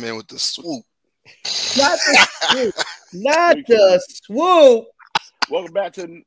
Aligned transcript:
man 0.00 0.16
with 0.16 0.28
the 0.28 0.38
swoop. 0.38 0.84
Not 1.76 1.98
the 1.98 2.28
swoop. 2.50 2.74
Not 3.12 3.56
the 3.66 4.02
swoop. 4.08 4.86
Welcome 5.50 5.72
back 5.72 5.92
to 5.94 6.22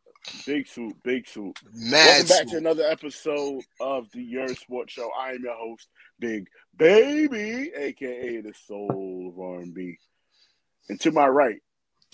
Big 0.46 0.68
Swoop, 0.68 0.98
Big 1.04 1.28
Swoop. 1.28 1.58
Mad 1.74 2.06
Welcome 2.06 2.28
back 2.28 2.48
to 2.48 2.58
another 2.58 2.84
episode 2.84 3.64
of 3.80 4.12
the 4.12 4.22
Your 4.22 4.50
Sports 4.50 4.94
Show. 4.94 5.10
I 5.18 5.32
am 5.32 5.44
your 5.44 5.56
host, 5.56 5.88
Big 6.20 6.48
Baby, 6.78 7.72
aka 7.76 8.42
the 8.42 8.54
Soul 8.68 9.32
of 9.34 9.40
R&B. 9.40 9.98
And 10.90 11.00
to 11.02 11.12
my 11.12 11.28
right, 11.28 11.62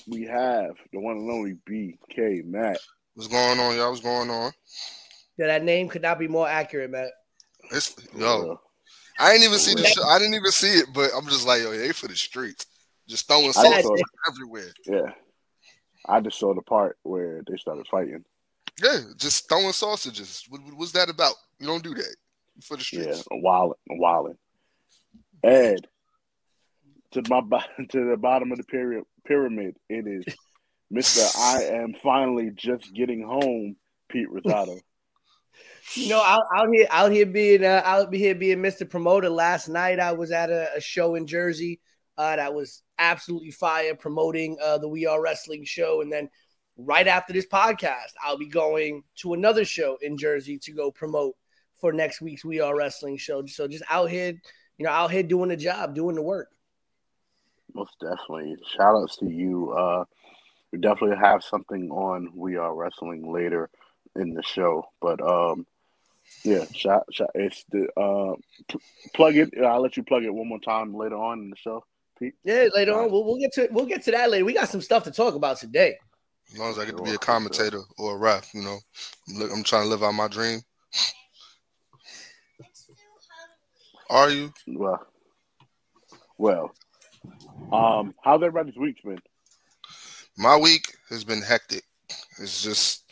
we 0.08 0.26
have 0.26 0.76
the 0.94 1.00
one 1.00 1.18
and 1.18 1.32
only 1.32 1.56
BK 1.70 2.46
Matt. 2.46 2.78
What's 3.16 3.28
going 3.28 3.60
on, 3.60 3.76
y'all? 3.76 3.90
What's 3.90 4.02
going 4.02 4.30
on? 4.30 4.52
Yeah, 5.38 5.48
that 5.48 5.64
name 5.64 5.90
could 5.90 6.02
not 6.02 6.20
be 6.20 6.28
more 6.28 6.48
accurate, 6.48 6.92
man. 6.92 7.10
It's 7.72 7.96
yo. 8.16 8.60
I 9.20 9.34
ain't 9.34 9.44
even 9.44 9.58
see 9.60 9.74
the 9.74 9.84
show. 9.86 10.04
I 10.04 10.20
didn't 10.20 10.36
even 10.36 10.52
see 10.52 10.80
it, 10.80 10.88
but 10.94 11.12
I'm 11.16 11.28
just 11.28 11.48
like, 11.48 11.62
yo, 11.62 11.72
they 11.72 11.92
for 11.92 12.08
the 12.08 12.16
streets. 12.16 12.66
Just 13.08 13.28
throwing 13.28 13.52
sauce 13.54 13.84
everywhere. 14.30 14.72
Yeah. 14.86 15.12
I 16.08 16.20
just 16.22 16.40
saw 16.40 16.54
the 16.54 16.62
part 16.62 16.98
where 17.04 17.42
they 17.50 17.58
started 17.58 17.88
fighting. 17.88 18.24
Yeah, 18.82 19.00
just 19.18 19.50
throwing 19.50 19.72
sausages. 19.74 20.44
What, 20.50 20.64
what- 20.64 20.76
what's 20.76 20.92
that 20.94 21.10
about? 21.10 21.34
You 21.60 21.68
don't 21.68 21.84
do 21.84 21.94
that. 21.96 22.16
For 22.64 22.76
the 22.78 22.84
streets. 22.84 23.24
a 23.32 23.36
wildin', 23.36 23.74
a 23.92 23.94
wildin'. 23.94 24.38
Ed, 25.44 25.88
to 27.12 27.22
my 27.30 27.42
to 27.90 28.10
the 28.10 28.18
bottom 28.18 28.52
of 28.52 28.58
the 28.58 28.64
pyramid, 28.64 29.04
pyramid, 29.26 29.76
it 29.90 30.08
is 30.08 30.26
Mister. 30.90 31.22
I 31.40 31.64
am 31.84 31.94
finally 32.02 32.50
just 32.56 32.94
getting 32.94 33.22
home, 33.24 33.76
Pete 34.10 34.28
Rosado. 34.30 34.80
You 35.94 36.10
know, 36.10 36.22
out, 36.22 36.44
out 36.56 36.68
here, 36.72 36.88
out 36.90 37.12
here 37.12 37.26
being, 37.26 37.64
uh, 37.64 37.82
out 37.86 38.14
here 38.14 38.36
being 38.36 38.60
Mr. 38.60 38.88
Promoter. 38.90 39.30
Last 39.30 39.70
night, 39.70 40.00
I 40.00 40.12
was 40.12 40.32
at 40.32 40.50
a, 40.50 40.76
a 40.76 40.82
show 40.82 41.16
in 41.16 41.26
Jersey 41.26 41.80
uh, 42.18 42.36
that 42.36 42.54
was 42.54 42.84
absolutely 43.00 43.52
fire, 43.52 43.96
promoting 43.96 44.58
uh, 44.62 44.78
the 44.80 44.88
We 44.88 45.06
Are 45.06 45.22
Wrestling 45.22 45.64
show, 45.64 46.02
and 46.02 46.12
then 46.12 46.30
right 46.78 47.08
after 47.08 47.34
this 47.34 47.48
podcast, 47.48 48.14
I'll 48.24 48.38
be 48.38 48.48
going 48.48 49.04
to 49.18 49.34
another 49.34 49.66
show 49.66 49.98
in 50.02 50.18
Jersey 50.18 50.58
to 50.60 50.72
go 50.72 50.92
promote 50.92 51.36
for 51.80 51.92
next 51.94 52.22
week's 52.22 52.46
We 52.46 52.60
Are 52.60 52.76
Wrestling 52.76 53.18
show. 53.18 53.46
So 53.46 53.68
just 53.68 53.84
out 53.90 54.10
here, 54.10 54.34
you 54.78 54.86
know, 54.86 54.92
out 54.92 55.12
here 55.12 55.24
doing 55.24 55.50
the 55.50 55.58
job, 55.58 55.96
doing 55.96 56.16
the 56.16 56.22
work. 56.22 56.50
Most 57.74 57.96
definitely. 58.00 58.56
Shout 58.76 58.96
outs 58.96 59.18
to 59.18 59.30
you. 59.30 59.72
Uh, 59.72 60.06
we 60.72 60.80
definitely 60.80 61.18
have 61.18 61.44
something 61.44 61.90
on 61.92 62.32
We 62.34 62.58
Are 62.58 62.76
Wrestling 62.76 63.32
later 63.32 63.70
in 64.16 64.34
the 64.34 64.44
show, 64.44 64.86
but 65.02 65.22
um, 65.22 65.66
yeah, 66.44 66.66
shout, 66.74 67.06
shout, 67.12 67.30
it's 67.36 67.66
the 67.72 67.88
uh, 68.00 68.36
p- 68.70 68.80
plug 69.14 69.36
it. 69.36 69.50
I'll 69.64 69.82
let 69.82 69.98
you 69.98 70.04
plug 70.04 70.24
it 70.24 70.34
one 70.34 70.48
more 70.48 70.60
time 70.60 70.94
later 70.94 71.16
on 71.16 71.40
in 71.40 71.50
the 71.50 71.56
show, 71.56 71.84
Pete. 72.20 72.36
Yeah, 72.44 72.68
later 72.74 73.00
on, 73.00 73.12
we'll, 73.12 73.24
we'll 73.24 73.40
get 73.40 73.54
to 73.54 73.68
we'll 73.72 73.86
get 73.86 74.04
to 74.04 74.12
that 74.12 74.30
later. 74.30 74.46
We 74.46 74.54
got 74.54 74.70
some 74.70 74.82
stuff 74.82 75.04
to 75.04 75.12
talk 75.12 75.36
about 75.36 75.58
today. 75.58 75.98
As 76.52 76.60
long 76.60 76.72
as 76.72 76.80
I 76.80 76.86
get 76.86 76.96
to 76.96 77.04
be 77.04 77.12
a 77.12 77.18
commentator 77.18 77.82
or 77.98 78.16
a 78.16 78.18
ref, 78.18 78.54
you 78.54 78.62
know, 78.62 78.78
I'm, 79.30 79.52
I'm 79.52 79.64
trying 79.64 79.84
to 79.84 79.90
live 79.90 80.04
out 80.04 80.14
my 80.14 80.28
dream. 80.28 80.62
Are 84.10 84.30
you? 84.30 84.54
Well, 84.68 85.06
well, 86.38 86.72
um, 87.74 88.16
how's 88.24 88.42
everybody's 88.42 88.78
week 88.78 89.04
been? 89.04 89.20
My 90.38 90.56
week 90.56 90.96
has 91.10 91.24
been 91.24 91.42
hectic. 91.42 91.84
It's 92.40 92.62
just 92.62 93.04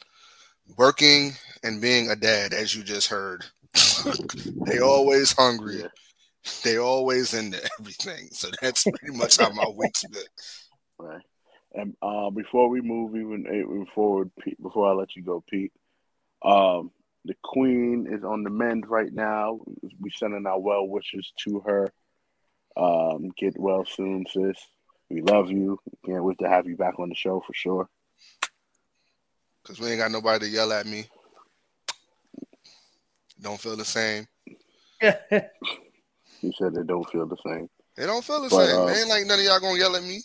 working 0.77 1.33
and 1.65 1.81
being 1.81 2.09
a 2.09 2.15
dad, 2.15 2.53
as 2.53 2.75
you 2.75 2.83
just 2.83 3.07
heard. 3.07 3.43
they 4.65 4.79
always 4.79 5.33
hungry. 5.33 5.81
Yeah. 5.81 5.87
They 6.63 6.77
always 6.77 7.33
into 7.33 7.59
everything. 7.79 8.29
So 8.31 8.49
that's 8.61 8.83
pretty 8.83 9.17
much 9.17 9.37
how 9.37 9.51
my 9.51 9.65
week's 9.75 10.05
been. 10.05 10.21
Right. 10.99 11.21
And 11.73 11.95
uh, 12.01 12.29
before 12.29 12.69
we 12.69 12.81
move 12.81 13.15
even 13.15 13.45
even 13.47 13.85
forward, 13.93 14.31
Pete, 14.39 14.61
before 14.61 14.89
I 14.89 14.93
let 14.93 15.15
you 15.15 15.23
go, 15.23 15.43
Pete, 15.49 15.73
um, 16.43 16.91
the 17.25 17.35
Queen 17.43 18.07
is 18.09 18.23
on 18.23 18.43
the 18.43 18.49
mend 18.49 18.87
right 18.87 19.11
now. 19.11 19.59
We 19.99 20.11
sending 20.11 20.45
our 20.45 20.59
well 20.59 20.87
wishes 20.87 21.33
to 21.45 21.61
her. 21.65 21.91
Um, 22.77 23.31
get 23.37 23.59
well 23.59 23.85
soon, 23.85 24.25
sis. 24.31 24.57
We 25.09 25.21
love 25.21 25.49
you. 25.49 25.79
Can't 26.05 26.23
wait 26.23 26.37
to 26.39 26.49
have 26.49 26.67
you 26.67 26.77
back 26.77 26.99
on 26.99 27.09
the 27.09 27.15
show 27.15 27.43
for 27.45 27.53
sure. 27.53 27.89
Because 29.63 29.79
we 29.79 29.89
ain't 29.89 29.99
got 29.99 30.11
nobody 30.11 30.45
to 30.45 30.51
yell 30.51 30.71
at 30.71 30.85
me. 30.85 31.07
Don't 33.41 33.59
feel 33.59 33.75
the 33.75 33.85
same. 33.85 34.27
You 36.41 36.51
said 36.59 36.75
they 36.75 36.83
don't 36.83 37.09
feel 37.09 37.25
the 37.25 37.37
same. 37.47 37.69
They 37.97 38.05
don't 38.05 38.23
feel 38.23 38.41
the 38.41 38.49
But, 38.49 38.67
same. 38.67 38.77
uh, 38.77 38.87
ain't 38.89 39.09
like 39.09 39.25
none 39.25 39.39
of 39.39 39.45
y'all 39.45 39.59
gonna 39.59 39.79
yell 39.79 39.95
at 39.95 40.03
me. 40.03 40.21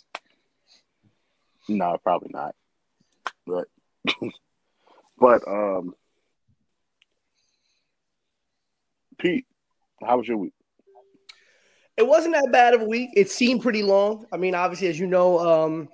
No, 1.67 1.97
probably 2.03 2.29
not. 2.31 2.53
But 3.47 3.67
but 5.17 5.47
um, 5.47 5.95
Pete, 9.17 9.45
how 10.03 10.17
was 10.17 10.27
your 10.27 10.37
week? 10.37 10.53
It 11.97 12.05
wasn't 12.05 12.35
that 12.35 12.49
bad 12.51 12.73
of 12.75 12.81
a 12.81 12.85
week. 12.85 13.11
It 13.15 13.31
seemed 13.31 13.61
pretty 13.61 13.81
long. 13.83 14.25
I 14.31 14.37
mean, 14.37 14.53
obviously, 14.53 14.87
as 14.89 14.99
you 14.99 15.07
know, 15.07 15.39
um, 15.39 15.89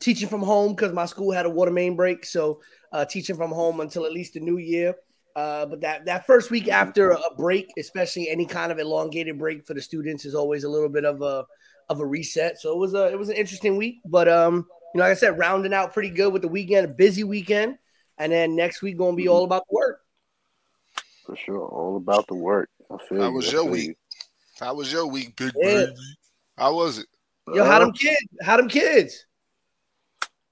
teaching 0.00 0.28
from 0.28 0.42
home 0.42 0.74
because 0.74 0.92
my 0.92 1.06
school 1.06 1.30
had 1.32 1.46
a 1.46 1.50
water 1.50 1.70
main 1.70 1.94
break, 1.96 2.24
so 2.24 2.60
uh, 2.92 3.04
teaching 3.04 3.36
from 3.36 3.50
home 3.52 3.80
until 3.80 4.04
at 4.04 4.12
least 4.12 4.34
the 4.34 4.40
new 4.40 4.58
year. 4.58 4.94
Uh, 5.38 5.66
but 5.66 5.80
that 5.82 6.04
that 6.04 6.26
first 6.26 6.50
week 6.50 6.66
after 6.66 7.12
a 7.12 7.20
break, 7.36 7.70
especially 7.78 8.28
any 8.28 8.44
kind 8.44 8.72
of 8.72 8.80
elongated 8.80 9.38
break 9.38 9.64
for 9.64 9.72
the 9.72 9.80
students, 9.80 10.24
is 10.24 10.34
always 10.34 10.64
a 10.64 10.68
little 10.68 10.88
bit 10.88 11.04
of 11.04 11.22
a 11.22 11.46
of 11.88 12.00
a 12.00 12.04
reset. 12.04 12.60
So 12.60 12.72
it 12.72 12.78
was 12.78 12.92
a 12.94 13.12
it 13.12 13.16
was 13.16 13.28
an 13.28 13.36
interesting 13.36 13.76
week. 13.76 14.00
But 14.04 14.28
um, 14.28 14.66
you 14.94 14.98
know, 14.98 15.04
like 15.04 15.12
I 15.12 15.14
said, 15.14 15.38
rounding 15.38 15.72
out 15.72 15.92
pretty 15.92 16.10
good 16.10 16.32
with 16.32 16.42
the 16.42 16.48
weekend, 16.48 16.86
a 16.86 16.88
busy 16.88 17.22
weekend, 17.22 17.78
and 18.18 18.32
then 18.32 18.56
next 18.56 18.82
week 18.82 18.98
gonna 18.98 19.14
be 19.16 19.28
all 19.28 19.44
about 19.44 19.62
the 19.70 19.76
work. 19.76 20.00
For 21.24 21.36
sure, 21.36 21.68
all 21.68 21.96
about 21.96 22.26
the 22.26 22.34
work. 22.34 22.68
I 22.90 22.96
feel 23.08 23.20
How 23.20 23.28
you, 23.28 23.34
was 23.34 23.48
I 23.48 23.52
your 23.52 23.62
feel 23.62 23.70
week? 23.72 23.96
How 24.58 24.74
was 24.74 24.92
your 24.92 25.06
week, 25.06 25.36
big 25.36 25.52
Yeah. 25.54 25.84
baby? 25.86 25.94
How 26.56 26.74
was 26.74 26.98
it? 26.98 27.06
you. 27.46 27.54
Yo, 27.54 27.64
how 27.64 27.76
Uh, 27.76 27.78
them 27.84 27.92
kids? 27.92 28.26
How 28.42 28.56
them 28.56 28.68
kids? 28.68 29.24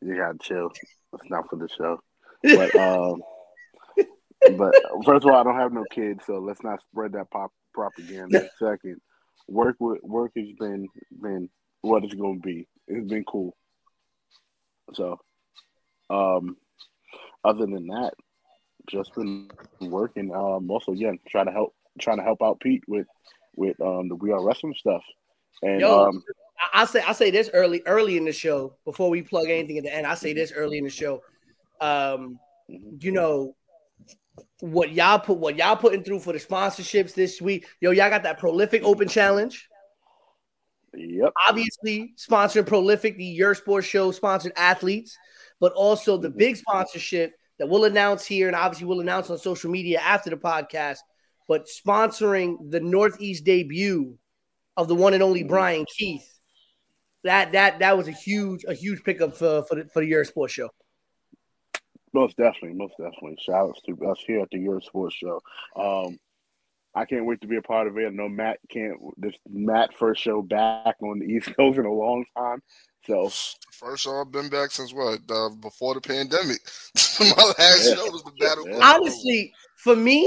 You 0.00 0.14
gotta 0.16 0.38
chill. 0.40 0.70
It's 1.14 1.28
not 1.28 1.50
for 1.50 1.56
the 1.56 1.68
show. 1.76 1.98
But 2.44 2.72
um, 2.76 3.20
but 4.56 4.74
first 5.04 5.24
of 5.24 5.30
all, 5.32 5.40
I 5.40 5.42
don't 5.42 5.56
have 5.56 5.72
no 5.72 5.84
kids, 5.90 6.20
so 6.26 6.38
let's 6.38 6.62
not 6.62 6.80
spread 6.82 7.12
that 7.12 7.30
pop 7.30 7.50
propaganda. 7.74 8.48
Second, 8.58 9.00
work 9.48 9.76
with 9.80 10.00
work 10.02 10.32
has 10.36 10.48
been 10.58 10.88
been 11.20 11.48
what 11.82 12.04
it's 12.04 12.14
gonna 12.14 12.38
be. 12.38 12.66
It's 12.88 13.06
been 13.08 13.24
cool. 13.24 13.56
So, 14.94 15.18
um, 16.10 16.56
other 17.44 17.66
than 17.66 17.86
that, 17.88 18.12
just 18.88 19.14
been 19.14 19.50
working. 19.80 20.34
Um, 20.34 20.70
also 20.70 20.92
again, 20.92 21.18
trying 21.28 21.46
to 21.46 21.52
help 21.52 21.74
trying 22.00 22.18
to 22.18 22.22
help 22.22 22.42
out 22.42 22.60
Pete 22.60 22.84
with 22.86 23.06
with 23.56 23.80
um 23.80 24.08
the 24.08 24.16
We 24.16 24.32
Are 24.32 24.44
Wrestling 24.44 24.74
stuff. 24.76 25.02
And 25.62 25.80
Yo, 25.80 26.08
um, 26.08 26.22
I- 26.74 26.82
I 26.82 26.84
say 26.84 27.02
I 27.06 27.12
say 27.12 27.30
this 27.30 27.50
early 27.52 27.82
early 27.86 28.16
in 28.16 28.24
the 28.24 28.32
show 28.32 28.76
before 28.84 29.10
we 29.10 29.22
plug 29.22 29.48
anything 29.48 29.78
at 29.78 29.84
the 29.84 29.94
end. 29.94 30.06
I 30.06 30.14
say 30.14 30.32
this 30.32 30.52
early 30.52 30.78
in 30.78 30.84
the 30.84 30.90
show. 30.90 31.22
Um, 31.80 32.38
you 32.68 33.12
know 33.12 33.54
what 34.60 34.92
y'all 34.92 35.18
put 35.18 35.38
what 35.38 35.56
y'all 35.56 35.76
putting 35.76 36.02
through 36.02 36.20
for 36.20 36.32
the 36.32 36.38
sponsorships 36.38 37.14
this 37.14 37.40
week. 37.40 37.66
Yo, 37.80 37.90
y'all 37.90 38.10
got 38.10 38.22
that 38.22 38.38
prolific 38.38 38.82
open 38.84 39.08
challenge. 39.08 39.68
yep, 40.94 41.32
Obviously, 41.48 42.14
sponsoring 42.16 42.66
prolific, 42.66 43.16
the 43.16 43.24
Your 43.24 43.54
Sports 43.54 43.86
Show 43.86 44.10
sponsored 44.10 44.52
athletes, 44.56 45.16
but 45.60 45.72
also 45.72 46.16
the 46.16 46.28
mm-hmm. 46.28 46.38
big 46.38 46.56
sponsorship 46.56 47.32
that 47.58 47.68
we'll 47.68 47.84
announce 47.84 48.26
here, 48.26 48.46
and 48.48 48.56
obviously 48.56 48.86
we'll 48.86 49.00
announce 49.00 49.30
on 49.30 49.38
social 49.38 49.70
media 49.70 49.98
after 50.00 50.30
the 50.30 50.36
podcast. 50.36 50.98
But 51.48 51.66
sponsoring 51.66 52.70
the 52.70 52.80
Northeast 52.80 53.44
debut 53.44 54.18
of 54.76 54.88
the 54.88 54.94
one 54.94 55.14
and 55.14 55.22
only 55.22 55.40
mm-hmm. 55.40 55.48
Brian 55.48 55.86
Keith. 55.96 56.32
That 57.24 57.52
that 57.52 57.80
that 57.80 57.96
was 57.96 58.08
a 58.08 58.12
huge 58.12 58.64
a 58.68 58.74
huge 58.74 59.02
pickup 59.02 59.36
for 59.36 59.64
for 59.64 59.76
the, 59.76 59.88
for 59.92 60.00
the 60.00 60.06
Your 60.06 60.24
Sports 60.24 60.54
Show. 60.54 60.70
Most 62.16 62.38
definitely, 62.38 62.72
most 62.72 62.94
definitely. 62.98 63.36
Shout 63.40 63.68
outs 63.68 63.82
to 63.82 64.06
us 64.08 64.18
here 64.26 64.40
at 64.40 64.48
the 64.50 64.58
Euro 64.60 64.80
Sports 64.80 65.16
Show. 65.16 65.38
Um, 65.76 66.18
I 66.94 67.04
can't 67.04 67.26
wait 67.26 67.42
to 67.42 67.46
be 67.46 67.56
a 67.56 67.62
part 67.62 67.86
of 67.86 67.98
it. 67.98 68.06
I 68.06 68.08
know 68.08 68.26
Matt 68.26 68.58
can't. 68.70 68.98
This 69.18 69.34
Matt 69.46 69.92
first 69.94 70.22
show 70.22 70.40
back 70.40 70.96
on 71.02 71.18
the 71.18 71.26
East 71.26 71.54
Coast 71.56 71.78
in 71.78 71.84
a 71.84 71.92
long 71.92 72.24
time. 72.34 72.62
So 73.04 73.28
First 73.72 74.04
show 74.04 74.18
I've 74.18 74.32
been 74.32 74.48
back 74.48 74.70
since 74.70 74.94
what? 74.94 75.20
Uh, 75.30 75.50
before 75.60 75.92
the 75.92 76.00
pandemic. 76.00 76.58
My 77.20 77.52
last 77.58 77.86
Yeah. 77.86 77.96
show 77.96 78.10
was 78.10 78.22
the 78.24 78.32
Battle. 78.40 78.66
Yeah. 78.66 78.80
Honestly, 78.94 79.52
for 79.76 79.94
me, 79.94 80.26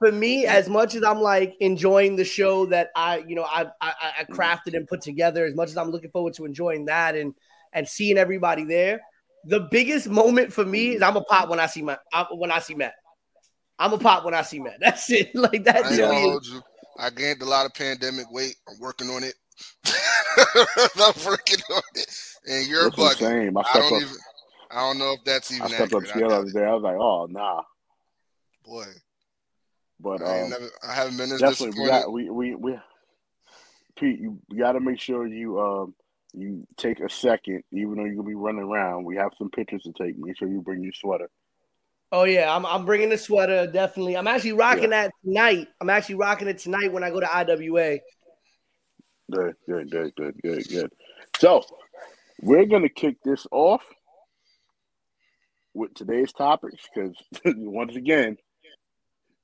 for 0.00 0.10
me, 0.10 0.44
as 0.46 0.68
much 0.68 0.96
as 0.96 1.04
I'm 1.04 1.20
like 1.20 1.54
enjoying 1.60 2.16
the 2.16 2.24
show 2.24 2.66
that 2.66 2.90
I, 2.96 3.18
you 3.28 3.36
know, 3.36 3.44
I, 3.44 3.66
I 3.80 3.92
I 4.18 4.24
crafted 4.24 4.74
and 4.74 4.88
put 4.88 5.00
together, 5.02 5.44
as 5.46 5.54
much 5.54 5.68
as 5.68 5.76
I'm 5.76 5.90
looking 5.92 6.10
forward 6.10 6.34
to 6.34 6.44
enjoying 6.46 6.86
that 6.86 7.14
and 7.14 7.32
and 7.72 7.88
seeing 7.88 8.18
everybody 8.18 8.64
there, 8.64 9.00
the 9.44 9.60
biggest 9.70 10.08
moment 10.08 10.52
for 10.52 10.64
me 10.64 10.90
is 10.90 11.02
I'm 11.02 11.16
a 11.16 11.22
pop 11.24 11.48
when 11.48 11.60
I 11.60 11.66
see 11.66 11.82
my 11.82 11.98
I- 12.12 12.26
when 12.32 12.50
I 12.50 12.58
see 12.58 12.74
Matt. 12.74 12.94
I'm 13.78 13.92
a 13.92 13.98
pop 13.98 14.24
when 14.24 14.34
I 14.34 14.42
see 14.42 14.60
Matt. 14.60 14.76
That's 14.80 15.10
it. 15.10 15.34
Like 15.34 15.66
I 15.66 15.72
that's 15.72 15.92
ain't 15.92 15.98
it. 15.98 16.02
gonna 16.02 16.20
hold 16.20 16.46
you. 16.46 16.60
I 16.98 17.10
gained 17.10 17.42
a 17.42 17.46
lot 17.46 17.66
of 17.66 17.74
pandemic 17.74 18.30
weight. 18.30 18.54
I'm 18.68 18.78
working 18.78 19.08
on 19.08 19.24
it. 19.24 19.34
I'm 19.86 21.14
working 21.26 21.58
on 21.74 21.82
it. 21.94 22.06
And 22.46 22.66
you're 22.68 22.84
That's 22.84 22.98
what 22.98 23.04
I'm 23.04 23.16
bugging. 23.16 23.18
saying. 23.18 23.56
I 23.56 23.60
I 23.60 23.78
don't 23.78 23.96
up. 23.96 24.02
even. 24.02 24.14
I 24.70 24.80
don't 24.80 24.98
know 24.98 25.12
if 25.12 25.24
that's 25.24 25.50
even 25.52 25.64
I 25.64 25.68
stepped 25.68 25.92
up 25.94 26.04
accurate. 26.04 26.08
to 26.08 26.14
I 26.14 26.28
the 26.28 26.34
other 26.36 26.50
day. 26.52 26.64
I 26.64 26.74
was 26.74 26.82
like, 26.82 26.96
oh 26.96 27.26
nah. 27.30 27.62
Boy, 28.64 28.86
But 30.00 30.22
I, 30.22 30.42
um, 30.42 30.50
never, 30.50 30.70
I 30.88 30.94
haven't 30.94 31.16
been 31.16 31.32
as 31.32 31.40
definitely 31.40 31.82
we 31.82 31.88
got 31.88 32.12
we 32.12 32.30
we 32.30 32.54
we. 32.54 32.78
Pete, 33.98 34.20
you, 34.20 34.38
you 34.50 34.58
got 34.58 34.72
to 34.72 34.80
make 34.80 34.98
sure 34.98 35.26
you 35.26 35.60
um 35.60 35.94
you 36.34 36.66
take 36.76 37.00
a 37.00 37.10
second, 37.10 37.62
even 37.72 37.96
though 37.96 38.04
you're 38.04 38.16
gonna 38.16 38.28
be 38.28 38.34
running 38.34 38.62
around. 38.62 39.04
We 39.04 39.16
have 39.16 39.32
some 39.36 39.50
pictures 39.50 39.82
to 39.82 39.92
take. 39.92 40.18
Make 40.18 40.38
sure 40.38 40.48
you 40.48 40.60
bring 40.60 40.82
your 40.82 40.92
sweater. 40.92 41.28
Oh 42.10 42.24
yeah, 42.24 42.54
I'm 42.54 42.64
I'm 42.66 42.84
bringing 42.84 43.08
the 43.08 43.18
sweater 43.18 43.66
definitely. 43.66 44.16
I'm 44.16 44.26
actually 44.26 44.52
rocking 44.52 44.90
that 44.90 45.10
tonight. 45.24 45.68
I'm 45.80 45.90
actually 45.90 46.16
rocking 46.16 46.48
it 46.48 46.58
tonight 46.58 46.92
when 46.92 47.04
I 47.04 47.10
go 47.10 47.20
to 47.20 47.26
IWA. 47.26 47.98
Good, 49.30 49.54
good, 49.66 49.90
good, 49.90 50.14
good, 50.14 50.34
good, 50.42 50.68
good. 50.68 50.92
So 51.38 51.62
we're 52.40 52.66
gonna 52.66 52.88
kick 52.88 53.16
this 53.24 53.46
off 53.50 53.82
with 55.74 55.94
today's 55.94 56.32
topics 56.32 56.86
because 56.94 57.16
once 57.56 57.96
again, 57.96 58.36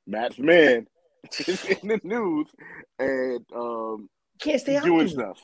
Matt's 0.07 0.39
man 0.39 0.87
is 1.39 1.65
in 1.65 1.89
the 1.89 2.01
news 2.03 2.49
and 2.99 3.45
um 3.55 4.09
Can't 4.41 4.61
stay 4.61 4.81
doing 4.81 5.09
stuff. 5.09 5.39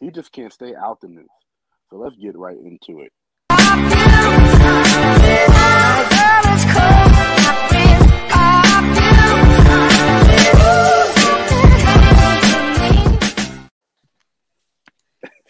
He 0.00 0.10
just 0.10 0.32
can't 0.32 0.52
stay 0.52 0.74
out 0.74 1.00
the 1.00 1.08
news. 1.08 1.28
So 1.90 1.96
let's 1.96 2.16
get 2.16 2.36
right 2.36 2.56
into 2.56 3.00
it. 3.00 3.12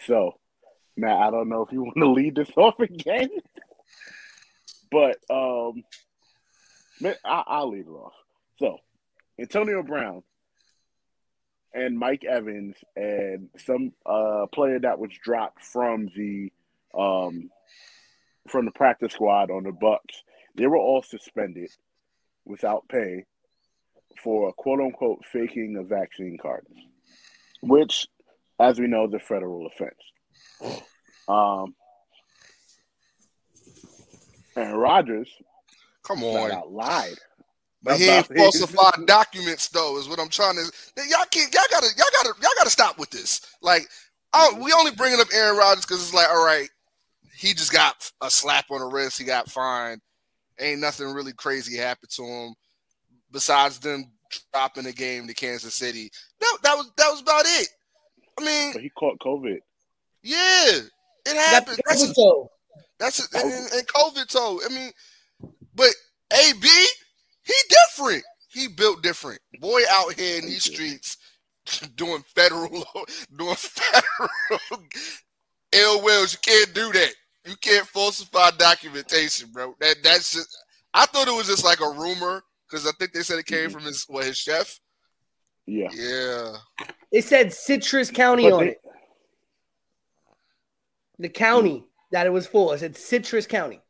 So, 0.05 0.33
Matt, 0.95 1.17
I 1.17 1.31
don't 1.31 1.49
know 1.49 1.63
if 1.63 1.71
you 1.71 1.81
want 1.81 1.97
to 1.97 2.11
lead 2.11 2.35
this 2.35 2.51
off 2.57 2.79
again, 2.79 3.29
but 4.91 5.17
um, 5.29 5.83
I, 7.03 7.43
I'll 7.47 7.69
lead 7.69 7.87
it 7.87 7.89
off. 7.89 8.13
So, 8.59 8.77
Antonio 9.39 9.81
Brown 9.81 10.21
and 11.75 11.99
Mike 11.99 12.23
Evans 12.23 12.77
and 12.95 13.49
some 13.57 13.91
uh, 14.05 14.45
player 14.53 14.79
that 14.79 14.97
was 14.97 15.11
dropped 15.21 15.61
from 15.61 16.07
the 16.15 16.51
um, 16.97 17.51
from 18.47 18.65
the 18.65 18.71
practice 18.71 19.13
squad 19.13 19.51
on 19.51 19.63
the 19.63 19.71
Bucks, 19.71 20.23
they 20.55 20.67
were 20.67 20.77
all 20.77 21.03
suspended 21.03 21.69
without 22.45 22.87
pay 22.87 23.25
for 24.23 24.53
quote 24.53 24.79
unquote 24.79 25.25
faking 25.25 25.75
a 25.77 25.83
vaccine 25.83 26.37
card, 26.41 26.65
which, 27.61 28.07
as 28.59 28.79
we 28.79 28.87
know, 28.87 29.05
is 29.07 29.13
a 29.13 29.19
federal 29.19 29.67
offense. 29.67 30.81
Um, 31.27 31.75
and 34.55 34.79
Rodgers 34.79 35.29
Come 36.03 36.23
on. 36.23 36.71
lied. 36.71 37.17
But 37.85 37.97
he 37.99 38.09
ain't 38.09 38.27
falsified 38.35 39.05
documents 39.05 39.67
though, 39.69 39.97
is 39.99 40.09
what 40.09 40.19
I'm 40.19 40.29
trying 40.29 40.55
to. 40.55 40.63
Y'all 41.07 41.25
can't. 41.31 41.53
Y'all 41.53 41.63
gotta. 41.71 41.87
Y'all 41.95 42.05
gotta. 42.13 42.33
Y'all 42.41 42.51
gotta 42.57 42.69
stop 42.69 42.97
with 42.97 43.11
this. 43.11 43.41
Like, 43.61 43.87
I, 44.33 44.49
we 44.59 44.73
only 44.73 44.91
bringing 44.91 45.19
up 45.21 45.27
Aaron 45.33 45.55
Rodgers 45.57 45.85
because 45.85 46.01
it's 46.01 46.13
like, 46.13 46.27
all 46.29 46.43
right, 46.43 46.67
he 47.37 47.53
just 47.53 47.71
got 47.71 48.09
a 48.21 48.29
slap 48.31 48.65
on 48.71 48.79
the 48.79 48.87
wrist. 48.87 49.17
He 49.19 49.23
got 49.23 49.49
fined. 49.49 50.01
Ain't 50.59 50.81
nothing 50.81 51.13
really 51.13 51.33
crazy 51.33 51.77
happened 51.77 52.09
to 52.11 52.23
him 52.23 52.55
besides 53.31 53.77
them 53.79 54.11
dropping 54.51 54.85
the 54.85 54.93
game 54.93 55.27
to 55.27 55.33
Kansas 55.33 55.75
City. 55.75 56.09
That 56.39 56.57
that 56.63 56.75
was 56.75 56.91
that 56.97 57.09
was 57.11 57.21
about 57.21 57.45
it. 57.45 57.67
I 58.39 58.43
mean, 58.43 58.73
But 58.73 58.81
he 58.81 58.89
caught 58.97 59.19
COVID. 59.19 59.57
yeah, 60.23 60.37
it 60.77 60.89
That's 61.25 61.37
happened. 61.51 61.77
the 61.77 61.83
That's 61.87 62.03
episode. 62.03 62.47
that's 62.99 63.19
it. 63.19 63.27
And, 63.35 63.53
and- 63.53 63.71
and 63.73 63.87
COVID 63.87 64.27
told. 64.27 64.61
I 64.69 64.73
mean, 64.73 64.91
but 65.75 65.89
AB, 66.33 66.67
he 67.45 67.53
different. 67.69 68.23
He 68.49 68.67
built 68.67 69.03
different. 69.03 69.39
Boy 69.59 69.81
out 69.91 70.13
here 70.13 70.39
in 70.39 70.45
these 70.45 70.63
streets 70.63 71.17
doing 71.95 72.23
federal, 72.35 72.69
doing 73.37 73.55
federal 73.55 74.29
ill 75.71 76.03
Wells, 76.03 76.33
You 76.33 76.39
can't 76.41 76.73
do 76.73 76.91
that. 76.93 77.13
You 77.45 77.55
can't 77.61 77.85
falsify 77.87 78.51
documentation, 78.57 79.49
bro. 79.51 79.75
That 79.79 79.97
that's 80.03 80.33
just. 80.33 80.57
I 80.93 81.05
thought 81.05 81.27
it 81.27 81.35
was 81.35 81.47
just 81.47 81.65
like 81.65 81.81
a 81.81 81.89
rumor 81.89 82.41
because 82.67 82.87
I 82.87 82.91
think 82.97 83.11
they 83.11 83.21
said 83.21 83.37
it 83.37 83.45
came 83.45 83.65
mm-hmm. 83.65 83.73
from 83.73 83.83
his 83.83 84.05
what 84.07 84.25
his 84.25 84.37
chef. 84.37 84.79
Yeah. 85.67 85.89
Yeah, 85.93 86.57
It 87.11 87.23
said 87.23 87.51
Citrus 87.51 88.11
County 88.11 88.43
But 88.43 88.53
on 88.53 88.59
they- 88.65 88.71
it. 88.71 88.81
The 91.17 91.29
county 91.29 91.85
that 92.11 92.27
it 92.27 92.29
was 92.29 92.45
for. 92.45 92.75
It 92.75 92.79
said 92.79 92.97
Citrus 92.97 93.47
County. 93.47 93.81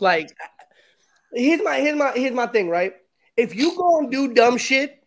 Like, 0.00 0.30
here's 1.34 1.62
my 1.62 1.76
here's 1.76 1.96
my 1.96 2.12
here's 2.12 2.34
my 2.34 2.46
thing, 2.46 2.68
right? 2.68 2.94
If 3.36 3.54
you 3.54 3.76
go 3.76 3.98
and 3.98 4.10
do 4.10 4.32
dumb 4.32 4.56
shit, 4.56 5.02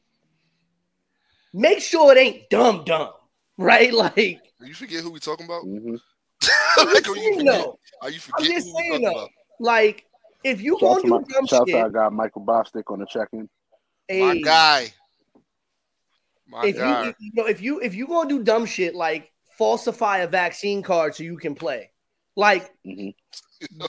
make 1.54 1.80
sure 1.80 2.12
it 2.12 2.20
ain't 2.20 2.50
dumb 2.50 2.84
dumb, 2.86 3.12
right? 3.58 3.92
Like, 3.94 4.42
you 4.68 4.74
forget 4.74 5.04
who 5.04 5.12
we 5.12 5.20
talking 5.20 5.46
about? 5.46 5.64
Mm-hmm. 5.64 5.96
like, 6.94 7.08
are 7.08 7.16
you 7.16 7.24
saying, 7.24 7.38
forget? 7.38 7.46
though. 7.54 7.80
Are 8.02 8.10
you 8.10 8.20
I'm 8.38 8.44
just 8.44 8.68
who 8.68 8.74
saying 8.74 9.02
though. 9.04 9.12
about? 9.12 9.30
Like, 9.60 10.06
if 10.44 10.62
you 10.62 10.78
go 10.80 10.96
and 10.96 11.04
do 11.04 11.10
my, 11.10 11.22
dumb 11.30 11.48
shout 11.48 11.62
out 11.62 11.68
to 11.68 11.72
shit, 11.72 11.82
our 11.82 11.90
guy 11.90 12.10
Michael 12.10 12.46
Bostic 12.46 12.84
on 12.88 13.00
the 13.00 13.06
check-in. 13.06 13.50
My 14.10 14.40
guy. 14.40 14.94
My 16.48 16.66
if 16.66 16.76
you, 16.76 16.82
guy. 16.82 17.08
if, 17.08 17.16
you 17.20 17.32
know 17.34 17.46
if 17.46 17.62
you 17.62 17.80
if 17.82 17.96
you 17.96 18.08
gonna 18.08 18.30
do 18.30 18.44
dumb 18.44 18.66
shit 18.66 18.96
like 18.96 19.32
falsify 19.58 20.20
a 20.20 20.28
vaccine 20.28 20.82
card 20.82 21.16
so 21.16 21.24
you 21.24 21.38
can 21.38 21.56
play, 21.56 21.92
like 22.38 22.72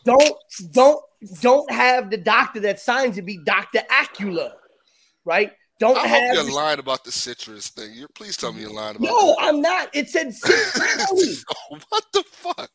don't 0.05 0.35
don't 0.73 1.03
don't 1.41 1.71
have 1.71 2.11
the 2.11 2.17
doctor 2.17 2.59
that 2.61 2.81
signs 2.81 3.19
it 3.19 3.23
be 3.27 3.39
Doctor 3.45 3.81
Acula, 3.91 4.53
right? 5.25 5.53
Don't 5.79 5.97
I 5.97 6.07
have. 6.09 6.35
you're 6.35 6.53
lying 6.53 6.81
about 6.81 7.05
the 7.05 7.13
citrus 7.13 7.69
thing. 7.69 7.93
You're, 7.95 8.09
please 8.09 8.37
tell 8.37 8.53
me 8.53 8.63
you're 8.63 8.73
lying 8.73 8.97
about 8.97 9.07
no, 9.11 9.37
I'm 9.39 9.61
not. 9.61 9.91
It 9.95 10.09
said 10.09 10.35
Citrus 10.35 11.45
what 11.91 12.05
the 12.13 12.25
fuck? 12.33 12.71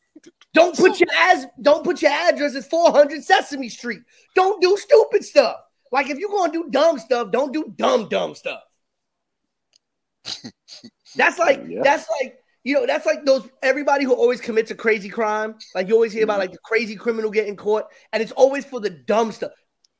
Don't 0.54 0.74
put 0.76 1.00
your 1.00 1.10
as 1.18 1.46
don't 1.60 1.84
put 1.84 2.00
your 2.00 2.12
address 2.12 2.54
as 2.54 2.66
400 2.68 3.22
Sesame 3.22 3.68
Street. 3.68 4.00
Don't 4.34 4.62
do 4.62 4.76
stupid 4.78 5.24
stuff. 5.24 5.56
Like 5.92 6.08
if 6.08 6.18
you're 6.18 6.30
gonna 6.30 6.52
do 6.52 6.68
dumb 6.70 6.98
stuff, 7.00 7.30
don't 7.32 7.52
do 7.52 7.74
dumb 7.76 8.08
dumb 8.08 8.34
stuff. 8.36 8.60
That's 11.16 11.38
like 11.38 11.62
Yeah. 11.68 11.82
that's 11.82 12.08
like 12.20 12.38
you 12.64 12.74
know 12.74 12.86
that's 12.86 13.06
like 13.06 13.24
those 13.24 13.48
everybody 13.62 14.04
who 14.04 14.14
always 14.14 14.40
commits 14.40 14.70
a 14.70 14.74
crazy 14.74 15.08
crime. 15.10 15.54
Like 15.74 15.86
you 15.86 15.94
always 15.94 16.12
hear 16.12 16.24
about 16.24 16.34
mm-hmm. 16.34 16.40
like 16.40 16.52
the 16.52 16.58
crazy 16.64 16.96
criminal 16.96 17.30
getting 17.30 17.56
caught, 17.56 17.84
and 18.12 18.22
it's 18.22 18.32
always 18.32 18.64
for 18.64 18.80
the 18.80 18.90
dumb 18.90 19.32
stuff. 19.32 19.52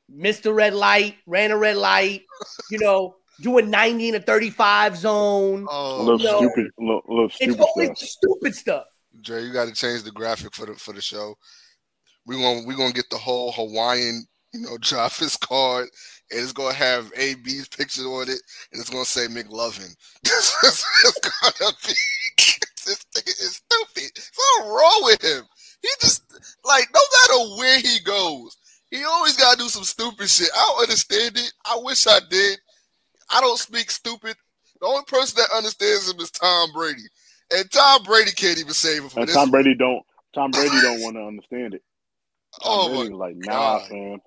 Missed 0.09 0.47
a 0.47 0.52
red 0.52 0.75
light, 0.75 1.16
ran 1.26 1.50
a 1.50 1.56
red 1.56 1.76
light, 1.76 2.23
you 2.71 2.78
know, 2.78 3.16
doing 3.40 3.71
90 3.71 4.11
in 4.11 4.14
a 4.16 4.21
35 4.21 4.97
zone. 4.97 5.62
A 5.62 5.66
Oh, 5.71 6.02
little 6.02 6.18
no. 6.18 6.38
stupid, 6.38 6.71
little, 6.78 7.02
little 7.09 7.25
It's 7.26 7.37
stupid 7.37 7.61
always 7.61 7.88
stuff. 7.97 8.09
stupid 8.09 8.54
stuff. 8.54 8.85
Dre, 9.21 9.42
you 9.42 9.52
got 9.52 9.68
to 9.68 9.73
change 9.75 10.02
the 10.02 10.11
graphic 10.11 10.54
for 10.54 10.66
the 10.66 10.75
for 10.75 10.92
the 10.92 11.00
show. 11.00 11.35
We 12.26 12.37
going 12.37 12.66
we're 12.66 12.76
gonna 12.76 12.92
get 12.92 13.11
the 13.11 13.18
whole 13.18 13.52
Hawaiian, 13.52 14.25
you 14.52 14.61
know, 14.61 14.78
drop 14.80 15.12
his 15.14 15.37
card, 15.37 15.88
and 16.30 16.40
it's 16.40 16.52
gonna 16.52 16.75
have 16.75 17.12
AB's 17.16 17.68
picture 17.68 18.02
on 18.02 18.23
it, 18.28 18.40
and 18.73 18.80
it's 18.80 18.90
gonna 18.90 19.04
say 19.04 19.26
McLovin. 19.26 19.94
it's 20.25 21.21
gonna 21.23 21.73
be 21.87 21.94
this 22.87 23.05
nigga 23.17 23.29
is 23.29 23.62
stupid. 23.62 24.11
What's 24.14 24.69
wrong 24.69 25.00
with 25.03 25.23
him? 25.23 25.45
He 25.83 25.88
just 26.00 26.23
like 26.64 26.88
no 26.95 27.00
matter 27.00 27.57
where 27.59 27.79
he 27.79 28.00
goes, 28.00 28.57
he 28.91 29.05
always 29.05 29.37
gotta 29.37 29.59
do 29.59 29.69
some 29.69 29.85
stupid 29.85 30.29
shit. 30.29 30.49
I 30.55 30.59
don't 30.59 30.83
understand 30.83 31.37
it. 31.37 31.53
I 31.67 31.79
wish 31.83 32.07
I 32.07 32.21
did. 32.31 32.59
I 33.31 33.41
don't 33.41 33.59
speak 33.59 33.91
stupid. 33.91 34.37
The 34.81 34.87
only 34.87 35.05
person 35.07 35.37
that 35.37 35.57
understands 35.57 36.11
him 36.11 36.21
is 36.21 36.31
Tom 36.31 36.71
Brady. 36.73 37.03
And 37.55 37.71
Tom 37.71 38.03
Brady 38.03 38.33
can't 38.33 38.59
even 38.59 38.73
save 38.73 39.03
him 39.03 39.09
from 39.09 39.21
And 39.21 39.29
this. 39.29 39.37
Tom 39.37 39.50
Brady 39.50 39.75
don't. 39.75 40.03
Tom 40.35 40.50
Brady 40.50 40.81
don't 40.81 41.00
want 41.00 41.17
to 41.17 41.23
understand 41.23 41.75
it. 41.75 41.83
Tom 42.62 42.73
oh 42.73 42.88
Brady's 42.95 43.12
like, 43.12 43.37
nah, 43.37 43.79
God. 43.79 43.88
fam. 43.88 44.19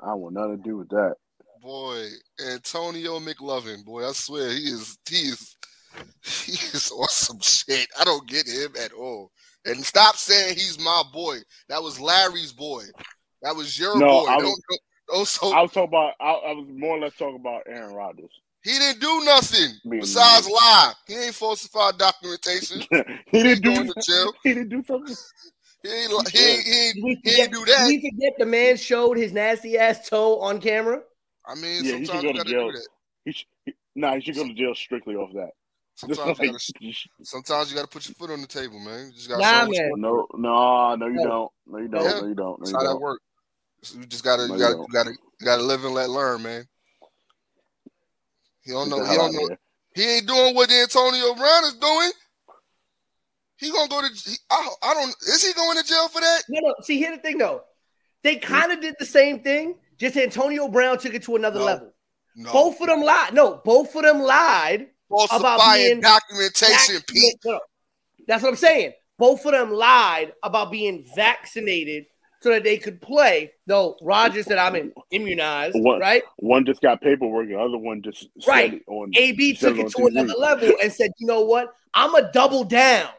I 0.00 0.14
want 0.14 0.34
nothing 0.34 0.56
to 0.58 0.62
do 0.62 0.76
with 0.78 0.88
that. 0.90 1.14
boy, 1.62 2.06
Antonio 2.52 3.18
McLovin, 3.20 3.84
boy, 3.84 4.08
I 4.08 4.12
swear 4.12 4.50
he 4.50 4.64
is 4.64 4.98
he 5.08 5.16
is 5.16 5.56
he 6.24 6.52
is 6.52 6.90
on 6.90 7.08
some 7.08 7.40
shit. 7.40 7.88
I 7.98 8.04
don't 8.04 8.26
get 8.28 8.46
him 8.48 8.72
at 8.82 8.92
all. 8.92 9.30
And 9.64 9.84
stop 9.84 10.16
saying 10.16 10.54
he's 10.54 10.78
my 10.82 11.02
boy. 11.12 11.36
That 11.68 11.82
was 11.82 12.00
Larry's 12.00 12.52
boy. 12.52 12.84
That 13.42 13.54
was 13.54 13.78
your 13.78 13.98
No, 13.98 14.06
boy. 14.24 14.26
I 14.26 14.36
Don't- 14.36 14.44
was- 14.44 14.62
don't- 14.68 14.80
don't- 15.08 15.28
so 15.28 15.52
I 15.52 15.60
was 15.62 15.72
talking 15.72 15.88
about. 15.88 16.14
I, 16.20 16.30
I 16.30 16.52
was 16.52 16.66
more 16.70 16.96
or 16.96 17.00
less 17.00 17.14
talking 17.16 17.36
about 17.36 17.62
Aaron 17.66 17.94
Rodgers. 17.94 18.30
he 18.64 18.70
didn't 18.78 19.00
do 19.00 19.24
nothing 19.24 19.70
Me- 19.84 20.00
besides 20.00 20.48
lie. 20.48 20.92
He 21.06 21.14
ain't 21.14 21.34
falsified 21.34 21.98
documentation. 21.98 22.80
he 23.26 23.42
didn't 23.42 23.62
do. 23.62 23.92
to 23.92 24.00
jail. 24.00 24.32
He 24.42 24.54
didn't 24.54 24.68
do 24.70 24.82
something. 24.84 25.14
He 25.82 25.88
ain't, 25.90 26.12
li- 26.12 26.24
he 26.32 26.38
ain't, 26.38 26.62
he 26.64 26.72
ain't, 26.86 26.94
Did 26.94 27.04
we 27.04 27.20
he 27.24 27.40
ain't 27.42 27.52
do 27.52 27.64
that. 27.64 27.86
we 27.88 28.00
forget 28.00 28.32
the 28.38 28.46
man 28.46 28.76
showed 28.76 29.16
his 29.16 29.32
nasty 29.32 29.76
ass 29.76 30.08
toe 30.08 30.38
on 30.38 30.60
camera? 30.60 31.02
I 31.44 31.56
mean, 31.56 31.84
Yeah, 31.84 31.96
he 31.96 32.04
should 32.04 32.06
sometimes 32.06 32.22
go 32.22 32.28
you 32.28 32.32
to 32.32 32.38
gotta 32.38 32.50
jail. 32.50 32.66
do 32.70 32.72
that. 32.78 32.88
He 33.24 33.32
should, 33.32 33.46
he, 33.66 33.74
nah, 33.96 34.14
he 34.14 34.20
should 34.20 34.34
go 34.36 34.46
to 34.46 34.54
jail 34.54 34.74
strictly 34.76 35.16
off 35.16 35.32
that. 35.34 35.50
Just 35.98 36.16
Sometimes 36.16 36.38
you 36.40 36.46
gotta, 36.46 36.58
sometimes 36.58 36.70
you 36.80 36.86
gotta, 36.88 37.24
sometimes 37.24 37.70
you 37.70 37.76
gotta 37.76 37.88
put 37.88 38.08
your 38.08 38.14
foot 38.14 38.30
on 38.30 38.40
the 38.40 38.46
table, 38.46 38.80
man. 38.80 39.06
You 39.06 39.12
just 39.12 39.28
gotta 39.28 39.42
show. 39.42 39.48
You 39.48 39.52
just 39.52 39.52
gotta 39.52 39.52
Nah, 39.52 39.64
show 39.64 39.66
what 39.66 39.76
you 39.76 39.92
man. 39.92 40.00
no, 40.00 40.26
no, 40.34 40.94
no, 40.96 41.06
you 41.06 41.14
No. 41.14 41.22
don't. 41.22 41.52
No, 41.66 41.78
you 41.78 41.88
don't. 41.88 42.04
Yeah. 42.04 42.20
No, 42.20 42.26
you 42.26 42.34
don't. 42.34 42.36
No, 42.36 42.56
That's 42.58 42.70
you 42.70 42.76
how 42.76 42.82
that 42.82 42.88
don't. 42.90 43.00
works. 43.00 43.22
So 43.82 43.98
you 43.98 44.06
just 44.06 44.24
gotta, 44.24 44.48
No, 44.48 44.54
you 44.54 44.54
you 44.54 44.58
gotta, 44.58 44.76
you 44.76 44.92
gotta, 44.92 45.10
you 45.10 45.44
gotta 45.44 45.62
live 45.62 45.84
and 45.84 45.94
let 45.94 46.10
learn, 46.10 46.42
man. 46.42 46.64
He 48.62 48.72
don't 48.72 48.88
know. 48.88 49.04
He 49.04 49.14
don't 49.16 49.32
know. 49.32 49.38
here. 49.40 49.58
He 49.94 50.16
ain't 50.16 50.26
doing 50.26 50.54
what 50.54 50.70
Antonio 50.70 51.34
Brown 51.34 51.64
is 51.64 51.74
doing. 51.74 52.10
He 53.56 53.70
gonna 53.70 53.88
go 53.88 54.00
to. 54.00 54.08
He, 54.08 54.36
I, 54.50 54.68
I 54.82 54.94
don't. 54.94 55.14
Is 55.22 55.46
he 55.46 55.52
going 55.52 55.76
to 55.78 55.84
jail 55.84 56.08
for 56.08 56.20
that? 56.20 56.42
No, 56.48 56.60
no. 56.60 56.74
See, 56.82 56.98
here's 56.98 57.16
the 57.16 57.22
thing, 57.22 57.38
though. 57.38 57.62
They 58.22 58.36
hmm? 58.36 58.40
kind 58.40 58.72
of 58.72 58.80
did 58.80 58.94
the 58.98 59.06
same 59.06 59.40
thing, 59.40 59.76
just 59.98 60.16
Antonio 60.16 60.68
Brown 60.68 60.98
took 60.98 61.14
it 61.14 61.22
to 61.24 61.36
another 61.36 61.58
No. 61.58 61.64
level. 61.66 61.94
No. 62.34 62.52
Both 62.52 62.80
of 62.80 62.86
them 62.86 63.02
lied. 63.02 63.34
No, 63.34 63.60
both 63.64 63.94
of 63.94 64.02
them 64.02 64.20
lied. 64.20 64.88
About 65.12 65.28
falsifying 65.40 65.82
being 65.86 66.00
documentation, 66.00 66.96
Vac- 66.96 67.06
Pete. 67.08 67.36
No, 67.44 67.52
no. 67.52 67.60
That's 68.26 68.42
what 68.42 68.50
I'm 68.50 68.56
saying. 68.56 68.92
Both 69.18 69.44
of 69.46 69.52
them 69.52 69.72
lied 69.72 70.32
about 70.42 70.70
being 70.72 71.04
vaccinated 71.14 72.06
so 72.40 72.50
that 72.50 72.64
they 72.64 72.76
could 72.78 73.00
play. 73.00 73.52
Though 73.66 73.96
Roger 74.02 74.42
said 74.42 74.58
I'm 74.58 74.92
immunized, 75.10 75.76
What? 75.80 76.00
right? 76.00 76.22
One 76.38 76.64
just 76.64 76.80
got 76.80 77.00
paperwork, 77.00 77.48
the 77.48 77.58
other 77.58 77.78
one 77.78 78.02
just 78.02 78.28
Right. 78.46 78.82
on. 78.88 79.12
AB 79.16 79.54
took 79.54 79.76
it 79.78 79.84
on 79.84 79.90
to 79.90 79.96
TV. 79.98 80.06
another 80.08 80.34
level 80.38 80.72
and 80.82 80.92
said, 80.92 81.10
you 81.18 81.26
know 81.26 81.42
what? 81.42 81.72
I'm 81.94 82.14
a 82.14 82.32
double 82.32 82.64
down. 82.64 83.10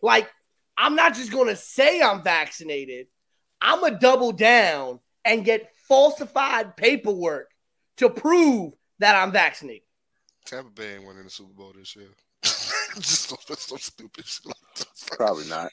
Like, 0.00 0.30
I'm 0.78 0.94
not 0.96 1.14
just 1.14 1.30
gonna 1.32 1.56
say 1.56 2.00
I'm 2.00 2.22
vaccinated, 2.22 3.08
I'm 3.60 3.84
a 3.84 3.90
double 3.90 4.32
down 4.32 5.00
and 5.24 5.44
get 5.44 5.70
falsified 5.88 6.76
paperwork 6.76 7.48
to 7.98 8.08
prove 8.08 8.72
that 9.00 9.14
I'm 9.14 9.32
vaccinated. 9.32 9.82
Tampa 10.44 10.70
Bay 10.70 10.94
ain't 10.94 11.06
winning 11.06 11.24
the 11.24 11.30
Super 11.30 11.52
Bowl 11.52 11.72
this 11.76 11.94
year. 11.96 12.08
Just 12.42 13.28
so, 13.28 13.36
so 13.54 13.76
stupid 13.76 14.26
shit 14.26 14.46
like 14.46 14.56
this. 14.76 15.06
Probably 15.16 15.48
not. 15.48 15.70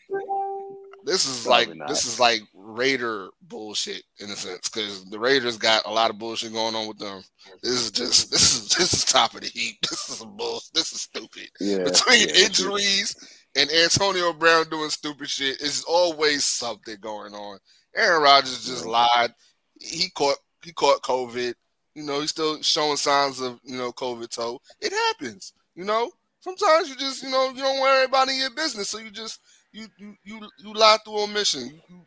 This 1.03 1.25
is 1.25 1.45
Probably 1.45 1.65
like 1.67 1.77
not. 1.77 1.87
this 1.87 2.05
is 2.05 2.19
like 2.19 2.41
Raider 2.53 3.29
bullshit 3.41 4.03
in 4.19 4.29
a 4.29 4.35
sense 4.35 4.69
because 4.69 5.05
the 5.05 5.19
Raiders 5.19 5.57
got 5.57 5.85
a 5.85 5.91
lot 5.91 6.09
of 6.09 6.19
bullshit 6.19 6.53
going 6.53 6.75
on 6.75 6.87
with 6.87 6.99
them. 6.99 7.23
This 7.63 7.73
is 7.73 7.91
just 7.91 8.31
this 8.31 8.53
is 8.53 8.69
this 8.69 8.93
is 8.93 9.05
top 9.05 9.33
of 9.33 9.41
the 9.41 9.47
heap. 9.47 9.77
This 9.89 10.09
is 10.09 10.21
a 10.21 10.25
bull. 10.25 10.61
This 10.73 10.91
is 10.91 11.01
stupid. 11.01 11.49
Yeah. 11.59 11.83
Between 11.83 12.27
yeah, 12.27 12.45
injuries 12.45 13.15
and 13.55 13.69
Antonio 13.71 14.33
Brown 14.33 14.69
doing 14.69 14.89
stupid 14.89 15.29
shit, 15.29 15.61
is 15.61 15.83
always 15.87 16.43
something 16.43 16.97
going 17.01 17.33
on. 17.33 17.59
Aaron 17.95 18.21
Rodgers 18.21 18.65
just 18.65 18.85
lied. 18.85 19.33
He 19.79 20.09
caught 20.11 20.37
he 20.63 20.73
caught 20.73 21.01
COVID. 21.01 21.53
You 21.95 22.03
know, 22.03 22.21
he's 22.21 22.29
still 22.29 22.61
showing 22.61 22.97
signs 22.97 23.41
of 23.41 23.59
you 23.63 23.77
know 23.77 23.91
COVID 23.91 24.29
toe. 24.29 24.59
It 24.79 24.93
happens. 24.93 25.53
You 25.75 25.85
know, 25.85 26.11
sometimes 26.39 26.89
you 26.89 26.95
just 26.95 27.23
you 27.23 27.29
know 27.29 27.49
you 27.49 27.61
don't 27.61 27.79
want 27.79 27.95
everybody 27.95 28.33
in 28.33 28.39
your 28.41 28.51
business, 28.51 28.89
so 28.89 28.99
you 28.99 29.11
just 29.11 29.39
you 29.71 29.87
you 29.97 30.15
you, 30.23 30.39
you 30.59 30.73
lie 30.73 30.97
through 31.03 31.23
omission. 31.23 31.67
You, 31.67 31.81
you, 31.89 32.01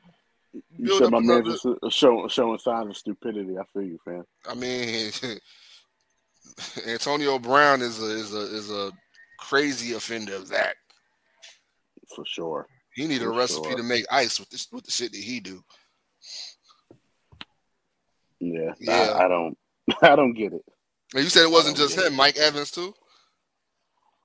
you 0.52 0.62
You 0.78 0.84
build 0.86 0.98
said 0.98 1.06
up 1.06 1.12
my 1.12 1.20
man 1.20 1.42
another. 1.46 1.76
uh, 1.82 1.90
showing 1.90 2.28
showing 2.28 2.58
signs 2.58 2.88
of 2.90 2.96
stupidity. 2.96 3.56
I 3.58 3.64
feel 3.72 3.82
you, 3.82 3.98
fam. 4.04 4.24
I 4.48 4.54
mean, 4.54 5.10
Antonio 6.86 7.38
Brown 7.38 7.82
is 7.82 8.00
a 8.02 8.06
is 8.06 8.34
a 8.34 8.56
is 8.56 8.70
a 8.70 8.92
crazy 9.38 9.94
offender 9.94 10.36
of 10.36 10.48
that. 10.48 10.74
For 12.14 12.24
sure. 12.26 12.66
He 12.94 13.06
need 13.06 13.22
a 13.22 13.28
recipe 13.28 13.68
sure. 13.70 13.78
to 13.78 13.82
make 13.82 14.04
ice 14.10 14.38
with 14.38 14.50
this 14.50 14.68
with 14.70 14.84
the 14.84 14.90
shit 14.90 15.12
that 15.12 15.18
he 15.18 15.40
do. 15.40 15.62
Yeah. 18.40 18.74
Yeah. 18.78 19.14
I, 19.16 19.24
I 19.24 19.28
don't. 19.28 19.56
I 20.02 20.16
don't 20.16 20.34
get 20.34 20.52
it. 20.52 20.64
And 21.14 21.24
you 21.24 21.30
said 21.30 21.42
it 21.44 21.50
wasn't 21.50 21.76
just 21.76 21.98
him, 21.98 22.14
Mike 22.14 22.36
Evans 22.36 22.70
too. 22.70 22.94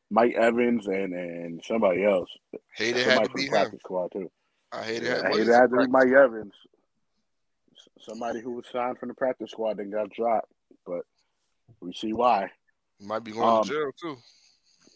Mike 0.10 0.34
Evans 0.36 0.88
and 0.88 1.14
and 1.14 1.62
somebody 1.66 2.06
else. 2.06 2.30
Hated 2.76 3.04
had 3.06 3.06
somebody 3.06 3.28
to 3.28 3.32
from 3.32 3.40
be 3.42 3.46
the 3.46 3.48
him. 3.48 3.52
practice 3.62 3.80
squad 3.82 4.12
too. 4.14 4.32
I 4.72 4.84
hated 4.84 5.04
Yeah, 5.04 5.16
had 5.16 5.26
I 5.26 5.30
it 5.32 5.48
it, 5.48 5.54
had 5.54 5.70
to 5.72 5.78
be? 5.86 5.88
Mike 5.88 6.08
Evans. 6.10 6.54
Somebody 8.00 8.42
who 8.42 8.52
was 8.54 8.66
signed 8.72 8.98
from 9.00 9.10
the 9.10 9.16
practice 9.16 9.52
squad 9.52 9.80
and 9.80 9.92
got 9.92 10.10
dropped, 10.12 10.52
but 10.86 11.02
we 11.82 11.92
see 11.94 12.14
why. 12.14 12.50
Might 13.02 13.24
be 13.24 13.32
going 13.32 13.44
Um, 13.48 13.64
to 13.64 13.70
jail 13.70 13.92
too. 14.02 14.18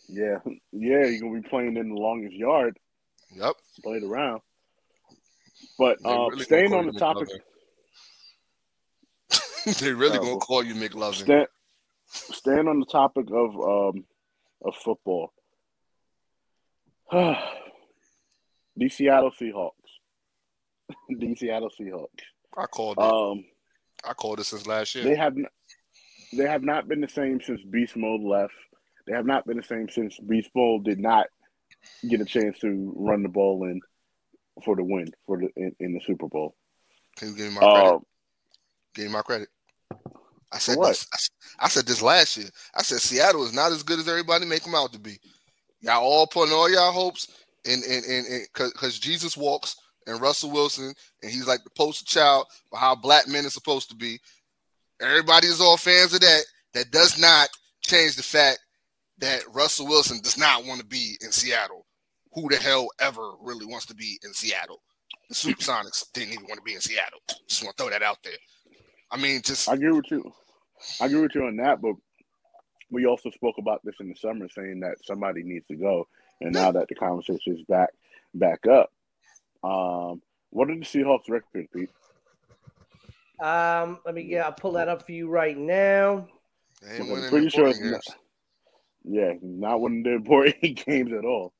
Yeah, 0.07 0.37
yeah, 0.71 1.05
you're 1.05 1.19
gonna 1.19 1.41
be 1.41 1.47
playing 1.49 1.75
in 1.77 1.89
the 1.89 1.99
longest 1.99 2.33
yard, 2.35 2.77
Yep. 3.35 3.55
played 3.83 4.03
around. 4.03 4.41
But 5.77 5.97
um, 6.05 6.29
really 6.29 6.43
staying 6.45 6.73
on 6.73 6.85
the 6.85 6.93
topic. 6.93 7.29
they 9.79 9.91
really 9.91 10.17
gonna 10.17 10.37
call 10.37 10.63
you 10.63 10.75
McLovin. 10.75 11.15
Stand, 11.15 11.47
staying 12.07 12.67
on 12.67 12.79
the 12.79 12.85
topic 12.85 13.27
of 13.31 13.55
um 13.55 14.05
of 14.63 14.75
football. 14.75 15.33
the 17.11 18.89
Seattle 18.89 19.31
Seahawks. 19.31 19.71
the 21.09 21.35
Seattle 21.35 21.69
Seahawks. 21.79 22.07
I 22.57 22.65
called 22.65 22.97
it. 22.97 23.03
Um, 23.03 23.43
I 24.03 24.13
called 24.13 24.39
it 24.39 24.45
since 24.45 24.65
last 24.67 24.95
year. 24.95 25.03
they 25.03 25.15
have 25.15 25.33
n- 25.37 25.45
they 26.33 26.47
have 26.47 26.63
not 26.63 26.87
been 26.87 27.01
the 27.01 27.09
same 27.09 27.41
since 27.41 27.61
Beast 27.63 27.95
Mode 27.95 28.21
left. 28.21 28.53
They 29.07 29.13
have 29.13 29.25
not 29.25 29.45
been 29.45 29.57
the 29.57 29.63
same 29.63 29.89
since 29.89 30.17
Beast 30.19 30.49
Mode 30.55 30.85
did 30.85 30.99
not 30.99 31.27
get 32.07 32.21
a 32.21 32.25
chance 32.25 32.59
to 32.59 32.93
run 32.95 33.23
the 33.23 33.29
ball 33.29 33.63
in 33.65 33.79
for 34.63 34.75
the 34.75 34.83
win 34.83 35.07
for 35.25 35.37
the 35.37 35.49
in, 35.55 35.75
in 35.79 35.93
the 35.93 36.01
Super 36.05 36.27
Bowl. 36.27 36.55
Can 37.17 37.29
you 37.29 37.35
give 37.35 37.47
me 37.47 37.59
my 37.59 37.61
credit? 37.71 38.01
Give 38.93 39.05
me 39.05 39.11
my 39.11 39.21
credit. 39.21 39.49
I 40.51 40.57
said 40.57 40.77
what? 40.77 40.89
this. 40.89 41.29
I 41.59 41.69
said 41.69 41.85
this 41.85 42.01
last 42.01 42.37
year. 42.37 42.47
I 42.75 42.81
said 42.81 42.99
Seattle 42.99 43.45
is 43.45 43.53
not 43.53 43.71
as 43.71 43.83
good 43.83 43.99
as 43.99 44.07
everybody 44.07 44.45
make 44.45 44.63
them 44.63 44.75
out 44.75 44.91
to 44.93 44.99
be. 44.99 45.17
Y'all 45.81 46.03
all 46.03 46.27
putting 46.27 46.53
all 46.53 46.69
y'all 46.69 46.91
hopes 46.91 47.27
and 47.65 47.83
in 47.83 48.03
in 48.03 48.45
because 48.53 48.99
Jesus 48.99 49.37
walks 49.37 49.75
and 50.07 50.19
Russell 50.19 50.51
Wilson 50.51 50.93
and 51.21 51.31
he's 51.31 51.47
like 51.47 51.63
the 51.63 51.69
poster 51.71 52.05
child 52.05 52.45
for 52.69 52.77
how 52.77 52.95
black 52.95 53.27
men 53.27 53.45
are 53.45 53.49
supposed 53.49 53.89
to 53.89 53.95
be. 53.95 54.19
Everybody 55.01 55.47
is 55.47 55.61
all 55.61 55.77
fans 55.77 56.13
of 56.13 56.21
that. 56.21 56.43
That 56.73 56.91
does 56.91 57.19
not 57.19 57.49
change 57.81 58.15
the 58.15 58.23
fact 58.23 58.59
that 59.17 59.41
Russell 59.53 59.87
Wilson 59.87 60.19
does 60.21 60.37
not 60.37 60.65
want 60.65 60.79
to 60.79 60.85
be 60.85 61.17
in 61.21 61.31
Seattle. 61.31 61.85
Who 62.33 62.47
the 62.49 62.57
hell 62.57 62.87
ever 62.99 63.31
really 63.41 63.65
wants 63.65 63.85
to 63.87 63.95
be 63.95 64.19
in 64.23 64.33
Seattle? 64.33 64.81
The 65.29 65.35
Supersonics 65.35 66.11
didn't 66.13 66.33
even 66.33 66.45
want 66.45 66.57
to 66.57 66.63
be 66.63 66.75
in 66.75 66.81
Seattle. 66.81 67.19
Just 67.47 67.63
want 67.63 67.75
to 67.75 67.83
throw 67.83 67.89
that 67.89 68.03
out 68.03 68.19
there. 68.23 68.33
I 69.11 69.17
mean, 69.17 69.41
just 69.41 69.69
I 69.69 69.73
agree 69.73 69.91
with 69.91 70.09
you. 70.09 70.31
I 70.99 71.05
agree 71.05 71.21
with 71.21 71.35
you 71.35 71.45
on 71.45 71.57
that, 71.57 71.81
but 71.81 71.93
we 72.89 73.05
also 73.05 73.29
spoke 73.31 73.55
about 73.57 73.81
this 73.83 73.95
in 73.99 74.09
the 74.09 74.15
summer, 74.15 74.47
saying 74.49 74.79
that 74.81 74.97
somebody 75.03 75.43
needs 75.43 75.67
to 75.67 75.75
go, 75.75 76.07
and 76.39 76.53
now 76.53 76.71
that 76.71 76.87
the 76.87 76.95
conversation 76.95 77.55
is 77.57 77.63
back 77.63 77.89
back 78.33 78.65
up, 78.67 78.91
um, 79.63 80.21
what 80.49 80.69
are 80.69 80.75
the 80.75 80.81
Seahawks' 80.81 81.29
record, 81.29 81.67
Pete? 81.73 81.89
Um, 83.41 83.99
let 84.05 84.15
me 84.15 84.21
yeah, 84.21 84.43
I'll 84.43 84.53
pull 84.53 84.73
that 84.73 84.87
up 84.87 85.05
for 85.05 85.11
you 85.11 85.27
right 85.27 85.57
now. 85.57 86.27
I'm 86.87 87.29
pretty 87.29 87.49
sure 87.49 87.67
it's 87.67 87.79
games. 87.79 87.99
Yeah, 89.03 89.33
not 89.41 89.81
winning 89.81 90.03
the 90.03 90.13
important 90.13 90.61
games 90.85 91.11
at 91.11 91.25
all. 91.25 91.53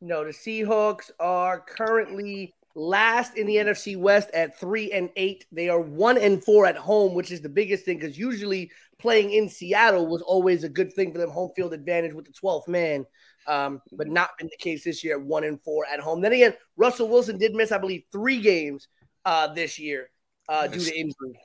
No, 0.00 0.24
the 0.24 0.30
Seahawks 0.30 1.10
are 1.20 1.60
currently 1.60 2.54
last 2.74 3.36
in 3.36 3.46
the 3.46 3.56
NFC 3.56 3.96
West 3.96 4.30
at 4.32 4.58
three 4.58 4.92
and 4.92 5.10
eight. 5.16 5.46
They 5.52 5.68
are 5.68 5.80
one 5.80 6.18
and 6.18 6.42
four 6.42 6.66
at 6.66 6.76
home, 6.76 7.14
which 7.14 7.30
is 7.30 7.40
the 7.40 7.48
biggest 7.48 7.84
thing 7.84 7.98
because 7.98 8.18
usually 8.18 8.70
playing 8.98 9.32
in 9.32 9.48
Seattle 9.48 10.06
was 10.06 10.22
always 10.22 10.64
a 10.64 10.68
good 10.68 10.92
thing 10.92 11.12
for 11.12 11.18
them, 11.18 11.30
home 11.30 11.50
field 11.56 11.72
advantage 11.74 12.12
with 12.14 12.26
the 12.26 12.32
12th 12.32 12.68
man. 12.68 13.04
Um, 13.48 13.82
but 13.90 14.06
not 14.06 14.30
been 14.38 14.46
the 14.48 14.56
case 14.62 14.84
this 14.84 15.02
year, 15.02 15.18
one 15.18 15.42
and 15.42 15.60
four 15.62 15.84
at 15.92 15.98
home. 15.98 16.20
Then 16.20 16.32
again, 16.32 16.54
Russell 16.76 17.08
Wilson 17.08 17.38
did 17.38 17.54
miss, 17.54 17.72
I 17.72 17.78
believe, 17.78 18.04
three 18.12 18.40
games 18.40 18.86
uh, 19.24 19.52
this 19.52 19.80
year 19.80 20.10
uh, 20.48 20.68
due 20.68 20.78
to 20.78 20.96
injury. 20.96 21.40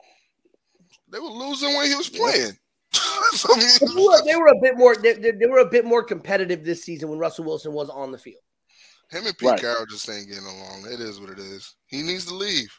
They 1.10 1.18
were 1.18 1.26
losing 1.26 1.74
when 1.76 1.86
he 1.88 1.96
was 1.96 2.08
playing. 2.08 2.52
So, 3.32 3.48
They 3.80 3.94
were, 3.96 4.24
they 4.24 4.36
were 4.36 4.46
a 4.46 4.60
bit 4.62 4.78
more. 4.78 4.94
They- 4.96 5.14
they 5.14 5.46
were 5.46 5.58
a 5.58 5.68
bit 5.68 5.84
more 5.84 6.04
competitive 6.04 6.64
this 6.64 6.84
season 6.84 7.08
when 7.08 7.18
Russell 7.18 7.44
Wilson 7.44 7.72
was 7.72 7.90
on 7.90 8.12
the 8.12 8.18
field. 8.18 8.42
Him 9.10 9.26
and 9.26 9.36
Pete 9.36 9.48
Right. 9.48 9.60
Carroll 9.60 9.86
just 9.86 10.08
ain't 10.08 10.28
getting 10.28 10.44
along. 10.44 10.86
It 10.90 11.00
is 11.00 11.20
what 11.20 11.30
it 11.30 11.38
is. 11.38 11.74
He 11.86 12.02
needs 12.02 12.26
to 12.26 12.34
leave. 12.34 12.70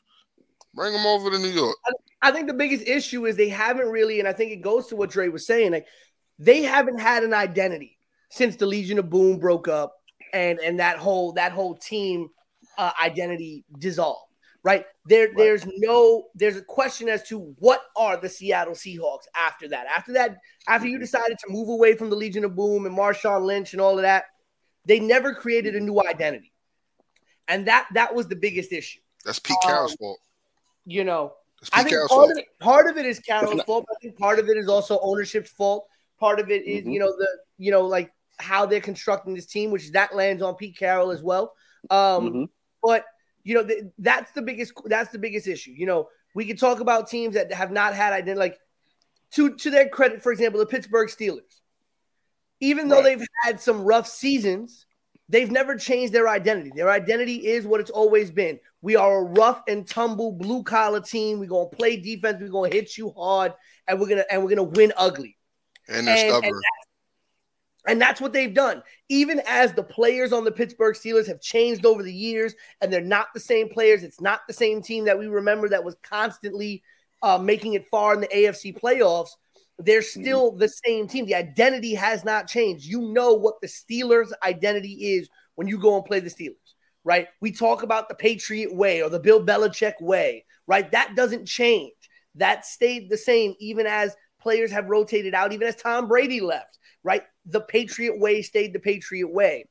Bring 0.74 0.94
him 0.94 1.06
over 1.06 1.32
to 1.32 1.40
New 1.40 1.50
York. 1.50 1.76
I 2.22 2.32
think 2.32 2.48
the 2.48 2.54
biggest 2.54 2.88
issue 2.88 3.26
is 3.26 3.36
they 3.36 3.50
haven't 3.50 3.90
really, 3.90 4.20
and 4.20 4.28
I 4.28 4.34
think 4.34 4.52
it 4.52 4.62
goes 4.62 4.88
to 4.88 4.96
what 4.96 5.10
Dre 5.10 5.30
was 5.30 5.48
saying. 5.48 5.72
Like 5.72 5.88
they 6.38 6.62
haven't 6.62 7.00
had 7.00 7.24
an 7.24 7.34
identity 7.34 7.98
since 8.30 8.56
the 8.56 8.66
Legion 8.66 9.00
of 9.00 9.10
Boom 9.10 9.40
broke 9.40 9.68
up, 9.68 9.96
and 10.34 10.60
and 10.60 10.80
that 10.80 10.98
whole 10.98 11.34
that 11.34 11.52
whole 11.52 11.76
team 11.76 12.30
uh, 12.78 12.92
identity 13.04 13.66
dissolved. 13.80 14.26
Right 14.62 14.86
there, 15.06 15.30
there's 15.36 15.66
no, 15.78 16.26
there's 16.36 16.58
a 16.58 16.62
question 16.62 17.08
as 17.08 17.24
to 17.30 17.56
what 17.60 17.82
are 17.96 18.18
the 18.18 18.28
Seattle 18.28 18.74
Seahawks 18.74 19.24
after 19.34 19.70
that. 19.70 19.88
After 19.88 20.12
that, 20.14 20.38
after 20.68 20.86
you 20.86 21.00
decided 21.00 21.40
to 21.40 21.50
move 21.50 21.70
away 21.70 21.96
from 21.96 22.10
the 22.10 22.18
Legion 22.18 22.44
of 22.44 22.56
Boom 22.58 22.86
and 22.86 22.96
Marshawn 22.96 23.46
Lynch 23.46 23.72
and 23.72 23.82
all 23.82 23.98
of 23.98 24.02
that, 24.02 24.26
they 24.90 25.00
never 25.00 25.34
created 25.34 25.76
a 25.76 25.80
new 25.80 26.02
identity, 26.02 26.52
and 27.48 27.68
that 27.68 27.88
that 27.94 28.14
was 28.16 28.28
the 28.28 28.36
biggest 28.36 28.74
issue 28.74 29.00
That's 29.24 29.40
Pete 29.40 29.56
Um, 29.64 29.70
Carroll's 29.70 29.96
fault. 29.96 30.20
you 30.86 31.04
know. 31.04 31.34
I 31.74 31.84
think 31.84 31.98
part 32.10 32.32
of, 32.32 32.38
it, 32.38 32.46
part 32.60 32.90
of 32.90 32.98
it 32.98 33.06
is 33.06 33.20
Carroll's 33.20 33.62
fault. 33.64 33.86
I 33.94 34.00
think 34.02 34.18
part 34.18 34.40
of 34.40 34.48
it 34.48 34.58
is 34.58 34.70
also 34.70 34.98
ownership's 35.02 35.52
fault. 35.52 35.88
Part 36.18 36.40
of 36.40 36.50
it 36.50 36.66
is, 36.66 36.82
mm-hmm. 36.82 36.92
you 36.92 37.00
know, 37.00 37.08
the 37.08 37.28
you 37.58 37.70
know, 37.72 37.86
like 37.86 38.14
how 38.40 38.66
they're 38.66 38.80
constructing 38.80 39.34
this 39.34 39.46
team, 39.46 39.70
which 39.70 39.92
that 39.92 40.16
lands 40.16 40.42
on 40.42 40.56
Pete 40.56 40.78
Carroll 40.78 41.12
as 41.12 41.22
well. 41.22 41.54
Um, 41.90 42.00
mm-hmm. 42.00 42.44
But 42.82 43.04
you 43.44 43.56
know, 43.56 43.66
th- 43.66 43.84
that's 43.98 44.32
the 44.32 44.42
biggest 44.42 44.74
that's 44.86 45.12
the 45.12 45.20
biggest 45.20 45.48
issue. 45.48 45.72
You 45.72 45.86
know, 45.86 46.10
we 46.34 46.46
can 46.46 46.56
talk 46.56 46.80
about 46.80 47.10
teams 47.10 47.36
that 47.36 47.52
have 47.52 47.72
not 47.72 47.94
had 47.94 48.14
identity, 48.14 48.40
like 48.40 48.58
to 49.32 49.56
to 49.58 49.70
their 49.70 49.90
credit, 49.90 50.24
for 50.24 50.32
example, 50.32 50.60
the 50.60 50.66
Pittsburgh 50.66 51.10
Steelers. 51.10 51.59
Even 52.60 52.90
though 52.90 53.02
right. 53.02 53.18
they've 53.18 53.28
had 53.44 53.60
some 53.60 53.84
rough 53.84 54.08
seasons, 54.08 54.86
they've 55.30 55.52
never 55.52 55.76
changed 55.76 56.14
their 56.14 56.28
identity. 56.28 56.72
Their 56.76 56.90
identity 56.90 57.48
is 57.48 57.66
what 57.66 57.80
it's 57.80 57.92
always 57.92 58.32
been. 58.32 58.60
We 58.82 58.96
are 58.96 59.20
a 59.20 59.24
rough 59.24 59.62
and 59.68 59.88
tumble 59.88 60.32
blue 60.34 60.64
collar 60.64 61.02
team. 61.02 61.40
We're 61.40 61.48
gonna 61.48 61.70
play 61.70 61.98
defense. 61.98 62.38
We're 62.42 62.50
gonna 62.50 62.74
hit 62.74 62.98
you 62.98 63.12
hard, 63.12 63.54
and 63.88 64.00
we're 64.00 64.10
gonna 64.10 64.26
and 64.30 64.44
we're 64.44 64.50
gonna 64.50 64.64
win 64.64 64.94
ugly. 64.98 65.38
And 65.88 66.08
they're 66.08 66.18
and, 66.18 66.30
stubborn. 66.30 66.50
And 66.50 66.64
and 67.88 68.02
that's 68.02 68.22
what 68.22 68.34
they've 68.34 68.54
done. 68.54 68.84
Even 69.08 69.42
as 69.48 69.74
the 69.74 69.84
players 69.84 70.34
on 70.34 70.44
the 70.44 70.52
Pittsburgh 70.52 70.96
Steelers 70.96 71.28
have 71.28 71.42
changed 71.42 71.86
over 71.86 72.04
the 72.04 72.14
years, 72.14 72.54
and 72.82 72.92
they're 72.92 73.02
not 73.02 73.28
the 73.34 73.40
same 73.40 73.70
players. 73.70 74.04
It's 74.04 74.22
not 74.22 74.42
the 74.48 74.54
same 74.54 74.82
team 74.82 75.06
that 75.06 75.18
we 75.18 75.28
remember 75.28 75.70
that 75.70 75.84
was 75.84 75.96
constantly 76.04 76.84
uh, 77.22 77.38
making 77.38 77.74
it 77.74 77.88
far 77.90 78.14
in 78.14 78.22
the 78.22 78.28
AFC 78.28 78.78
playoffs. 78.78 79.30
They're 79.80 80.02
mm-hmm. 80.02 80.22
still 80.22 80.52
the 80.52 80.70
same 80.70 81.08
team. 81.08 81.26
The 81.26 81.36
identity 81.36 81.96
has 81.96 82.24
not 82.26 82.48
changed. 82.48 82.86
You 82.86 83.14
know 83.14 83.34
what 83.34 83.62
the 83.62 83.68
Steelers' 83.68 84.32
identity 84.44 85.16
is 85.16 85.30
when 85.56 85.68
you 85.68 85.80
go 85.80 85.96
and 85.96 86.06
play 86.06 86.20
the 86.20 86.30
Steelers, 86.30 86.76
right? 87.04 87.28
We 87.42 87.52
talk 87.52 87.84
about 87.84 88.10
the 88.10 88.16
Patriot 88.16 88.76
way 88.76 89.02
or 89.02 89.10
the 89.10 89.20
Bill 89.20 89.44
Belichick 89.44 89.94
way, 90.02 90.46
right? 90.68 90.92
That 90.92 91.16
doesn't 91.16 91.46
change. 91.46 91.94
That 92.36 92.66
stayed 92.66 93.10
the 93.10 93.18
same 93.18 93.56
even 93.60 93.88
as 93.88 94.16
players 94.42 94.72
have 94.72 94.90
rotated 94.90 95.34
out, 95.34 95.54
even 95.54 95.68
as 95.68 95.76
Tom 95.76 96.08
Brady 96.08 96.42
left, 96.42 96.78
right? 97.04 97.24
The 97.46 97.62
Patriot 97.62 98.20
way 98.20 98.42
stayed 98.42 98.74
the 98.74 98.80
Patriot 98.80 99.32
way. 99.32 99.66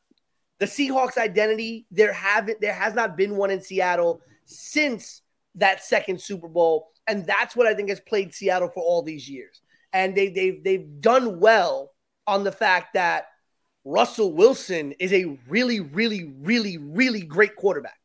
The 0.58 0.66
Seahawks 0.66 1.18
identity, 1.18 1.86
there 1.90 2.12
haven't 2.12 2.60
there 2.60 2.74
has 2.74 2.94
not 2.94 3.16
been 3.16 3.36
one 3.36 3.50
in 3.50 3.60
Seattle 3.60 4.20
since 4.44 5.22
that 5.54 5.84
second 5.84 6.20
Super 6.20 6.48
Bowl. 6.48 6.88
And 7.06 7.26
that's 7.26 7.54
what 7.54 7.66
I 7.66 7.74
think 7.74 7.90
has 7.90 8.00
played 8.00 8.34
Seattle 8.34 8.68
for 8.68 8.82
all 8.82 9.02
these 9.02 9.28
years 9.28 9.60
and 9.92 10.14
they 10.14 10.28
they've 10.28 10.62
they've 10.62 11.00
done 11.00 11.40
well 11.40 11.92
on 12.26 12.44
the 12.44 12.52
fact 12.52 12.94
that 12.94 13.26
Russell 13.84 14.32
Wilson 14.32 14.92
is 15.00 15.12
a 15.12 15.38
really, 15.48 15.80
really, 15.80 16.32
really, 16.42 16.76
really 16.76 17.22
great 17.22 17.56
quarterback, 17.56 17.98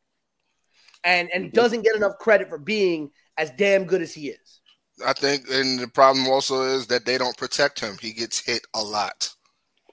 and 1.04 1.30
and 1.34 1.46
mm-hmm. 1.46 1.54
doesn't 1.54 1.82
get 1.84 1.96
enough 1.96 2.18
credit 2.20 2.50
for 2.50 2.58
being 2.58 3.12
as 3.38 3.52
damn 3.52 3.86
good 3.86 4.02
as 4.02 4.14
he 4.14 4.30
is. 4.30 4.62
I 5.06 5.14
think, 5.14 5.46
and 5.50 5.80
the 5.80 5.88
problem 5.88 6.28
also 6.28 6.62
is 6.62 6.88
that 6.88 7.06
they 7.06 7.18
don't 7.18 7.36
protect 7.36 7.80
him. 7.80 7.98
He 8.00 8.14
gets 8.14 8.40
hit 8.40 8.66
a 8.74 8.82
lot. 8.82 9.30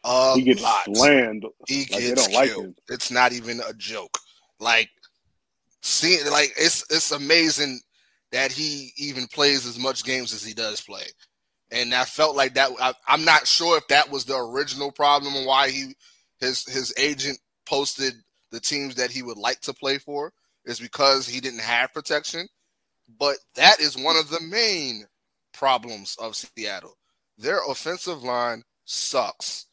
A 0.04 0.34
he 0.34 0.42
gets 0.42 0.62
lot. 0.62 0.84
slammed. 0.94 1.44
He 1.66 1.86
like 1.90 2.00
gets 2.00 2.28
killed. 2.28 2.66
Like 2.66 2.74
it's 2.88 3.10
not 3.10 3.32
even 3.32 3.60
a 3.66 3.72
joke. 3.74 4.16
Like 4.60 4.90
seeing, 5.82 6.24
like 6.30 6.52
it's 6.56 6.84
it's 6.90 7.10
amazing 7.10 7.80
that 8.30 8.52
he 8.52 8.92
even 8.96 9.26
plays 9.26 9.66
as 9.66 9.78
much 9.78 10.04
games 10.04 10.32
as 10.32 10.44
he 10.44 10.54
does 10.54 10.80
play 10.80 11.02
and 11.72 11.94
I 11.94 12.04
felt 12.04 12.36
like 12.36 12.54
that. 12.54 12.70
I, 12.80 12.94
am 13.08 13.24
not 13.24 13.46
sure 13.46 13.76
if 13.76 13.86
that 13.88 14.10
was 14.10 14.24
the 14.24 14.36
original 14.36 14.90
problem 14.90 15.34
and 15.34 15.46
why 15.46 15.70
he 15.70 15.94
his 16.40 16.64
his 16.66 16.92
agent 16.98 17.38
posted 17.66 18.14
the 18.50 18.60
teams 18.60 18.96
that 18.96 19.10
he 19.10 19.22
would 19.22 19.38
like 19.38 19.60
to 19.60 19.74
play 19.74 19.98
for 19.98 20.32
is 20.64 20.80
because 20.80 21.26
he 21.26 21.40
didn't 21.40 21.60
have 21.60 21.92
protection. 21.92 22.48
But 23.18 23.36
that 23.54 23.80
is 23.80 23.96
one 23.96 24.16
of 24.16 24.30
the 24.30 24.40
main 24.40 25.06
problems 25.52 26.16
of 26.20 26.36
Seattle. 26.36 26.96
Their 27.38 27.60
offensive 27.68 28.22
line 28.22 28.62
sucks. 28.84 29.66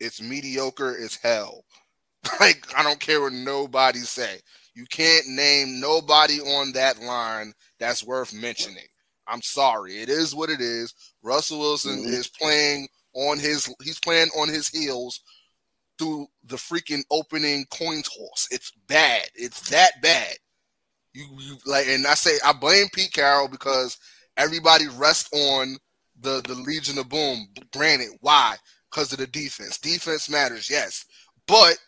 It's 0.00 0.20
mediocre 0.20 0.96
as 0.96 1.16
hell. 1.16 1.64
Like 2.40 2.66
I 2.74 2.82
don't 2.82 3.00
care 3.00 3.20
what 3.20 3.34
nobody 3.34 3.98
say. 3.98 4.40
You 4.74 4.86
can't 4.86 5.28
name 5.28 5.78
nobody 5.78 6.40
on 6.40 6.72
that 6.72 7.00
line 7.00 7.52
that's 7.78 8.02
worth 8.02 8.32
mentioning. 8.32 8.86
I'm 9.26 9.42
sorry. 9.42 9.94
It 9.96 10.08
is 10.08 10.34
what 10.34 10.50
it 10.50 10.60
is. 10.60 10.94
Russell 11.22 11.60
Wilson 11.60 11.98
mm-hmm. 11.98 12.12
is 12.12 12.28
playing 12.28 12.88
on 13.14 13.38
his 13.38 13.72
he's 13.82 14.00
playing 14.00 14.28
on 14.38 14.48
his 14.48 14.68
heels 14.68 15.20
through 15.98 16.26
the 16.44 16.56
freaking 16.56 17.02
opening 17.10 17.64
coin 17.70 18.02
toss. 18.02 18.48
It's 18.50 18.72
bad. 18.88 19.22
It's 19.34 19.68
that 19.70 19.92
bad. 20.02 20.36
You, 21.12 21.26
you 21.38 21.56
like 21.64 21.86
and 21.86 22.06
I 22.06 22.14
say 22.14 22.32
I 22.44 22.52
blame 22.52 22.86
Pete 22.92 23.12
Carroll 23.12 23.48
because 23.48 23.96
everybody 24.36 24.86
rests 24.96 25.30
on 25.32 25.76
the 26.20 26.42
the 26.46 26.54
Legion 26.54 26.98
of 26.98 27.08
Boom. 27.08 27.48
Granted, 27.72 28.10
why? 28.20 28.56
Because 28.90 29.12
of 29.12 29.18
the 29.18 29.26
defense. 29.26 29.78
Defense 29.78 30.28
matters, 30.28 30.68
yes. 30.68 31.04
But 31.46 31.78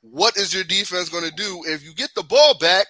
what 0.00 0.36
is 0.36 0.54
your 0.54 0.64
defense 0.64 1.08
going 1.08 1.28
to 1.28 1.36
do 1.36 1.62
if 1.66 1.84
you 1.84 1.94
get 1.94 2.10
the 2.14 2.22
ball 2.22 2.56
back 2.58 2.86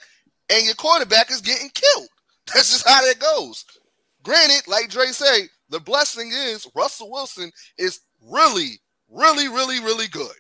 and 0.51 0.65
your 0.65 0.75
quarterback 0.75 1.31
is 1.31 1.41
getting 1.41 1.71
killed? 1.71 2.09
That's 2.55 2.73
just 2.73 2.89
how 2.89 3.01
that 3.03 3.19
goes. 3.19 3.65
Granted, 4.23 4.69
like 4.69 4.91
Dre 4.91 5.07
say, 5.07 5.49
the 5.71 5.81
blessing 5.81 6.31
is 6.33 6.69
Russell 6.75 7.11
Wilson 7.11 7.51
is 7.79 8.01
really, 8.23 8.81
really, 9.09 9.49
really, 9.49 9.81
really 9.81 10.09
good. 10.09 10.35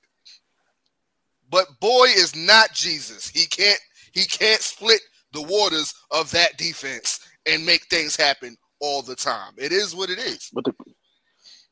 But 1.50 1.66
boy 1.80 2.06
is 2.06 2.34
not 2.34 2.72
Jesus. 2.72 3.28
He 3.28 3.46
can't 3.46 3.80
he 4.12 4.24
can't 4.24 4.60
split 4.60 5.00
the 5.32 5.42
waters 5.42 5.94
of 6.10 6.30
that 6.32 6.56
defense 6.56 7.20
and 7.46 7.64
make 7.64 7.84
things 7.86 8.16
happen 8.16 8.56
all 8.80 9.02
the 9.02 9.16
time. 9.16 9.52
It 9.56 9.72
is 9.72 9.94
what 9.94 10.10
it 10.10 10.18
is. 10.18 10.50
But 10.52 10.64
the 10.64 10.72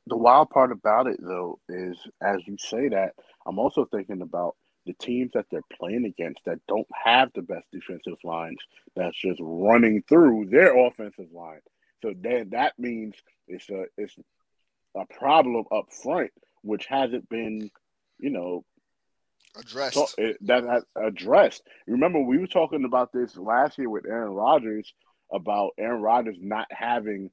the 0.07 0.17
wild 0.17 0.51
part 0.51 0.71
about 0.71 1.07
it 1.07 1.19
though 1.21 1.59
is 1.69 1.97
as 2.23 2.39
you 2.47 2.57
say 2.59 2.89
that, 2.89 3.15
I'm 3.47 3.59
also 3.59 3.87
thinking 3.87 4.23
about 4.23 4.57
the 4.87 4.95
teams 4.95 5.33
that 5.35 5.47
they're 5.51 5.63
playing 5.79 6.05
against 6.05 6.41
that 6.45 6.61
don't 6.69 6.87
have 7.05 7.31
the 7.35 7.43
best 7.43 7.67
defensive 7.73 8.19
lines 8.23 8.59
that's 8.95 9.19
just 9.19 9.41
running 9.43 10.03
through 10.09 10.47
their 10.47 10.77
offensive 10.77 11.33
line. 11.33 11.61
So 12.03 12.13
then 12.19 12.51
that 12.51 12.79
means 12.79 13.15
it's 13.49 13.69
a 13.71 13.87
it's 13.97 14.15
a 14.97 15.07
problem 15.07 15.65
up 15.73 15.87
front, 15.91 16.31
which 16.63 16.87
hasn't 16.87 17.29
been, 17.29 17.71
you 18.19 18.31
know, 18.31 18.65
addressed. 19.59 19.95
So, 19.95 20.07
it, 20.19 20.37
that 20.47 20.65
has 20.65 20.85
addressed. 20.97 21.63
Remember, 21.87 22.21
we 22.21 22.39
were 22.39 22.47
talking 22.47 22.85
about 22.85 23.13
this 23.13 23.37
last 23.37 23.79
year 23.79 23.89
with 23.89 24.07
Aaron 24.07 24.33
Rodgers 24.33 24.93
about 25.33 25.73
Aaron 25.79 26.03
Rodgers 26.03 26.37
not 26.41 26.67
having, 26.71 27.31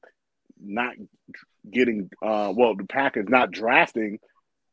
not 0.59 0.95
getting, 1.69 2.09
uh, 2.21 2.53
well, 2.55 2.75
the 2.75 2.85
Packers 2.85 3.27
not 3.29 3.51
drafting 3.51 4.19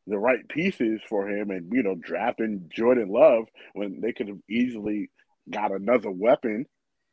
the 0.09 0.19
right 0.19 0.47
pieces 0.49 1.01
for 1.07 1.29
him, 1.29 1.51
and 1.51 1.71
you 1.71 1.83
know, 1.83 1.95
drafting 1.95 2.69
Jordan 2.73 3.09
Love 3.09 3.45
when 3.73 4.01
they 4.01 4.11
could 4.13 4.27
have 4.27 4.41
easily 4.49 5.09
got 5.49 5.71
another 5.71 6.11
weapon. 6.11 6.65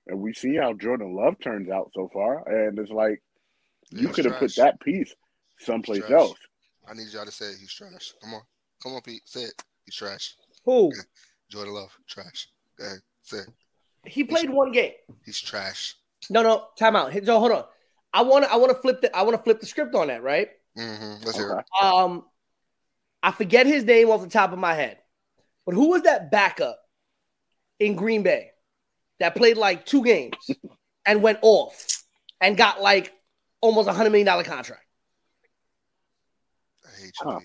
And 0.09 0.21
we 0.21 0.33
see 0.33 0.57
how 0.57 0.73
Jordan 0.73 1.17
Love 1.17 1.39
turns 1.41 1.69
out 1.69 1.91
so 1.95 2.09
far, 2.13 2.49
and 2.49 2.79
it's 2.79 2.93
like 2.93 3.23
you 3.91 4.09
could 4.09 4.25
have 4.25 4.37
put 4.37 4.55
that 4.57 4.81
piece 4.81 5.15
someplace 5.59 6.09
else. 6.11 6.39
I 6.89 6.95
need 6.95 7.09
y'all 7.13 7.25
to 7.25 7.33
say 7.33 7.47
it. 7.47 7.57
he's 7.59 7.73
trash. 7.73 8.13
Come 8.23 8.35
on. 8.35 8.43
Come 8.83 8.95
on, 8.95 9.03
Pete. 9.03 9.23
Say 9.25 9.41
it. 9.41 9.63
He's 9.85 9.97
trash. 9.97 10.35
Who? 10.65 10.89
Okay. 10.89 10.99
Jordan 11.51 11.75
Love. 11.75 11.97
Trash. 12.09 12.49
Go 12.79 12.87
ahead. 12.87 12.99
Say 13.23 13.39
it. 13.39 13.49
He 14.05 14.25
played 14.25 14.47
he's, 14.47 14.55
one 14.55 14.73
game. 14.73 14.93
He's 15.25 15.41
trash. 15.41 15.97
No, 16.31 16.43
no. 16.43 16.67
Time 16.79 16.95
out. 16.97 17.13
So 17.13 17.39
hold 17.39 17.53
on. 17.53 17.65
I 18.13 18.23
want 18.23 18.45
to. 18.45 18.53
I 18.53 18.57
want 18.57 18.71
to 18.71 18.81
flip 18.81 19.01
the. 19.01 19.15
I 19.17 19.23
want 19.23 19.37
to 19.37 19.43
flip 19.43 19.61
the 19.61 19.67
script 19.67 19.95
on 19.95 20.09
that. 20.09 20.23
Right. 20.23 20.49
Mm-hmm. 20.79 21.25
Let's 21.25 21.37
hear 21.37 21.59
it. 21.59 21.85
Um, 21.85 22.25
I 23.27 23.33
forget 23.33 23.67
his 23.67 23.83
name 23.83 24.09
off 24.09 24.23
the 24.23 24.29
top 24.29 24.53
of 24.53 24.59
my 24.61 24.73
head, 24.73 24.99
but 25.67 25.75
who 25.75 25.91
was 25.91 26.03
that 26.03 26.31
backup 26.31 26.79
in 27.81 27.97
Green 27.97 28.23
Bay 28.23 28.51
that 29.19 29.35
played 29.35 29.57
like 29.57 29.85
two 29.85 30.05
games 30.05 30.37
and 31.05 31.23
went 31.25 31.41
off 31.43 32.05
and 32.41 32.57
got 32.57 32.81
like 32.81 33.13
almost 33.61 33.89
a 33.89 33.93
hundred 33.93 34.11
million 34.11 34.27
dollar 34.27 34.45
contract. 34.45 34.85
I 36.85 37.01
hate 37.01 37.15
you. 37.21 37.31
Huh. 37.33 37.41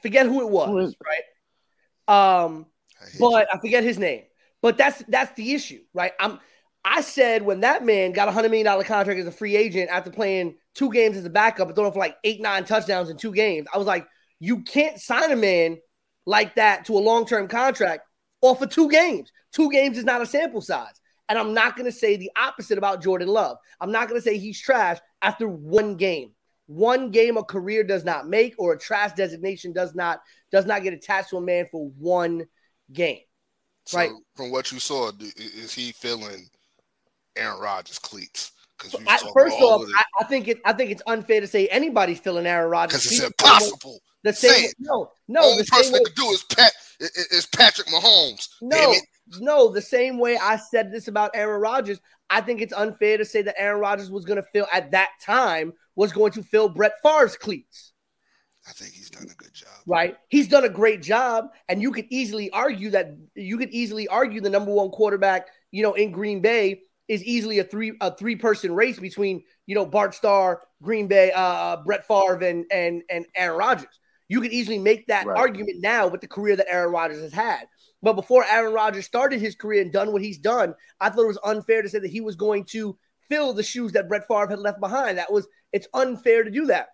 Forget 0.00 0.26
who 0.26 0.42
it 0.42 0.48
was, 0.48 0.94
right? 1.04 2.44
Um, 2.44 2.66
I 3.00 3.06
but 3.18 3.30
you. 3.30 3.46
I 3.52 3.58
forget 3.58 3.82
his 3.82 3.98
name. 3.98 4.22
But 4.62 4.78
that's 4.78 5.02
that's 5.08 5.34
the 5.34 5.54
issue, 5.54 5.80
right? 5.92 6.12
I'm 6.20 6.38
I 6.84 7.00
said 7.00 7.42
when 7.42 7.62
that 7.62 7.84
man 7.84 8.12
got 8.12 8.28
a 8.28 8.30
hundred 8.30 8.50
million 8.50 8.66
dollar 8.66 8.84
contract 8.84 9.18
as 9.18 9.26
a 9.26 9.32
free 9.32 9.56
agent 9.56 9.90
after 9.90 10.12
playing 10.12 10.54
two 10.72 10.92
games 10.92 11.16
as 11.16 11.24
a 11.24 11.30
backup 11.30 11.66
and 11.66 11.74
throwing 11.74 11.92
for 11.92 11.98
like 11.98 12.16
eight, 12.22 12.40
nine 12.40 12.64
touchdowns 12.64 13.10
in 13.10 13.16
two 13.16 13.32
games, 13.32 13.66
I 13.74 13.78
was 13.78 13.88
like, 13.88 14.06
you 14.40 14.62
can't 14.62 15.00
sign 15.00 15.30
a 15.30 15.36
man 15.36 15.78
like 16.26 16.54
that 16.56 16.86
to 16.86 16.96
a 16.96 17.00
long 17.00 17.26
term 17.26 17.48
contract 17.48 18.02
off 18.40 18.62
of 18.62 18.70
two 18.70 18.88
games. 18.90 19.30
Two 19.52 19.70
games 19.70 19.98
is 19.98 20.04
not 20.04 20.22
a 20.22 20.26
sample 20.26 20.60
size. 20.60 21.00
And 21.28 21.38
I'm 21.38 21.54
not 21.54 21.76
going 21.76 21.86
to 21.86 21.96
say 21.96 22.16
the 22.16 22.30
opposite 22.36 22.76
about 22.76 23.02
Jordan 23.02 23.28
Love. 23.28 23.56
I'm 23.80 23.92
not 23.92 24.08
going 24.08 24.20
to 24.20 24.24
say 24.24 24.36
he's 24.36 24.60
trash 24.60 24.98
after 25.22 25.48
one 25.48 25.96
game. 25.96 26.32
One 26.66 27.10
game 27.10 27.36
a 27.36 27.44
career 27.44 27.84
does 27.84 28.04
not 28.04 28.26
make, 28.26 28.54
or 28.58 28.72
a 28.72 28.78
trash 28.78 29.12
designation 29.12 29.72
does 29.72 29.94
not 29.94 30.20
does 30.50 30.64
not 30.64 30.82
get 30.82 30.94
attached 30.94 31.30
to 31.30 31.36
a 31.36 31.40
man 31.40 31.66
for 31.70 31.90
one 31.98 32.46
game. 32.92 33.20
So 33.86 33.98
right. 33.98 34.10
From 34.34 34.50
what 34.50 34.72
you 34.72 34.78
saw, 34.78 35.10
is 35.36 35.74
he 35.74 35.92
feeling 35.92 36.48
Aaron 37.36 37.60
Rodgers 37.60 37.98
cleats. 37.98 38.52
I, 39.06 39.18
first 39.32 39.56
off, 39.60 39.86
I, 39.96 40.04
I, 40.20 40.24
think 40.24 40.48
it. 40.48 40.60
I 40.64 40.72
think 40.72 40.90
it's 40.90 41.02
unfair 41.06 41.40
to 41.40 41.46
say 41.46 41.66
anybody's 41.68 42.20
filling 42.20 42.46
Aaron 42.46 42.70
Rodgers. 42.70 43.02
Because 43.02 43.18
it's 43.18 43.26
impossible. 43.26 44.00
The 44.22 44.32
same. 44.32 44.70
no, 44.78 45.10
no. 45.28 45.42
Only 45.42 45.62
the 45.62 45.68
person 45.70 45.92
that 45.92 46.04
could 46.04 46.14
do 46.14 46.26
is 46.30 46.42
Pat 46.44 46.72
is 46.98 47.46
Patrick 47.46 47.88
Mahomes. 47.88 48.48
No, 48.62 48.94
no. 49.38 49.72
The 49.72 49.82
same 49.82 50.18
way 50.18 50.38
I 50.38 50.56
said 50.56 50.90
this 50.90 51.08
about 51.08 51.30
Aaron 51.34 51.60
Rodgers, 51.60 52.00
I 52.30 52.40
think 52.40 52.60
it's 52.60 52.72
unfair 52.72 53.18
to 53.18 53.24
say 53.24 53.42
that 53.42 53.60
Aaron 53.60 53.80
Rodgers 53.80 54.10
was 54.10 54.24
going 54.24 54.42
to 54.42 54.48
fill 54.52 54.66
at 54.72 54.90
that 54.92 55.10
time 55.20 55.72
was 55.96 56.12
going 56.12 56.32
to 56.32 56.42
fill 56.42 56.68
Brett 56.68 56.94
Favre's 57.02 57.36
cleats. 57.36 57.92
I 58.66 58.72
think 58.72 58.92
he's 58.92 59.10
done 59.10 59.28
a 59.30 59.34
good 59.34 59.52
job. 59.52 59.68
Right. 59.86 60.16
He's 60.28 60.48
done 60.48 60.64
a 60.64 60.70
great 60.70 61.02
job. 61.02 61.50
And 61.68 61.82
you 61.82 61.92
could 61.92 62.06
easily 62.08 62.50
argue 62.50 62.90
that 62.90 63.14
you 63.34 63.58
could 63.58 63.70
easily 63.70 64.08
argue 64.08 64.40
the 64.40 64.48
number 64.48 64.72
one 64.72 64.90
quarterback, 64.90 65.48
you 65.70 65.82
know, 65.82 65.92
in 65.94 66.12
Green 66.12 66.40
Bay 66.40 66.80
is 67.08 67.22
easily 67.24 67.58
a 67.58 67.64
three 67.64 67.96
a 68.00 68.14
three 68.14 68.36
person 68.36 68.74
race 68.74 68.98
between, 68.98 69.42
you 69.66 69.74
know, 69.74 69.86
Bart 69.86 70.14
Starr, 70.14 70.62
Green 70.82 71.06
Bay, 71.06 71.32
uh, 71.32 71.40
uh, 71.40 71.82
Brett 71.84 72.06
Favre, 72.06 72.44
and 72.44 72.64
and 72.70 73.02
and 73.10 73.26
Aaron 73.34 73.58
Rodgers. 73.58 74.00
You 74.28 74.40
could 74.40 74.52
easily 74.52 74.78
make 74.78 75.06
that 75.08 75.26
right. 75.26 75.36
argument 75.36 75.80
now 75.80 76.08
with 76.08 76.20
the 76.20 76.28
career 76.28 76.56
that 76.56 76.70
Aaron 76.70 76.92
Rodgers 76.92 77.20
has 77.20 77.32
had. 77.32 77.66
But 78.02 78.14
before 78.14 78.44
Aaron 78.44 78.72
Rodgers 78.72 79.06
started 79.06 79.40
his 79.40 79.54
career 79.54 79.82
and 79.82 79.92
done 79.92 80.12
what 80.12 80.22
he's 80.22 80.38
done, 80.38 80.74
I 81.00 81.10
thought 81.10 81.24
it 81.24 81.28
was 81.28 81.38
unfair 81.44 81.82
to 81.82 81.88
say 81.88 81.98
that 81.98 82.10
he 82.10 82.20
was 82.20 82.36
going 82.36 82.64
to 82.66 82.96
fill 83.28 83.52
the 83.52 83.62
shoes 83.62 83.92
that 83.92 84.08
Brett 84.08 84.26
Favre 84.28 84.48
had 84.48 84.58
left 84.58 84.80
behind. 84.80 85.18
That 85.18 85.32
was 85.32 85.46
it's 85.72 85.88
unfair 85.94 86.44
to 86.44 86.50
do 86.50 86.66
that. 86.66 86.88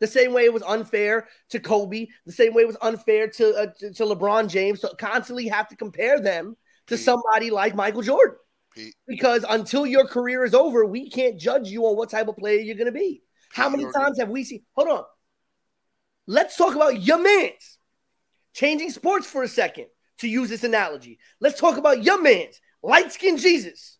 The 0.00 0.06
same 0.06 0.32
way 0.32 0.44
it 0.44 0.52
was 0.52 0.62
unfair 0.62 1.28
to 1.50 1.60
Kobe, 1.60 2.08
the 2.26 2.32
same 2.32 2.52
way 2.52 2.62
it 2.62 2.66
was 2.66 2.76
unfair 2.82 3.28
to, 3.28 3.54
uh, 3.54 3.66
to, 3.78 3.92
to 3.92 4.04
LeBron 4.04 4.48
James 4.48 4.80
to 4.80 4.94
constantly 4.98 5.48
have 5.48 5.68
to 5.68 5.76
compare 5.76 6.20
them 6.20 6.56
to 6.88 6.98
somebody 6.98 7.50
like 7.50 7.74
Michael 7.74 8.02
Jordan. 8.02 8.36
Pete. 8.74 8.94
Because 9.06 9.44
until 9.48 9.86
your 9.86 10.06
career 10.06 10.44
is 10.44 10.54
over, 10.54 10.84
we 10.84 11.10
can't 11.10 11.38
judge 11.38 11.68
you 11.68 11.86
on 11.86 11.96
what 11.96 12.10
type 12.10 12.28
of 12.28 12.36
player 12.36 12.60
you're 12.60 12.76
going 12.76 12.86
to 12.86 12.92
be. 12.92 13.22
How 13.52 13.68
many 13.68 13.84
times 13.92 14.18
have 14.18 14.28
we 14.28 14.44
seen? 14.44 14.62
Hold 14.74 14.88
on. 14.88 15.04
Let's 16.26 16.56
talk 16.56 16.74
about 16.74 17.02
your 17.02 17.22
man's 17.22 17.78
changing 18.52 18.90
sports 18.90 19.26
for 19.26 19.42
a 19.42 19.48
second 19.48 19.86
to 20.18 20.28
use 20.28 20.48
this 20.48 20.64
analogy. 20.64 21.18
Let's 21.40 21.60
talk 21.60 21.76
about 21.76 22.02
your 22.02 22.20
man's 22.20 22.60
light 22.82 23.12
skinned 23.12 23.40
Jesus. 23.40 23.98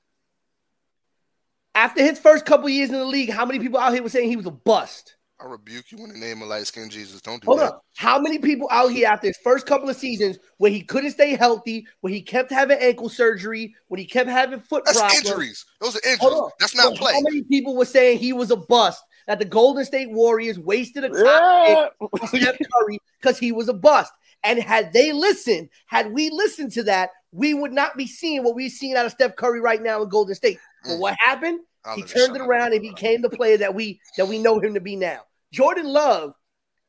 After 1.74 2.02
his 2.02 2.18
first 2.18 2.46
couple 2.46 2.68
years 2.68 2.90
in 2.90 2.96
the 2.96 3.04
league, 3.04 3.30
how 3.30 3.44
many 3.44 3.58
people 3.58 3.78
out 3.78 3.92
here 3.92 4.02
were 4.02 4.08
saying 4.08 4.28
he 4.28 4.37
was 4.37 4.46
a 4.46 4.50
bust? 4.50 5.13
I 5.40 5.46
rebuke 5.46 5.90
you 5.90 5.98
in 5.98 6.10
the 6.10 6.18
name 6.18 6.42
of 6.42 6.48
light 6.48 6.66
skinned 6.66 6.92
Jesus. 6.92 7.20
Don't 7.20 7.42
do 7.42 7.46
Hold 7.46 7.60
that. 7.60 7.72
On. 7.72 7.80
How 7.96 8.18
many 8.18 8.38
people 8.38 8.68
out 8.70 8.92
here 8.92 9.08
after 9.08 9.26
his 9.26 9.36
first 9.42 9.66
couple 9.66 9.88
of 9.88 9.96
seasons 9.96 10.38
where 10.58 10.70
he 10.70 10.80
couldn't 10.80 11.10
stay 11.10 11.34
healthy, 11.34 11.86
where 12.00 12.12
he 12.12 12.22
kept 12.22 12.50
having 12.50 12.78
ankle 12.78 13.08
surgery, 13.08 13.74
when 13.88 13.98
he 13.98 14.06
kept 14.06 14.30
having 14.30 14.60
foot 14.60 14.84
That's 14.84 14.98
problems? 14.98 15.26
injuries. 15.26 15.64
Those 15.80 15.96
are 15.96 16.08
injuries. 16.08 16.50
That's 16.60 16.76
not 16.76 16.94
play. 16.94 17.12
How 17.14 17.20
many 17.20 17.42
people 17.42 17.76
were 17.76 17.84
saying 17.84 18.18
he 18.18 18.32
was 18.32 18.50
a 18.50 18.56
bust? 18.56 19.02
That 19.26 19.38
the 19.38 19.46
Golden 19.46 19.86
State 19.86 20.10
Warriors 20.10 20.58
wasted 20.58 21.04
a 21.04 21.08
top 21.08 21.98
yeah. 22.02 22.26
Steph 22.26 22.58
Curry 22.58 22.98
because 23.20 23.38
he 23.38 23.52
was 23.52 23.68
a 23.68 23.74
bust. 23.74 24.12
And 24.44 24.58
had 24.62 24.92
they 24.92 25.12
listened, 25.12 25.70
had 25.86 26.12
we 26.12 26.28
listened 26.28 26.72
to 26.72 26.82
that, 26.84 27.08
we 27.32 27.54
would 27.54 27.72
not 27.72 27.96
be 27.96 28.06
seeing 28.06 28.44
what 28.44 28.54
we've 28.54 28.70
seen 28.70 28.96
out 28.96 29.06
of 29.06 29.12
Steph 29.12 29.36
Curry 29.36 29.60
right 29.60 29.82
now 29.82 30.02
in 30.02 30.10
Golden 30.10 30.34
State. 30.34 30.58
But 30.82 30.90
mm. 30.90 30.98
what 31.00 31.16
happened? 31.18 31.60
I'll 31.84 31.96
he 31.96 32.02
turned 32.02 32.36
it 32.36 32.42
around 32.42 32.72
and 32.72 32.82
became 32.82 33.22
the 33.22 33.30
player 33.30 33.58
that 33.58 33.74
we 33.74 34.00
that 34.16 34.26
we 34.26 34.38
know 34.38 34.58
him 34.60 34.74
to 34.74 34.80
be 34.80 34.96
now. 34.96 35.20
Jordan 35.52 35.86
Love, 35.86 36.34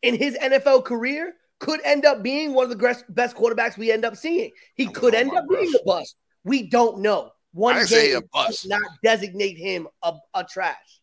in 0.02 0.16
his 0.16 0.36
NFL 0.38 0.86
career, 0.86 1.34
could 1.60 1.80
end 1.84 2.06
up 2.06 2.24
being 2.24 2.54
one 2.54 2.70
of 2.72 2.78
the 2.78 3.04
best 3.10 3.36
quarterbacks 3.36 3.78
we 3.78 3.92
end 3.92 4.06
up 4.06 4.16
seeing. 4.16 4.52
He 4.76 4.88
could 4.88 5.16
end 5.16 5.34
up 5.36 5.46
being 5.50 5.74
a 5.74 5.84
bust. 5.86 6.16
We 6.44 6.68
don't 6.68 7.00
know. 7.00 7.32
One 7.54 7.86
game 7.86 8.22
does 8.34 8.66
not 8.66 8.82
designate 9.02 9.58
him 9.58 9.88
a, 10.04 10.14
a, 10.34 10.44
trash. 10.44 11.00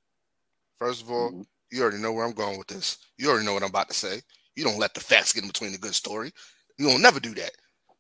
First 0.78 1.02
of 1.02 1.10
all, 1.10 1.30
mm-hmm. 1.30 1.42
you 1.70 1.82
already 1.82 1.96
know 1.96 2.12
where 2.12 2.26
I'm 2.26 2.34
going 2.34 2.58
with 2.58 2.66
this. 2.66 2.98
You 3.16 3.30
already 3.30 3.46
know 3.46 3.54
what 3.54 3.62
I'm 3.62 3.70
about 3.70 3.88
to 3.88 3.94
say. 3.94 4.20
You 4.54 4.64
don't 4.64 4.78
let 4.78 4.92
the 4.92 5.00
facts 5.00 5.32
get 5.32 5.44
in 5.44 5.48
between 5.48 5.72
the 5.72 5.78
good 5.78 5.94
story. 5.94 6.30
You 6.78 6.90
don't 6.90 7.00
never 7.00 7.20
do 7.20 7.34
that. 7.34 7.52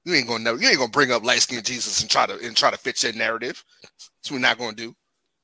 You 0.04 0.14
ain't 0.14 0.28
gonna 0.28 0.44
never. 0.44 0.60
You 0.60 0.68
ain't 0.68 0.78
gonna 0.78 0.90
bring 0.90 1.12
up 1.12 1.24
light 1.24 1.40
skinned 1.40 1.64
Jesus 1.64 2.02
and 2.02 2.10
try 2.10 2.26
to 2.26 2.38
and 2.44 2.56
try 2.56 2.70
to 2.70 2.76
fit 2.76 3.02
your 3.02 3.12
narrative. 3.14 3.64
That's 3.82 4.30
what 4.30 4.32
we're 4.32 4.40
not 4.40 4.58
gonna 4.58 4.76
do. 4.76 4.94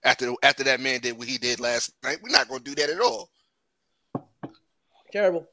After 0.04 0.32
after 0.42 0.64
that 0.64 0.80
man 0.80 1.00
did 1.00 1.18
what 1.18 1.28
he 1.28 1.38
did 1.38 1.60
last 1.60 1.92
night, 2.02 2.18
we're 2.22 2.30
not 2.30 2.48
gonna 2.48 2.60
do 2.60 2.74
that 2.76 2.90
at 2.90 3.00
all. 3.00 3.28
Terrible. 5.12 5.46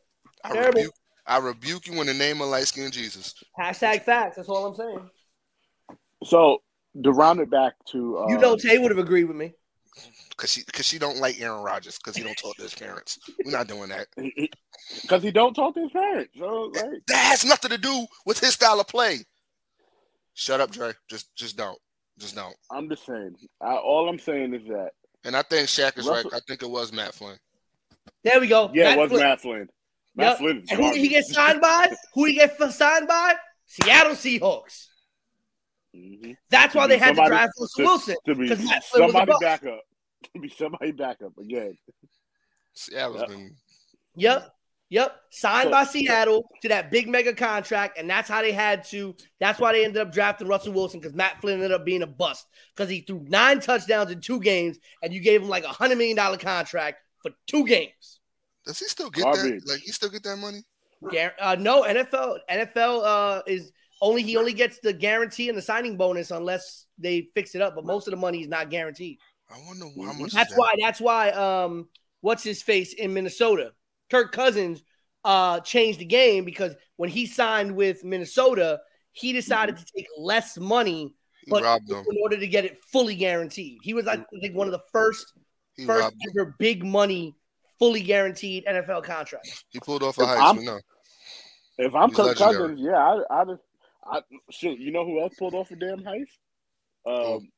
I 0.44 0.54
Terrible. 0.54 0.80
Rebuke, 0.80 0.94
I 1.26 1.38
rebuke 1.40 1.88
you 1.88 2.00
in 2.02 2.08
the 2.08 2.14
name 2.14 2.42
of 2.42 2.50
light 2.50 2.68
skinned 2.68 2.94
Jesus. 2.94 3.34
Hashtag 3.60 4.04
facts. 4.04 4.36
That's 4.36 4.50
all 4.50 4.66
I'm 4.68 4.76
saying. 4.76 5.10
So 6.24 6.62
to 7.04 7.12
round 7.12 7.40
it 7.40 7.50
back 7.50 7.74
to 7.92 8.18
uh, 8.20 8.28
you 8.30 8.38
know 8.38 8.56
Tay 8.56 8.78
would 8.78 8.92
have 8.92 9.00
agreed 9.00 9.26
with 9.26 9.36
me 9.36 9.54
because 10.30 10.52
she 10.52 10.64
because 10.66 10.86
she 10.86 11.00
don't 11.00 11.18
like 11.18 11.40
Aaron 11.40 11.64
Rodgers 11.64 11.98
because 11.98 12.16
he 12.16 12.24
don't 12.24 12.38
talk 12.38 12.56
to 12.58 12.64
his 12.64 12.76
parents. 12.76 13.20
We're 13.44 13.52
not 13.52 13.68
doing 13.68 13.90
that 13.90 14.08
because 14.16 15.22
he, 15.22 15.28
he, 15.28 15.32
don't 15.32 15.54
talk 15.54 15.74
to 15.76 15.82
his 15.82 15.92
parents. 15.92 16.32
So, 16.38 16.72
like, 16.74 17.02
that 17.08 17.18
has 17.18 17.46
nothing 17.46 17.72
to 17.72 17.78
do 17.78 18.06
with 18.26 18.40
his 18.40 18.54
style 18.54 18.80
of 18.80 18.88
play. 18.88 19.20
Shut 20.34 20.60
up, 20.60 20.72
Dre. 20.72 20.94
Just 21.10 21.34
just 21.36 21.58
don't. 21.58 21.80
Just 22.18 22.36
don't. 22.36 22.56
I'm 22.72 22.90
just 22.90 23.06
saying. 23.06 23.36
I, 23.62 23.76
all 23.76 24.08
I'm 24.10 24.20
saying 24.20 24.54
is 24.54 24.66
that. 24.68 24.92
And 25.24 25.36
I 25.36 25.42
think 25.42 25.68
Shaq 25.68 25.98
is 25.98 26.08
Russell, 26.08 26.30
right. 26.32 26.42
I 26.42 26.46
think 26.48 26.62
it 26.62 26.70
was 26.70 26.94
Matt 26.94 27.14
Flynn. 27.14 27.38
There 28.24 28.40
we 28.40 28.48
go. 28.48 28.72
Yeah, 28.74 28.90
Matt 28.90 28.98
it 28.98 29.02
was 29.02 29.12
Flynn. 29.12 29.24
Matt 29.24 29.42
Flynn. 29.42 29.70
Matt 30.16 30.28
yep. 30.28 30.38
Flynn. 30.38 30.66
And 30.70 30.80
who 30.80 30.94
did 30.94 31.02
he 31.02 31.08
get 31.10 31.26
signed 31.26 31.62
by? 31.62 31.92
Who 32.14 32.26
he 32.26 32.34
get 32.34 32.58
signed 32.72 33.08
by? 33.08 33.36
Seattle 33.66 34.14
Seahawks. 34.14 34.88
Mm-hmm. 35.96 36.32
That's 36.50 36.76
why 36.76 36.88
they 36.88 36.98
had 36.98 37.16
somebody, 37.16 37.30
to 37.30 37.36
draft 37.36 37.52
Russell 37.60 37.86
Wilson. 37.86 38.16
To 38.26 38.36
be 38.36 38.56
somebody 38.82 39.32
backup. 39.42 39.80
To 40.34 40.40
be 40.40 40.50
somebody 40.50 40.92
backup 40.92 41.38
again. 41.38 41.78
Seattle's 42.74 43.20
yep. 43.20 43.30
been. 43.30 43.56
Yep. 44.16 44.55
Yep. 44.90 45.16
Signed 45.32 45.68
so, 45.68 45.72
by 45.72 45.84
Seattle 45.84 46.50
to 46.62 46.70
that 46.70 46.92
big 46.92 47.08
mega 47.08 47.34
contract. 47.34 47.98
And 47.98 48.10
that's 48.10 48.30
how 48.30 48.42
they 48.42 48.52
had 48.52 48.84
to. 48.86 49.16
That's 49.40 49.60
why 49.60 49.74
they 49.74 49.84
ended 49.84 50.02
up 50.02 50.12
drafting 50.12 50.48
Russell 50.48 50.74
Wilson 50.74 51.00
because 51.00 51.16
Matt 51.16 51.42
Flynn 51.42 51.56
ended 51.56 51.72
up 51.72 51.86
being 51.86 52.04
a 52.04 52.08
bust 52.08 52.46
because 52.76 52.90
he 52.90 53.02
threw 53.02 53.26
nine 53.28 53.60
touchdowns 53.60 54.12
in 54.12 54.22
two 54.22 54.40
games 54.40 54.78
and 55.02 55.14
you 55.14 55.22
gave 55.22 55.42
him 55.42 55.50
like 55.50 55.64
a 55.64 55.70
$100 55.70 55.98
million 55.98 56.38
contract 56.38 57.00
for 57.22 57.32
two 57.48 57.66
games. 57.66 58.20
Does 58.66 58.80
he 58.80 58.86
still 58.86 59.10
get 59.10 59.24
that? 59.24 59.62
Like, 59.66 59.80
he 59.80 59.92
still 59.92 60.10
get 60.10 60.24
that 60.24 60.38
money? 60.38 60.64
Uh, 61.40 61.56
no, 61.60 61.84
NFL 61.84 62.40
NFL 62.50 63.04
uh, 63.04 63.42
is 63.46 63.72
only 64.02 64.24
he 64.24 64.38
only 64.38 64.54
gets 64.54 64.80
the 64.80 64.94
guarantee 64.94 65.50
and 65.50 65.58
the 65.58 65.62
signing 65.62 65.98
bonus 65.98 66.32
unless 66.32 66.88
they 66.98 67.30
fix 67.36 67.54
it 67.56 67.62
up. 67.62 67.76
But 67.76 67.86
most 67.86 68.08
of 68.08 68.12
the 68.12 68.18
money 68.18 68.42
is 68.42 68.48
not 68.48 68.70
guaranteed. 68.70 69.20
I 69.50 69.60
wonder 69.68 69.86
how 70.04 70.14
much. 70.14 70.32
That's 70.32 70.50
that? 70.50 70.58
why. 70.58 70.76
That's 70.80 71.00
why. 71.00 71.30
Um, 71.32 71.90
what's 72.22 72.44
his 72.44 72.64
face 72.64 72.94
in 72.94 73.14
Minnesota? 73.14 73.74
Kirk 74.10 74.32
Cousins 74.32 74.84
uh 75.24 75.60
changed 75.62 76.00
the 76.00 76.06
game 76.06 76.46
because 76.46 76.76
when 76.98 77.10
he 77.10 77.26
signed 77.26 77.76
with 77.76 78.04
Minnesota, 78.04 78.80
he 79.12 79.34
decided 79.34 79.78
to 79.78 79.86
take 79.96 80.08
less 80.18 80.58
money, 80.58 81.14
but 81.48 81.64
in 81.90 82.18
order 82.22 82.38
to 82.38 82.48
get 82.48 82.66
it 82.66 82.84
fully 82.92 83.16
guaranteed. 83.16 83.80
He 83.82 83.94
was, 83.94 84.08
I 84.08 84.18
think, 84.42 84.56
one 84.56 84.68
of 84.68 84.74
the 84.74 84.84
first 84.92 85.34
he 85.78 85.86
first 85.86 86.14
ever 86.30 86.56
big 86.60 86.84
money, 86.84 87.36
fully 87.80 88.02
guaranteed 88.02 88.66
NFL 88.66 89.04
contract. 89.04 89.64
He 89.70 89.80
pulled 89.80 90.04
off 90.04 90.18
a 90.18 90.22
heist. 90.22 90.64
No. 90.64 90.80
If 91.78 91.94
I'm 91.94 92.12
Kirk 92.12 92.38
Cousins, 92.38 92.80
yeah, 92.82 92.98
I, 92.98 93.42
I, 93.42 93.46
just 93.46 93.62
I, 94.06 94.22
shit. 94.50 94.80
You 94.80 94.92
know 94.92 95.06
who 95.06 95.22
else 95.22 95.34
pulled 95.38 95.56
off 95.56 95.72
a 95.72 95.76
damn 95.76 96.00
heist? 96.00 96.28
Um, 97.06 97.50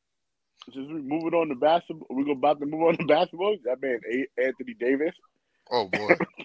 just 0.74 0.90
moving 0.90 1.34
on 1.34 1.50
to 1.50 1.56
basketball. 1.56 2.08
We're 2.10 2.32
about 2.32 2.60
to 2.60 2.66
move 2.66 2.82
on 2.82 2.98
to 2.98 3.06
basketball. 3.06 3.58
That 3.66 3.82
man, 3.82 4.00
Anthony 4.38 4.74
Davis. 4.80 5.16
Oh 5.72 5.88
boy, 5.88 6.16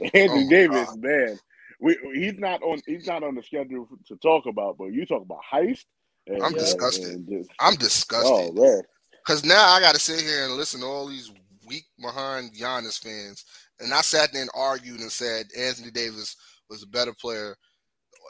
Anthony 0.14 0.46
oh, 0.46 0.48
Davis, 0.48 0.88
God. 0.88 1.02
man. 1.02 1.38
We, 1.80 1.96
he's 2.14 2.38
not 2.38 2.62
on. 2.62 2.80
He's 2.86 3.06
not 3.06 3.22
on 3.22 3.34
the 3.34 3.42
schedule 3.42 3.88
to 4.06 4.16
talk 4.16 4.46
about. 4.46 4.76
But 4.78 4.92
you 4.92 5.06
talk 5.06 5.22
about 5.22 5.40
heist. 5.50 5.84
And, 6.26 6.42
I'm 6.42 6.54
uh, 6.54 6.58
disgusted. 6.58 7.26
Just, 7.28 7.50
I'm 7.58 7.74
disgusted. 7.74 8.32
Oh 8.32 8.52
man. 8.52 8.82
Because 9.24 9.44
now 9.44 9.70
I 9.70 9.80
got 9.80 9.94
to 9.94 10.00
sit 10.00 10.20
here 10.20 10.44
and 10.44 10.54
listen 10.54 10.80
to 10.80 10.86
all 10.86 11.06
these 11.06 11.30
weak 11.66 11.84
behind 12.00 12.54
Giannis 12.54 13.02
fans. 13.02 13.44
And 13.78 13.92
I 13.94 14.00
sat 14.02 14.32
there 14.32 14.42
and 14.42 14.50
argued 14.54 15.00
and 15.00 15.10
said 15.10 15.46
Anthony 15.58 15.90
Davis 15.90 16.36
was 16.68 16.82
a 16.82 16.86
better 16.86 17.14
player, 17.14 17.56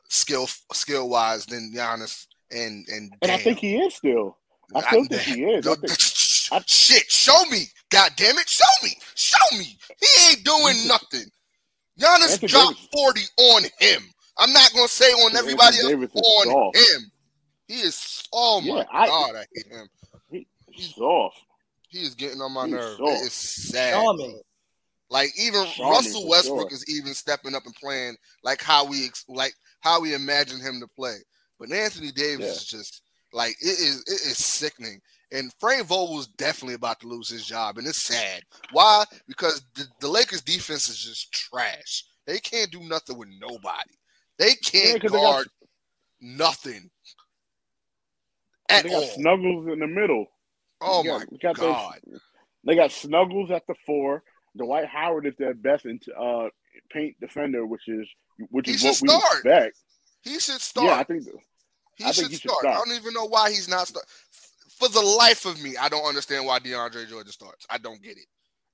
skill 0.09 0.47
skill 0.73 1.09
wise 1.09 1.47
than 1.47 1.73
Giannis. 1.75 2.27
And 2.53 2.87
and 2.89 3.13
and 3.23 3.33
I 3.33 3.37
think 3.37 3.59
he 3.59 3.79
is 3.79 3.95
still. 3.95 4.37
I 4.75 4.83
still 4.83 5.03
I, 5.03 5.07
think 5.07 5.23
he 5.37 5.45
is. 5.45 5.67
I 5.67 5.75
think, 5.75 5.93
I, 6.53 6.65
shit, 6.67 7.11
show 7.11 7.45
me. 7.51 7.65
God 7.91 8.13
damn 8.17 8.39
it, 8.39 8.49
show 8.49 8.65
me. 8.85 8.91
Show 9.15 9.59
me. 9.59 9.77
He 10.01 10.31
ain't 10.31 10.45
doing 10.45 10.87
nothing. 10.87 11.31
Giannis 12.01 12.33
Anthony 12.33 12.49
dropped 12.49 12.77
Davis. 12.77 12.89
40 12.93 13.21
on 13.39 13.63
him. 13.79 14.03
I'm 14.39 14.53
not 14.53 14.73
gonna 14.73 14.89
say 14.89 15.11
on 15.11 15.37
everybody 15.37 15.77
else 15.79 16.11
on 16.15 16.73
him. 16.75 17.13
He 17.69 17.81
is 17.81 18.27
oh 18.33 18.61
my 18.61 18.79
yeah, 18.79 19.07
god, 19.07 19.37
I 19.37 19.45
hate 19.55 19.67
him. 19.67 19.89
He's 20.71 20.95
soft. 20.95 21.41
He 21.89 21.99
is 22.01 22.15
getting 22.15 22.41
on 22.41 22.53
my 22.53 22.67
nerves. 22.67 22.99
It 23.01 23.27
is 23.27 23.33
sad. 23.33 24.03
Like 25.11 25.31
even 25.37 25.67
Russell 25.81 26.29
Westbrook 26.29 26.71
sure. 26.71 26.77
is 26.77 26.89
even 26.89 27.15
stepping 27.15 27.55
up 27.55 27.67
and 27.67 27.75
playing 27.75 28.17
like 28.45 28.63
how 28.63 28.87
we 28.87 29.11
like 29.29 29.55
how 29.81 30.01
we 30.01 30.15
imagine 30.15 30.61
him 30.61 30.81
to 30.81 30.87
play. 30.87 31.17
But 31.59 31.73
Anthony 31.73 32.13
Davis 32.13 32.47
yeah. 32.47 32.53
is 32.53 32.65
just 32.65 33.03
like 33.33 33.57
it 33.61 33.79
is 33.79 34.01
it 34.07 34.31
is 34.31 34.39
sickening. 34.39 35.01
And 35.33 35.53
Frank 35.61 35.87
Vogel's 35.87 36.27
definitely 36.27 36.75
about 36.75 36.99
to 37.01 37.07
lose 37.07 37.29
his 37.29 37.47
job, 37.47 37.79
and 37.79 37.87
it's 37.87 38.03
sad. 38.03 38.43
Why? 38.73 39.05
Because 39.29 39.63
the, 39.75 39.87
the 40.01 40.09
Lakers 40.09 40.43
defense 40.43 40.89
is 40.89 40.99
just 40.99 41.33
trash. 41.33 42.05
They 42.27 42.39
can't 42.41 42.71
do 42.71 42.81
nothing 42.81 43.17
with 43.17 43.29
nobody. 43.41 43.91
They 44.39 44.55
can't 44.55 44.95
Yeah, 44.95 44.99
'cause 44.99 45.13
they 45.13 45.19
guard 45.19 45.47
got- 45.61 45.69
nothing 46.21 46.91
at 48.69 48.85
They 48.85 48.91
got. 48.91 49.05
Snuggles 49.15 49.69
in 49.69 49.79
the 49.79 49.87
middle. 49.87 50.27
oh 50.81 51.03
my 51.05 51.19
got- 51.19 51.31
they 51.31 51.37
got 51.39 51.57
those- 51.57 51.75
god! 51.75 52.01
They 52.65 52.75
got 52.75 52.91
Snuggles 52.93 53.51
at 53.51 53.67
the 53.67 53.75
four. 53.87 54.23
Dwight 54.57 54.87
Howard 54.87 55.27
is 55.27 55.35
their 55.39 55.55
best 55.55 55.87
in, 55.87 56.01
uh, 56.19 56.49
paint 56.91 57.17
defender, 57.21 57.65
which 57.67 57.87
is 57.89 58.07
which 58.51 58.69
He 58.69 58.75
is 58.75 58.83
what 58.83 58.99
we 59.03 59.09
start. 59.09 59.33
expect. 59.35 59.79
He 60.23 60.39
should 60.41 60.61
start. 60.61 60.87
Yeah, 60.87 60.97
I 60.99 61.05
think 61.05 61.25
He 61.97 62.05
I 62.05 62.11
should 62.13 62.23
think 62.23 62.31
he 62.33 62.37
should 62.39 62.51
start. 62.51 62.67
I 62.67 62.75
don't 62.75 62.93
even 62.93 63.13
know 63.15 63.27
why 63.27 63.51
he's 63.51 63.69
not 63.69 63.87
start. 63.89 64.07
For 64.81 64.89
the 64.89 65.01
life 65.03 65.45
of 65.45 65.63
me, 65.63 65.77
I 65.77 65.91
don't 65.91 66.07
understand 66.07 66.47
why 66.47 66.59
DeAndre 66.59 67.07
Jordan 67.07 67.31
starts. 67.31 67.67
I 67.69 67.77
don't 67.79 68.03
get 68.03 68.17
it. 68.17 68.27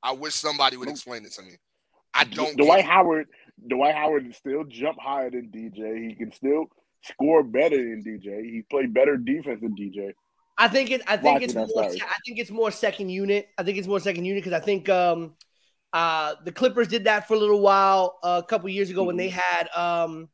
I 0.03 0.13
wish 0.13 0.35
somebody 0.35 0.77
would 0.77 0.89
explain 0.89 1.25
it 1.25 1.33
to 1.33 1.43
me. 1.43 1.57
I 2.15 2.25
don't. 2.25 2.57
Dwight 2.57 2.79
get 2.79 2.79
it. 2.79 2.85
Howard. 2.85 3.27
Dwight 3.69 3.95
Howard 3.95 4.23
can 4.23 4.33
still 4.33 4.65
jump 4.65 4.99
higher 5.01 5.31
than 5.31 5.51
DJ. 5.51 6.09
He 6.09 6.15
can 6.15 6.33
still 6.33 6.67
score 7.03 7.43
better 7.43 7.77
than 7.77 8.05
DJ. 8.05 8.43
He 8.45 8.63
played 8.71 8.95
better 8.95 9.17
defense 9.17 9.61
than 9.61 9.75
DJ. 9.75 10.13
I 10.57 10.69
think 10.69 10.93
it. 10.93 11.03
I 11.09 11.17
think 11.17 11.25
Watching 11.25 11.45
it's 11.45 11.55
that 11.55 11.69
more. 11.75 11.91
sorry. 11.91 12.01
I 12.03 12.17
think 12.25 12.39
it's 12.39 12.51
more 12.51 12.71
second 12.71 13.09
unit. 13.11 13.49
I 13.59 13.65
think 13.65 13.77
it's 13.77 13.89
more 13.89 14.01
second 14.01 14.25
unit 14.25 14.45
because 14.45 14.59
I 14.59 14.65
think 14.65 14.89
um, 14.89 15.35
uh, 15.93 16.37
the 16.45 16.53
Clippers 16.53 16.87
did 16.87 17.05
that 17.05 17.27
for 17.27 17.35
a 17.35 17.39
little 17.39 17.61
while 17.61 18.19
uh, 18.23 18.41
a 18.45 18.47
couple 18.47 18.69
years 18.69 18.91
ago 18.91 19.03
when 19.03 19.17
they 19.17 19.29
had 19.29 19.69
um, 19.75 20.29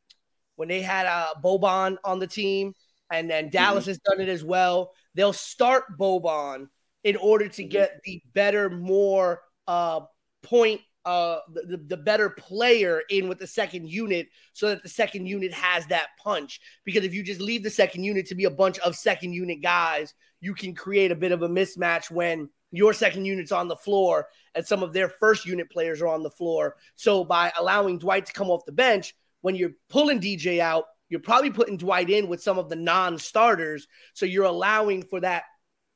when 0.55 0.67
they 0.67 0.81
had 0.81 1.07
uh, 1.07 1.33
Boban 1.43 1.97
on 2.05 2.19
the 2.19 2.27
team, 2.27 2.73
and 3.11 3.27
then 3.27 3.49
Dallas 3.49 3.87
has 3.87 3.97
done 3.99 4.21
it 4.21 4.29
as 4.29 4.43
well. 4.43 4.91
They'll 5.15 5.33
start 5.33 5.97
Boban 5.97 6.67
in 7.03 7.15
order 7.17 7.47
to 7.49 7.63
Mhm. 7.63 7.69
get 7.69 8.01
the 8.03 8.21
better, 8.33 8.69
more 8.69 9.41
uh, 9.67 10.01
point. 10.41 10.81
Uh, 11.05 11.39
the, 11.51 11.75
the 11.87 11.97
better 11.97 12.29
player 12.29 13.01
in 13.09 13.27
with 13.27 13.37
the 13.37 13.45
second 13.45 13.89
unit 13.89 14.29
so 14.53 14.69
that 14.69 14.81
the 14.83 14.87
second 14.89 15.25
unit 15.25 15.51
has 15.51 15.85
that 15.87 16.07
punch. 16.17 16.61
Because 16.85 17.03
if 17.03 17.13
you 17.13 17.21
just 17.23 17.41
leave 17.41 17.61
the 17.61 17.69
second 17.69 18.05
unit 18.05 18.25
to 18.27 18.35
be 18.35 18.45
a 18.45 18.49
bunch 18.49 18.79
of 18.79 18.95
second 18.95 19.33
unit 19.33 19.61
guys, 19.61 20.13
you 20.39 20.53
can 20.53 20.73
create 20.73 21.11
a 21.11 21.15
bit 21.15 21.33
of 21.33 21.41
a 21.41 21.49
mismatch 21.49 22.09
when 22.09 22.47
your 22.71 22.93
second 22.93 23.25
unit's 23.25 23.51
on 23.51 23.67
the 23.67 23.75
floor 23.75 24.29
and 24.55 24.65
some 24.65 24.81
of 24.81 24.93
their 24.93 25.09
first 25.09 25.45
unit 25.45 25.69
players 25.69 26.01
are 26.01 26.07
on 26.07 26.23
the 26.23 26.29
floor. 26.29 26.77
So 26.95 27.25
by 27.25 27.51
allowing 27.59 27.99
Dwight 27.99 28.25
to 28.27 28.33
come 28.33 28.49
off 28.49 28.65
the 28.65 28.71
bench, 28.71 29.13
when 29.41 29.55
you're 29.55 29.73
pulling 29.89 30.21
DJ 30.21 30.61
out, 30.61 30.85
you're 31.13 31.19
probably 31.21 31.51
putting 31.51 31.77
Dwight 31.77 32.09
in 32.09 32.27
with 32.27 32.41
some 32.41 32.57
of 32.57 32.69
the 32.69 32.75
non-starters. 32.75 33.87
So 34.15 34.25
you're 34.25 34.45
allowing 34.45 35.03
for 35.03 35.19
that 35.19 35.43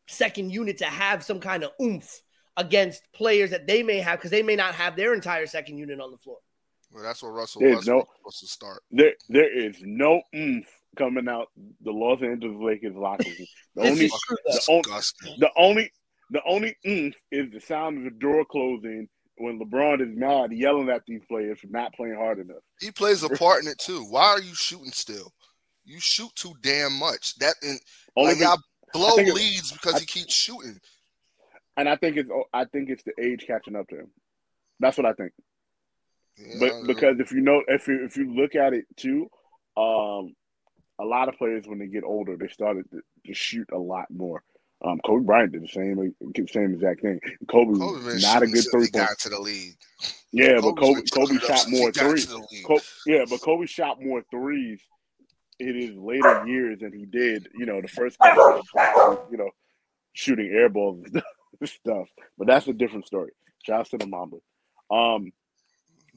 second 0.08 0.52
unit 0.52 0.78
to 0.78 0.86
have 0.86 1.24
some 1.24 1.40
kind 1.40 1.64
of 1.64 1.72
oomph 1.82 2.22
against 2.56 3.02
players 3.14 3.50
that 3.50 3.66
they 3.66 3.82
may 3.82 3.98
have 3.98 4.20
because 4.20 4.30
they 4.30 4.44
may 4.44 4.56
not 4.56 4.76
have 4.76 4.96
their 4.96 5.16
entire 5.16 5.48
second 5.48 5.80
unit 5.80 6.00
on 6.00 6.12
the 6.12 6.18
floor. 6.20 6.38
Well, 6.92 7.04
that's 7.04 7.24
what 7.24 7.30
Russell 7.30 7.62
There's 7.62 7.78
Westbrook 7.78 7.98
no- 8.08 8.14
supposed 8.20 8.40
to 8.42 8.48
start. 8.48 8.84
There, 8.92 9.14
there 9.30 9.68
is 9.68 9.76
no 9.82 10.22
oomph 10.36 10.68
coming 10.96 11.28
out 11.28 11.48
the 11.82 11.92
Los 11.92 12.22
Angeles 12.22 12.58
Lakers 12.62 12.96
locker 12.96 13.24
room. 13.26 13.48
The 13.76 13.82
This 13.82 13.92
only, 13.92 14.06
is 14.06 14.22
true, 14.28 14.38
though. 14.46 14.52
the 14.52 14.62
only, 14.70 14.84
the 15.40 15.52
only, 15.58 15.92
the 16.30 16.42
only 16.46 16.76
oomph 16.88 17.16
is 17.32 17.52
the 17.52 17.60
sound 17.60 17.98
of 17.98 18.04
the 18.04 18.20
door 18.20 18.46
closing 18.46 19.08
when 19.38 19.60
LeBron 19.60 20.02
is 20.02 20.16
mad, 20.18 20.52
yelling 20.52 20.90
at 20.90 21.04
these 21.06 21.22
players 21.28 21.60
for 21.60 21.68
not 21.68 21.94
playing 21.94 22.16
hard 22.16 22.40
enough. 22.40 22.64
He 22.80 22.92
plays 22.92 23.24
a 23.24 23.30
part 23.30 23.64
in 23.64 23.70
it 23.70 23.78
too. 23.78 24.04
Why 24.10 24.26
are 24.26 24.42
you 24.42 24.56
shooting 24.56 24.92
still? 24.92 25.32
You 25.86 26.00
shoot 26.00 26.34
too 26.36 26.54
damn 26.62 26.94
much. 26.94 27.36
That 27.38 27.56
and 27.62 27.80
Only 28.16 28.34
like 28.34 28.42
y'all 28.42 28.58
blow 28.94 29.16
leads 29.16 29.72
because 29.72 30.00
he 30.00 30.06
keeps 30.06 30.34
shooting. 30.34 30.80
and 31.78 31.88
I 31.88 31.96
think 31.96 32.18
it's, 32.18 32.30
I 32.54 32.66
think 32.66 32.90
it's 32.90 33.04
the 33.04 33.14
age 33.20 33.46
catching 33.48 33.76
up 33.76 33.88
to 33.90 34.00
him. 34.00 34.12
That's 34.80 34.98
what 34.98 35.06
I 35.06 35.14
think. 35.14 35.32
Yeah, 36.38 36.56
but 36.60 36.88
because 36.88 37.20
if 37.20 37.32
you 37.32 37.42
know 37.42 37.64
if 37.68 37.88
you 37.88 38.04
if 38.04 38.16
you 38.16 38.34
look 38.34 38.56
at 38.56 38.74
it 38.74 38.86
too, 38.96 39.30
um, 39.76 40.36
a 41.00 41.06
lot 41.06 41.30
of 41.30 41.38
players 41.38 41.68
when 41.68 41.80
they 41.80 41.88
get 41.88 42.04
older 42.04 42.36
they 42.38 42.48
started 42.48 42.90
to, 42.92 43.02
to 43.26 43.34
shoot 43.34 43.70
a 43.72 43.78
lot 43.78 44.06
more. 44.12 44.44
Um, 44.86 45.00
Kobe 45.06 45.26
Bryant 45.26 45.52
did 45.52 45.64
the 45.64 45.68
same 45.68 46.14
same 46.50 46.74
exact 46.74 47.02
thing. 47.02 47.20
Kobe, 47.50 47.80
Kobe 47.80 48.06
was 48.06 48.22
not 48.22 48.44
a 48.44 48.48
good 48.48 48.64
three 48.72 48.82
point. 48.82 48.94
got 48.94 49.20
to 49.20 49.30
the 49.30 49.40
league. 49.40 49.76
Yeah, 50.32 50.60
but 50.62 50.78
Kobe 50.78 51.02
Kobe 51.12 51.38
chucking 51.38 51.38
it 51.38 51.50
up 51.50 51.58
shot 51.58 51.70
more 51.70 51.92
threes. 51.92 52.26
Kobe, 52.66 52.82
yeah, 53.08 53.26
but 53.28 53.42
Kobe 53.42 53.66
shot 53.66 54.02
more 54.02 54.24
threes 54.30 54.80
in 55.60 55.76
his 55.76 55.96
later 55.96 56.46
years 56.46 56.80
than 56.80 56.94
he 56.94 57.06
did, 57.06 57.50
you 57.58 57.66
know, 57.66 57.82
the 57.82 57.88
first 57.88 58.20
couple 58.20 58.62
of 58.76 59.20
you 59.32 59.38
know, 59.38 59.50
shooting 60.14 60.52
air 60.52 60.70
balls 60.70 61.04
and 61.06 61.24
stuff. 61.70 62.08
But 62.38 62.48
that's 62.48 62.68
a 62.68 62.74
different 62.74 63.08
story. 63.08 63.32
Shouts 63.66 63.90
to 63.90 63.98
the 63.98 64.06
Mamba. 64.06 64.38
Um, 64.92 65.32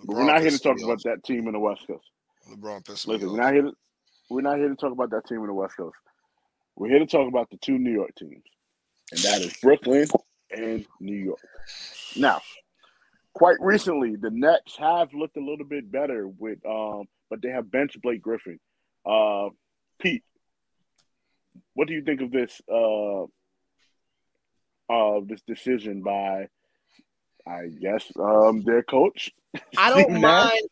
but 0.05 0.17
we're 0.17 0.25
not 0.25 0.41
here 0.43 0.51
to 0.51 0.59
talk 0.59 0.81
about 0.83 1.03
that 1.05 1.25
team 1.25 1.47
in 1.47 1.53
the 1.53 1.59
West 1.59 1.87
Coast. 1.87 2.07
LeBron 2.51 2.85
pissed 2.85 3.09
Listen, 3.09 3.31
we're 3.31 3.37
not 3.43 3.53
here 3.53 3.63
to 3.63 3.73
we're 4.29 4.43
not 4.43 4.59
here 4.59 4.69
to 4.69 4.77
talk 4.77 4.93
about 4.93 5.11
that 5.11 5.27
team 5.27 5.41
in 5.41 5.47
the 5.47 5.55
West 5.55 5.77
Coast. 5.77 5.97
We're 6.81 6.89
here 6.89 7.01
to 7.01 7.07
talk 7.07 7.29
about 7.29 7.51
the 7.51 7.59
two 7.59 7.79
New 7.79 7.93
York 7.93 8.15
teams, 8.15 8.43
and 9.13 9.21
that 9.21 9.43
is 9.43 9.55
Brooklyn 9.61 10.09
and 10.51 10.87
New 10.99 11.15
York. 11.15 11.47
Now, 12.17 12.41
quite 13.35 13.59
recently, 13.61 14.17
the 14.17 14.31
Nets 14.31 14.79
have 14.79 15.13
looked 15.13 15.37
a 15.37 15.45
little 15.45 15.67
bit 15.67 15.93
better 15.93 16.27
with, 16.27 16.65
um, 16.65 17.05
but 17.29 17.43
they 17.43 17.51
have 17.51 17.71
benched 17.71 18.01
Blake 18.01 18.23
Griffin. 18.23 18.59
Uh, 19.05 19.51
Pete, 20.01 20.25
what 21.75 21.87
do 21.87 21.93
you 21.93 22.01
think 22.03 22.23
of 22.23 22.31
this? 22.31 22.63
Uh, 22.67 23.25
uh, 24.89 25.21
this 25.27 25.43
decision 25.43 26.01
by, 26.01 26.49
I 27.47 27.67
guess, 27.79 28.11
um, 28.19 28.63
their 28.63 28.83
coach. 28.83 29.31
I 29.77 29.91
don't 29.91 30.19
mind. 30.19 30.63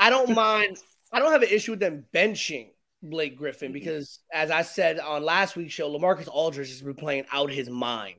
I 0.00 0.10
don't 0.10 0.34
mind. 0.34 0.78
I 1.12 1.20
don't 1.20 1.30
have 1.30 1.42
an 1.42 1.48
issue 1.48 1.70
with 1.70 1.80
them 1.80 2.06
benching 2.12 2.70
Blake 3.02 3.36
Griffin 3.36 3.72
because, 3.72 4.18
as 4.32 4.50
I 4.50 4.62
said 4.62 4.98
on 4.98 5.24
last 5.24 5.56
week's 5.56 5.72
show, 5.72 5.90
LaMarcus 5.90 6.28
Aldridge 6.28 6.68
has 6.70 6.82
been 6.82 6.94
playing 6.94 7.24
out 7.32 7.50
his 7.50 7.70
mind, 7.70 8.16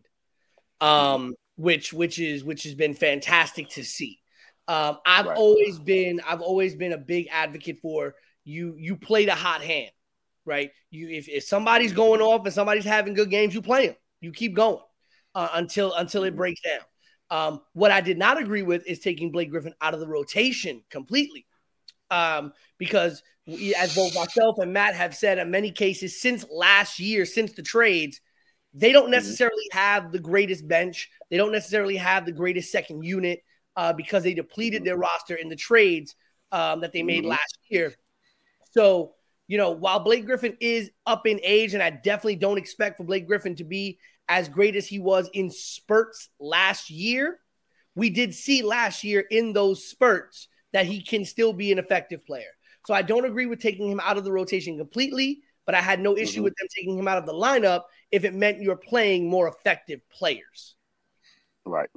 um, 0.81 1.35
which 1.57 1.93
which 1.93 2.19
is 2.19 2.43
which 2.43 2.63
has 2.63 2.75
been 2.75 2.93
fantastic 2.93 3.69
to 3.69 3.83
see. 3.83 4.19
Um, 4.67 4.99
I've 5.05 5.25
Right. 5.27 5.37
always 5.37 5.79
been 5.79 6.21
I've 6.25 6.41
always 6.41 6.75
been 6.75 6.93
a 6.93 6.97
big 6.97 7.27
advocate 7.31 7.79
for 7.81 8.15
you. 8.45 8.75
You 8.77 8.95
play 8.95 9.25
the 9.25 9.35
hot 9.35 9.61
hand, 9.61 9.91
right? 10.45 10.71
You 10.91 11.09
if, 11.09 11.27
if 11.27 11.43
somebody's 11.43 11.93
going 11.93 12.21
off 12.21 12.45
and 12.45 12.53
somebody's 12.53 12.85
having 12.85 13.13
good 13.13 13.29
games, 13.29 13.53
you 13.53 13.61
play 13.61 13.87
them. 13.87 13.95
You 14.21 14.31
keep 14.31 14.53
going 14.55 14.83
uh, 15.35 15.49
until 15.53 15.93
until 15.93 16.23
it 16.23 16.35
breaks 16.35 16.61
down. 16.61 16.81
Um, 17.31 17.61
what 17.73 17.91
I 17.91 18.01
did 18.01 18.17
not 18.17 18.41
agree 18.41 18.63
with 18.63 18.87
is 18.87 18.99
taking 18.99 19.31
Blake 19.31 19.51
Griffin 19.51 19.73
out 19.81 19.93
of 19.93 19.99
the 19.99 20.07
rotation 20.07 20.83
completely. 20.89 21.45
Um, 22.11 22.53
because 22.77 23.23
we, 23.45 23.75
as 23.75 23.95
both 23.95 24.15
myself 24.15 24.57
and 24.59 24.73
Matt 24.73 24.95
have 24.95 25.15
said 25.15 25.37
in 25.37 25.51
many 25.51 25.71
cases 25.71 26.21
since 26.21 26.45
last 26.51 26.99
year, 26.99 27.25
since 27.25 27.53
the 27.53 27.61
trades, 27.63 28.21
they 28.73 28.91
don't 28.91 29.11
necessarily 29.11 29.63
have 29.71 30.11
the 30.11 30.19
greatest 30.19 30.67
bench. 30.67 31.09
They 31.29 31.37
don't 31.37 31.51
necessarily 31.51 31.97
have 31.97 32.25
the 32.25 32.31
greatest 32.31 32.71
second 32.71 33.03
unit 33.03 33.43
uh, 33.75 33.93
because 33.93 34.23
they 34.23 34.33
depleted 34.33 34.83
their 34.83 34.97
roster 34.97 35.35
in 35.35 35.49
the 35.49 35.55
trades 35.55 36.15
um, 36.51 36.81
that 36.81 36.93
they 36.93 37.01
made 37.03 37.23
Mhm. 37.23 37.29
last 37.29 37.57
year. 37.69 37.93
So, 38.71 39.15
you 39.47 39.57
know, 39.57 39.71
while 39.71 39.99
Blake 39.99 40.25
Griffin 40.25 40.55
is 40.59 40.91
up 41.07 41.25
in 41.25 41.39
age, 41.43 41.73
and 41.73 41.81
I 41.81 41.89
definitely 41.89 42.35
don't 42.35 42.57
expect 42.57 42.97
for 42.97 43.03
Blake 43.03 43.25
Griffin 43.25 43.55
to 43.55 43.63
be 43.63 43.97
as 44.27 44.47
great 44.47 44.75
as 44.75 44.85
he 44.85 44.99
was 44.99 45.27
in 45.33 45.49
spurts 45.49 46.29
last 46.39 46.91
year, 46.91 47.39
we 47.95 48.11
did 48.11 48.35
see 48.35 48.61
last 48.61 49.03
year 49.03 49.21
in 49.21 49.53
those 49.53 49.83
spurts 49.83 50.47
that 50.71 50.85
he 50.85 51.01
can 51.01 51.25
still 51.25 51.53
be 51.53 51.71
an 51.71 51.79
effective 51.79 52.25
player. 52.25 52.51
So 52.85 52.93
I 52.93 53.01
don't 53.01 53.25
agree 53.25 53.45
with 53.45 53.59
taking 53.59 53.89
him 53.89 53.99
out 53.99 54.17
of 54.17 54.23
the 54.23 54.31
rotation 54.31 54.77
completely, 54.77 55.41
but 55.65 55.75
I 55.75 55.81
had 55.81 55.99
no 55.99 56.17
issue 56.17 56.41
Mhm. 56.41 56.43
with 56.45 56.55
them 56.57 56.67
taking 56.75 56.97
him 56.97 57.07
out 57.07 57.17
of 57.17 57.25
the 57.25 57.33
lineup 57.33 57.83
if 58.11 58.23
it 58.23 58.33
meant 58.33 58.61
you're 58.61 58.75
playing 58.75 59.29
more 59.29 59.47
effective 59.47 60.01
players. 60.09 60.75
Right. 61.65 61.89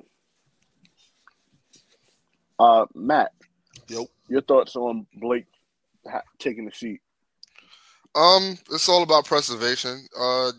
Uh, 2.59 2.87
Matt, 2.95 3.33
Yo. 3.89 4.07
your 4.29 4.43
thoughts 4.43 4.77
on 4.77 5.07
Blake 5.15 5.47
taking 6.39 6.67
the 6.67 6.73
seat? 6.73 7.01
Um, 8.15 8.59
it's 8.71 8.89
all 8.89 9.03
about 9.03 9.25
preservation. 9.25 10.07
Uh, 10.17 10.53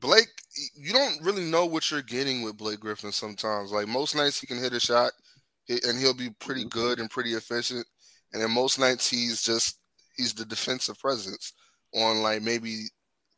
Blake, 0.00 0.28
you 0.76 0.92
don't 0.92 1.22
really 1.22 1.44
know 1.44 1.66
what 1.66 1.90
you're 1.90 2.02
getting 2.02 2.42
with 2.42 2.56
Blake 2.56 2.80
Griffin 2.80 3.12
sometimes. 3.12 3.72
Like 3.72 3.88
most 3.88 4.14
nights, 4.14 4.40
he 4.40 4.46
can 4.46 4.58
hit 4.58 4.72
a 4.72 4.80
shot, 4.80 5.12
he- 5.18 5.25
and 5.68 5.98
he'll 5.98 6.14
be 6.14 6.30
pretty 6.38 6.62
mm-hmm. 6.62 6.78
good 6.78 6.98
and 7.00 7.10
pretty 7.10 7.34
efficient. 7.34 7.86
And 8.32 8.42
in 8.42 8.50
most 8.50 8.78
nights, 8.78 9.08
he's 9.08 9.42
just 9.42 9.78
he's 10.16 10.32
the 10.32 10.44
defensive 10.44 10.98
presence 10.98 11.52
on 11.94 12.22
like 12.22 12.42
maybe 12.42 12.84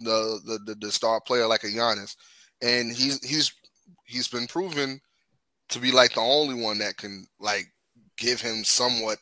the 0.01 0.41
the 0.45 0.59
the, 0.67 0.75
the 0.87 0.93
star 0.93 1.21
player 1.21 1.47
like 1.47 1.65
a 1.65 1.69
Giannis, 1.69 2.17
and 2.63 2.93
he's 2.93 3.25
he's 3.27 3.53
he's 4.05 4.29
been 4.29 4.47
proven 4.47 5.01
to 5.69 5.79
be 5.79 5.93
like 5.93 6.15
the 6.15 6.21
only 6.21 6.55
one 6.55 6.79
that 6.79 6.97
can 6.97 7.27
like 7.39 7.67
give 8.17 8.41
him 8.41 8.65
somewhat 8.65 9.19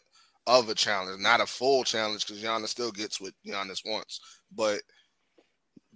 of 0.47 0.69
a 0.69 0.75
challenge, 0.75 1.21
not 1.21 1.41
a 1.41 1.47
full 1.47 1.83
challenge 1.85 2.27
because 2.27 2.43
Giannis 2.43 2.69
still 2.69 2.93
gets 2.93 3.21
what 3.21 3.33
Giannis 3.47 3.83
wants. 3.85 4.21
But 4.55 4.81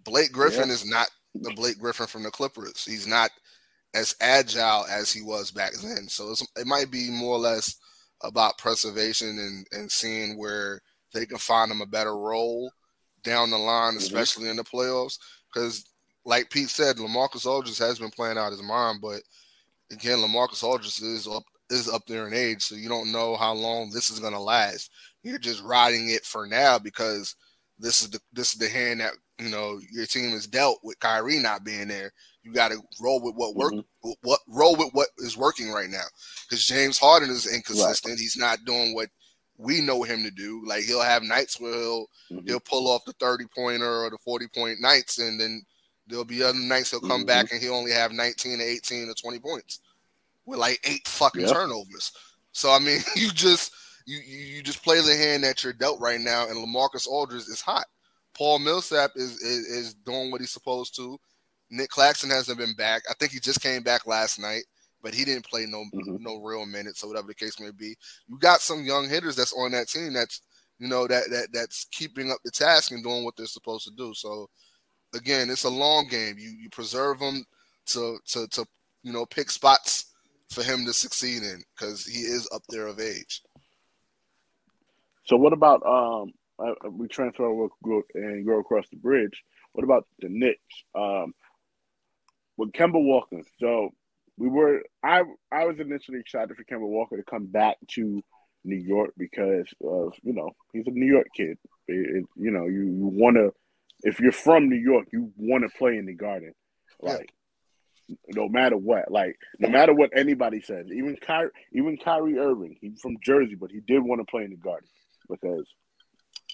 Blake 0.04 0.32
Griffin 0.32 0.68
Yeah. 0.68 0.74
is 0.74 0.84
not 0.84 1.08
the 1.34 1.52
Blake 1.52 1.78
Griffin 1.78 2.06
from 2.06 2.24
the 2.24 2.30
Clippers. 2.30 2.84
He's 2.84 3.06
not 3.06 3.30
as 3.94 4.14
agile 4.20 4.86
as 4.90 5.12
he 5.12 5.22
was 5.22 5.50
back 5.50 5.72
then. 5.82 6.08
So 6.08 6.34
it 6.56 6.66
might 6.66 6.90
be 6.90 7.10
more 7.10 7.36
or 7.36 7.40
less 7.40 7.76
about 8.22 8.58
preservation 8.58 9.28
and, 9.28 9.66
and 9.72 9.90
seeing 9.90 10.38
where 10.38 10.80
they 11.12 11.26
can 11.26 11.38
find 11.38 11.70
him 11.70 11.80
a 11.80 11.86
better 11.86 12.16
role 12.16 12.72
down 13.22 13.50
the 13.50 13.58
line, 13.58 13.94
mm-hmm. 13.94 13.98
especially 13.98 14.44
mm-hmm. 14.44 14.52
in 14.52 14.56
the 14.56 14.64
playoffs. 14.64 15.18
Because, 15.52 15.84
like 16.24 16.50
Pete 16.50 16.68
said, 16.68 16.96
LaMarcus 16.96 17.46
Aldridge 17.46 17.78
has 17.78 17.98
been 17.98 18.10
playing 18.10 18.38
out 18.38 18.52
his 18.52 18.62
mind, 18.62 19.00
but 19.02 19.22
again, 19.90 20.18
LaMarcus 20.18 20.62
Aldridge 20.62 21.00
is 21.02 21.26
up 21.26 21.44
is 21.70 21.88
up 21.88 22.04
there 22.06 22.26
in 22.26 22.34
age, 22.34 22.62
so 22.62 22.74
you 22.74 22.88
don't 22.88 23.12
know 23.12 23.36
how 23.36 23.52
long 23.52 23.90
this 23.90 24.10
is 24.10 24.18
going 24.18 24.32
to 24.32 24.40
last. 24.40 24.90
You're 25.22 25.38
just 25.38 25.62
riding 25.62 26.10
it 26.10 26.24
for 26.24 26.46
now 26.46 26.78
because 26.78 27.36
this 27.78 28.02
is 28.02 28.10
the 28.10 28.20
this 28.32 28.52
is 28.52 28.58
the 28.58 28.68
hand 28.68 29.00
that 29.00 29.12
you 29.40 29.48
know 29.48 29.80
your 29.92 30.06
team 30.06 30.32
is 30.32 30.46
dealt 30.46 30.80
with 30.82 31.00
Kyrie 31.00 31.38
not 31.38 31.64
being 31.64 31.88
there. 31.88 32.12
You 32.42 32.52
got 32.52 32.70
to 32.70 32.78
roll 33.00 33.20
with 33.22 33.34
what 33.34 33.54
work, 33.54 33.72
mm-hmm. 33.72 34.10
what 34.22 34.40
roll 34.48 34.76
with 34.76 34.90
what 34.92 35.08
is 35.18 35.36
working 35.36 35.70
right 35.70 35.90
now. 35.90 36.04
Because 36.48 36.64
James 36.64 36.98
Harden 36.98 37.30
is 37.30 37.52
inconsistent. 37.52 38.12
Right. 38.12 38.18
He's 38.18 38.36
not 38.36 38.64
doing 38.64 38.94
what 38.94 39.08
we 39.58 39.80
know 39.80 40.02
him 40.02 40.22
to 40.22 40.30
do. 40.30 40.62
Like 40.66 40.84
he'll 40.84 41.02
have 41.02 41.22
nights 41.22 41.60
where 41.60 41.72
he'll 41.72 42.06
mm-hmm. 42.30 42.46
he'll 42.46 42.60
pull 42.60 42.88
off 42.88 43.04
the 43.04 43.12
thirty 43.14 43.44
pointer 43.54 44.04
or 44.04 44.10
the 44.10 44.18
forty 44.24 44.46
point 44.54 44.80
nights, 44.80 45.18
and 45.18 45.40
then 45.40 45.62
there'll 46.06 46.24
be 46.24 46.42
other 46.42 46.58
nights 46.58 46.90
he'll 46.90 47.00
come 47.00 47.20
mm-hmm. 47.20 47.26
back 47.26 47.52
and 47.52 47.60
he'll 47.60 47.74
only 47.74 47.92
have 47.92 48.12
nineteen 48.12 48.60
or 48.60 48.64
eighteen 48.64 49.08
or 49.08 49.14
twenty 49.14 49.38
points 49.38 49.80
with 50.46 50.58
like 50.58 50.80
eight 50.84 51.06
fucking 51.06 51.42
yep. 51.42 51.52
turnovers. 51.52 52.12
So 52.52 52.70
I 52.70 52.78
mean, 52.78 53.00
you 53.16 53.30
just 53.30 53.72
you 54.06 54.18
you 54.18 54.62
just 54.62 54.82
play 54.82 55.00
the 55.00 55.14
hand 55.14 55.44
that 55.44 55.62
you're 55.62 55.72
dealt 55.72 56.00
right 56.00 56.20
now, 56.20 56.48
and 56.48 56.56
LaMarcus 56.56 57.06
Aldridge 57.06 57.42
is 57.42 57.60
hot. 57.60 57.86
Paul 58.34 58.58
Millsap 58.60 59.12
is, 59.16 59.32
is, 59.42 59.66
is 59.66 59.94
doing 59.94 60.30
what 60.30 60.40
he's 60.40 60.50
supposed 60.50 60.94
to. 60.96 61.18
Nic 61.70 61.88
Claxton 61.88 62.30
hasn't 62.30 62.58
been 62.58 62.74
back. 62.74 63.02
I 63.08 63.14
think 63.14 63.32
he 63.32 63.40
just 63.40 63.60
came 63.60 63.82
back 63.82 64.06
last 64.06 64.40
night, 64.40 64.64
but 65.02 65.14
he 65.14 65.24
didn't 65.24 65.46
play 65.46 65.66
no 65.66 65.84
mm-hmm. 65.94 66.16
no 66.20 66.40
real 66.42 66.66
minutes 66.66 67.02
or 67.02 67.08
whatever 67.08 67.28
the 67.28 67.34
case 67.34 67.60
may 67.60 67.70
be. 67.70 67.96
You 68.28 68.38
got 68.38 68.60
some 68.60 68.84
young 68.84 69.08
hitters 69.08 69.36
that's 69.36 69.52
on 69.52 69.70
that 69.72 69.88
team 69.88 70.12
that's 70.12 70.42
you 70.78 70.88
know 70.88 71.06
that 71.06 71.30
that 71.30 71.48
that's 71.52 71.86
keeping 71.92 72.30
up 72.30 72.38
the 72.44 72.50
task 72.50 72.90
and 72.90 73.04
doing 73.04 73.24
what 73.24 73.36
they're 73.36 73.46
supposed 73.46 73.84
to 73.84 73.94
do. 73.94 74.12
So 74.14 74.48
again, 75.14 75.48
it's 75.50 75.64
a 75.64 75.70
long 75.70 76.08
game. 76.08 76.36
You 76.38 76.50
you 76.50 76.68
preserve 76.70 77.20
them 77.20 77.44
to 77.86 78.18
to 78.28 78.48
to 78.48 78.66
you 79.02 79.12
know 79.12 79.26
pick 79.26 79.50
spots 79.50 80.06
for 80.50 80.64
him 80.64 80.84
to 80.84 80.92
succeed 80.92 81.42
in 81.42 81.62
because 81.76 82.04
he 82.04 82.20
is 82.20 82.48
up 82.52 82.62
there 82.68 82.88
of 82.88 82.98
age. 82.98 83.42
So 85.24 85.36
what 85.36 85.52
about 85.52 85.86
um 85.86 86.32
uh, 86.60 86.90
we 86.90 87.08
transfer 87.08 87.46
and 88.14 88.46
go 88.46 88.58
across 88.58 88.88
the 88.90 88.96
bridge? 88.96 89.42
What 89.72 89.84
about 89.84 90.06
the 90.18 90.28
Knicks? 90.28 90.84
Um, 90.94 91.34
with 92.56 92.72
Kemba 92.72 93.02
Walker. 93.02 93.40
So 93.58 93.90
we 94.36 94.48
were 94.48 94.82
I 95.02 95.22
I 95.52 95.64
was 95.64 95.80
initially 95.80 96.20
excited 96.20 96.56
for 96.56 96.64
Kemba 96.64 96.86
Walker 96.86 97.16
to 97.16 97.22
come 97.22 97.46
back 97.46 97.76
to 97.92 98.22
New 98.64 98.76
York 98.76 99.12
because 99.16 99.66
of 99.84 100.14
you 100.22 100.32
know 100.32 100.50
he's 100.72 100.86
a 100.86 100.90
New 100.90 101.10
York 101.10 101.28
kid. 101.34 101.58
It, 101.88 102.16
it, 102.16 102.24
you 102.36 102.50
know 102.50 102.66
you, 102.66 102.82
you 102.82 103.06
want 103.06 103.36
to 103.36 103.52
if 104.02 104.20
you're 104.20 104.32
from 104.32 104.68
New 104.68 104.78
York 104.78 105.08
you 105.12 105.32
want 105.36 105.64
to 105.64 105.78
play 105.78 105.96
in 105.96 106.06
the 106.06 106.14
Garden, 106.14 106.52
like 107.00 107.32
yeah. 108.08 108.16
no 108.34 108.48
matter 108.48 108.76
what. 108.76 109.10
Like 109.10 109.36
no 109.58 109.68
matter 109.68 109.94
what 109.94 110.10
anybody 110.16 110.60
says, 110.60 110.86
even 110.92 111.16
Kyrie, 111.16 111.50
even 111.72 111.96
Kyrie 111.96 112.38
Irving, 112.38 112.76
he's 112.80 113.00
from 113.00 113.16
Jersey, 113.22 113.54
but 113.54 113.70
he 113.70 113.80
did 113.80 114.00
want 114.00 114.20
to 114.20 114.30
play 114.30 114.44
in 114.44 114.50
the 114.50 114.56
Garden 114.56 114.88
because, 115.28 115.66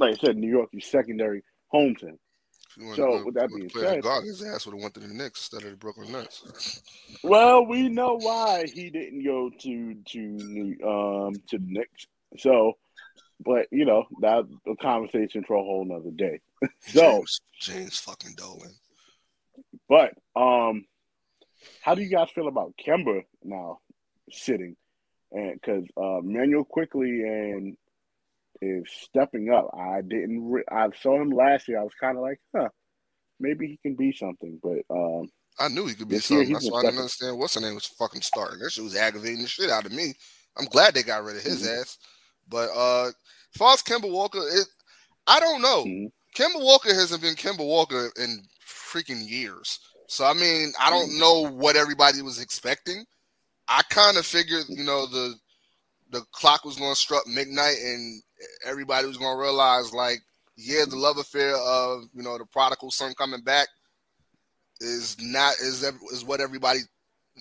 like 0.00 0.14
I 0.14 0.16
said, 0.18 0.36
New 0.36 0.48
York 0.50 0.70
is 0.72 0.86
secondary 0.86 1.42
home 1.68 1.94
to 1.96 2.06
him. 2.08 2.18
So 2.94 3.24
with 3.24 3.34
that 3.36 3.48
being 3.48 3.70
said, 3.70 4.02
God, 4.02 4.24
his 4.24 4.42
ass 4.42 4.66
would 4.66 4.74
have 4.74 4.82
went 4.82 4.94
to 4.94 5.00
the 5.00 5.08
Knicks 5.08 5.50
instead 5.50 5.64
of 5.64 5.70
the 5.70 5.76
Brooklyn 5.76 6.12
Nets. 6.12 6.82
well, 7.24 7.64
we 7.64 7.88
know 7.88 8.18
why 8.20 8.66
he 8.72 8.90
didn't 8.90 9.24
go 9.24 9.50
to 9.60 9.94
to 9.94 10.76
um 10.86 11.34
to 11.48 11.58
the 11.58 11.66
Knicks. 11.66 12.06
So, 12.38 12.74
but 13.40 13.66
you 13.70 13.86
know 13.86 14.04
that 14.20 14.44
a 14.66 14.76
conversation 14.76 15.42
for 15.44 15.56
a 15.56 15.62
whole 15.62 15.86
nother 15.86 16.10
day. 16.10 16.40
so 16.80 17.00
James, 17.00 17.40
James 17.60 17.98
fucking 17.98 18.34
Dolan. 18.36 18.74
But 19.88 20.12
um, 20.38 20.84
how 21.80 21.94
do 21.94 22.02
you 22.02 22.10
guys 22.10 22.28
feel 22.34 22.48
about 22.48 22.74
Kemba 22.84 23.22
now 23.42 23.78
sitting? 24.30 24.76
And 25.32 25.54
because 25.54 25.84
uh, 25.96 26.20
Manuel 26.22 26.64
Quickley 26.64 27.22
and 27.22 27.76
is 28.60 28.84
stepping 28.88 29.50
up. 29.50 29.70
I 29.76 30.00
didn't. 30.00 30.50
Re- 30.50 30.64
I 30.70 30.88
saw 31.00 31.20
him 31.20 31.30
last 31.30 31.68
year. 31.68 31.80
I 31.80 31.84
was 31.84 31.94
kind 32.00 32.16
of 32.16 32.22
like, 32.22 32.40
huh, 32.54 32.68
maybe 33.40 33.66
he 33.66 33.78
can 33.82 33.96
be 33.96 34.12
something. 34.12 34.58
But 34.62 34.82
um, 34.90 35.28
I 35.58 35.68
knew 35.68 35.86
he 35.86 35.94
could 35.94 36.08
be 36.08 36.18
something. 36.18 36.52
That's 36.52 36.70
why 36.70 36.80
I 36.80 36.82
didn't 36.82 36.98
understand 36.98 37.38
what's 37.38 37.54
the 37.54 37.60
name 37.60 37.74
was 37.74 37.86
fucking 37.86 38.22
starting. 38.22 38.58
That 38.60 38.70
shit 38.70 38.84
was 38.84 38.96
aggravating 38.96 39.42
the 39.42 39.48
shit 39.48 39.70
out 39.70 39.86
of 39.86 39.92
me. 39.92 40.14
I'm 40.58 40.66
glad 40.66 40.94
they 40.94 41.02
got 41.02 41.24
rid 41.24 41.36
of 41.36 41.42
his 41.42 41.62
mm-hmm. 41.62 41.80
ass. 41.80 41.98
But 42.48 42.70
uh, 42.74 43.08
as 43.08 43.58
far 43.58 43.72
as 43.72 43.82
Kemba 43.82 44.10
Walker, 44.10 44.38
it, 44.38 44.66
I 45.26 45.40
don't 45.40 45.62
know. 45.62 45.84
Mm-hmm. 45.84 46.42
Kemba 46.42 46.62
Walker 46.62 46.94
hasn't 46.94 47.22
been 47.22 47.34
Kemba 47.34 47.66
Walker 47.66 48.10
in 48.18 48.42
freaking 48.66 49.28
years. 49.28 49.80
So 50.08 50.24
I 50.24 50.34
mean, 50.34 50.72
I 50.78 50.90
don't 50.90 51.10
mm-hmm. 51.10 51.20
know 51.20 51.48
what 51.50 51.76
everybody 51.76 52.22
was 52.22 52.40
expecting. 52.40 53.04
I 53.68 53.82
kind 53.90 54.16
of 54.16 54.24
figured, 54.24 54.66
you 54.68 54.84
know, 54.84 55.06
the 55.06 55.34
the 56.16 56.24
clock 56.32 56.64
was 56.64 56.76
going 56.76 56.94
to 56.94 57.00
strike 57.00 57.26
midnight 57.26 57.76
and 57.82 58.22
everybody 58.64 59.06
was 59.06 59.18
going 59.18 59.36
to 59.36 59.40
realize, 59.40 59.92
like, 59.92 60.20
yeah, 60.56 60.84
the 60.88 60.96
love 60.96 61.18
affair 61.18 61.54
of 61.56 62.04
you 62.14 62.22
know 62.22 62.38
the 62.38 62.46
prodigal 62.46 62.90
son 62.90 63.12
coming 63.14 63.42
back 63.42 63.68
is 64.80 65.16
not 65.20 65.54
is 65.60 65.82
is 65.82 66.24
what 66.24 66.40
everybody 66.40 66.80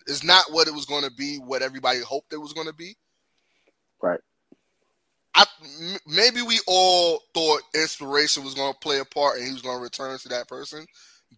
is 0.08 0.24
not 0.24 0.46
what 0.52 0.68
it 0.68 0.74
was 0.74 0.86
going 0.86 1.04
to 1.04 1.12
be. 1.12 1.38
What 1.38 1.62
everybody 1.62 2.00
hoped 2.00 2.34
it 2.34 2.38
was 2.38 2.52
going 2.52 2.68
to 2.68 2.74
be. 2.74 2.96
Right. 4.02 4.20
I 5.34 5.46
maybe 6.06 6.42
we 6.42 6.60
all 6.68 7.22
thought 7.34 7.62
inspiration 7.74 8.44
was 8.44 8.54
going 8.54 8.74
to 8.74 8.80
play 8.80 9.00
a 9.00 9.06
part 9.06 9.38
and 9.38 9.48
he 9.48 9.54
was 9.54 9.62
going 9.62 9.78
to 9.78 9.84
return 9.84 10.18
to 10.20 10.30
that 10.30 10.50
person, 10.50 10.86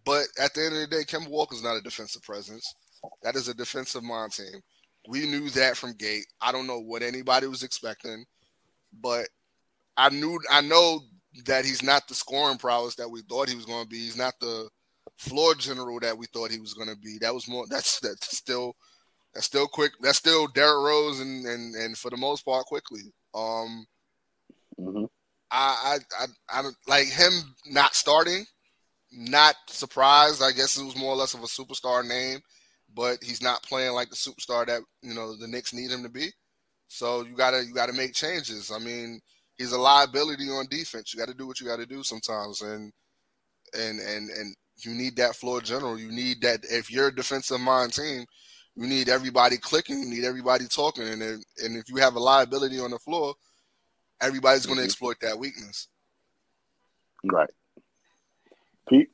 but 0.04 0.24
at 0.40 0.54
the 0.54 0.64
end 0.64 0.74
of 0.74 0.80
the 0.80 0.86
day, 0.88 1.04
Kemba 1.04 1.28
Walker's 1.28 1.62
not 1.62 1.76
a 1.76 1.80
defensive 1.80 2.22
presence. 2.22 2.74
That 3.22 3.36
is 3.36 3.46
a 3.46 3.54
defensive 3.54 4.02
mind 4.02 4.32
team. 4.32 4.62
We 5.08 5.26
knew 5.26 5.48
that 5.50 5.76
from 5.78 5.94
gate. 5.94 6.26
I 6.40 6.52
don't 6.52 6.66
know 6.66 6.80
what 6.80 7.02
anybody 7.02 7.46
was 7.46 7.62
expecting, 7.62 8.26
but 9.00 9.26
I 9.96 10.10
knew 10.10 10.38
I 10.50 10.60
know 10.60 11.00
that 11.46 11.64
he's 11.64 11.82
not 11.82 12.06
the 12.08 12.14
scoring 12.14 12.58
prowess 12.58 12.94
that 12.96 13.10
we 13.10 13.22
thought 13.22 13.48
he 13.48 13.56
was 13.56 13.64
going 13.64 13.84
to 13.84 13.88
be. 13.88 13.96
He's 13.96 14.18
not 14.18 14.34
the 14.38 14.68
floor 15.16 15.54
general 15.54 15.98
that 16.00 16.16
we 16.16 16.26
thought 16.26 16.50
he 16.50 16.60
was 16.60 16.74
going 16.74 16.90
to 16.90 16.96
be. 16.96 17.16
That 17.22 17.32
was 17.32 17.48
more. 17.48 17.64
That's 17.70 18.00
that's 18.00 18.36
still 18.36 18.76
that's 19.32 19.46
still 19.46 19.66
quick. 19.66 19.92
That's 20.02 20.18
still 20.18 20.46
Derrick 20.48 20.84
Rose 20.84 21.20
and 21.20 21.46
and 21.46 21.74
and 21.74 21.96
for 21.96 22.10
the 22.10 22.18
most 22.18 22.44
part 22.44 22.66
Quickley. 22.66 23.12
Um, 23.34 23.86
mm-hmm. 24.78 25.04
I, 25.50 25.98
I 26.20 26.24
I 26.50 26.60
I 26.60 26.70
like 26.86 27.06
him 27.06 27.32
not 27.66 27.94
starting. 27.94 28.44
Not 29.10 29.54
surprised. 29.68 30.42
I 30.42 30.52
guess 30.52 30.76
it 30.76 30.84
was 30.84 30.96
more 30.96 31.14
or 31.14 31.16
less 31.16 31.32
of 31.32 31.42
a 31.42 31.46
superstar 31.46 32.06
name, 32.06 32.40
but 32.94 33.18
he's 33.22 33.42
not 33.42 33.62
playing 33.62 33.92
like 33.92 34.10
the 34.10 34.16
superstar 34.16 34.66
that 34.66 34.82
you 35.02 35.14
know 35.14 35.36
the 35.36 35.48
Knicks 35.48 35.72
need 35.72 35.90
him 35.90 36.02
to 36.02 36.08
be. 36.08 36.28
So 36.88 37.24
you 37.24 37.34
gotta 37.34 37.64
you 37.64 37.74
gotta 37.74 37.92
make 37.92 38.14
changes. 38.14 38.70
I 38.70 38.78
mean 38.78 39.20
he's 39.58 39.72
a 39.72 39.78
liability 39.78 40.48
on 40.48 40.66
defense. 40.70 41.12
You 41.12 41.18
got 41.18 41.28
to 41.28 41.34
do 41.34 41.46
what 41.46 41.60
you 41.60 41.66
got 41.66 41.80
to 41.80 41.86
do 41.86 42.02
sometimes, 42.02 42.62
and 42.62 42.92
and 43.76 44.00
and 44.00 44.30
and 44.30 44.56
you 44.78 44.94
need 44.94 45.16
that 45.16 45.36
floor 45.36 45.60
general. 45.60 45.98
You 45.98 46.10
need 46.10 46.40
that 46.42 46.60
if 46.62 46.90
you're 46.90 47.08
a 47.08 47.14
defensive 47.14 47.60
mind 47.60 47.92
team, 47.92 48.24
you 48.76 48.86
need 48.86 49.08
everybody 49.08 49.58
clicking. 49.58 50.00
You 50.00 50.08
need 50.08 50.24
everybody 50.24 50.66
talking, 50.66 51.06
and 51.08 51.22
if, 51.22 51.40
and 51.64 51.76
if 51.76 51.88
you 51.88 51.96
have 51.96 52.14
a 52.14 52.20
liability 52.20 52.78
on 52.78 52.92
the 52.92 52.98
floor, 52.98 53.34
everybody's 54.22 54.64
going 54.64 54.76
to 54.76 54.82
mm-hmm. 54.82 54.86
exploit 54.86 55.16
that 55.20 55.38
weakness. 55.38 55.88
Right, 57.24 57.50
Pete. 58.88 59.10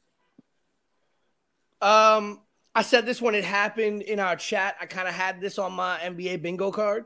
Um, 1.80 2.40
I 2.74 2.82
said 2.82 3.06
this 3.06 3.22
when 3.22 3.34
it 3.34 3.44
happened 3.44 4.02
in 4.02 4.18
our 4.18 4.36
chat. 4.36 4.76
I 4.80 4.86
kind 4.86 5.06
of 5.06 5.14
had 5.14 5.40
this 5.40 5.58
on 5.58 5.72
my 5.72 5.98
NBA 5.98 6.42
bingo 6.42 6.70
card. 6.72 7.04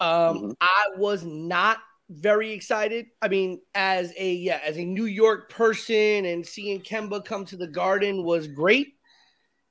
Um, 0.00 0.08
mm-hmm. 0.08 0.50
I 0.60 0.86
was 0.96 1.24
not 1.24 1.78
very 2.08 2.52
excited. 2.52 3.06
I 3.20 3.28
mean, 3.28 3.60
as 3.74 4.12
a 4.16 4.32
yeah, 4.34 4.60
as 4.64 4.76
a 4.76 4.84
New 4.84 5.06
York 5.06 5.50
person 5.50 6.26
and 6.26 6.46
seeing 6.46 6.80
Kemba 6.80 7.24
come 7.24 7.44
to 7.46 7.56
the 7.56 7.66
Garden 7.66 8.22
was 8.24 8.46
great, 8.46 8.94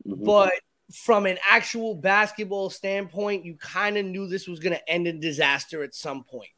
mm-hmm. 0.05 0.23
but 0.23 0.53
from 0.93 1.25
an 1.25 1.37
actual 1.49 1.95
basketball 1.95 2.69
standpoint, 2.69 3.45
you 3.45 3.55
kind 3.55 3.97
of 3.97 4.05
knew 4.05 4.27
this 4.27 4.47
was 4.47 4.59
going 4.59 4.75
to 4.75 4.89
end 4.89 5.07
in 5.07 5.19
disaster 5.19 5.83
at 5.83 5.95
some 5.95 6.23
point. 6.23 6.49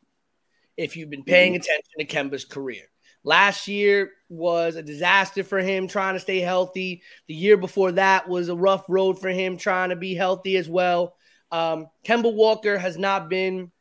If 0.76 0.98
you've 0.98 1.10
been 1.10 1.24
paying 1.24 1.54
mm-hmm. 1.54 1.62
attention 1.62 2.00
to 2.00 2.06
Kemba's 2.06 2.46
career, 2.46 2.84
last 3.26 3.68
year 3.68 4.12
was 4.30 4.76
a 4.76 4.84
disaster 4.84 5.44
for 5.44 5.60
him 5.60 5.88
trying 5.88 6.14
to 6.14 6.20
stay 6.20 6.40
healthy. 6.40 7.02
The 7.28 7.34
year 7.34 7.58
before 7.58 7.92
that 7.94 8.30
was 8.30 8.48
a 8.48 8.56
rough 8.56 8.86
road 8.88 9.20
for 9.20 9.30
him 9.30 9.58
trying 9.58 9.90
to 9.90 9.96
be 9.98 10.14
healthy 10.14 10.56
as 10.56 10.70
well. 10.70 11.16
Um, 11.52 11.88
Kemba 12.06 12.34
Walker 12.34 12.78
has 12.78 12.98
not 12.98 13.28
been 13.28 13.72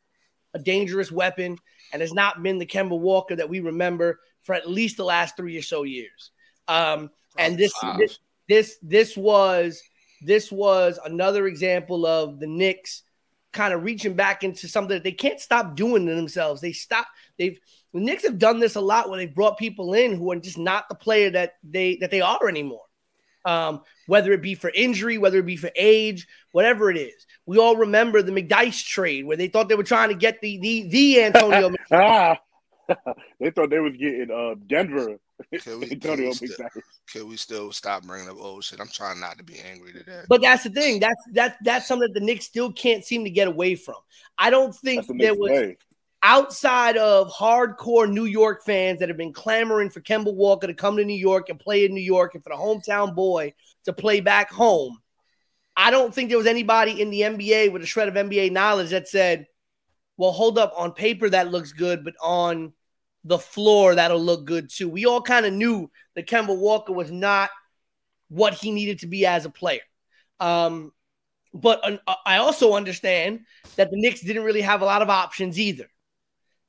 a 0.53 0.59
dangerous 0.59 1.11
weapon 1.11 1.57
and 1.93 2.01
has 2.01 2.13
not 2.13 2.43
been 2.43 2.57
the 2.57 2.65
Kemba 2.65 2.99
Walker 2.99 3.35
that 3.35 3.49
we 3.49 3.59
remember 3.59 4.19
for 4.41 4.55
at 4.55 4.69
least 4.69 4.97
the 4.97 5.05
last 5.05 5.37
three 5.37 5.57
or 5.57 5.61
so 5.61 5.83
years. 5.83 6.31
Um, 6.67 7.11
and 7.37 7.57
this, 7.57 7.73
this, 7.97 8.19
this 8.47 8.77
this 8.81 9.17
was 9.17 9.81
this 10.21 10.51
was 10.51 10.99
another 11.03 11.47
example 11.47 12.05
of 12.05 12.39
the 12.39 12.47
Knicks 12.47 13.03
kind 13.51 13.73
of 13.73 13.83
reaching 13.83 14.13
back 14.13 14.43
into 14.43 14.67
something 14.67 14.95
that 14.95 15.03
they 15.03 15.11
can't 15.11 15.39
stop 15.39 15.75
doing 15.75 16.05
to 16.05 16.15
themselves. 16.15 16.61
They 16.61 16.73
stop. 16.73 17.07
They've 17.37 17.59
the 17.95 18.01
Knicks 18.01 18.23
have 18.23 18.37
done 18.37 18.59
this 18.59 18.75
a 18.75 18.81
lot 18.81 19.09
where 19.09 19.17
they've 19.17 19.33
brought 19.33 19.57
people 19.57 19.93
in 19.93 20.17
who 20.17 20.29
are 20.29 20.35
just 20.35 20.57
not 20.57 20.89
the 20.89 20.95
player 20.95 21.29
that 21.29 21.53
they 21.63 21.95
that 22.01 22.11
they 22.11 22.19
are 22.19 22.45
anymore. 22.49 22.83
Um, 23.45 23.83
whether 24.05 24.33
it 24.33 24.41
be 24.41 24.53
for 24.53 24.69
injury, 24.69 25.17
whether 25.17 25.39
it 25.39 25.45
be 25.45 25.55
for 25.55 25.69
age, 25.77 26.27
whatever 26.51 26.91
it 26.91 26.97
is. 26.97 27.25
We 27.45 27.57
all 27.57 27.77
remember 27.77 28.21
the 28.21 28.33
McDyess 28.33 28.83
trade 28.83 29.25
where 29.25 29.37
they 29.37 29.47
thought 29.47 29.69
they 29.69 29.75
were 29.75 29.83
trying 29.83 30.09
to 30.09 30.15
get 30.15 30.41
the 30.41 30.59
the 30.59 30.89
the 30.89 31.23
Antonio. 31.23 31.73
ah, 31.93 32.37
they 33.39 33.49
thought 33.51 33.69
they 33.69 33.79
was 33.79 33.95
getting 33.95 34.29
uh 34.29 34.55
Denver. 34.67 35.17
Can 35.57 35.79
we, 35.79 35.85
can, 35.87 35.93
Antonio 35.93 36.27
we 36.27 36.33
still, 36.33 36.49
McDyess. 36.49 36.81
can 37.09 37.27
we 37.29 37.37
still 37.37 37.71
stop 37.71 38.03
bringing 38.03 38.27
up 38.27 38.35
old 38.37 38.65
shit? 38.65 38.81
I'm 38.81 38.89
trying 38.89 39.21
not 39.21 39.37
to 39.37 39.43
be 39.45 39.57
angry 39.59 39.93
today. 39.93 40.23
But 40.27 40.41
that's 40.41 40.63
the 40.63 40.69
thing. 40.69 40.99
That's 40.99 41.23
that 41.31 41.57
that's 41.63 41.87
something 41.87 42.11
that 42.11 42.19
the 42.19 42.25
Knicks 42.25 42.45
still 42.45 42.73
can't 42.73 43.05
seem 43.05 43.23
to 43.23 43.29
get 43.29 43.47
away 43.47 43.75
from. 43.75 43.95
I 44.37 44.49
don't 44.49 44.75
think 44.75 45.07
the 45.07 45.13
there 45.13 45.33
was 45.33 45.49
way. 45.49 45.77
Outside 46.25 46.97
of 46.97 47.31
hardcore 47.31 48.11
New 48.11 48.25
York 48.25 48.65
fans 48.65 48.99
that 48.99 49.09
have 49.09 49.17
been 49.17 49.31
clamoring 49.31 49.91
for 49.91 50.01
Kemba 50.01 50.33
Walker 50.33 50.65
to 50.65 50.73
come 50.73 50.97
to 50.97 51.05
New 51.05 51.13
York 51.13 51.49
and 51.49 51.59
play 51.59 51.85
in 51.85 51.93
New 51.93 52.01
York 52.01 52.33
and 52.33 52.43
for 52.43 52.49
the 52.49 52.55
hometown 52.55 53.13
boy 53.13 53.53
to 53.83 53.93
play 53.93 54.21
back 54.21 54.51
home. 54.51 54.97
I 55.77 55.91
don't 55.91 56.11
think 56.11 56.29
there 56.29 56.37
was 56.39 56.47
anybody 56.47 56.99
in 56.99 57.11
the 57.11 57.21
NBA 57.21 57.71
with 57.71 57.83
a 57.83 57.85
shred 57.85 58.07
of 58.07 58.15
NBA 58.15 58.51
knowledge 58.51 58.89
that 58.89 59.07
said, 59.07 59.45
well, 60.17 60.31
hold 60.31 60.57
up, 60.57 60.73
on 60.75 60.93
paper 60.93 61.29
that 61.29 61.51
looks 61.51 61.73
good, 61.73 62.03
but 62.03 62.15
on 62.19 62.73
the 63.23 63.37
floor 63.37 63.93
that'll 63.93 64.19
look 64.19 64.45
good 64.45 64.71
too. 64.71 64.89
We 64.89 65.05
all 65.05 65.21
kind 65.21 65.45
of 65.45 65.53
knew 65.53 65.91
that 66.15 66.27
Kemba 66.27 66.57
Walker 66.57 66.91
was 66.91 67.11
not 67.11 67.51
what 68.29 68.55
he 68.55 68.71
needed 68.71 68.99
to 68.99 69.07
be 69.07 69.27
as 69.27 69.45
a 69.45 69.51
player. 69.51 69.81
Um, 70.39 70.91
but 71.53 72.01
uh, 72.07 72.15
I 72.25 72.37
also 72.37 72.73
understand 72.73 73.41
that 73.75 73.91
the 73.91 73.97
Knicks 73.97 74.21
didn't 74.21 74.43
really 74.43 74.61
have 74.61 74.81
a 74.81 74.85
lot 74.85 75.03
of 75.03 75.11
options 75.11 75.59
either. 75.59 75.87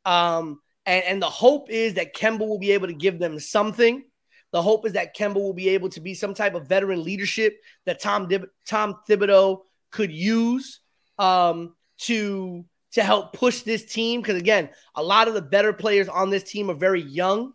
Um, 0.07 0.61
and, 0.87 1.05
and 1.05 1.23
the 1.23 1.29
hope 1.29 1.69
is 1.69 1.95
that 1.95 2.15
Kemba 2.15 2.47
will 2.47 2.59
be 2.59 2.71
able 2.71 2.87
to 2.87 2.95
give 2.95 3.19
them 3.19 3.39
something. 3.39 4.05
The 4.53 4.63
hope 4.63 4.87
is 4.87 4.93
that 4.93 5.15
Kemba 5.15 5.35
will 5.35 5.53
be 5.53 5.71
able 5.71 5.91
to 5.91 6.01
be 6.01 6.15
some 6.15 6.33
type 6.33 6.55
of 6.55 6.69
veteran 6.69 7.03
leadership 7.03 7.61
that 7.85 8.01
Tom 8.01 8.29
Dib- 8.29 8.49
Tom 8.67 8.95
Thibodeau 9.09 9.63
could 9.91 10.13
use 10.13 10.81
um, 11.19 11.75
to 11.99 12.65
to 12.93 13.03
help 13.03 13.35
push 13.35 13.63
this 13.63 13.85
team. 13.85 14.23
Because 14.23 14.37
again, 14.37 14.71
a 14.95 15.03
lot 15.03 15.29
of 15.29 15.35
the 15.35 15.43
better 15.43 15.73
players 15.73 16.09
on 16.09 16.31
this 16.31 16.45
team 16.45 16.71
are 16.71 16.75
very 16.75 17.03
young. 17.03 17.53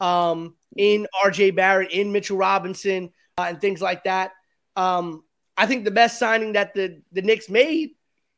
Um, 0.00 0.56
in 0.76 1.06
RJ 1.24 1.54
Barrett, 1.54 1.92
in 1.92 2.10
Mitchell 2.10 2.38
Robinson, 2.38 3.10
uh, 3.36 3.46
and 3.48 3.60
things 3.60 3.82
like 3.82 4.04
that. 4.04 4.32
Um, 4.76 5.24
I 5.56 5.66
think 5.66 5.84
the 5.84 5.90
best 5.90 6.18
signing 6.18 6.54
that 6.54 6.74
the 6.74 7.02
the 7.12 7.22
Knicks 7.22 7.50
made 7.50 7.90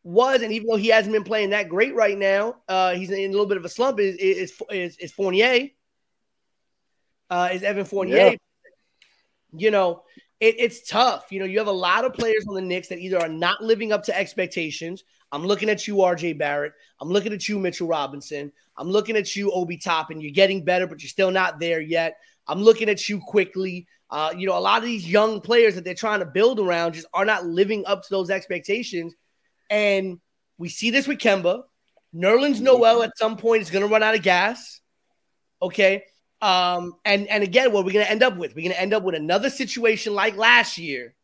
was, 0.04 0.42
and 0.42 0.52
even 0.52 0.68
though 0.68 0.76
he 0.76 0.88
hasn't 0.88 1.12
been 1.12 1.24
playing 1.24 1.50
that 1.50 1.68
great 1.68 1.94
right 1.94 2.18
now, 2.18 2.56
uh, 2.68 2.94
he's 2.94 3.10
in 3.10 3.18
a 3.18 3.28
little 3.28 3.46
bit 3.46 3.56
of 3.56 3.64
a 3.64 3.68
slump. 3.68 4.00
Is 4.00 4.16
is 4.16 4.52
is, 4.70 4.96
is 4.98 5.12
Fournier? 5.12 5.68
Uh, 7.30 7.48
is 7.52 7.62
Evan 7.62 7.84
Fournier? 7.84 8.16
Yeah. 8.16 8.34
You 9.54 9.70
know, 9.70 10.02
it, 10.40 10.56
it's 10.58 10.88
tough. 10.88 11.30
You 11.30 11.38
know, 11.38 11.46
you 11.46 11.58
have 11.58 11.68
a 11.68 11.72
lot 11.72 12.04
of 12.04 12.14
players 12.14 12.44
on 12.48 12.54
the 12.54 12.60
Knicks 12.60 12.88
that 12.88 12.98
either 12.98 13.18
are 13.18 13.28
not 13.28 13.62
living 13.62 13.92
up 13.92 14.02
to 14.04 14.18
expectations. 14.18 15.04
I'm 15.30 15.46
looking 15.46 15.70
at 15.70 15.86
you, 15.86 15.96
RJ 15.96 16.36
Barrett. 16.36 16.72
I'm 17.00 17.08
looking 17.08 17.32
at 17.32 17.48
you, 17.48 17.58
Mitchell 17.58 17.88
Robinson. 17.88 18.52
I'm 18.76 18.90
looking 18.90 19.16
at 19.16 19.34
you, 19.34 19.50
Obi 19.52 19.78
Toppin. 19.78 20.20
You're 20.20 20.32
getting 20.32 20.64
better, 20.64 20.86
but 20.86 21.00
you're 21.00 21.08
still 21.08 21.30
not 21.30 21.58
there 21.58 21.80
yet. 21.80 22.18
I'm 22.46 22.60
looking 22.60 22.88
at 22.88 23.08
you 23.08 23.20
Quickley. 23.20 23.86
Uh, 24.10 24.34
you 24.36 24.46
know, 24.46 24.58
a 24.58 24.60
lot 24.60 24.78
of 24.78 24.84
these 24.84 25.08
young 25.08 25.40
players 25.40 25.74
that 25.74 25.84
they're 25.84 25.94
trying 25.94 26.20
to 26.20 26.26
build 26.26 26.60
around 26.60 26.92
just 26.92 27.06
are 27.14 27.24
not 27.24 27.46
living 27.46 27.84
up 27.86 28.02
to 28.02 28.10
those 28.10 28.28
expectations. 28.28 29.14
And 29.72 30.20
we 30.58 30.68
see 30.68 30.90
this 30.90 31.08
with 31.08 31.18
Kemba. 31.18 31.62
Nerlens 32.14 32.60
Noel 32.60 33.02
at 33.02 33.16
some 33.16 33.38
point 33.38 33.62
is 33.62 33.70
going 33.70 33.82
to 33.82 33.90
run 33.90 34.02
out 34.02 34.14
of 34.14 34.22
gas. 34.22 34.82
Okay. 35.62 36.04
Um, 36.42 36.96
and 37.06 37.26
and 37.28 37.42
again, 37.42 37.72
what 37.72 37.80
are 37.80 37.84
we're 37.84 37.92
going 37.92 38.04
to 38.04 38.10
end 38.10 38.22
up 38.22 38.36
with? 38.36 38.54
We're 38.54 38.64
going 38.64 38.74
to 38.74 38.80
end 38.80 38.92
up 38.92 39.02
with 39.02 39.14
another 39.14 39.48
situation 39.48 40.14
like 40.14 40.36
last 40.36 40.76
year, 40.76 41.14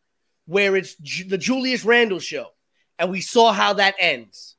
where 0.46 0.76
it's 0.76 0.94
Ju- 0.94 1.28
the 1.28 1.36
Julius 1.36 1.84
Randle 1.84 2.20
show, 2.20 2.46
and 2.98 3.10
we 3.10 3.20
saw 3.20 3.52
how 3.52 3.74
that 3.74 3.96
ends, 3.98 4.56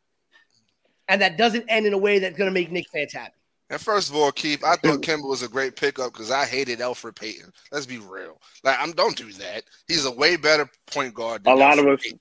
and 1.08 1.22
that 1.22 1.38
doesn't 1.38 1.66
end 1.68 1.88
in 1.88 1.94
a 1.94 1.98
way 1.98 2.20
that's 2.20 2.38
going 2.38 2.50
to 2.50 2.54
make 2.54 2.72
Knick 2.72 2.88
fans 2.94 3.14
happy. 3.14 3.34
And 3.70 3.80
first 3.80 4.10
of 4.10 4.16
all, 4.16 4.32
Keith, 4.32 4.64
I 4.64 4.76
thought 4.76 5.02
Kemba 5.02 5.28
was 5.28 5.44
a 5.44 5.48
great 5.48 5.76
pickup 5.76 6.12
because 6.12 6.30
I 6.30 6.46
hated 6.46 6.80
Elfrid 6.80 7.16
Payton. 7.16 7.54
Let's 7.72 7.86
be 7.86 8.00
real. 8.00 8.40
Like, 8.64 8.78
I'm 8.80 8.92
don't 8.92 9.16
do 9.16 9.32
that. 9.34 9.64
He's 9.88 10.06
a 10.06 10.12
way 10.12 10.36
better 10.36 10.70
point 10.88 11.14
guard. 11.14 11.42
A 11.42 11.44
Than 11.46 11.60
lot 11.60 11.80
of 11.80 11.86
Elfrid 11.86 11.94
us, 11.96 12.02
Payton. 12.04 12.20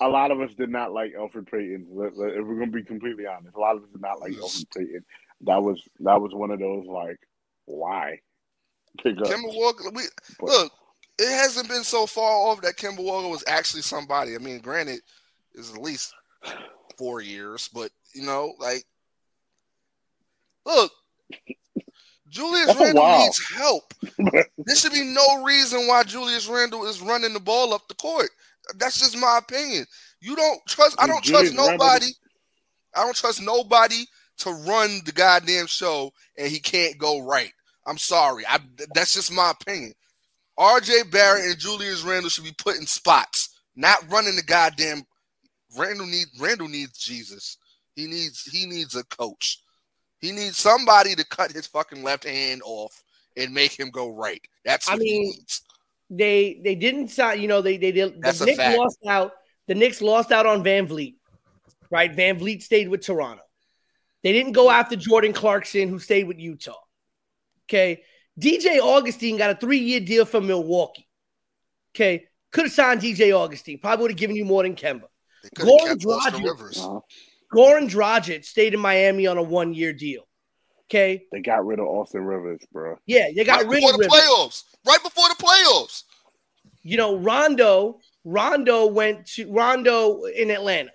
A 0.00 0.08
lot 0.08 0.30
of 0.30 0.40
us 0.40 0.54
did 0.54 0.70
not 0.70 0.92
like 0.92 1.14
Elfrid 1.14 1.50
Payton. 1.50 1.86
If 1.90 2.14
we're 2.46 2.58
gonna 2.58 2.70
be 2.70 2.84
completely 2.84 3.26
honest, 3.26 3.56
a 3.56 3.60
lot 3.60 3.76
of 3.76 3.82
us 3.82 3.88
did 3.90 4.00
not 4.00 4.20
like 4.20 4.32
Elfrid 4.32 4.70
Payton. 4.76 5.04
That 5.42 5.62
was 5.62 5.82
that 6.00 6.20
was 6.20 6.32
one 6.34 6.50
of 6.50 6.60
those 6.60 6.86
like, 6.86 7.18
why 7.64 8.20
pick 9.02 9.18
up? 9.18 9.24
Kemba 9.24 9.54
Walker. 9.54 9.90
We 9.90 10.02
But- 10.38 10.48
look. 10.48 10.72
It 11.20 11.32
hasn't 11.34 11.68
been 11.68 11.82
so 11.82 12.06
far 12.06 12.30
off 12.30 12.60
that 12.60 12.76
Kemba 12.76 13.02
Walker 13.02 13.26
was 13.26 13.42
actually 13.48 13.82
somebody. 13.82 14.36
I 14.36 14.38
mean, 14.38 14.60
granted, 14.60 15.00
it's 15.52 15.74
at 15.74 15.82
least 15.82 16.14
four 16.96 17.20
years, 17.20 17.68
but 17.74 17.90
you 18.14 18.22
know, 18.22 18.54
like, 18.60 18.84
look, 20.64 20.92
Julius 22.28 22.74
Randle 22.78 23.18
needs 23.18 23.42
help. 23.52 23.94
there 24.18 24.76
should 24.76 24.92
be 24.92 25.12
no 25.12 25.42
reason 25.42 25.88
why 25.88 26.04
Julius 26.04 26.46
Randle 26.46 26.86
is 26.86 27.00
running 27.00 27.32
the 27.32 27.40
ball 27.40 27.74
up 27.74 27.88
the 27.88 27.94
court. 27.94 28.30
That's 28.76 28.98
just 28.98 29.16
my 29.16 29.38
opinion. 29.38 29.86
You 30.20 30.36
don't 30.36 30.60
trust. 30.66 30.96
I 31.00 31.06
don't 31.06 31.24
trust 31.24 31.56
Randle- 31.56 31.78
nobody. 31.78 32.06
I 32.94 33.04
don't 33.04 33.16
trust 33.16 33.40
nobody 33.42 34.04
to 34.38 34.50
run 34.50 35.00
the 35.04 35.12
goddamn 35.12 35.66
show, 35.66 36.12
and 36.36 36.48
he 36.48 36.58
can't 36.60 36.98
go 36.98 37.20
right. 37.20 37.52
I'm 37.86 37.98
sorry. 37.98 38.44
I 38.48 38.58
that's 38.94 39.14
just 39.14 39.32
my 39.32 39.52
opinion. 39.52 39.94
RJ 40.58 41.10
Barrett 41.10 41.46
and 41.46 41.58
Julius 41.58 42.02
Randle 42.02 42.30
should 42.30 42.44
be 42.44 42.54
put 42.58 42.76
in 42.76 42.86
spots, 42.86 43.60
not 43.76 43.98
running 44.10 44.36
the 44.36 44.42
goddamn. 44.42 45.02
Randle 45.76 46.06
need 46.06 46.26
Randle 46.40 46.68
needs 46.68 46.98
Jesus. 46.98 47.58
He 47.94 48.06
needs 48.06 48.42
he 48.44 48.66
needs 48.66 48.94
a 48.96 49.04
coach. 49.04 49.60
He 50.20 50.32
needs 50.32 50.58
somebody 50.58 51.14
to 51.14 51.24
cut 51.26 51.52
his 51.52 51.66
fucking 51.66 52.02
left 52.02 52.24
hand 52.24 52.60
off 52.64 53.02
and 53.36 53.54
make 53.54 53.78
him 53.78 53.90
go 53.90 54.10
right. 54.10 54.42
That's 54.64 54.88
I 54.88 54.94
what 54.94 55.02
he 55.02 55.12
mean, 55.12 55.22
needs. 55.30 55.62
They 56.10 56.60
they 56.64 56.74
didn't 56.74 57.08
sign. 57.08 57.40
You 57.40 57.48
know, 57.48 57.60
they 57.60 57.76
they 57.76 57.92
did. 57.92 58.20
That's 58.20 58.38
The 58.38 58.46
Knicks 58.46 58.58
fact. 58.58 58.78
lost 58.78 58.98
out. 59.06 59.32
The 59.66 59.74
Knicks 59.74 60.00
lost 60.00 60.32
out 60.32 60.46
on 60.46 60.64
VanVleet. 60.64 61.16
Right, 61.90 62.14
VanVleet 62.14 62.62
stayed 62.62 62.88
with 62.88 63.02
Toronto. 63.04 63.42
They 64.22 64.32
didn't 64.32 64.52
go 64.52 64.70
after 64.70 64.96
Jordan 64.96 65.32
Clarkson, 65.32 65.88
who 65.88 65.98
stayed 65.98 66.24
with 66.24 66.38
Utah. 66.38 66.74
Okay, 67.66 68.02
DJ 68.38 68.78
Augustin 68.78 69.36
got 69.36 69.50
a 69.50 69.54
three-year 69.54 70.00
deal 70.00 70.24
from 70.24 70.46
Milwaukee. 70.46 71.08
Okay, 71.94 72.26
could 72.52 72.64
have 72.66 72.72
signed 72.72 73.00
DJ 73.00 73.32
Augustin. 73.32 73.78
Probably 73.78 74.02
would 74.02 74.10
have 74.12 74.18
given 74.18 74.36
you 74.36 74.44
more 74.44 74.62
than 74.62 74.74
Kemba. 74.74 75.04
They 75.42 75.50
could 75.56 75.68
Goran 75.68 75.88
kept 75.88 76.36
Dragic. 76.36 77.02
Goran 77.52 77.90
Dragic 77.90 78.44
stayed 78.44 78.74
in 78.74 78.80
Miami 78.80 79.26
on 79.26 79.38
a 79.38 79.42
one-year 79.42 79.94
deal. 79.94 80.27
Okay, 80.90 81.24
they 81.32 81.40
got 81.40 81.66
rid 81.66 81.78
of 81.80 81.86
Austin 81.86 82.24
Rivers, 82.24 82.60
bro. 82.72 82.96
yeah, 83.06 83.28
they 83.34 83.44
got 83.44 83.58
right 83.60 83.68
rid 83.68 83.80
before 83.80 83.90
of 83.90 83.96
the 83.98 84.04
Rivers. 84.04 84.20
playoffs. 84.20 84.62
Right 84.86 85.02
before 85.02 85.28
the 85.28 85.34
playoffs. 85.34 86.04
you 86.82 86.96
know, 86.96 87.16
Rondo, 87.18 87.98
Rondo 88.24 88.86
went 88.86 89.26
to 89.34 89.50
Rondo 89.52 90.24
in 90.24 90.50
Atlanta. 90.50 90.90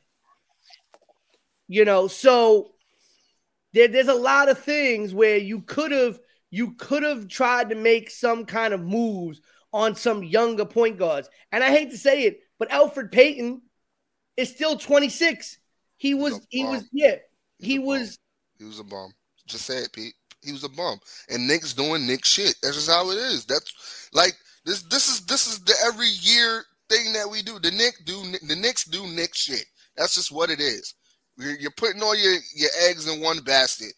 You 1.67 1.85
know, 1.85 2.07
so 2.07 2.71
there, 3.73 3.87
there's 3.87 4.07
a 4.07 4.13
lot 4.15 4.49
of 4.49 4.57
things 4.59 5.13
where 5.13 5.37
you 5.37 5.61
could 5.61 5.91
have 5.91 6.19
you 6.49 6.73
could 6.73 7.03
have 7.03 7.27
tried 7.27 7.69
to 7.69 7.75
make 7.75 8.09
some 8.09 8.45
kind 8.45 8.73
of 8.73 8.81
moves 8.81 9.41
on 9.71 9.95
some 9.95 10.23
younger 10.23 10.65
point 10.65 10.97
guards. 10.97 11.29
And 11.51 11.63
I 11.63 11.69
hate 11.69 11.91
to 11.91 11.97
say 11.97 12.23
it, 12.23 12.39
but 12.59 12.69
Elfrid 12.69 13.11
Payton 13.11 13.61
is 14.37 14.49
still 14.49 14.75
26. 14.77 15.57
He 15.97 16.13
was 16.15 16.41
he 16.49 16.63
was 16.65 16.83
yeah, 16.91 17.15
he 17.59 17.77
was 17.79 18.17
He 18.57 18.65
was 18.65 18.79
a 18.79 18.83
bum. 18.83 19.11
Just 19.47 19.65
say 19.65 19.77
it, 19.77 19.93
Pete. 19.93 20.15
He 20.41 20.51
was 20.51 20.63
a 20.63 20.69
bum. 20.69 20.99
And 21.29 21.47
Knicks 21.47 21.73
doing 21.73 22.05
Knick 22.05 22.25
shit. 22.25 22.55
That's 22.61 22.75
just 22.75 22.89
how 22.89 23.09
it 23.11 23.17
is. 23.17 23.45
That's 23.45 24.09
like 24.13 24.33
this. 24.65 24.83
This 24.83 25.09
is 25.09 25.25
this 25.25 25.47
is 25.47 25.59
the 25.59 25.73
every 25.85 26.09
year 26.09 26.63
thing 26.89 27.13
that 27.13 27.29
we 27.29 27.41
do. 27.41 27.59
The 27.59 27.71
Knick 27.71 27.95
do 28.05 28.21
the 28.47 28.55
Knicks 28.55 28.85
do 28.85 29.07
Knick 29.07 29.33
shit. 29.33 29.65
That's 29.95 30.15
just 30.15 30.31
what 30.31 30.49
it 30.49 30.59
is. 30.59 30.95
You're, 31.37 31.57
you're 31.57 31.71
putting 31.71 32.01
all 32.03 32.15
your 32.15 32.35
your 32.55 32.69
eggs 32.87 33.07
in 33.07 33.21
one 33.21 33.39
basket, 33.39 33.93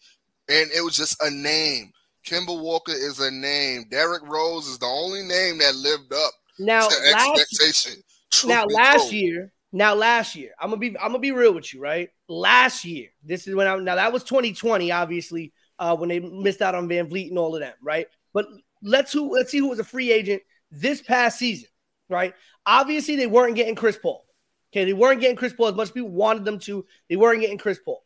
and 0.48 0.70
it 0.70 0.82
was 0.82 0.96
just 0.96 1.20
a 1.22 1.30
name. 1.30 1.92
Kemba 2.26 2.60
Walker 2.60 2.92
is 2.92 3.20
a 3.20 3.30
name. 3.30 3.84
Derrick 3.90 4.22
Rose 4.26 4.66
is 4.66 4.78
the 4.78 4.86
only 4.86 5.22
name 5.22 5.58
that 5.58 5.76
lived 5.76 6.12
up 6.12 6.32
now 6.58 6.88
to 6.88 7.10
last 7.12 7.40
expectation. 7.40 8.02
Truth 8.30 8.50
now 8.50 8.64
last 8.66 9.02
told. 9.02 9.12
year 9.12 9.52
now 9.76 9.94
last 9.94 10.34
year 10.34 10.50
i'm 10.60 10.70
gonna 10.70 10.80
be 10.80 10.96
i'm 10.98 11.08
gonna 11.08 11.18
be 11.18 11.32
real 11.32 11.52
with 11.52 11.72
you 11.72 11.80
right 11.80 12.10
last 12.28 12.84
year 12.84 13.08
this 13.24 13.46
is 13.46 13.54
when 13.54 13.66
i 13.66 13.76
now 13.76 13.94
that 13.94 14.12
was 14.12 14.22
2020 14.24 14.92
obviously 14.92 15.52
uh 15.78 15.96
when 15.96 16.08
they 16.08 16.20
missed 16.20 16.62
out 16.62 16.74
on 16.74 16.88
VanVleet 16.88 17.28
and 17.28 17.38
all 17.38 17.54
of 17.54 17.60
them 17.60 17.74
right 17.82 18.06
but 18.32 18.46
let's 18.82 19.12
who 19.12 19.32
let's 19.32 19.50
see 19.50 19.58
who 19.58 19.68
was 19.68 19.78
a 19.78 19.84
free 19.84 20.12
agent 20.12 20.42
this 20.70 21.02
past 21.02 21.38
season, 21.38 21.68
right? 22.08 22.34
Obviously, 22.64 23.16
they 23.16 23.26
weren't 23.26 23.56
getting 23.56 23.74
Chris 23.74 23.98
Paul. 24.00 24.24
Okay, 24.72 24.84
they 24.84 24.92
weren't 24.92 25.20
getting 25.20 25.36
Chris 25.36 25.52
Paul 25.52 25.68
as 25.68 25.74
much 25.74 25.88
as 25.88 25.92
people 25.92 26.10
wanted 26.10 26.44
them 26.44 26.58
to. 26.60 26.84
They 27.08 27.16
weren't 27.16 27.40
getting 27.40 27.58
Chris 27.58 27.78
Paul. 27.78 28.02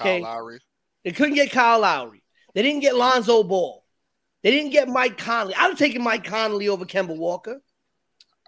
Okay? 0.00 0.20
Kyle 0.20 0.30
Lowry. 0.30 0.58
They 1.04 1.12
couldn't 1.12 1.34
get 1.34 1.50
Kyle 1.50 1.80
Lowry. 1.80 2.22
They 2.54 2.62
didn't 2.62 2.80
get 2.80 2.96
Lonzo 2.96 3.42
Ball. 3.42 3.84
They 4.42 4.50
didn't 4.50 4.70
get 4.72 4.88
Mike 4.88 5.18
Conley. 5.18 5.54
I'd 5.54 5.68
have 5.68 5.78
taken 5.78 6.02
Mike 6.02 6.24
Conley 6.24 6.68
over 6.68 6.84
Kemba 6.84 7.16
Walker. 7.16 7.60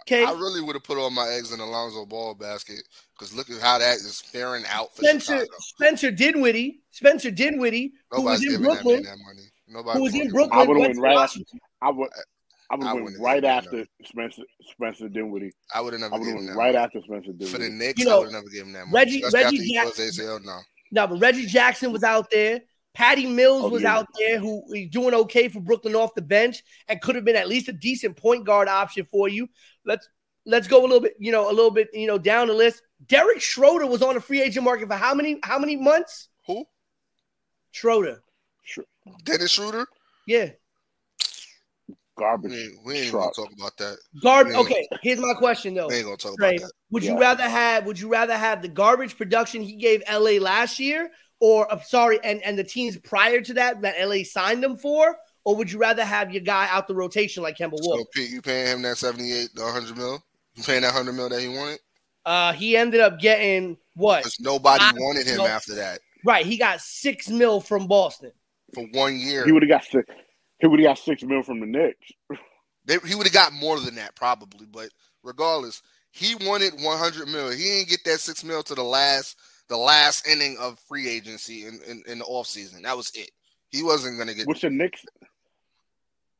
Okay. 0.09 0.25
I 0.25 0.31
really 0.33 0.61
would 0.61 0.77
have 0.77 0.85
put 0.85 0.99
all 0.99 1.11
my 1.11 1.29
eggs 1.29 1.53
in 1.53 1.59
Alonzo 1.59 2.07
Ball 2.07 2.35
basket 2.35 2.83
because 3.15 3.35
look 3.35 3.51
at 3.51 3.61
how 3.61 3.79
that 3.79 3.97
is 3.97 4.21
faring 4.21 4.65
out 4.71 4.95
for 4.95 5.03
Spencer 5.03 5.33
Chicago. 5.41 5.51
Spencer 5.59 6.11
Dinwiddie. 6.13 6.81
Spencer 6.93 7.31
Dinwiddie, 7.33 7.93
who 8.13 8.23
was 8.23 8.41
Nobody's 8.41 8.45
in 8.45 8.51
giving 8.63 8.67
that 9.03 9.03
that 9.05 9.19
money. 9.27 9.43
Nobody 9.69 9.99
who 9.99 10.05
was 10.05 10.15
in 10.15 10.31
Brooklyn. 10.31 10.59
I 10.61 10.65
would've 10.65 10.81
went 10.81 10.91
went 10.95 11.01
right 11.03 11.15
Washington. 11.15 11.59
I 11.83 11.91
would. 11.91 12.09
I 12.71 12.75
would 12.77 12.85
I 12.85 12.89
have 12.95 13.03
went 13.03 13.19
right 13.21 13.45
after 13.45 13.71
given 13.71 13.87
Spencer 14.05 14.43
Spencer 14.73 15.09
Dinwiddie. 15.09 15.53
I 15.75 15.81
would 15.81 15.93
have 15.93 16.01
never 16.03 16.15
I 16.15 16.19
would 16.19 16.27
have 16.27 16.35
given 16.35 16.47
went 16.47 16.57
that 16.57 16.59
right 16.63 16.75
money. 16.75 16.85
after 16.85 17.01
Spencer 17.01 17.33
Dinwiddie. 17.33 17.47
For 17.47 17.59
the 17.59 17.65
Dinwiddie. 17.65 17.87
Knicks, 17.87 18.01
You 18.05 18.11
I 18.11 18.17
would 18.19 18.25
have 18.25 18.33
never 18.33 18.49
given 18.49 18.73
that 18.75 18.87
money. 18.87 18.93
Reggie- 18.95 19.23
Especially 19.23 19.45
Reggie 19.45 19.57
after 19.57 19.65
he 19.65 19.75
Jack- 19.75 19.85
was 19.87 20.19
ACL, 20.19 20.45
no. 20.45 20.59
No, 20.93 21.07
but 21.09 21.21
Reggie 21.21 21.47
Jackson 21.47 21.93
was 21.93 22.05
out 22.05 22.31
there. 22.31 22.61
Patty 22.97 23.27
Mills 23.27 23.65
Oh, 23.65 23.69
was 23.69 23.83
yeah. 23.83 23.95
out 23.95 24.07
there, 24.19 24.39
who 24.39 24.63
is 24.73 24.89
doing 24.89 25.13
okay 25.13 25.49
for 25.49 25.61
Brooklyn 25.61 25.95
off 25.95 26.15
the 26.15 26.23
bench 26.23 26.63
and 26.89 26.99
could 27.03 27.15
have 27.15 27.27
been 27.27 27.37
at 27.37 27.47
least 27.47 27.69
a 27.69 27.73
decent 27.73 28.17
point 28.17 28.47
guard 28.47 28.69
option 28.69 29.07
for 29.11 29.29
you. 29.29 29.51
Let's 29.85 30.09
let's 30.47 30.67
go 30.67 30.81
a 30.81 30.87
little 30.87 31.01
bit, 31.01 31.15
you 31.19 31.31
know, 31.31 31.51
a 31.51 31.53
little 31.53 31.71
bit, 31.71 31.91
you 31.93 32.07
know, 32.07 32.17
down 32.17 32.47
the 32.49 32.55
list. 32.55 32.81
Derek 33.07 33.43
Schroeder 33.43 33.87
was 33.87 34.01
on 34.01 34.15
the 34.15 34.21
free 34.23 34.41
agent 34.41 34.65
market 34.65 34.89
for 34.89 34.95
how 34.95 35.13
many 35.15 35.39
how 35.43 35.59
many 35.59 35.77
months? 35.77 36.31
Who? 36.47 36.65
Schroeder. 37.71 38.23
Dennis 39.25 39.51
Schroeder? 39.51 39.85
Yeah. 40.27 40.53
Garbage. 42.19 42.51
We 42.51 42.57
ain't, 42.63 42.85
we 42.87 42.95
ain't 42.95 43.13
gonna 43.13 43.31
talk 43.37 43.53
about 43.53 43.77
that. 43.77 43.99
Garbage. 44.23 44.55
Okay, 44.55 44.89
here's 45.03 45.19
my 45.21 45.35
question 45.35 45.75
though. 45.75 45.89
We 45.89 45.97
ain't 45.97 46.05
gonna 46.07 46.17
talk 46.17 46.39
Trey, 46.39 46.57
about 46.57 46.69
that. 46.69 46.73
would 46.91 47.05
you 47.05 47.21
rather 47.21 47.43
have 47.47 47.85
would 47.85 48.01
you 48.01 48.09
rather 48.09 48.39
have 48.39 48.63
the 48.63 48.69
garbage 48.69 49.19
production 49.19 49.61
he 49.61 49.77
gave 49.77 50.03
LA 50.11 50.39
last 50.41 50.81
year 50.81 51.11
or 51.41 51.71
I'm 51.73 51.81
sorry 51.83 52.19
and 52.25 52.43
and 52.43 52.59
the 52.59 52.65
teams 52.65 52.97
prior 52.99 53.41
to 53.41 53.55
that 53.55 53.83
that 53.83 53.95
LA 54.07 54.23
signed 54.25 54.63
him 54.65 54.77
for 54.77 55.17
or 55.45 55.55
would 55.57 55.71
you 55.71 55.79
rather 55.79 56.05
have 56.05 56.33
your 56.33 56.43
guy 56.43 56.67
out 56.71 56.89
the 56.89 56.95
rotation 56.95 57.43
like 57.43 57.57
Kemba 57.59 57.73
Walker? 57.81 58.01
So 58.01 58.07
Pete, 58.15 58.31
you 58.31 58.43
paying 58.43 58.67
him 58.67 58.83
that 58.83 58.97
seventy-eight, 58.99 59.51
the 59.55 59.65
hundred 59.65 59.97
mil? 59.97 60.23
You 60.55 60.63
paying 60.63 60.83
that 60.83 60.93
hundred 60.93 61.13
mil 61.13 61.29
that 61.29 61.41
he 61.41 61.49
wanted? 61.49 61.79
Uh 62.25 62.53
he 62.53 62.77
ended 62.77 63.01
up 63.01 63.19
getting 63.21 63.77
what? 63.95 64.25
Because 64.25 64.41
nobody 64.41 64.83
I- 64.85 64.93
wanted 64.97 65.27
him 65.27 65.39
no. 65.39 65.47
after 65.47 65.75
that 65.77 66.01
Right, 66.25 66.45
he 66.45 66.57
got 66.57 66.81
6 66.81 67.29
mil 67.29 67.61
from 67.61 67.87
Boston. 67.87 68.33
for 68.75 68.85
one 68.93 69.17
year. 69.17 69.45
He 69.45 69.53
would 69.53 69.63
have 69.63 69.69
got 69.69 69.85
six. 69.85 70.05
He 70.59 70.67
would 70.67 70.81
have 70.81 70.89
got 70.89 70.99
six 70.99 71.23
mil 71.23 71.43
from 71.43 71.61
the 71.61 71.67
Knicks. 71.67 72.11
They, 72.85 72.99
he 73.07 73.15
would 73.15 73.27
have 73.27 73.33
got 73.35 73.53
more 73.53 73.79
than 73.79 73.95
that 73.97 74.17
probably, 74.17 74.67
but 74.67 74.89
regardless, 75.23 75.83
he 76.11 76.35
wanted 76.47 76.73
100 76.81 77.29
mil. 77.29 77.51
He 77.51 77.63
didn't 77.63 77.89
get 77.91 78.01
that 78.07 78.19
six 78.19 78.43
mil 78.43 78.63
to 78.65 78.75
the 78.75 78.83
last 78.83 79.37
the 79.69 79.77
last 79.77 80.27
inning 80.29 80.57
of 80.61 80.79
free 80.89 81.09
agency 81.09 81.67
in, 81.67 81.81
in, 81.87 82.03
in 82.07 82.19
the 82.19 82.25
offseason. 82.25 82.83
That 82.83 82.97
was 82.97 83.11
it. 83.15 83.31
He 83.71 83.83
wasn't 83.83 84.19
gonna 84.19 84.35
get 84.35 84.47
Which 84.47 84.61
the 84.63 84.71
Knicks, 84.71 85.05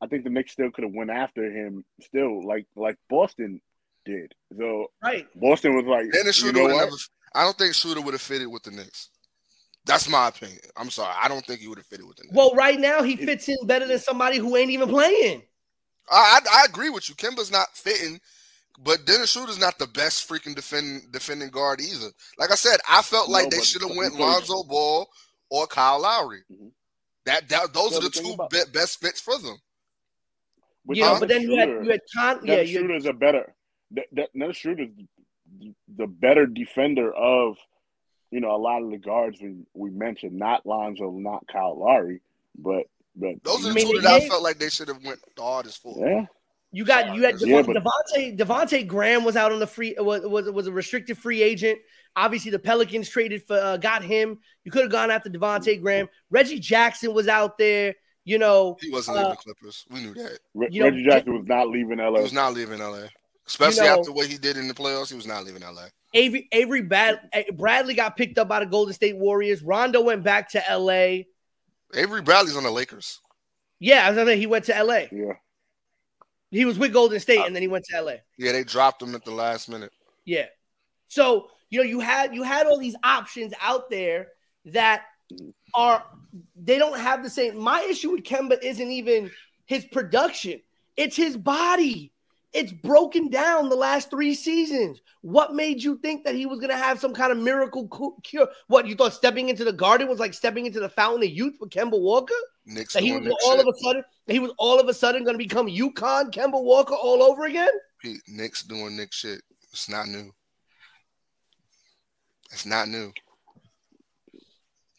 I 0.01 0.07
think 0.07 0.23
the 0.23 0.29
Knicks 0.29 0.53
still 0.53 0.71
could 0.71 0.83
have 0.83 0.93
went 0.93 1.09
after 1.09 1.43
him. 1.43 1.83
Still, 2.01 2.45
like 2.45 2.65
like 2.75 2.97
Boston 3.09 3.61
did. 4.05 4.33
So 4.57 4.87
Right. 5.03 5.27
Boston 5.35 5.75
was 5.75 5.85
like, 5.85 6.11
Dennis 6.11 6.41
you 6.41 6.51
Schroeder 6.51 6.59
know 6.59 6.75
would 6.75 6.85
never. 6.85 6.95
I 7.35 7.43
don't 7.43 7.57
think 7.57 7.73
Schroeder 7.73 8.01
would 8.01 8.13
have 8.13 8.21
fitted 8.21 8.47
with 8.47 8.63
the 8.63 8.71
Knicks. 8.71 9.09
That's 9.85 10.09
my 10.09 10.27
opinion. 10.27 10.59
I'm 10.75 10.89
sorry. 10.89 11.13
I 11.21 11.27
don't 11.27 11.45
think 11.45 11.61
he 11.61 11.67
would 11.67 11.77
have 11.77 11.87
fitted 11.87 12.05
with 12.05 12.17
the 12.17 12.23
Knicks. 12.23 12.35
Well, 12.35 12.53
right 12.55 12.79
now 12.79 13.03
he 13.03 13.15
fits 13.15 13.47
in 13.47 13.57
better 13.65 13.87
than 13.87 13.99
somebody 13.99 14.37
who 14.37 14.55
ain't 14.55 14.71
even 14.71 14.89
playing. 14.89 15.43
I, 16.09 16.39
I 16.41 16.61
I 16.61 16.65
agree 16.65 16.89
with 16.89 17.09
you. 17.09 17.15
Kemba's 17.15 17.51
not 17.51 17.67
fitting, 17.73 18.19
but 18.77 19.05
Dennis 19.05 19.31
Schroeder's 19.31 19.59
not 19.59 19.77
the 19.79 19.87
best 19.87 20.27
freaking 20.29 20.55
defend, 20.55 21.11
defending 21.11 21.49
guard 21.49 21.81
either. 21.81 22.07
Like 22.37 22.51
I 22.51 22.55
said, 22.55 22.79
I 22.89 23.01
felt 23.01 23.29
like 23.29 23.45
No, 23.45 23.57
they 23.57 23.63
should 23.63 23.81
have 23.81 23.95
went 23.95 24.15
Lonzo 24.19 24.63
Ball 24.63 25.07
or 25.49 25.67
Kyle 25.67 25.99
Lowry. 26.01 26.41
Mhm. 26.51 26.71
That, 27.25 27.49
that 27.49 27.73
those 27.73 27.91
Yeah, 27.91 27.97
are 27.97 28.01
the 28.01 28.09
the 28.09 28.21
two 28.21 28.37
be- 28.51 28.71
best 28.71 28.99
fits 29.01 29.19
for 29.19 29.37
them. 29.37 29.57
With 30.85 30.97
You 30.97 31.03
but 31.19 31.27
then 31.27 31.41
you 31.41 31.57
had 31.57 31.67
Schroeder- 31.69 31.83
you 31.83 31.91
had 31.91 32.01
Con 32.15 32.39
yeah, 32.45 32.55
Dennis 32.55 32.69
you 32.69 32.77
had, 32.77 32.85
Schroeder's 32.85 33.05
a 33.05 33.13
better. 33.13 33.55
That, 33.91 34.05
that 34.13 34.29
Dennis 34.37 34.57
Schroeder's 34.57 34.89
the 35.95 36.07
better 36.07 36.45
defender 36.45 37.13
of, 37.13 37.57
you 38.31 38.39
know, 38.41 38.55
a 38.55 38.57
lot 38.57 38.81
of 38.83 38.91
the 38.91 38.97
guards 38.97 39.41
we 39.41 39.55
we 39.73 39.89
mentioned. 39.89 40.33
Not 40.37 40.65
Lonzo, 40.65 41.11
not 41.11 41.45
Kyle 41.51 41.77
Lowry, 41.77 42.21
but 42.57 42.83
but 43.15 43.43
Those 43.43 43.65
are 43.65 43.69
I 43.69 43.69
the 43.69 43.75
mean, 43.75 43.91
two 43.95 44.01
that 44.01 44.21
I 44.23 44.27
felt 44.27 44.43
like 44.43 44.59
they 44.59 44.69
should 44.69 44.87
have 44.89 45.03
went 45.03 45.19
the 45.35 45.41
hardest 45.41 45.81
for. 45.81 45.95
yeah. 45.97 46.25
You 46.71 46.83
got 46.85 47.15
you 47.15 47.23
had 47.23 47.39
Yeah, 47.39 47.61
Devon, 47.61 47.73
but- 47.73 47.83
Devontae 47.83 48.37
Devontae 48.37 48.87
Graham 48.87 49.23
was 49.23 49.35
out 49.35 49.51
on 49.51 49.59
the 49.59 49.67
free 49.67 49.95
was 49.97 50.21
was, 50.25 50.49
was 50.51 50.67
a 50.67 50.71
restricted 50.71 51.17
free 51.17 51.41
agent. 51.41 51.79
Obviously, 52.15 52.51
the 52.51 52.59
Pelicans 52.59 53.09
traded 53.09 53.43
for 53.47 53.57
uh, 53.57 53.77
got 53.77 54.03
him. 54.03 54.39
You 54.63 54.71
could 54.71 54.81
have 54.83 54.91
gone 54.91 55.09
after 55.11 55.29
Devontae 55.29 55.81
Graham. 55.81 56.09
Reggie 56.29 56.59
Jackson 56.59 57.13
was 57.13 57.27
out 57.27 57.57
there. 57.57 57.95
You 58.25 58.37
know, 58.37 58.75
He 58.81 58.89
wasn't 58.89 59.17
Uh, 59.17 59.21
leaving 59.21 59.31
the 59.31 59.37
Clippers. 59.37 59.85
We 59.89 60.01
knew 60.01 60.13
that. 60.15 60.39
Re- 60.53 60.67
You 60.69 60.81
know, 60.81 60.89
Reggie 60.89 61.05
Jackson 61.05 61.33
was 61.37 61.47
not 61.47 61.69
leaving 61.69 61.99
LA. 61.99 62.17
He 62.17 62.23
was 62.23 62.33
not 62.33 62.53
leaving 62.53 62.79
LA. 62.79 63.03
Especially 63.47 63.87
know- 63.87 63.99
after 63.99 64.11
what 64.11 64.27
he 64.27 64.37
did 64.37 64.57
in 64.57 64.67
the 64.67 64.73
playoffs, 64.73 65.09
he 65.09 65.15
was 65.15 65.25
not 65.25 65.45
leaving 65.45 65.61
LA. 65.61 65.85
Avery 66.13 66.47
Avery 66.51 66.81
Bad, 66.81 67.21
Bradley 67.53 67.93
got 67.93 68.17
picked 68.17 68.37
up 68.37 68.49
by 68.49 68.59
the 68.59 68.65
Golden 68.65 68.93
State 68.93 69.15
Warriors. 69.17 69.61
Rondo 69.61 70.01
went 70.01 70.23
back 70.23 70.49
to 70.51 70.69
L.A. 70.69 71.27
Avery 71.93 72.21
Bradley's 72.21 72.57
on 72.57 72.63
the 72.63 72.71
Lakers. 72.71 73.21
Yeah, 73.79 74.05
I 74.05 74.09
was 74.09 74.17
gonna 74.17 74.31
say 74.31 74.37
he 74.37 74.47
went 74.47 74.65
to 74.65 74.75
L.A. 74.75 75.07
yeah. 75.11 75.33
He 76.51 76.65
was 76.65 76.79
with 76.79 76.93
Golden 76.93 77.19
State 77.19 77.39
uh, 77.39 77.45
and 77.45 77.55
then 77.55 77.61
he 77.61 77.67
went 77.67 77.85
to 77.85 77.97
L.A. 77.97 78.21
Yeah, 78.37 78.53
they 78.53 78.63
dropped 78.63 79.01
him 79.01 79.15
at 79.15 79.25
the 79.25 79.31
last 79.31 79.69
minute. 79.69 79.91
Yeah. 80.25 80.45
So 81.07 81.49
you 81.69 81.79
know 81.79 81.85
you 81.85 81.99
had 81.99 82.33
you 82.33 82.43
had 82.43 82.67
all 82.67 82.79
these 82.79 82.95
options 83.03 83.53
out 83.61 83.89
there 83.89 84.29
that 84.65 85.03
are 85.75 86.03
they 86.55 86.77
don't 86.77 86.99
have 86.99 87.23
the 87.23 87.29
same. 87.29 87.57
My 87.57 87.81
issue 87.81 88.11
with 88.11 88.23
Kemba 88.23 88.61
isn't 88.61 88.91
even 88.91 89.31
his 89.65 89.85
production; 89.85 90.61
it's 90.95 91.15
his 91.15 91.35
body. 91.35 92.13
It's 92.53 92.71
broken 92.71 93.29
down 93.29 93.69
the 93.69 93.75
last 93.75 94.09
three 94.09 94.33
seasons. 94.33 95.01
What 95.21 95.53
made 95.53 95.83
you 95.83 95.97
think 95.97 96.23
that 96.23 96.33
he 96.33 96.45
was 96.45 96.59
going 96.59 96.71
to 96.71 96.77
have 96.77 96.99
some 96.99 97.13
kind 97.13 97.31
of 97.31 97.37
miracle 97.37 98.17
cure? 98.23 98.47
What 98.67 98.87
you 98.87 98.95
thought 98.95 99.13
stepping 99.13 99.49
into 99.49 99.65
the 99.65 99.73
garden 99.73 100.07
was 100.07 100.17
like 100.17 100.33
stepping 100.33 100.65
into 100.65 100.79
the 100.79 100.89
fountain 100.89 101.23
of 101.23 101.29
youth 101.29 101.57
with 101.59 101.69
Kemba 101.69 101.99
Walker? 101.99 102.33
Knicks 102.67 102.93
That 102.93 103.01
he 103.03 103.13
was 103.13 103.23
Knicks 103.23 103.43
all 103.45 103.57
shit. 103.57 103.67
of 103.67 103.73
a 103.73 103.77
sudden 103.79 104.03
that 104.27 104.33
he 104.33 104.39
was 104.39 104.51
all 104.57 104.79
of 104.79 104.87
a 104.89 104.93
sudden 104.93 105.23
going 105.23 105.33
to 105.35 105.43
become 105.43 105.67
UConn 105.67 106.31
Kemba 106.31 106.61
Walker 106.61 106.93
all 106.93 107.23
over 107.23 107.45
again? 107.45 107.69
Pete, 108.01 108.21
Knicks 108.27 108.63
doing 108.63 108.95
Knick 108.97 109.13
shit. 109.13 109.41
It's 109.71 109.89
not 109.89 110.07
new. 110.07 110.31
It's 112.51 112.65
not 112.65 112.87
new. 112.89 113.11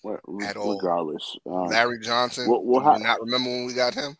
Well, 0.03 0.19
At 0.43 0.57
all. 0.57 0.77
regardless. 0.77 1.37
Um, 1.47 1.67
Larry 1.67 1.99
Johnson. 2.01 2.49
Well- 2.49 2.63
well, 2.65 2.81
do 2.81 2.87
you 2.87 2.93
how- 3.07 3.13
not 3.13 3.21
remember 3.21 3.51
when 3.51 3.67
we 3.67 3.75
got 3.75 3.95
him? 3.95 4.17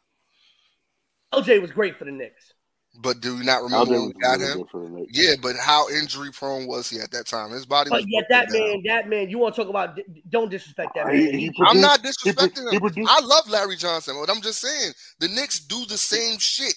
LJ 1.33 1.61
was 1.61 1.71
great 1.71 1.97
for 1.97 2.05
the 2.05 2.11
Knicks. 2.13 2.53
But 3.01 3.21
do 3.21 3.37
you 3.39 3.45
not 3.45 3.63
remember 3.63 3.93
when 3.93 4.07
we 4.09 4.13
got 4.21 4.39
really 4.41 4.53
him? 4.53 4.59
good 4.59 4.71
for 4.71 4.83
the 4.83 4.89
Knicks. 4.91 5.13
Yeah, 5.17 5.35
but 5.41 5.55
how 5.57 5.89
injury 5.91 6.31
prone 6.33 6.67
was 6.67 6.91
he 6.91 6.99
at 6.99 7.13
that 7.13 7.27
time? 7.27 7.53
His 7.53 7.65
body 7.65 7.91
was. 7.91 8.03
But 8.03 8.11
yet 8.11 8.25
that 8.29 8.49
down. 8.49 8.59
man, 8.61 8.83
that 8.87 9.09
man, 9.09 9.31
you 9.31 9.39
want 9.39 9.55
to 9.55 9.61
talk 9.61 9.71
about? 9.71 9.97
Don't 10.31 10.51
disrespect 10.51 10.91
that 10.97 11.07
man. 11.07 11.17
He- 11.17 11.31
He- 11.31 11.39
he 11.47 11.53
I'm 11.65 11.81
not 11.81 12.03
disrespecting 12.03 12.69
he 12.71 12.75
him. 12.77 12.81
produced- 12.81 13.09
I 13.11 13.21
love 13.21 13.49
Larry 13.49 13.77
Johnson, 13.77 14.17
but 14.21 14.29
I'm 14.35 14.43
just 14.43 14.61
saying 14.61 14.93
the 15.21 15.29
Knicks 15.29 15.61
do 15.61 15.87
the 15.87 15.97
same 15.97 16.39
shit 16.39 16.75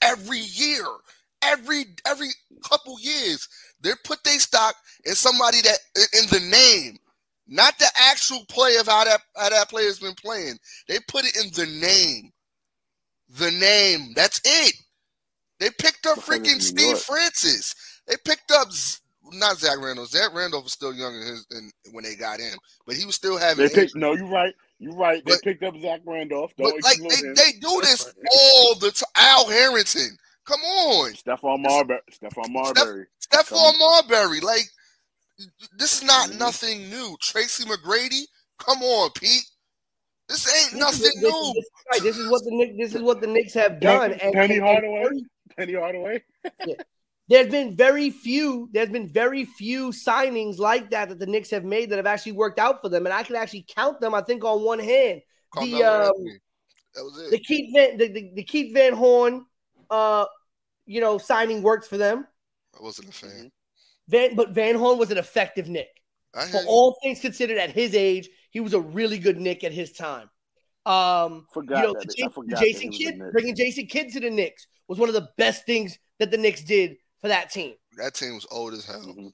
every 0.00 0.38
year, 0.38 0.86
every 1.42 1.86
every 2.06 2.28
couple 2.64 2.96
years. 3.00 3.48
They 3.80 3.90
put 4.04 4.22
their 4.22 4.38
stock 4.38 4.76
in 5.04 5.14
somebody 5.16 5.60
that 5.62 5.78
in 6.12 6.26
the 6.28 6.40
name, 6.50 6.98
not 7.48 7.76
the 7.80 7.90
actual 7.98 8.44
play 8.48 8.76
of 8.76 8.86
how 8.86 9.02
that 9.04 9.22
how 9.36 9.48
that 9.50 9.68
player's 9.70 9.98
been 9.98 10.14
playing. 10.14 10.56
They 10.86 11.00
put 11.08 11.24
it 11.24 11.34
in 11.36 11.50
the 11.52 11.66
name, 11.80 12.30
the 13.28 13.50
name. 13.50 14.12
That's 14.14 14.40
it. 14.44 14.74
They 15.64 15.70
picked 15.70 16.04
up 16.06 16.18
freaking 16.18 16.60
Steve 16.60 16.88
York. 16.90 16.98
Francis. 16.98 17.74
They 18.06 18.16
picked 18.22 18.50
up 18.50 18.70
Z- 18.70 18.98
not 19.32 19.56
Zach 19.56 19.78
Randolph. 19.80 20.10
Zach 20.10 20.34
Randolph 20.34 20.64
was 20.64 20.74
still 20.74 20.92
young 20.92 21.14
in 21.14 21.22
his, 21.22 21.46
in, 21.52 21.70
when 21.92 22.04
they 22.04 22.16
got 22.16 22.38
him, 22.38 22.58
but 22.86 22.96
he 22.96 23.06
was 23.06 23.14
still 23.14 23.38
having. 23.38 23.66
They 23.66 23.72
picked, 23.74 23.96
no, 23.96 24.12
you're 24.12 24.28
right. 24.28 24.52
You're 24.78 24.94
right. 24.94 25.22
But- 25.24 25.40
they 25.42 25.52
picked 25.52 25.62
up 25.64 25.74
Zach 25.80 26.00
Randolph. 26.04 26.52
Don't 26.58 26.70
But 26.82 26.84
like 26.84 26.98
they, 26.98 27.26
him. 27.28 27.34
they 27.34 27.52
do 27.62 27.80
this 27.80 28.12
all 28.30 28.74
the 28.74 28.90
time. 28.90 29.08
Al 29.16 29.48
Harrington, 29.48 30.18
come 30.44 30.60
on, 30.60 31.12
Stephon 31.14 31.62
Marbury. 31.62 31.98
Stephon 32.12 32.50
Marbury. 32.50 33.06
Stephon 33.26 33.78
Marbury, 33.78 34.40
like 34.40 34.68
this 35.78 35.96
is 35.96 36.02
not 36.02 36.28
Mhm. 36.28 36.38
nothing 36.40 36.90
new. 36.90 37.16
Tracy 37.22 37.64
McGrady, 37.64 38.24
come 38.58 38.82
on, 38.82 39.10
Pete. 39.12 39.46
This 40.28 40.46
ain't 40.46 40.64
This 40.64 40.72
is- 40.74 40.78
nothing 40.78 41.00
this 41.00 41.14
is- 41.14 41.22
new. 41.22 41.52
this 41.54 41.64
is 41.64 41.70
right. 41.90 42.02
This 42.02 42.18
is 42.18 42.28
what 42.28 42.44
the 42.44 42.50
Knicks. 42.50 42.74
This 42.78 42.94
is 42.94 43.02
what 43.02 43.20
the 43.22 43.26
Knicks 43.26 43.54
have 43.54 43.80
done. 43.80 44.10
Penny, 44.10 44.22
And, 44.22 44.32
Penny 44.34 44.58
Hardaway. 44.58 45.04
and 45.06 45.26
Penny 45.56 45.74
Hardaway. 45.74 46.22
yeah. 46.66 46.74
there's 47.28 47.50
been 47.50 47.76
very 47.76 48.10
few. 48.10 48.68
There's 48.72 48.88
been 48.90 49.08
very 49.08 49.44
few 49.44 49.90
signings 49.90 50.58
like 50.58 50.90
that 50.90 51.08
that 51.08 51.18
the 51.18 51.26
Knicks 51.26 51.50
have 51.50 51.64
made 51.64 51.90
that 51.90 51.96
have 51.96 52.06
actually 52.06 52.32
worked 52.32 52.58
out 52.58 52.80
for 52.82 52.88
them, 52.88 53.06
and 53.06 53.12
I 53.14 53.22
can 53.22 53.36
actually 53.36 53.64
count 53.68 54.00
them. 54.00 54.14
I 54.14 54.22
think 54.22 54.44
on 54.44 54.62
one 54.62 54.78
hand. 54.78 55.22
The 55.60 55.84
um, 55.84 56.12
That 56.94 57.04
was 57.04 57.18
it. 57.26 57.30
The 57.30 57.38
Keith 57.38 57.70
Van 57.74 57.96
the, 57.96 58.08
the, 58.08 58.30
the 58.34 58.42
Keith 58.42 58.74
Van 58.74 58.92
Horn, 58.92 59.46
uh, 59.90 60.26
you 60.86 61.00
know, 61.00 61.18
signing 61.18 61.62
worked 61.62 61.86
for 61.86 61.96
them. 61.96 62.26
I 62.78 62.82
wasn't 62.82 63.08
a 63.08 63.12
fan. 63.12 63.30
Mhm. 63.30 63.50
Van, 64.08 64.34
but 64.34 64.50
Van 64.50 64.74
Horn 64.74 64.98
was 64.98 65.10
an 65.10 65.18
effective 65.18 65.68
Knick. 65.68 65.88
I 66.34 66.46
For 66.46 66.50
hear 66.52 66.62
you. 66.62 66.68
all 66.68 66.98
things 67.02 67.20
considered, 67.20 67.56
at 67.58 67.70
his 67.70 67.94
age, 67.94 68.28
he 68.50 68.60
was 68.60 68.74
a 68.74 68.80
really 68.80 69.18
good 69.18 69.38
Knick 69.38 69.62
at 69.64 69.72
his 69.72 69.92
time. 69.92 70.28
Um, 70.84 71.46
Forgot 71.54 71.78
you 71.78 71.82
know, 71.84 71.92
that. 71.94 72.00
the 72.08 72.12
I 72.12 72.14
Jason, 72.16 72.30
forgot 72.30 72.60
Jason 72.60 72.90
that 72.90 72.96
he 72.96 73.04
was 73.06 73.14
a 73.14 73.18
Kidd, 73.18 73.32
bringing 73.32 73.54
Jason 73.56 73.86
Kidd 73.86 74.12
to 74.12 74.20
the 74.20 74.30
Knicks 74.30 74.66
was 74.88 74.98
one 74.98 75.08
of 75.08 75.14
the 75.14 75.28
best 75.36 75.66
things 75.66 75.98
that 76.18 76.30
the 76.30 76.36
Knicks 76.38 76.62
did 76.62 76.96
for 77.20 77.28
that 77.28 77.50
team. 77.50 77.74
that 77.96 78.14
team 78.14 78.34
was 78.34 78.46
old 78.50 78.74
as 78.74 78.84
hell. 78.84 79.00
Mhm. 79.04 79.32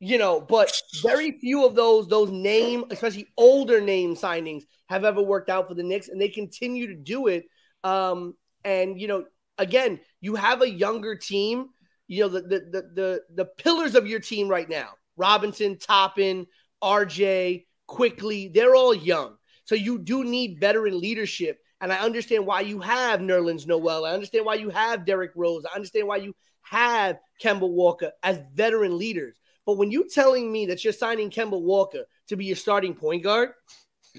You 0.00 0.16
know, 0.18 0.40
but 0.40 0.72
very 1.02 1.38
few 1.40 1.66
of 1.66 1.74
those 1.74 2.06
those 2.08 2.30
name, 2.30 2.84
especially 2.90 3.26
older 3.36 3.80
name 3.80 4.14
signings, 4.14 4.62
have 4.88 5.04
ever 5.04 5.20
worked 5.20 5.50
out 5.50 5.68
for 5.68 5.74
the 5.74 5.82
Knicks, 5.82 6.08
and 6.08 6.20
they 6.20 6.28
continue 6.28 6.86
to 6.86 6.94
do 6.94 7.26
it. 7.26 7.46
Um, 7.84 8.34
and 8.64 9.00
you 9.00 9.08
know, 9.08 9.24
again, 9.58 10.00
you 10.20 10.36
have 10.36 10.62
a 10.62 10.70
younger 10.70 11.16
team. 11.16 11.68
You 12.06 12.22
know, 12.22 12.28
the 12.28 12.40
the 12.42 12.60
the 12.60 12.82
the, 12.94 13.22
the 13.34 13.44
pillars 13.44 13.94
of 13.94 14.06
your 14.06 14.20
team 14.20 14.48
right 14.48 14.68
now: 14.68 14.90
Robinson, 15.16 15.78
Toppin, 15.78 16.46
RJ, 16.82 17.66
Quickley. 17.86 18.48
They're 18.48 18.74
all 18.76 18.94
young, 18.94 19.36
so 19.64 19.74
you 19.74 19.98
do 19.98 20.24
need 20.24 20.60
veteran 20.60 20.98
leadership. 21.00 21.58
And 21.80 21.92
I 21.92 21.98
understand 21.98 22.46
why 22.46 22.62
you 22.62 22.80
have 22.80 23.20
Nerlens 23.20 23.66
Noel. 23.66 24.04
I 24.04 24.12
understand 24.12 24.44
why 24.44 24.54
you 24.54 24.70
have 24.70 25.04
Derrick 25.06 25.32
Rose. 25.36 25.64
I 25.64 25.74
understand 25.74 26.08
why 26.08 26.16
you 26.16 26.34
have 26.62 27.18
Kemba 27.42 27.68
Walker 27.68 28.12
as 28.22 28.40
veteran 28.54 28.98
leaders. 28.98 29.36
But 29.64 29.76
when 29.76 29.90
you're 29.90 30.08
telling 30.08 30.50
me 30.50 30.66
that 30.66 30.82
you're 30.82 30.92
signing 30.92 31.30
Kemba 31.30 31.60
Walker 31.60 32.04
to 32.28 32.36
be 32.36 32.46
your 32.46 32.56
starting 32.56 32.94
point 32.94 33.22
guard, 33.22 33.50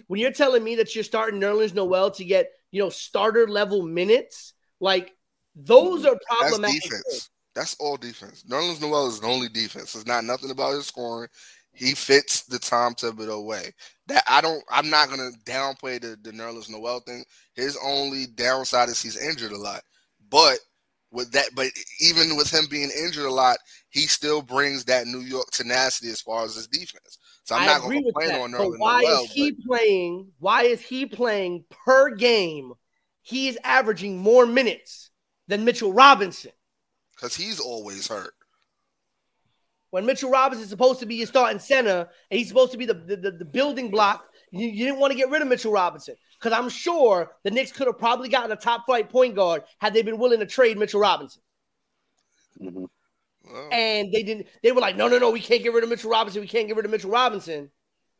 when 0.08 0.20
you're 0.20 0.32
telling 0.32 0.64
me 0.64 0.76
that 0.76 0.96
you're 0.96 1.04
starting 1.04 1.40
Nerlens 1.40 1.74
Noel 1.74 2.12
to 2.12 2.24
get, 2.24 2.52
you 2.72 2.82
know, 2.82 2.90
starter 2.90 3.48
level 3.48 3.82
minutes, 3.82 4.54
like 4.80 5.12
those 5.56 6.06
are 6.06 6.14
That's 6.14 6.26
problematic. 6.40 6.82
defense. 6.82 7.30
That's 7.56 7.76
all 7.80 7.98
defense. 7.98 8.46
Nerlens 8.48 8.80
Noel 8.80 9.08
is 9.08 9.20
the 9.20 9.28
only 9.28 9.50
defense. 9.50 9.96
It's 9.96 10.06
not 10.06 10.24
nothing 10.24 10.52
about 10.52 10.76
his 10.76 10.86
scoring. 10.86 11.30
He 11.80 11.96
fits 11.96 12.44
the 12.44 12.60
Tom 12.60 12.96
Thibodeau 12.96 13.46
way. 13.46 13.74
That 14.08 14.24
I 14.30 14.42
don't. 14.42 14.64
I'm 14.70 14.90
not 14.90 15.10
gonna 15.10 15.32
downplay 15.46 16.02
the 16.02 16.18
the 16.22 16.32
Nerlens 16.32 16.70
Noel 16.70 17.00
thing. 17.02 17.24
His 17.56 17.78
only 17.84 18.28
downside 18.28 18.90
is 18.90 19.02
he's 19.02 19.18
injured 19.18 19.54
a 19.54 19.58
lot. 19.58 19.82
But 20.30 20.60
with 21.12 21.32
that, 21.34 21.50
but 21.56 21.68
even 22.02 22.38
with 22.38 22.54
him 22.54 22.66
being 22.70 22.92
injured 22.92 23.26
a 23.26 23.32
lot, 23.34 23.58
he 23.90 24.02
still 24.02 24.42
brings 24.42 24.86
that 24.86 25.08
New 25.08 25.22
York 25.22 25.48
tenacity 25.52 26.10
as 26.10 26.22
far 26.22 26.46
as 26.46 26.56
his 26.56 26.68
defense. 26.68 27.18
So 27.44 27.56
I'm 27.56 27.64
I 27.64 27.66
not 27.66 27.82
gonna 27.82 27.94
with 27.94 28.16
complain 28.16 28.34
that. 28.34 28.42
on 28.42 28.52
But 28.58 28.70
Nerlens 28.70 28.78
why 28.78 29.02
Noel. 29.02 29.04
is 29.04 29.26
he 29.26 29.54
playing? 29.68 30.32
Why 30.40 30.64
is 30.64 30.82
he 30.82 31.06
playing 31.06 31.66
per 31.70 32.16
game? 32.16 32.74
He 33.22 33.48
is 33.48 33.58
averaging 33.64 34.18
more 34.18 34.46
minutes 34.46 35.10
than 35.48 35.66
Mitchell 35.66 35.94
Robinson. 35.94 36.52
because 37.16 37.36
he's 37.36 37.60
always 37.60 38.08
hurt. 38.08 38.34
When 39.92 40.06
Mitchell 40.06 40.30
Robinson 40.30 40.64
is 40.64 40.70
supposed 40.70 41.00
to 41.00 41.06
be 41.06 41.16
your 41.16 41.28
starting 41.28 41.60
center 41.60 42.08
and 42.30 42.38
he's 42.38 42.48
supposed 42.48 42.72
to 42.74 42.78
be 42.78 42.86
the, 42.86 42.94
the, 42.94 43.16
the, 43.16 43.32
the 43.32 43.46
building 43.46 43.90
block, 43.90 44.26
you, 44.52 44.68
you 44.68 44.86
didn't 44.86 45.00
want 45.00 45.12
to 45.12 45.18
get 45.18 45.30
rid 45.30 45.42
of 45.42 45.48
Mitchell 45.48 45.72
Robinson. 45.72 46.16
Because 46.40 46.58
I'm 46.58 46.70
sure 46.70 47.32
the 47.44 47.52
Knicks 47.52 47.72
could 47.72 47.88
have 47.88 47.98
probably 47.98 48.30
gotten 48.30 48.52
a 48.52 48.56
top 48.56 48.86
flight 48.86 49.10
point 49.10 49.36
guard 49.36 49.64
had 49.80 49.94
they 49.94 50.02
been 50.04 50.18
willing 50.20 50.40
to 50.40 50.46
trade 50.46 50.78
Mitchell 50.78 51.02
Robinson. 51.02 51.42
Mhm. 52.62 52.88
Well, 53.44 53.70
And 53.72 54.12
they 54.14 54.24
didn't, 54.24 54.48
they 54.64 54.72
were 54.72 54.82
like, 54.82 54.96
no, 54.96 55.08
no, 55.08 55.18
no, 55.18 55.32
we 55.32 55.40
can't 55.40 55.64
get 55.64 55.74
rid 55.74 55.84
of 55.84 55.90
Mitchell 55.90 56.12
Robinson. 56.12 56.42
We 56.42 56.48
can't 56.48 56.68
get 56.68 56.76
rid 56.76 56.86
of 56.86 56.92
Mitchell 56.92 57.12
Robinson. 57.12 57.72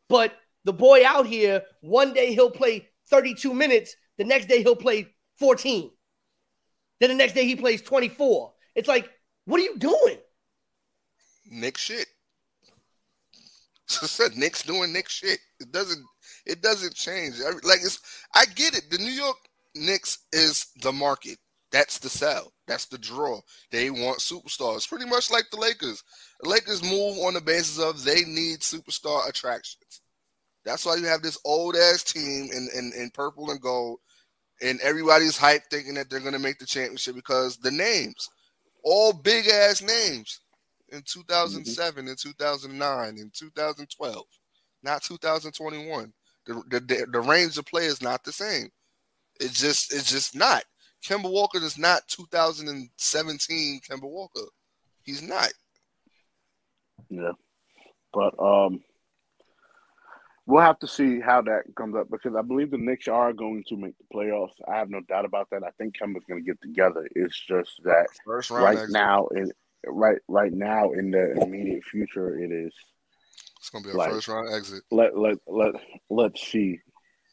But 0.08 0.34
the 0.64 0.72
boy 0.72 1.04
out 1.06 1.26
here, 1.26 1.62
one 1.80 2.12
day 2.12 2.34
he'll 2.34 2.50
play 2.50 2.88
32 3.10 3.54
minutes, 3.54 3.94
the 4.18 4.24
next 4.24 4.46
day 4.46 4.62
he'll 4.62 4.76
play 4.76 5.14
14. 5.38 5.90
Then 7.00 7.10
the 7.10 7.16
next 7.16 7.34
day 7.34 7.46
he 7.46 7.56
plays 7.56 7.82
24. 7.82 8.52
It's 8.74 8.88
like, 8.88 9.08
what 9.46 9.60
are 9.60 9.64
you 9.64 9.78
doing? 9.78 10.18
Knick 11.50 11.76
shit. 11.76 12.06
Knicks 14.36 14.62
doing 14.62 14.92
Knick 14.92 15.08
shit. 15.08 15.40
It 15.58 15.72
doesn't 15.72 16.04
it 16.46 16.62
doesn't 16.62 16.94
change. 16.94 17.34
Like 17.64 17.80
it's 17.82 17.98
I 18.34 18.44
get 18.46 18.76
it. 18.76 18.84
The 18.90 18.98
New 18.98 19.10
York 19.10 19.36
Knicks 19.74 20.18
is 20.32 20.66
the 20.82 20.92
market. 20.92 21.38
That's 21.72 21.98
the 21.98 22.08
sell. 22.08 22.52
That's 22.66 22.86
the 22.86 22.98
draw. 22.98 23.40
They 23.70 23.90
want 23.90 24.18
superstars. 24.18 24.88
Pretty 24.88 25.06
much 25.06 25.30
like 25.30 25.44
the 25.50 25.58
Lakers. 25.58 26.02
The 26.40 26.48
Lakers 26.48 26.82
move 26.82 27.18
on 27.18 27.34
the 27.34 27.40
basis 27.40 27.78
of 27.78 28.02
they 28.02 28.22
need 28.22 28.60
superstar 28.60 29.28
attractions. 29.28 30.02
That's 30.64 30.84
why 30.84 30.96
you 30.96 31.06
have 31.06 31.22
this 31.22 31.38
old 31.44 31.76
ass 31.76 32.02
team 32.02 32.48
in, 32.52 32.68
in, 32.76 32.92
in 32.96 33.10
purple 33.10 33.50
and 33.50 33.60
gold, 33.60 33.98
and 34.60 34.80
everybody's 34.80 35.38
hyped 35.38 35.70
thinking 35.70 35.94
that 35.94 36.10
they're 36.10 36.20
gonna 36.20 36.38
make 36.38 36.58
the 36.58 36.66
championship 36.66 37.14
because 37.14 37.56
the 37.56 37.70
names, 37.70 38.28
all 38.82 39.12
big 39.12 39.46
ass 39.46 39.80
names 39.80 40.40
in 40.92 41.02
2007 41.06 42.08
in 42.08 42.16
2009 42.16 43.08
in 43.18 43.30
2012, 43.34 44.24
not 44.82 45.02
2021. 45.02 46.12
The, 46.46 46.54
the, 46.68 46.80
the, 46.80 47.06
the 47.12 47.20
range 47.20 47.58
of 47.58 47.66
play 47.66 47.84
is 47.84 48.02
not 48.02 48.24
the 48.24 48.32
same. 48.32 48.70
It's 49.40 49.60
just 49.60 49.92
it's 49.92 50.10
just 50.10 50.34
not. 50.34 50.64
Kemba 51.06 51.30
Walker 51.30 51.58
is 51.58 51.78
not 51.78 52.06
2017 52.08 53.80
Kemba 53.88 54.02
Walker. 54.02 54.46
He's 55.02 55.22
not. 55.22 55.50
Yeah, 57.08 57.32
but 58.12 58.34
um, 58.38 58.80
we'll 60.46 60.62
have 60.62 60.78
to 60.80 60.86
see 60.86 61.20
how 61.20 61.40
that 61.42 61.62
comes 61.76 61.96
up 61.96 62.10
because 62.10 62.34
I 62.36 62.42
believe 62.42 62.70
the 62.70 62.78
Knicks 62.78 63.08
are 63.08 63.32
going 63.32 63.64
to 63.68 63.76
make 63.76 63.94
the 63.98 64.04
playoffs. 64.14 64.52
I 64.68 64.76
have 64.76 64.90
no 64.90 65.00
doubt 65.08 65.24
about 65.24 65.48
that. 65.50 65.62
I 65.64 65.70
think 65.78 65.96
Kemba's 65.96 66.24
going 66.28 66.44
to 66.44 66.46
get 66.46 66.60
together. 66.60 67.08
It's 67.14 67.38
just 67.38 67.80
that 67.84 68.08
First 68.24 68.50
round 68.50 68.64
right 68.64 68.78
exit. 68.78 68.92
now, 68.92 69.28
in 69.28 69.50
right 69.86 70.18
right 70.28 70.52
now 70.52 70.92
in 70.92 71.10
the 71.10 71.40
immediate 71.42 71.84
future, 71.84 72.38
it 72.38 72.50
is. 72.52 72.72
It's 73.58 73.70
gonna 73.70 73.84
be 73.84 73.90
a 73.90 73.94
like- 73.96 74.10
first 74.10 74.28
round 74.28 74.52
exit. 74.54 74.82
Let 74.90 75.16
let 75.16 75.38
let 75.46 75.74
let's 76.08 76.40
see 76.46 76.78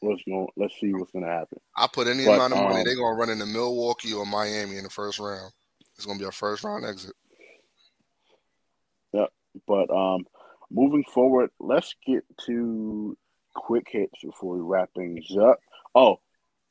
what's 0.02 0.22
going. 0.24 0.48
Let's 0.58 0.74
see 0.80 0.94
what's 0.94 1.12
to 1.12 1.22
happen. 1.22 1.60
I 1.76 1.88
put 1.88 2.08
any 2.08 2.26
But, 2.26 2.36
amount 2.36 2.54
of 2.54 2.60
money 2.64 2.80
um, 2.80 2.84
they're 2.86 2.96
gonna 2.96 3.16
run 3.18 3.30
into 3.30 3.46
Milwaukee 3.46 4.14
or 4.14 4.26
Miami 4.26 4.78
in 4.78 4.84
the 4.84 4.90
first 4.90 5.20
round. 5.20 5.52
It's 5.96 6.06
gonna 6.06 6.20
be 6.20 6.26
a 6.26 6.32
first 6.32 6.64
round 6.64 6.86
exit. 6.86 7.14
Yeah, 9.14 9.28
but 9.68 9.90
um, 9.90 10.26
moving 10.70 11.04
forward, 11.06 11.50
let's 11.60 11.96
get 12.06 12.24
to 12.46 13.18
quick 13.56 13.88
hits 13.90 14.22
before 14.24 14.56
we 14.56 14.62
wrap 14.62 14.90
things 14.96 15.26
up. 15.40 15.60
Oh, 15.96 16.20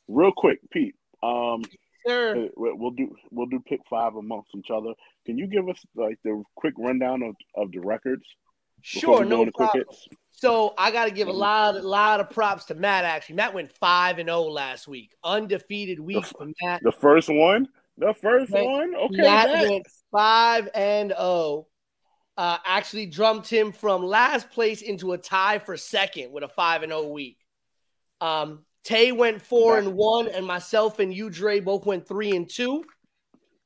real 0.07 0.33
quick, 0.37 0.61
Pete. 0.71 0.95
Um, 1.23 1.63
Sir, 2.07 2.49
We'll 2.57 2.91
do 2.93 3.15
we'll 3.31 3.47
do 3.47 3.61
pick 3.67 3.81
five 3.89 4.15
amongst 4.17 4.51
each 4.57 4.71
other. 4.73 4.93
Can 5.25 5.39
you 5.39 5.47
give 5.47 5.69
us 5.69 5.79
like 5.95 6.19
the 6.25 6.43
quick 6.55 6.75
rundown 6.79 7.23
of, 7.23 7.35
of 7.55 7.73
the 7.73 7.79
records? 7.81 8.25
sure, 8.83 9.25
no 9.25 9.51
problem. 9.57 9.85
So 10.33 10.75
I 10.77 10.91
got 10.91 11.07
to 11.07 11.11
give 11.11 11.29
a 11.29 11.33
lot, 11.33 11.75
lot, 11.77 11.85
lot 11.85 12.21
of 12.21 12.31
props 12.31 12.67
to 12.67 12.75
Matt. 12.75 13.05
Actually, 13.05 13.37
Matt 13.37 13.55
went 13.55 13.73
five 13.73 14.19
and 14.19 14.29
zero 14.29 14.43
last 14.43 14.87
week, 14.87 15.13
undefeated 15.25 15.99
week 15.99 16.19
f- 16.19 16.33
for 16.37 16.47
Matt. 16.63 16.83
The 16.83 16.93
first 16.93 17.29
one, 17.31 17.67
the 17.97 18.13
first 18.15 18.53
Matt- 18.53 18.65
one. 18.65 18.95
Okay, 18.95 19.17
Matt 19.23 19.49
Matt. 19.49 19.69
went 19.71 19.87
five 20.13 20.69
and 20.75 21.11
zero. 21.11 21.67
Uh, 22.37 22.59
actually, 22.67 23.07
jumped 23.07 23.49
him 23.49 23.73
from 23.73 24.05
last 24.05 24.51
place 24.51 24.83
into 24.83 25.15
a 25.15 25.19
tie 25.19 25.59
for 25.59 25.75
second 25.79 26.31
with 26.33 26.45
a 26.45 26.49
five 26.49 26.83
and 26.83 26.93
zero 26.93 27.09
week. 27.09 27.39
Um, 28.21 28.66
Tay 28.87 29.11
went 29.11 29.43
four 29.43 29.79
and 29.79 29.95
one, 29.95 30.29
and 30.29 30.47
myself 30.47 31.01
and 31.01 31.13
you, 31.13 31.29
Dre, 31.29 31.59
both 31.59 31.85
went 31.85 32.07
three 32.07 32.37
and 32.37 32.49
two. 32.49 32.85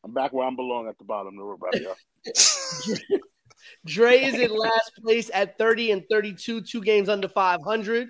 I'm 0.03 0.15
back 0.15 0.33
where 0.33 0.47
I 0.47 0.55
belong 0.55 0.89
at 0.89 0.97
the 0.97 1.05
bottom. 1.05 1.37
Don't 1.37 1.47
worry 1.47 1.59
about 1.61 1.79
y'all. 1.79 3.19
Dre 3.85 4.19
is 4.19 4.35
in 4.37 4.57
last 4.57 4.93
place 5.05 5.31
at 5.35 5.59
30 5.59 5.91
and 5.91 6.03
32, 6.11 6.63
two 6.63 6.81
games 6.81 7.11
under 7.11 7.29
500. 7.29 8.09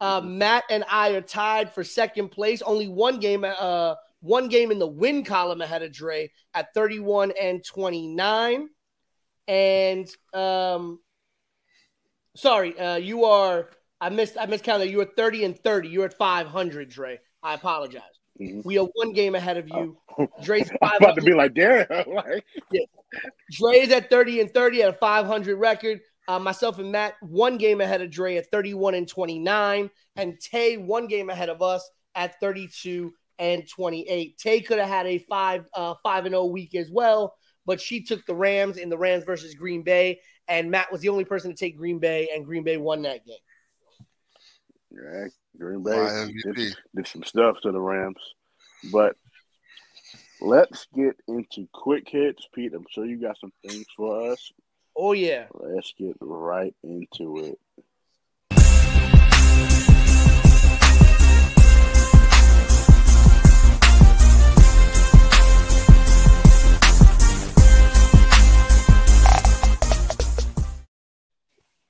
Uh, 0.00 0.20
Matt 0.20 0.64
and 0.70 0.82
I 0.90 1.10
are 1.10 1.20
tied 1.20 1.72
for 1.72 1.84
second 1.84 2.30
place, 2.30 2.62
only 2.62 2.88
one 2.88 3.20
game, 3.20 3.44
uh, 3.44 3.94
one 4.18 4.48
game 4.48 4.72
in 4.72 4.80
the 4.80 4.88
win 4.88 5.24
column 5.24 5.60
ahead 5.60 5.84
of 5.84 5.92
Dre 5.92 6.32
at 6.52 6.74
31 6.74 7.32
and 7.40 7.64
29. 7.64 8.68
And 9.46 10.08
um, 10.34 10.98
sorry, 12.34 12.76
uh, 12.76 12.96
you 12.96 13.24
are. 13.24 13.70
I 14.00 14.08
missed. 14.10 14.36
I 14.38 14.46
miscounted. 14.46 14.90
You 14.90 15.00
are 15.00 15.10
30 15.16 15.44
and 15.44 15.58
30. 15.58 15.88
You're 15.88 16.06
at 16.06 16.14
500, 16.14 16.88
Dre. 16.88 17.18
I 17.42 17.54
apologize. 17.54 18.02
Mhm. 18.40 18.64
We 18.64 18.78
are 18.78 18.86
one 18.94 19.12
game 19.12 19.34
ahead 19.34 19.56
of 19.56 19.68
you. 19.68 19.98
Dre's 20.42 20.70
I'm 20.82 20.96
about 20.96 21.16
to 21.16 21.22
be 21.22 21.34
like, 21.34 21.54
damn, 21.54 21.86
like 22.06 22.44
Dre 23.50 23.78
is 23.78 23.90
at 23.90 24.10
30 24.10 24.40
and 24.40 24.54
30 24.54 24.82
at 24.82 24.90
a 24.90 24.92
500 24.92 25.56
record. 25.56 26.00
Uh, 26.28 26.38
myself 26.38 26.78
and 26.78 26.92
Matt, 26.92 27.14
one 27.22 27.56
game 27.56 27.80
ahead 27.80 28.02
of 28.02 28.10
Dre 28.10 28.36
at 28.36 28.50
31 28.50 28.94
and 28.94 29.08
29. 29.08 29.90
And 30.16 30.40
Tay, 30.40 30.76
one 30.76 31.06
game 31.06 31.30
ahead 31.30 31.48
of 31.48 31.62
us 31.62 31.88
at 32.14 32.38
32 32.38 33.12
and 33.38 33.66
28. 33.68 34.36
Tay 34.36 34.60
could 34.60 34.78
have 34.78 34.88
had 34.88 35.06
a 35.06 35.18
5 35.18 35.64
uh, 35.74 35.94
5 36.02 36.26
and 36.26 36.32
0 36.34 36.44
week 36.46 36.74
as 36.74 36.90
well, 36.90 37.34
but 37.66 37.80
she 37.80 38.02
took 38.02 38.24
the 38.26 38.34
Rams 38.34 38.76
in 38.76 38.88
the 38.88 38.98
Rams 38.98 39.24
versus 39.24 39.54
Green 39.54 39.82
Bay. 39.82 40.20
And 40.48 40.70
Matt 40.70 40.92
was 40.92 41.00
the 41.00 41.08
only 41.08 41.24
person 41.24 41.50
to 41.50 41.56
take 41.56 41.76
Green 41.76 41.98
Bay, 41.98 42.30
and 42.34 42.44
Green 42.44 42.64
Bay 42.64 42.76
won 42.78 43.02
that 43.02 43.26
game. 43.26 43.36
Yeah, 45.02 45.28
Green 45.58 45.82
Bay 45.82 46.32
did, 46.44 46.76
did 46.94 47.06
some 47.06 47.22
stuff 47.22 47.60
to 47.62 47.72
the 47.72 47.80
Rams, 47.80 48.20
but 48.92 49.16
let's 50.40 50.86
get 50.94 51.16
into 51.28 51.68
quick 51.72 52.08
hits. 52.08 52.46
Pete, 52.54 52.72
I'm 52.74 52.86
sure 52.90 53.04
you 53.04 53.20
got 53.20 53.38
some 53.38 53.52
things 53.66 53.86
for 53.96 54.32
us. 54.32 54.52
Oh 54.96 55.12
yeah. 55.12 55.46
Let's 55.54 55.92
get 55.96 56.16
right 56.20 56.74
into 56.82 57.44
it. 57.44 57.58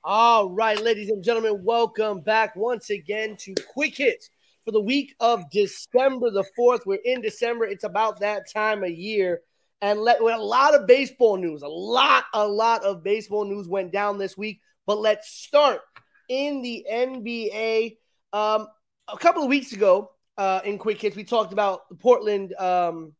All 0.01 0.49
right, 0.51 0.81
ladies 0.81 1.09
and 1.09 1.21
gentlemen, 1.21 1.61
welcome 1.61 2.21
back 2.21 2.55
once 2.55 2.89
again 2.89 3.35
to 3.41 3.53
Quick 3.73 3.97
Hits 3.97 4.29
for 4.63 4.71
the 4.71 4.79
week 4.79 5.13
of 5.19 5.51
December 5.51 6.31
the 6.31 6.45
4th. 6.57 6.85
We're 6.85 6.99
in 7.03 7.19
December. 7.19 7.65
It's 7.65 7.83
about 7.83 8.21
that 8.21 8.49
time 8.49 8.81
of 8.81 8.91
year. 8.91 9.41
And 9.81 9.99
let, 9.99 10.23
with 10.23 10.33
a 10.33 10.41
lot 10.41 10.73
of 10.73 10.87
baseball 10.87 11.35
news, 11.35 11.63
a 11.63 11.67
lot, 11.67 12.23
a 12.33 12.47
lot 12.47 12.85
of 12.85 13.03
baseball 13.03 13.43
news 13.43 13.67
went 13.67 13.91
down 13.91 14.17
this 14.17 14.37
week. 14.37 14.61
But 14.87 14.99
let's 14.99 15.29
start 15.33 15.81
in 16.29 16.61
the 16.61 16.85
NBA. 16.89 17.97
Um, 18.31 18.67
a 19.09 19.17
couple 19.17 19.43
of 19.43 19.49
weeks 19.49 19.73
ago 19.73 20.11
uh, 20.37 20.61
in 20.63 20.77
Quick 20.77 21.01
Hits, 21.01 21.17
we 21.17 21.25
talked 21.25 21.51
about 21.51 21.89
the 21.89 21.95
Portland, 21.95 22.53
um, 22.53 23.11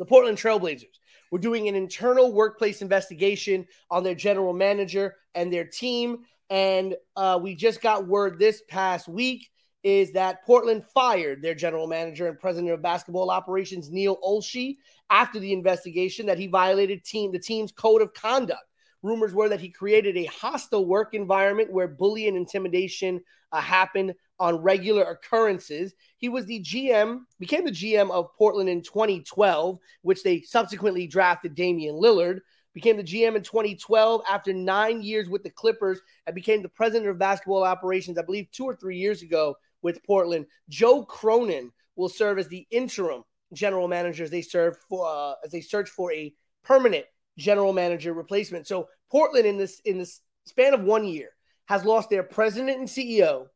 the 0.00 0.04
Portland 0.04 0.36
Trailblazers. 0.36 0.98
We're 1.30 1.38
doing 1.38 1.68
an 1.68 1.76
internal 1.76 2.32
workplace 2.32 2.82
investigation 2.82 3.66
on 3.88 4.02
their 4.02 4.16
general 4.16 4.52
manager 4.52 5.14
and 5.34 5.52
their 5.52 5.64
team. 5.64 6.18
And 6.50 6.96
uh, 7.16 7.38
we 7.42 7.54
just 7.54 7.80
got 7.80 8.06
word 8.06 8.38
this 8.38 8.62
past 8.68 9.08
week 9.08 9.48
is 9.82 10.12
that 10.12 10.44
Portland 10.44 10.84
fired 10.94 11.42
their 11.42 11.54
general 11.54 11.86
manager 11.86 12.28
and 12.28 12.38
president 12.38 12.72
of 12.72 12.82
basketball 12.82 13.30
operations, 13.30 13.90
Neil 13.90 14.18
Olshey, 14.22 14.76
after 15.10 15.40
the 15.40 15.52
investigation 15.52 16.26
that 16.26 16.38
he 16.38 16.46
violated 16.46 17.04
team 17.04 17.32
the 17.32 17.38
team's 17.38 17.72
code 17.72 18.02
of 18.02 18.14
conduct. 18.14 18.62
Rumors 19.02 19.34
were 19.34 19.48
that 19.48 19.60
he 19.60 19.68
created 19.68 20.16
a 20.16 20.26
hostile 20.26 20.86
work 20.86 21.14
environment 21.14 21.72
where 21.72 21.88
bullying 21.88 22.28
and 22.28 22.36
intimidation 22.36 23.20
uh, 23.50 23.60
happened 23.60 24.14
on 24.38 24.56
regular 24.56 25.02
occurrences. 25.02 25.94
He 26.16 26.28
was 26.28 26.46
the 26.46 26.60
GM, 26.60 27.20
became 27.40 27.64
the 27.64 27.72
GM 27.72 28.10
of 28.10 28.32
Portland 28.36 28.68
in 28.68 28.82
2012, 28.82 29.78
which 30.02 30.22
they 30.22 30.40
subsequently 30.42 31.06
drafted 31.08 31.54
Damian 31.54 31.96
Lillard. 31.96 32.40
Became 32.74 32.96
the 32.96 33.02
GM 33.02 33.36
in 33.36 33.42
2012 33.42 34.22
after 34.30 34.52
nine 34.52 35.02
years 35.02 35.28
with 35.28 35.42
the 35.42 35.50
Clippers 35.50 36.00
and 36.26 36.34
became 36.34 36.62
the 36.62 36.68
president 36.68 37.10
of 37.10 37.18
basketball 37.18 37.64
operations, 37.64 38.18
I 38.18 38.22
believe, 38.22 38.50
two 38.50 38.64
or 38.64 38.74
three 38.74 38.96
years 38.96 39.22
ago 39.22 39.56
with 39.82 40.02
Portland. 40.04 40.46
Joe 40.68 41.04
Cronin 41.04 41.70
will 41.96 42.08
serve 42.08 42.38
as 42.38 42.48
the 42.48 42.66
interim 42.70 43.24
general 43.52 43.88
manager 43.88 44.24
as 44.24 44.30
they 44.30 44.42
serve 44.42 44.76
for 44.88 45.06
uh, 45.06 45.34
as 45.44 45.50
they 45.50 45.60
search 45.60 45.90
for 45.90 46.12
a 46.12 46.32
permanent 46.64 47.04
general 47.38 47.72
manager 47.72 48.12
replacement. 48.12 48.66
So 48.66 48.88
Portland 49.10 49.46
in 49.46 49.58
this 49.58 49.80
in 49.84 49.98
this 49.98 50.20
span 50.46 50.74
of 50.74 50.82
one 50.82 51.04
year 51.04 51.30
has 51.66 51.84
lost 51.84 52.10
their 52.10 52.22
president 52.22 52.78
and 52.78 52.88
CEO, 52.88 53.46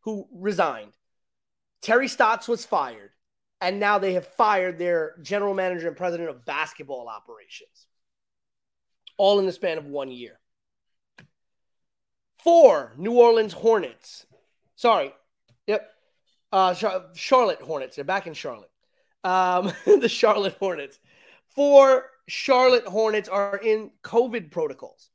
who 0.00 0.26
resigned. 0.32 0.92
Terry 1.82 2.08
Stotts 2.08 2.46
was 2.46 2.64
fired, 2.64 3.10
and 3.60 3.80
now 3.80 3.98
they 3.98 4.14
have 4.14 4.26
fired 4.26 4.78
their 4.78 5.14
general 5.22 5.54
manager 5.54 5.88
and 5.88 5.96
president 5.96 6.28
of 6.28 6.44
basketball 6.44 7.08
operations, 7.08 7.86
all 9.20 9.38
in 9.38 9.44
the 9.44 9.52
span 9.52 9.76
of 9.76 9.84
one 9.84 10.10
year. 10.10 10.40
Four 12.42 12.94
New 12.96 13.12
Orleans 13.12 13.52
Hornets. 13.52 14.24
Sorry. 14.76 15.12
Yep. 15.66 15.86
Uh, 16.50 16.74
Charlotte 17.14 17.60
Hornets. 17.60 17.96
They're 17.96 18.04
back 18.04 18.26
in 18.26 18.32
Charlotte. 18.32 18.70
Um, 19.22 19.72
the 19.84 20.08
Charlotte 20.08 20.56
Hornets. 20.58 20.98
Four 21.54 22.06
Charlotte 22.28 22.86
Hornets 22.86 23.28
are 23.28 23.58
in 23.58 23.90
COVID 24.02 24.50
protocols. 24.50 25.10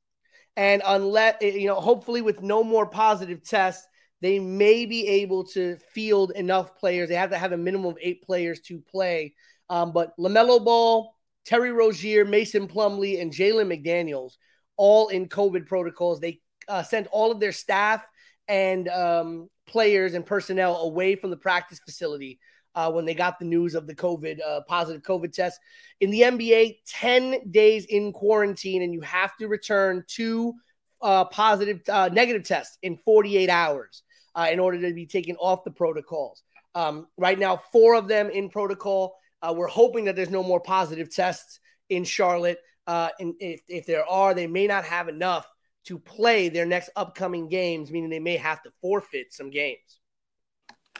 And 0.55 0.83
unless, 0.85 1.37
you 1.41 1.65
know, 1.65 1.81
hopefully 1.81 2.21
with 2.21 2.43
no 2.43 2.63
more 2.63 2.85
positive 2.85 3.43
tests, 3.43 3.87
they 4.21 4.37
may 4.37 4.85
be 4.85 5.07
able 5.07 5.45
to 5.45 5.77
field 5.93 6.31
enough 6.35 6.77
players. 6.77 7.09
They 7.09 7.15
have 7.15 7.31
to 7.31 7.39
have 7.39 7.53
a 7.53 7.57
minimum 7.57 7.87
of 7.87 7.97
eight 7.99 8.21
players 8.21 8.59
to 8.67 8.79
play. 8.79 9.33
Um, 9.67 9.93
but 9.93 10.15
LaMelo 10.19 10.63
Ball, 10.63 11.14
Terry 11.45 11.71
Rozier, 11.71 12.25
Mason 12.25 12.67
Plumlee, 12.67 13.21
and 13.21 13.31
Jalen 13.31 13.67
McDaniels, 13.67 14.33
all 14.77 15.09
in 15.09 15.27
COVID 15.27 15.67
protocols. 15.67 16.19
They 16.19 16.41
uh, 16.67 16.83
sent 16.83 17.07
all 17.11 17.31
of 17.31 17.39
their 17.39 17.51
staff 17.51 18.05
and 18.47 18.87
um, 18.89 19.49
players 19.67 20.13
and 20.13 20.25
personnel 20.25 20.77
away 20.77 21.15
from 21.15 21.29
the 21.29 21.37
practice 21.37 21.79
facility 21.79 22.39
uh, 22.75 22.91
when 22.91 23.05
they 23.05 23.13
got 23.13 23.39
the 23.39 23.45
news 23.45 23.73
of 23.73 23.87
the 23.87 23.95
COVID 23.95 24.39
uh, 24.45 24.61
positive 24.67 25.01
COVID 25.01 25.31
test. 25.33 25.59
In 26.01 26.09
the 26.09 26.21
NBA, 26.21 26.79
10 26.87 27.51
days 27.51 27.85
in 27.85 28.11
quarantine, 28.11 28.81
and 28.81 28.93
you 28.93 29.01
have 29.01 29.35
to 29.37 29.47
return 29.47 30.03
two 30.07 30.53
uh, 31.01 31.25
positive, 31.25 31.81
uh, 31.89 32.09
negative 32.11 32.43
tests 32.43 32.77
in 32.81 32.97
48 32.97 33.49
hours 33.49 34.03
uh, 34.35 34.47
in 34.51 34.59
order 34.59 34.79
to 34.81 34.93
be 34.93 35.05
taken 35.05 35.35
off 35.37 35.63
the 35.63 35.71
protocols. 35.71 36.43
Um, 36.73 37.07
right 37.17 37.39
now, 37.39 37.61
four 37.71 37.95
of 37.95 38.07
them 38.07 38.29
in 38.29 38.49
protocol. 38.49 39.15
Uh, 39.45 39.53
we're 39.53 39.67
hoping 39.67 40.05
that 40.05 40.15
there's 40.15 40.29
no 40.29 40.43
more 40.43 40.59
positive 40.59 41.13
tests 41.13 41.59
in 41.89 42.03
Charlotte. 42.03 42.59
and 42.87 43.35
if, 43.39 43.61
if 43.67 43.85
there 43.85 44.05
are, 44.05 44.33
they 44.33 44.47
may 44.47 44.67
not 44.67 44.85
have 44.85 45.07
enough 45.07 45.47
to 45.85 45.99
play 45.99 46.49
their 46.49 46.65
next 46.65 46.89
upcoming 46.95 47.47
games, 47.47 47.91
meaning 47.91 48.09
they 48.09 48.19
may 48.19 48.37
have 48.37 48.61
to 48.63 48.71
forfeit 48.81 49.31
some 49.31 49.49
games. 49.49 49.99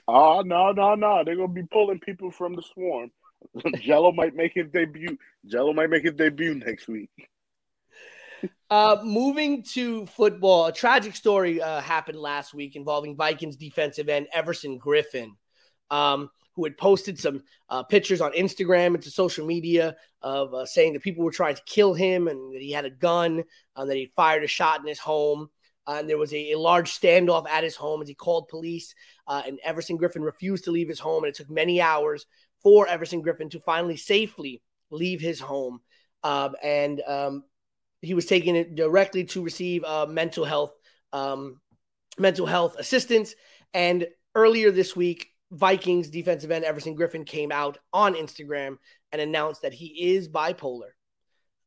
Oh 0.08 0.42
no, 0.42 0.72
no, 0.72 0.94
no! 0.94 1.24
They're 1.26 1.36
gonna 1.36 1.48
be 1.48 1.64
pulling 1.64 2.00
people 2.00 2.30
from 2.30 2.56
the 2.56 2.62
swarm. 2.62 3.12
Jello 3.82 4.12
might 4.12 4.36
make 4.36 4.54
his 4.54 4.70
debut. 4.70 5.18
Jello 5.48 5.74
might 5.74 5.90
make 5.90 6.04
his 6.04 6.14
debut 6.14 6.54
next 6.54 6.88
week. 6.88 7.10
uh, 8.70 8.98
moving 9.04 9.64
to 9.64 10.06
football, 10.06 10.68
a 10.68 10.72
tragic 10.72 11.16
story 11.16 11.62
uh, 11.62 11.82
happened 11.82 12.20
last 12.20 12.54
week 12.54 12.76
involving 12.76 13.16
Vikings 13.16 13.56
defensive 13.56 14.10
end 14.10 14.28
Everson 14.32 14.80
Griffen. 14.80 15.32
um, 15.90 16.30
who 16.56 16.64
had 16.64 16.78
posted 16.78 17.20
some 17.20 17.44
uh, 17.70 17.84
pictures 17.84 18.22
on 18.22 18.32
Instagram 18.34 18.94
and 18.94 19.02
to 19.04 19.12
social 19.12 19.46
media 19.46 19.96
of 20.22 20.54
uh, 20.54 20.66
saying 20.66 20.94
that 20.94 21.04
people 21.04 21.24
were 21.24 21.32
trying 21.32 21.56
to 21.56 21.62
kill 21.66 21.94
him 21.94 22.28
and 22.28 22.54
that 22.54 22.62
he 22.62 22.72
had 22.72 22.86
a 22.86 22.90
gun, 22.90 23.44
and 23.76 23.90
that 23.90 23.98
he 23.98 24.12
fired 24.16 24.44
a 24.44 24.48
shot 24.48 24.80
in 24.80 24.88
his 24.88 25.00
home. 25.00 25.50
Uh, 25.88 25.98
and 26.00 26.10
there 26.10 26.18
was 26.18 26.34
a, 26.34 26.52
a, 26.52 26.58
large 26.58 26.92
standoff 27.00 27.48
at 27.48 27.64
his 27.64 27.76
home 27.76 28.02
as 28.02 28.08
he 28.08 28.16
called 28.16 28.48
police. 28.48 28.96
Uh, 29.28 29.44
and 29.46 29.60
Everson 29.64 30.00
Griffen 30.00 30.24
refused 30.24 30.64
to 30.64 30.72
leave 30.72 30.88
his 30.88 31.00
home. 31.00 31.24
And 31.24 31.30
it 31.30 31.36
took 31.36 31.50
many 31.50 31.80
hours 31.80 32.26
for 32.64 32.88
Everson 32.88 33.22
Griffen 33.22 33.52
to 33.52 33.60
finally 33.60 33.98
safely 33.98 34.64
leave 34.90 35.22
his 35.22 35.40
home. 35.40 35.82
Um, 36.24 36.56
and 36.64 37.02
um, 37.02 37.44
he 38.02 38.16
was 38.16 38.26
taken 38.26 38.74
directly 38.74 39.26
to 39.26 39.44
receive 39.44 39.84
uh, 39.84 40.08
mental 40.08 40.44
health 40.44 40.74
um, 41.14 41.62
mental 42.18 42.46
health 42.46 42.76
assistance. 42.78 43.36
And 43.74 44.08
earlier 44.34 44.72
this 44.72 44.96
week, 44.96 45.35
Vikings 45.52 46.10
defensive 46.10 46.52
end 46.52 46.66
Everson 46.66 46.98
Griffen 46.98 47.26
came 47.26 47.52
out 47.52 47.78
on 47.94 48.16
Instagram 48.16 48.78
and 49.12 49.22
announced 49.22 49.62
that 49.62 49.74
he 49.74 50.16
is 50.16 50.28
bipolar. 50.28 50.90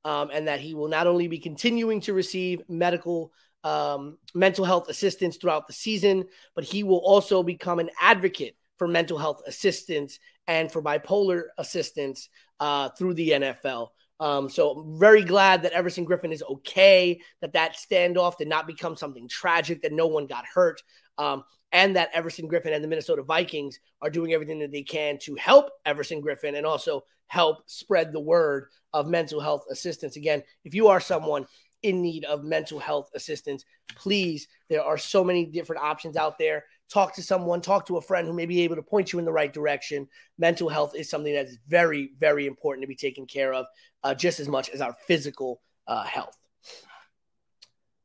Um, 0.04 0.30
and 0.32 0.48
that 0.48 0.60
he 0.60 0.74
will 0.74 0.88
not 0.88 1.06
only 1.06 1.26
be 1.26 1.38
continuing 1.38 2.00
to 2.02 2.14
receive 2.14 2.62
medical 2.68 3.32
um, 3.64 4.16
mental 4.34 4.64
health 4.64 4.88
assistance 4.88 5.36
throughout 5.36 5.66
the 5.66 5.72
season, 5.72 6.24
but 6.54 6.64
he 6.64 6.82
will 6.82 6.98
also 6.98 7.42
become 7.42 7.78
an 7.78 7.90
advocate 8.00 8.56
for 8.78 8.88
mental 8.88 9.18
health 9.18 9.42
assistance 9.46 10.18
and 10.46 10.70
for 10.70 10.82
bipolar 10.82 11.44
assistance 11.58 12.28
uh, 12.60 12.88
through 12.90 13.14
the 13.14 13.30
NFL. 13.30 13.88
Um, 14.20 14.48
so 14.48 14.70
I'm 14.70 14.98
very 14.98 15.22
glad 15.22 15.62
that 15.62 15.72
Everson 15.72 16.04
Griffin 16.04 16.32
is 16.32 16.42
okay, 16.42 17.20
that 17.40 17.52
that 17.52 17.76
standoff 17.76 18.36
did 18.36 18.48
not 18.48 18.66
become 18.66 18.96
something 18.96 19.28
tragic, 19.28 19.82
that 19.82 19.92
no 19.92 20.06
one 20.06 20.26
got 20.26 20.44
hurt, 20.52 20.82
um, 21.18 21.44
and 21.72 21.96
that 21.96 22.10
Everson 22.14 22.48
Griffen 22.48 22.74
and 22.74 22.82
the 22.82 22.88
Minnesota 22.88 23.22
Vikings 23.22 23.78
are 24.00 24.10
doing 24.10 24.32
everything 24.32 24.58
that 24.60 24.72
they 24.72 24.82
can 24.82 25.18
to 25.18 25.34
help 25.34 25.70
Everson 25.84 26.22
Griffen 26.22 26.56
and 26.56 26.66
also 26.66 27.04
help 27.26 27.58
spread 27.66 28.12
the 28.12 28.20
word 28.20 28.68
of 28.92 29.06
mental 29.06 29.40
health 29.40 29.64
assistance. 29.70 30.16
Again, 30.16 30.42
if 30.64 30.74
you 30.74 30.88
are 30.88 31.00
someone 31.00 31.46
in 31.82 32.02
need 32.02 32.24
of 32.24 32.42
mental 32.42 32.78
health 32.78 33.10
assistance, 33.14 33.64
please, 33.94 34.48
there 34.68 34.82
are 34.82 34.98
so 34.98 35.22
many 35.22 35.44
different 35.44 35.82
options 35.82 36.16
out 36.16 36.38
there. 36.38 36.64
Talk 36.90 37.14
to 37.16 37.22
someone, 37.22 37.60
talk 37.60 37.86
to 37.86 37.98
a 37.98 38.02
friend 38.02 38.26
who 38.26 38.32
may 38.32 38.46
be 38.46 38.62
able 38.62 38.76
to 38.76 38.82
point 38.82 39.12
you 39.12 39.18
in 39.18 39.26
the 39.26 39.32
right 39.32 39.52
direction. 39.52 40.08
Mental 40.38 40.68
health 40.68 40.94
is 40.96 41.10
something 41.10 41.34
that 41.34 41.46
is 41.46 41.58
very, 41.68 42.12
very 42.18 42.46
important 42.46 42.82
to 42.82 42.88
be 42.88 42.96
taken 42.96 43.26
care 43.26 43.52
of, 43.52 43.66
uh, 44.02 44.14
just 44.14 44.40
as 44.40 44.48
much 44.48 44.70
as 44.70 44.80
our 44.80 44.96
physical 45.06 45.60
uh, 45.86 46.02
health. 46.04 46.36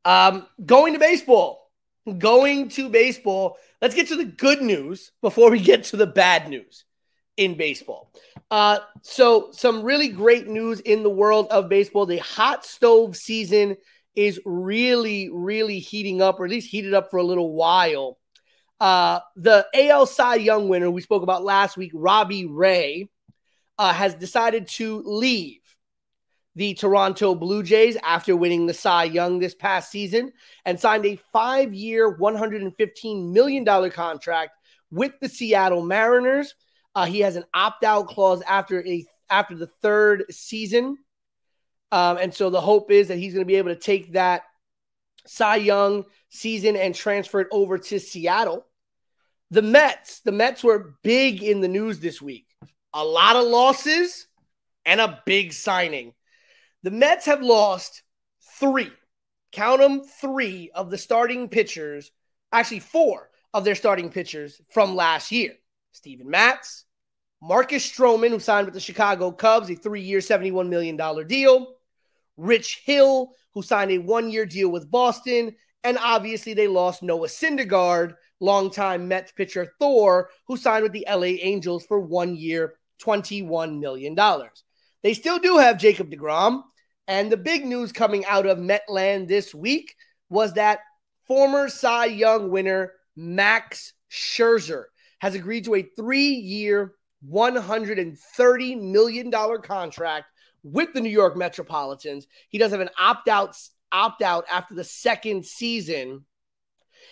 Um, 0.05 0.47
going 0.65 0.93
to 0.93 0.99
baseball, 0.99 1.62
going 2.17 2.69
to 2.69 2.89
baseball. 2.89 3.57
Let's 3.81 3.95
get 3.95 4.07
to 4.09 4.15
the 4.15 4.25
good 4.25 4.61
news 4.61 5.11
before 5.21 5.51
we 5.51 5.59
get 5.59 5.85
to 5.85 5.97
the 5.97 6.07
bad 6.07 6.49
news 6.49 6.85
in 7.37 7.55
baseball. 7.55 8.11
Uh, 8.51 8.79
so, 9.01 9.49
some 9.51 9.83
really 9.83 10.09
great 10.09 10.47
news 10.47 10.79
in 10.79 11.03
the 11.03 11.09
world 11.09 11.47
of 11.49 11.69
baseball. 11.69 12.05
The 12.05 12.17
hot 12.17 12.65
stove 12.65 13.15
season 13.15 13.77
is 14.15 14.39
really, 14.45 15.29
really 15.31 15.79
heating 15.79 16.21
up, 16.21 16.39
or 16.39 16.45
at 16.45 16.51
least 16.51 16.69
heated 16.69 16.93
up 16.93 17.09
for 17.09 17.17
a 17.17 17.23
little 17.23 17.53
while. 17.53 18.17
Uh, 18.79 19.19
the 19.35 19.65
AL 19.73 20.05
Cy 20.05 20.35
Young 20.35 20.67
winner 20.67 20.91
we 20.91 21.01
spoke 21.01 21.23
about 21.23 21.43
last 21.43 21.77
week, 21.77 21.91
Robbie 21.93 22.45
Ray, 22.45 23.09
uh, 23.77 23.93
has 23.93 24.13
decided 24.13 24.67
to 24.67 25.01
leave 25.05 25.62
the 26.55 26.73
Toronto 26.73 27.33
Blue 27.35 27.63
Jays 27.63 27.97
after 28.03 28.35
winning 28.35 28.65
the 28.65 28.73
Cy 28.73 29.05
Young 29.05 29.39
this 29.39 29.55
past 29.55 29.91
season 29.91 30.31
and 30.65 30.79
signed 30.79 31.05
a 31.05 31.19
five 31.31 31.73
year, 31.73 32.15
$115 32.17 33.31
million 33.31 33.91
contract 33.91 34.51
with 34.91 35.13
the 35.19 35.29
Seattle 35.29 35.83
Mariners. 35.83 36.53
Uh, 36.95 37.05
he 37.05 37.21
has 37.21 37.35
an 37.35 37.45
opt 37.53 37.83
out 37.83 38.07
clause 38.07 38.41
after 38.47 38.85
a 38.85 39.05
after 39.29 39.55
the 39.55 39.69
third 39.81 40.25
season. 40.29 40.97
Um, 41.91 42.17
and 42.17 42.33
so 42.33 42.49
the 42.49 42.61
hope 42.61 42.91
is 42.91 43.07
that 43.07 43.17
he's 43.17 43.33
going 43.33 43.45
to 43.45 43.51
be 43.51 43.55
able 43.55 43.73
to 43.73 43.79
take 43.79 44.13
that 44.13 44.43
Cy 45.25 45.57
Young 45.57 46.05
season 46.29 46.75
and 46.75 46.93
transfer 46.93 47.41
it 47.41 47.47
over 47.51 47.77
to 47.77 47.99
Seattle. 47.99 48.65
The 49.51 49.61
Mets, 49.61 50.19
the 50.21 50.31
Mets 50.31 50.63
were 50.63 50.95
big 51.03 51.43
in 51.43 51.61
the 51.61 51.67
news 51.67 51.99
this 51.99 52.21
week. 52.21 52.47
A 52.93 53.03
lot 53.03 53.35
of 53.35 53.45
losses 53.45 54.27
and 54.85 54.99
a 54.99 55.21
big 55.25 55.53
signing. 55.53 56.13
The 56.83 56.91
Mets 56.91 57.25
have 57.27 57.41
lost 57.41 58.03
three, 58.59 58.91
count 59.53 59.79
them 59.79 60.03
three 60.03 60.69
of 60.75 60.91
the 60.91 60.97
starting 60.97 61.47
pitchers, 61.47 62.11
actually 62.51 62.79
four 62.81 63.29
of 63.53 63.63
their 63.63 63.75
starting 63.75 64.09
pitchers 64.09 64.59
from 64.69 64.95
last 64.95 65.31
year. 65.31 65.53
Steven 65.93 66.29
Matz, 66.29 66.83
Marcus 67.41 67.89
Stroman, 67.89 68.29
who 68.29 68.39
signed 68.39 68.65
with 68.65 68.73
the 68.73 68.79
Chicago 68.81 69.31
Cubs, 69.31 69.69
a 69.69 69.75
three 69.75 70.01
year, 70.01 70.19
$71 70.19 70.67
million 70.67 70.97
deal. 71.27 71.75
Rich 72.35 72.81
Hill, 72.85 73.31
who 73.53 73.61
signed 73.61 73.91
a 73.91 73.99
one 73.99 74.29
year 74.29 74.45
deal 74.45 74.69
with 74.69 74.91
Boston. 74.91 75.55
And 75.83 75.97
obviously, 76.01 76.53
they 76.53 76.67
lost 76.67 77.03
Noah 77.03 77.27
Syndergaard, 77.27 78.15
longtime 78.39 79.07
Mets 79.07 79.31
pitcher 79.31 79.73
Thor, 79.79 80.29
who 80.47 80.57
signed 80.57 80.83
with 80.83 80.91
the 80.91 81.05
LA 81.09 81.37
Angels 81.41 81.85
for 81.85 81.99
one 81.99 82.35
year, 82.35 82.75
$21 83.01 83.79
million. 83.79 84.17
They 85.03 85.13
still 85.13 85.39
do 85.39 85.57
have 85.57 85.77
Jacob 85.77 86.09
DeGrom, 86.09 86.63
and 87.07 87.31
the 87.31 87.37
big 87.37 87.65
news 87.65 87.91
coming 87.91 88.25
out 88.25 88.45
of 88.45 88.57
Metland 88.57 89.27
this 89.27 89.53
week 89.53 89.95
was 90.29 90.53
that 90.53 90.79
former 91.27 91.69
Cy 91.69 92.05
Young 92.05 92.49
winner 92.49 92.93
Max 93.15 93.93
Scherzer 94.11 94.85
has 95.19 95.35
agreed 95.35 95.65
to 95.65 95.75
a 95.75 95.83
three 95.95 96.29
year, 96.29 96.93
$130 97.29 98.81
million 98.81 99.31
contract 99.31 100.25
with 100.63 100.93
the 100.93 101.01
New 101.01 101.09
York 101.09 101.37
Metropolitans. 101.37 102.27
He 102.49 102.57
does 102.57 102.71
have 102.71 102.81
an 102.81 102.89
opt 102.99 103.27
out 103.27 103.57
opt 103.91 104.21
out 104.21 104.45
after 104.51 104.73
the 104.73 104.83
second 104.83 105.45
season. 105.45 106.25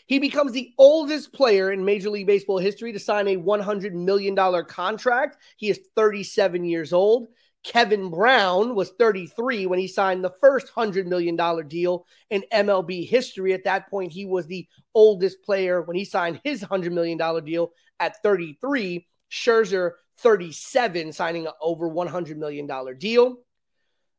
He 0.08 0.20
becomes 0.20 0.52
the 0.52 0.74
oldest 0.78 1.32
player 1.32 1.72
in 1.72 1.86
Major 1.86 2.10
League 2.10 2.28
Baseball 2.28 2.58
history 2.58 2.92
to 2.92 3.00
sign 3.00 3.28
a 3.28 3.38
$100 3.38 3.94
million 3.94 4.36
contract. 4.66 5.38
He 5.58 5.70
is 5.70 5.80
37 5.96 6.66
years 6.66 6.92
old. 6.92 7.28
Kevin 7.64 8.10
Brown 8.10 8.74
was 8.74 8.92
33 8.98 9.68
when 9.68 9.78
he 9.78 9.88
signed 9.88 10.24
the 10.24 10.34
first 10.42 10.74
$100 10.74 11.06
million 11.06 11.36
deal 11.68 12.06
in 12.30 12.44
MLB 12.52 13.08
history. 13.08 13.54
At 13.54 13.66
that 13.66 13.90
point, 13.90 14.12
he 14.12 14.26
was 14.26 14.48
the 14.48 14.68
oldest 14.96 15.44
player 15.44 15.82
when 15.82 15.96
he 15.96 16.06
signed 16.06 16.42
his 16.44 16.64
$100 16.64 16.92
million 16.92 17.18
deal 17.46 17.72
at 18.00 18.22
33. 18.24 19.08
Scherzer, 19.30 19.92
37, 20.18 21.14
signing 21.14 21.46
an 21.46 21.54
over 21.62 21.90
$100 21.90 22.38
million 22.38 22.68
deal. 22.98 23.38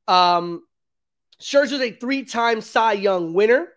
Um, 0.09 0.63
Scherzer's 1.41 1.81
a 1.81 1.91
three 1.91 2.25
time 2.25 2.61
Cy 2.61 2.93
Young 2.93 3.35
winner. 3.35 3.69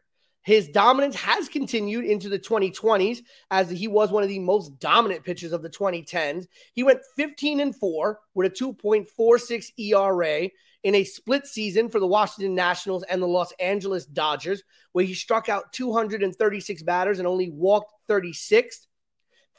His 0.46 0.68
dominance 0.68 1.16
has 1.16 1.50
continued 1.50 2.06
into 2.06 2.30
the 2.30 2.38
2020s 2.38 3.24
as 3.50 3.68
he 3.68 3.88
was 3.88 4.12
one 4.12 4.22
of 4.22 4.30
the 4.30 4.38
most 4.38 4.80
dominant 4.80 5.24
pitchers 5.24 5.52
of 5.52 5.64
the 5.64 5.72
2010s. 5.72 6.46
He 6.74 6.84
went 6.84 7.00
15 7.16 7.62
and 7.62 7.76
4 7.76 8.20
with 8.36 8.52
a 8.52 8.56
2.46 8.56 9.72
ERA 9.80 10.50
in 10.84 10.96
a 10.96 11.04
split 11.04 11.48
season 11.48 11.90
for 11.90 12.00
the 12.00 12.06
Washington 12.06 12.54
Nationals 12.54 13.02
and 13.10 13.20
the 13.20 13.28
Los 13.28 13.54
Angeles 13.54 14.06
Dodgers, 14.06 14.62
where 14.92 15.04
he 15.04 15.16
struck 15.16 15.50
out 15.50 15.74
236 15.74 16.84
batters 16.84 17.18
and 17.18 17.28
only 17.28 17.50
walked 17.50 17.92
36. 18.08 18.86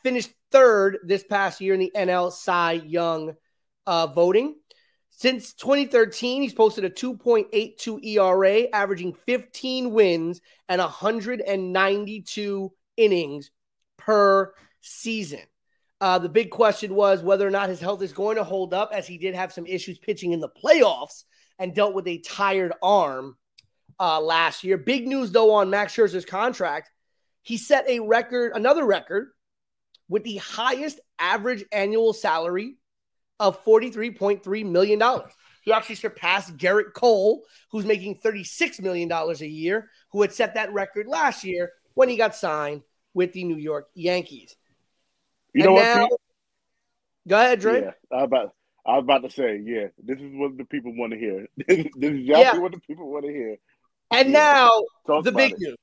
Finished 0.04 0.30
third 0.52 0.98
this 1.02 1.24
past 1.24 1.60
year 1.60 1.74
in 1.74 1.80
the 1.80 1.90
NL 1.96 2.30
Cy 2.30 2.74
Young 2.74 3.34
uh, 3.88 4.06
voting. 4.06 4.54
Since 5.18 5.54
2013, 5.54 6.42
he's 6.42 6.52
posted 6.52 6.84
a 6.84 6.90
2.82 6.90 8.04
ERA, 8.04 8.68
averaging 8.70 9.14
15 9.24 9.90
wins 9.90 10.42
and 10.68 10.78
192 10.78 12.72
innings 12.98 13.50
per 13.96 14.52
season. 14.82 15.40
Uh, 16.02 16.18
the 16.18 16.28
big 16.28 16.50
question 16.50 16.94
was 16.94 17.22
whether 17.22 17.48
or 17.48 17.50
not 17.50 17.70
his 17.70 17.80
health 17.80 18.02
is 18.02 18.12
going 18.12 18.36
to 18.36 18.44
hold 18.44 18.74
up, 18.74 18.90
as 18.92 19.06
he 19.06 19.16
did 19.16 19.34
have 19.34 19.54
some 19.54 19.64
issues 19.64 19.98
pitching 19.98 20.32
in 20.32 20.40
the 20.40 20.50
playoffs 20.50 21.24
and 21.58 21.74
dealt 21.74 21.94
with 21.94 22.06
a 22.06 22.18
tired 22.18 22.74
arm 22.82 23.38
uh, 23.98 24.20
last 24.20 24.64
year. 24.64 24.76
Big 24.76 25.08
news, 25.08 25.32
though, 25.32 25.54
on 25.54 25.70
Max 25.70 25.94
Scherzer's 25.94 26.26
contract. 26.26 26.90
He 27.40 27.56
set 27.56 27.88
a 27.88 28.00
record, 28.00 28.52
another 28.54 28.84
record, 28.84 29.30
with 30.10 30.24
the 30.24 30.36
highest 30.36 31.00
average 31.18 31.64
annual 31.72 32.12
salary 32.12 32.76
of 33.38 33.62
$43.3 33.64 34.66
million. 34.66 35.02
He 35.62 35.72
actually 35.72 35.96
surpassed 35.96 36.56
Gerrit 36.56 36.92
Cole, 36.94 37.42
who's 37.70 37.84
making 37.84 38.20
$36 38.20 38.80
million 38.80 39.10
a 39.10 39.34
year, 39.44 39.90
who 40.12 40.22
had 40.22 40.32
set 40.32 40.54
that 40.54 40.72
record 40.72 41.06
last 41.06 41.44
year 41.44 41.72
when 41.94 42.08
he 42.08 42.16
got 42.16 42.36
signed 42.36 42.82
with 43.14 43.32
the 43.32 43.44
New 43.44 43.56
York 43.56 43.88
Yankees. 43.94 44.54
You 45.52 45.64
and 45.64 45.74
know 45.74 45.82
now, 45.82 46.02
what? 46.02 46.20
Go 47.26 47.36
ahead, 47.40 47.60
Dre. 47.60 47.80
Yeah, 47.80 47.90
I 48.12 48.16
was, 48.16 48.24
about, 48.24 48.54
I 48.86 48.92
was 48.92 49.02
about 49.02 49.22
to 49.22 49.30
say, 49.30 49.60
yeah, 49.64 49.88
this 50.02 50.20
is 50.20 50.30
what 50.34 50.56
the 50.56 50.64
people 50.64 50.94
want 50.96 51.12
to 51.12 51.18
hear. 51.18 51.46
this 51.56 51.78
is 51.78 51.86
exactly 51.86 52.26
yeah. 52.28 52.58
what 52.58 52.72
the 52.72 52.80
people 52.80 53.10
want 53.10 53.24
to 53.24 53.32
hear. 53.32 53.56
And 54.12 54.28
yeah. 54.28 54.38
now, 54.38 54.70
Talk 55.06 55.24
the 55.24 55.32
big 55.32 55.52
it. 55.52 55.58
news. 55.58 55.76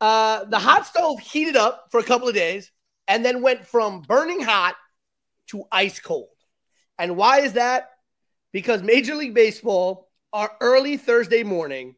Uh, 0.00 0.44
the 0.46 0.58
hot 0.58 0.86
stove 0.86 1.20
heated 1.20 1.56
up 1.56 1.86
for 1.90 2.00
a 2.00 2.02
couple 2.02 2.28
of 2.28 2.34
days 2.34 2.72
and 3.06 3.24
then 3.24 3.42
went 3.42 3.66
from 3.66 4.00
burning 4.02 4.40
hot 4.40 4.74
to 5.48 5.64
ice 5.70 6.00
cold. 6.00 6.28
And 7.02 7.16
why 7.16 7.40
is 7.40 7.54
that? 7.54 7.88
Because 8.52 8.80
Major 8.80 9.16
League 9.16 9.34
Baseball, 9.34 10.08
our 10.32 10.52
early 10.60 10.96
Thursday 10.96 11.42
morning, 11.42 11.96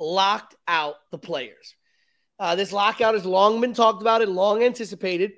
locked 0.00 0.56
out 0.66 0.96
the 1.12 1.18
players. 1.18 1.76
Uh, 2.40 2.56
this 2.56 2.72
lockout 2.72 3.14
has 3.14 3.24
long 3.24 3.60
been 3.60 3.74
talked 3.74 4.02
about 4.02 4.22
and 4.22 4.34
long 4.34 4.64
anticipated. 4.64 5.34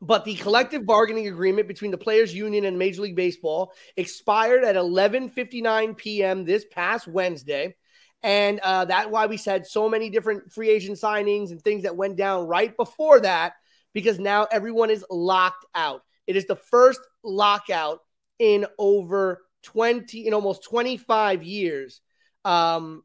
But 0.00 0.24
the 0.24 0.36
collective 0.36 0.86
bargaining 0.86 1.26
agreement 1.26 1.66
between 1.66 1.90
the 1.90 1.98
players 1.98 2.32
union 2.32 2.64
and 2.64 2.78
Major 2.78 3.02
League 3.02 3.16
Baseball 3.16 3.72
expired 3.96 4.62
at 4.62 4.76
11:59 4.76 5.96
p.m. 5.96 6.44
this 6.44 6.64
past 6.70 7.08
Wednesday, 7.08 7.74
and 8.22 8.60
uh, 8.60 8.84
that's 8.84 9.08
why 9.08 9.26
we 9.26 9.36
said 9.36 9.66
so 9.66 9.88
many 9.88 10.10
different 10.10 10.52
free 10.52 10.68
agent 10.68 10.98
signings 10.98 11.50
and 11.50 11.60
things 11.60 11.82
that 11.82 11.96
went 11.96 12.16
down 12.16 12.46
right 12.46 12.76
before 12.76 13.18
that, 13.18 13.54
because 13.94 14.20
now 14.20 14.46
everyone 14.52 14.90
is 14.90 15.04
locked 15.10 15.64
out. 15.74 16.02
It 16.26 16.36
is 16.36 16.46
the 16.46 16.56
first 16.56 17.00
lockout 17.22 18.00
in 18.38 18.66
over 18.78 19.42
20, 19.62 20.26
in 20.26 20.34
almost 20.34 20.64
25 20.64 21.42
years. 21.42 22.00
Um, 22.44 23.02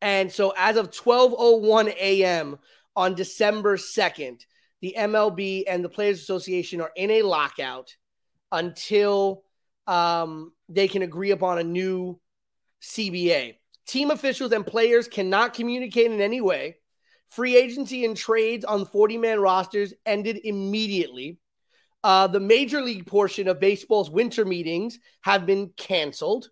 and 0.00 0.30
so 0.30 0.52
as 0.56 0.76
of 0.76 0.90
12:01 0.90 1.88
a.m. 1.88 2.58
on 2.94 3.14
December 3.14 3.76
2nd, 3.76 4.44
the 4.80 4.94
MLB 4.98 5.64
and 5.66 5.84
the 5.84 5.88
Players 5.88 6.20
Association 6.20 6.80
are 6.80 6.92
in 6.96 7.10
a 7.10 7.22
lockout 7.22 7.96
until 8.52 9.44
um, 9.86 10.52
they 10.68 10.88
can 10.88 11.02
agree 11.02 11.30
upon 11.30 11.58
a 11.58 11.64
new 11.64 12.20
CBA. 12.82 13.56
Team 13.86 14.10
officials 14.10 14.52
and 14.52 14.66
players 14.66 15.08
cannot 15.08 15.54
communicate 15.54 16.10
in 16.10 16.20
any 16.20 16.40
way. 16.40 16.76
Free 17.28 17.56
agency 17.56 18.04
and 18.04 18.16
trades 18.16 18.64
on 18.64 18.84
40 18.84 19.18
man 19.18 19.40
rosters 19.40 19.94
ended 20.04 20.40
immediately. 20.44 21.38
Uh, 22.06 22.28
the 22.28 22.38
major 22.38 22.80
league 22.80 23.04
portion 23.04 23.48
of 23.48 23.58
baseball's 23.58 24.08
winter 24.08 24.44
meetings 24.44 25.00
have 25.22 25.44
been 25.44 25.68
canceled, 25.76 26.50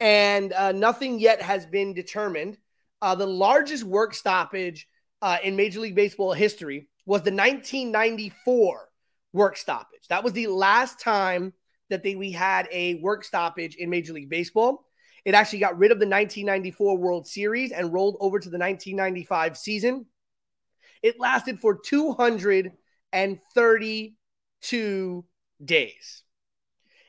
and 0.00 0.52
uh, 0.52 0.72
nothing 0.72 1.20
yet 1.20 1.40
has 1.40 1.64
been 1.64 1.94
determined. 1.94 2.58
Uh, 3.00 3.14
the 3.14 3.24
largest 3.24 3.84
work 3.84 4.12
stoppage 4.12 4.88
uh, 5.22 5.36
in 5.44 5.54
Major 5.54 5.78
League 5.78 5.94
Baseball 5.94 6.32
history 6.32 6.88
was 7.06 7.22
the 7.22 7.30
1994 7.30 8.88
work 9.32 9.56
stoppage. 9.56 10.08
That 10.08 10.24
was 10.24 10.32
the 10.32 10.48
last 10.48 10.98
time 10.98 11.52
that 11.88 12.02
they, 12.02 12.16
we 12.16 12.32
had 12.32 12.66
a 12.72 12.96
work 12.96 13.22
stoppage 13.22 13.76
in 13.76 13.90
Major 13.90 14.12
League 14.12 14.28
Baseball. 14.28 14.84
It 15.24 15.34
actually 15.34 15.60
got 15.60 15.78
rid 15.78 15.92
of 15.92 16.00
the 16.00 16.08
1994 16.08 16.98
World 16.98 17.28
Series 17.28 17.70
and 17.70 17.92
rolled 17.92 18.16
over 18.18 18.40
to 18.40 18.50
the 18.50 18.58
1995 18.58 19.56
season. 19.56 20.06
It 21.00 21.20
lasted 21.20 21.60
for 21.60 21.78
230 21.78 24.17
two 24.60 25.24
days. 25.64 26.22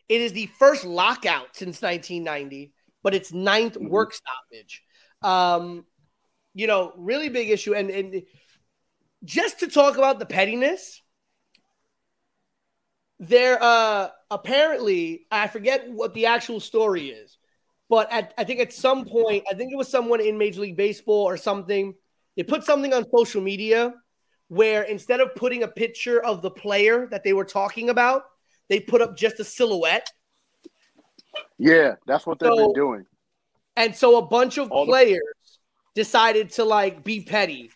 It 0.07 0.21
is 0.21 0.33
the 0.33 0.47
first 0.57 0.85
lockout 0.85 1.55
since 1.55 1.81
1990, 1.81 2.73
but 3.03 3.13
it's 3.13 3.31
ninth 3.31 3.75
mm-hmm. 3.75 3.89
work 3.89 4.13
stoppage. 4.13 4.83
Um, 5.21 5.85
you 6.53 6.67
know, 6.67 6.93
really 6.97 7.29
big 7.29 7.49
issue. 7.49 7.75
And, 7.75 7.89
and 7.89 8.23
just 9.23 9.59
to 9.59 9.67
talk 9.67 9.97
about 9.97 10.19
the 10.19 10.25
pettiness, 10.25 11.01
there 13.21 13.61
uh 13.61 14.07
apparently 14.31 15.27
I 15.29 15.47
forget 15.47 15.89
what 15.91 16.13
the 16.13 16.27
actual 16.27 16.61
story 16.61 17.09
is, 17.09 17.37
but 17.89 18.09
at, 18.11 18.33
I 18.37 18.45
think 18.45 18.61
at 18.61 18.71
some 18.71 19.03
point, 19.05 19.43
I 19.49 19.55
think 19.55 19.73
it 19.73 19.75
was 19.75 19.89
someone 19.89 20.21
in 20.21 20.37
Major 20.37 20.61
League 20.61 20.77
Baseball 20.77 21.23
or 21.23 21.35
something, 21.35 21.95
they 22.37 22.43
put 22.43 22.63
something 22.63 22.93
on 22.93 23.05
social 23.13 23.41
media 23.41 23.93
where 24.49 24.83
instead 24.83 25.21
of 25.21 25.33
putting 25.35 25.63
a 25.63 25.67
picture 25.67 26.23
of 26.23 26.41
the 26.41 26.51
player 26.51 27.07
that 27.07 27.23
they 27.23 27.33
were 27.33 27.45
talking 27.45 27.89
about, 27.89 28.23
they 28.67 28.79
put 28.79 29.01
up 29.01 29.15
just 29.15 29.39
a 29.39 29.43
silhouette. 29.43 30.11
Yeah, 31.57 31.95
that's 32.05 32.25
what 32.25 32.39
they've 32.39 32.49
so, 32.49 32.57
been 32.57 32.73
doing. 32.73 33.05
And 33.77 33.95
so 33.95 34.17
a 34.17 34.25
bunch 34.25 34.57
of 34.57 34.71
all 34.71 34.85
players 34.85 35.21
the- 35.95 36.01
decided 36.01 36.51
to 36.51 36.65
like 36.65 37.03
be 37.03 37.21
petty 37.21 37.69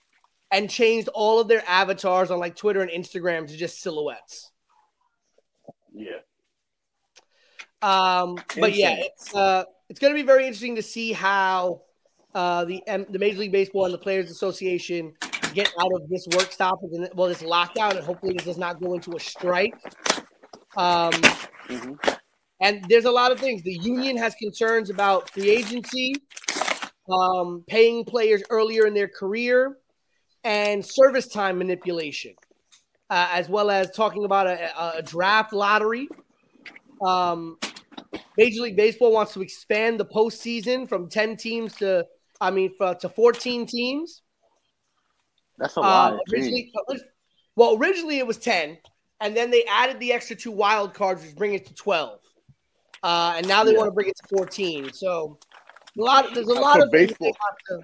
and 0.52 0.70
changed 0.70 1.08
all 1.10 1.40
of 1.40 1.48
their 1.48 1.64
avatars 1.68 2.32
on 2.32 2.40
like 2.40 2.56
Twitter 2.56 2.82
and 2.82 2.92
Instagram 2.92 3.48
to 3.48 3.56
just 3.56 3.82
silhouettes. 3.82 4.52
Yeah. 5.94 6.20
Um, 7.82 8.38
but 8.60 8.74
yeah, 8.74 8.96
it's 8.98 9.36
uh, 9.36 9.66
it's 9.90 10.00
going 10.00 10.14
to 10.14 10.20
be 10.20 10.26
very 10.26 10.46
interesting 10.46 10.76
to 10.78 10.82
see 10.82 11.12
how 11.12 11.82
uh, 12.34 12.66
the 12.66 12.82
um, 12.88 13.06
the 13.10 13.20
Major 13.20 13.40
League 13.40 13.52
Baseball 13.52 13.86
and 13.86 13.94
the 13.94 13.98
Players 13.98 14.32
Association 14.32 15.14
get 15.54 15.72
out 15.80 15.92
of 15.94 16.10
this 16.10 16.28
work 16.36 16.52
stoppage 16.52 16.92
and 16.94 17.10
well, 17.14 17.28
this 17.28 17.44
lockdown, 17.44 17.96
and 17.96 18.06
hopefully 18.06 18.34
this 18.34 18.46
does 18.46 18.58
not 18.58 18.82
go 18.82 18.94
into 18.94 19.16
a 19.16 19.20
strike. 19.20 19.76
Um, 20.76 21.12
mm-hmm. 21.14 21.94
And 22.62 22.86
there's 22.88 23.06
a 23.06 23.12
lot 23.12 23.32
of 23.32 23.40
things. 23.40 23.62
The 23.64 23.74
union 23.74 24.18
has 24.18 24.36
concerns 24.36 24.90
about 24.90 25.30
free 25.30 25.50
agency, 25.50 26.16
um, 27.12 27.64
paying 27.68 28.06
players 28.06 28.42
earlier 28.50 28.88
in 28.88 28.94
their 28.94 29.10
career, 29.10 29.78
and 30.44 30.86
service 30.86 31.28
time 31.28 31.58
manipulation, 31.58 32.36
uh, 33.10 33.28
as 33.32 33.50
well 33.50 33.70
as 33.70 33.92
talking 33.92 34.26
about 34.26 34.48
a, 34.48 34.98
a 34.98 35.02
draft 35.02 35.54
lottery. 35.54 36.08
Um, 37.06 37.58
Major 38.38 38.62
League 38.62 38.78
Baseball 38.78 39.12
wants 39.12 39.34
to 39.34 39.42
expand 39.42 40.00
the 40.00 40.06
postseason 40.06 40.88
from 40.88 41.10
10 41.10 41.38
teams 41.38 41.76
to, 41.78 42.06
I 42.40 42.52
mean, 42.52 42.74
for, 42.78 42.96
to 42.96 43.10
14 43.10 43.66
teams. 43.66 44.22
That's 45.58 45.76
a 45.76 45.82
lot. 45.82 46.14
Uh, 46.14 46.18
originally, 46.32 46.72
well, 47.56 47.78
originally 47.78 48.18
it 48.18 48.28
was 48.28 48.38
10, 48.38 48.78
and 49.22 49.36
then 49.36 49.52
they 49.52 49.64
added 49.66 50.00
the 50.00 50.14
extra 50.14 50.36
two 50.36 50.52
wild 50.52 50.94
cards, 50.94 51.24
which 51.24 51.36
bring 51.36 51.54
it 51.54 51.66
to 51.68 51.74
12. 51.74 52.20
Uh, 53.04 53.34
and 53.38 53.48
now 53.48 53.64
they 53.64 53.74
yeah. 53.74 53.78
want 53.78 53.88
to 53.88 53.92
bring 53.92 54.08
it 54.08 54.16
to 54.16 54.36
14. 54.36 54.92
So 54.94 55.38
a 55.98 56.02
lot, 56.02 56.34
there's 56.34 56.48
a 56.48 56.54
lot 56.54 56.78
for 56.78 56.86
of 56.86 56.92
baseball. 56.92 57.36
To... 57.70 57.82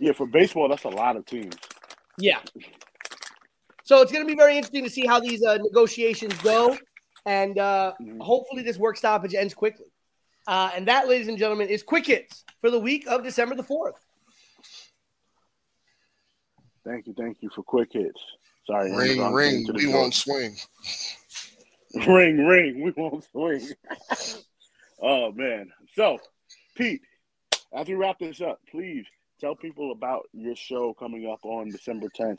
Yeah, 0.00 0.12
for 0.12 0.26
baseball, 0.26 0.68
that's 0.68 0.84
a 0.84 0.88
lot 0.88 1.16
of 1.16 1.26
teams. 1.26 1.54
Yeah. 2.18 2.38
So 3.84 4.00
it's 4.00 4.12
going 4.12 4.24
to 4.24 4.30
be 4.30 4.36
very 4.36 4.56
interesting 4.56 4.84
to 4.84 4.90
see 4.90 5.06
how 5.06 5.20
these 5.20 5.42
uh, 5.42 5.58
negotiations 5.60 6.34
go. 6.38 6.78
And 7.26 7.58
uh, 7.58 7.92
mm-hmm. 8.00 8.20
hopefully 8.20 8.62
this 8.62 8.78
work 8.78 8.96
stoppage 8.96 9.34
ends 9.34 9.54
quickly. 9.54 9.86
Uh, 10.46 10.70
and 10.74 10.86
that, 10.88 11.08
ladies 11.08 11.28
and 11.28 11.38
gentlemen, 11.38 11.68
is 11.68 11.82
Quick 11.82 12.06
Hits 12.06 12.44
for 12.60 12.70
the 12.70 12.78
week 12.78 13.06
of 13.06 13.22
December 13.22 13.54
the 13.54 13.62
4th. 13.62 13.92
Thank 16.84 17.06
you. 17.06 17.14
Thank 17.14 17.38
you 17.40 17.50
for 17.54 17.62
Quick 17.62 17.92
Hits. 17.92 18.20
Sorry. 18.66 18.94
Ring, 18.94 19.32
ring. 19.32 19.66
We 19.72 19.84
door. 19.86 19.94
won't 19.94 20.14
swing. 20.14 20.56
ring, 22.06 22.46
ring. 22.46 22.82
We 22.82 22.92
won't 22.96 23.24
swing. 23.30 23.68
oh, 25.02 25.32
man. 25.32 25.70
So, 25.94 26.18
Pete, 26.76 27.02
as 27.72 27.86
we 27.88 27.94
wrap 27.94 28.18
this 28.18 28.40
up, 28.40 28.60
please 28.70 29.04
tell 29.40 29.54
people 29.54 29.92
about 29.92 30.28
your 30.32 30.56
show 30.56 30.94
coming 30.94 31.30
up 31.30 31.44
on 31.44 31.70
December 31.70 32.08
10th. 32.18 32.38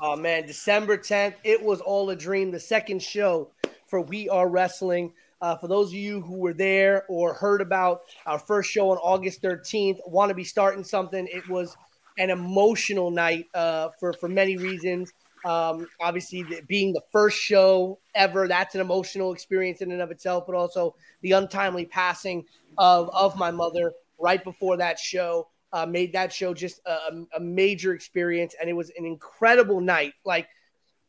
Oh, 0.00 0.16
man. 0.16 0.46
December 0.46 0.96
10th. 0.96 1.34
It 1.44 1.62
was 1.62 1.80
all 1.80 2.10
a 2.10 2.16
dream. 2.16 2.50
The 2.50 2.60
second 2.60 3.02
show 3.02 3.50
for 3.86 4.00
We 4.00 4.28
Are 4.28 4.48
Wrestling. 4.48 5.12
Uh, 5.40 5.56
for 5.56 5.68
those 5.68 5.88
of 5.88 5.94
you 5.94 6.20
who 6.20 6.36
were 6.36 6.52
there 6.52 7.04
or 7.08 7.32
heard 7.32 7.60
about 7.60 8.00
our 8.26 8.38
first 8.38 8.70
show 8.70 8.90
on 8.90 8.96
August 8.98 9.40
13th, 9.42 9.98
want 10.06 10.30
to 10.30 10.34
be 10.34 10.42
starting 10.42 10.82
something. 10.82 11.28
It 11.30 11.48
was 11.48 11.76
an 12.18 12.30
emotional 12.30 13.10
night 13.10 13.46
uh, 13.54 13.88
for 13.98 14.12
for 14.12 14.28
many 14.28 14.56
reasons. 14.56 15.12
Um, 15.44 15.86
obviously, 16.00 16.42
the, 16.42 16.62
being 16.66 16.92
the 16.92 17.02
first 17.12 17.38
show 17.38 17.98
ever, 18.14 18.48
that's 18.48 18.74
an 18.74 18.80
emotional 18.80 19.32
experience 19.32 19.80
in 19.80 19.92
and 19.92 20.02
of 20.02 20.10
itself. 20.10 20.44
But 20.46 20.56
also 20.56 20.94
the 21.22 21.32
untimely 21.32 21.86
passing 21.86 22.44
of 22.76 23.08
of 23.10 23.36
my 23.36 23.50
mother 23.50 23.92
right 24.18 24.42
before 24.42 24.76
that 24.76 24.98
show 24.98 25.48
uh, 25.72 25.86
made 25.86 26.12
that 26.12 26.32
show 26.32 26.52
just 26.52 26.80
a, 26.86 26.98
a 27.36 27.40
major 27.40 27.94
experience, 27.94 28.54
and 28.60 28.68
it 28.68 28.74
was 28.74 28.90
an 28.98 29.06
incredible 29.06 29.80
night. 29.80 30.12
Like 30.24 30.48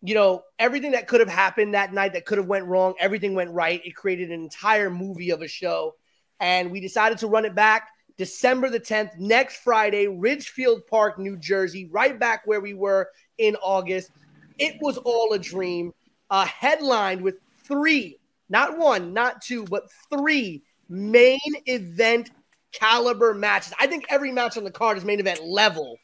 you 0.02 0.16
know, 0.16 0.44
everything 0.58 0.92
that 0.92 1.08
could 1.08 1.20
have 1.20 1.30
happened 1.30 1.74
that 1.74 1.94
night 1.94 2.14
that 2.14 2.26
could 2.26 2.38
have 2.38 2.48
went 2.48 2.66
wrong, 2.66 2.94
everything 3.00 3.36
went 3.36 3.52
right. 3.52 3.82
It 3.84 3.96
created 3.96 4.32
an 4.32 4.42
entire 4.42 4.90
movie 4.90 5.32
of 5.32 5.42
a 5.42 5.48
show. 5.48 5.96
And 6.40 6.72
we 6.72 6.80
decided 6.80 7.18
to 7.18 7.28
run 7.28 7.44
it 7.44 7.54
back 7.54 7.90
December 8.20 8.70
the 8.70 8.80
10th, 8.80 9.18
next 9.18 9.64
Friday, 9.64 10.08
Ridgefield 10.08 10.86
Park, 10.86 11.18
New 11.18 11.38
Jersey, 11.38 11.90
right 11.90 12.20
back 12.20 12.46
where 12.46 12.62
we 12.62 12.76
were 12.76 13.10
in 13.40 13.56
August. 13.64 14.12
It 14.60 14.76
was 14.82 14.98
all 14.98 15.34
a 15.34 15.40
dream, 15.40 15.94
uh, 16.30 16.46
headlined 16.46 17.22
with 17.22 17.38
three, 17.64 18.20
not 18.50 18.78
one, 18.78 19.14
not 19.14 19.42
two, 19.42 19.64
but 19.64 19.90
three 20.14 20.62
main 20.90 21.40
event 21.66 22.30
caliber 22.74 23.34
matches. 23.34 23.74
I 23.80 23.88
think 23.88 24.06
every 24.10 24.32
match 24.32 24.58
on 24.58 24.64
the 24.64 24.72
card 24.72 24.98
is 24.98 25.06
main 25.06 25.20
event 25.20 25.44
level. 25.44 25.98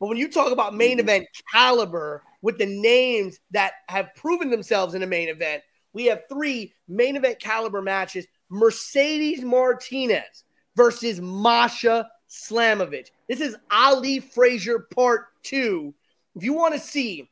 But 0.00 0.08
when 0.08 0.16
you 0.16 0.28
talk 0.28 0.50
about 0.50 0.74
main 0.74 0.92
mm-hmm. 0.92 1.00
event 1.00 1.26
caliber, 1.52 2.22
with 2.42 2.58
the 2.58 2.66
names 2.66 3.38
that 3.50 3.72
have 3.88 4.14
proven 4.14 4.50
themselves 4.50 4.94
in 4.94 5.02
a 5.02 5.06
main 5.06 5.28
event. 5.28 5.62
We 5.92 6.06
have 6.06 6.22
three 6.28 6.72
main 6.88 7.16
event 7.16 7.38
caliber 7.38 7.82
matches 7.82 8.26
Mercedes 8.48 9.42
Martinez 9.42 10.44
versus 10.76 11.20
Masha 11.20 12.08
Slamovich. 12.28 13.08
This 13.28 13.40
is 13.40 13.56
Ali 13.70 14.20
Frazier 14.20 14.86
part 14.94 15.26
two. 15.42 15.94
If 16.34 16.44
you 16.44 16.52
want 16.54 16.74
to 16.74 16.80
see 16.80 17.30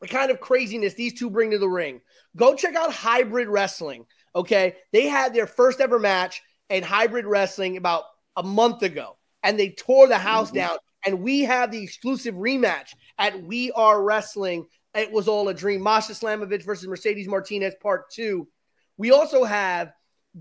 the 0.00 0.08
kind 0.08 0.30
of 0.30 0.40
craziness 0.40 0.94
these 0.94 1.18
two 1.18 1.30
bring 1.30 1.50
to 1.52 1.58
the 1.58 1.68
ring, 1.68 2.00
go 2.36 2.54
check 2.54 2.74
out 2.74 2.92
Hybrid 2.92 3.48
Wrestling. 3.48 4.06
Okay. 4.34 4.76
They 4.92 5.06
had 5.06 5.34
their 5.34 5.46
first 5.46 5.80
ever 5.80 5.98
match 5.98 6.42
in 6.68 6.82
Hybrid 6.82 7.26
Wrestling 7.26 7.76
about 7.76 8.04
a 8.36 8.42
month 8.42 8.82
ago, 8.82 9.16
and 9.42 9.58
they 9.58 9.70
tore 9.70 10.06
the 10.06 10.18
house 10.18 10.48
mm-hmm. 10.48 10.58
down 10.58 10.78
and 11.06 11.22
we 11.22 11.40
have 11.42 11.70
the 11.70 11.82
exclusive 11.82 12.34
rematch 12.34 12.94
at 13.18 13.42
We 13.42 13.72
Are 13.72 14.02
Wrestling. 14.02 14.66
It 14.94 15.10
was 15.10 15.28
all 15.28 15.48
a 15.48 15.54
dream. 15.54 15.82
Masha 15.82 16.12
Slamovich 16.12 16.64
versus 16.64 16.88
Mercedes 16.88 17.28
Martinez, 17.28 17.74
part 17.80 18.10
two. 18.10 18.48
We 18.96 19.12
also 19.12 19.44
have 19.44 19.92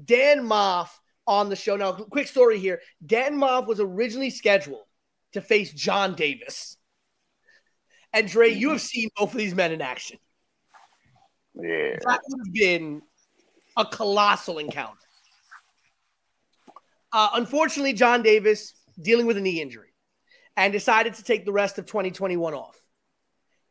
Dan 0.06 0.42
Maff 0.42 0.90
on 1.30 1.48
the 1.48 1.56
show. 1.56 1.78
Now, 1.78 1.94
quick 1.94 2.28
story 2.28 2.60
here 2.60 2.82
Dan 3.06 3.38
Maff 3.38 3.68
was 3.68 3.80
originally 3.80 4.32
scheduled 4.32 4.84
to 5.34 5.42
face 5.42 5.72
John 5.72 6.16
Davis. 6.16 6.76
And 8.12 8.28
Dre, 8.28 8.50
you 8.50 8.72
have 8.72 8.82
seen 8.82 9.10
both 9.16 9.32
of 9.32 9.38
these 9.38 9.54
men 9.54 9.72
in 9.72 9.82
action. 9.82 10.18
Yeah. 11.54 11.96
That 12.06 12.22
would 12.28 12.48
have 12.48 12.54
been 12.54 13.04
a 13.78 13.86
colossal 13.86 14.58
encounter. 14.58 14.98
Uh, 17.14 17.30
unfortunately, 17.34 17.94
John 17.94 18.24
Davis 18.24 18.74
dealing 19.00 19.28
with 19.28 19.38
a 19.38 19.42
knee 19.42 19.62
injury 19.62 19.94
and 20.58 20.74
decided 20.74 21.14
to 21.16 21.24
take 21.24 21.46
the 21.46 21.52
rest 21.52 21.78
of 21.78 21.86
2021 21.86 22.56
off. 22.56 22.78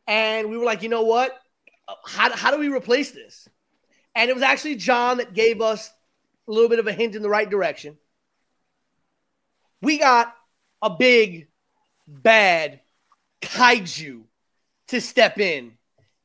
And 0.07 0.49
we 0.49 0.57
were 0.57 0.65
like, 0.65 0.81
you 0.81 0.89
know 0.89 1.03
what? 1.03 1.37
How, 2.05 2.33
how 2.33 2.51
do 2.51 2.57
we 2.57 2.69
replace 2.69 3.11
this? 3.11 3.49
And 4.15 4.29
it 4.29 4.33
was 4.33 4.43
actually 4.43 4.75
John 4.75 5.17
that 5.17 5.33
gave 5.33 5.61
us 5.61 5.91
a 6.49 6.51
little 6.51 6.69
bit 6.69 6.79
of 6.79 6.87
a 6.87 6.93
hint 6.93 7.15
in 7.15 7.21
the 7.21 7.29
right 7.29 7.49
direction. 7.49 7.97
We 9.81 9.97
got 9.97 10.35
a 10.81 10.89
big, 10.89 11.47
bad 12.07 12.81
kaiju 13.41 14.23
to 14.89 15.01
step 15.01 15.39
in. 15.39 15.73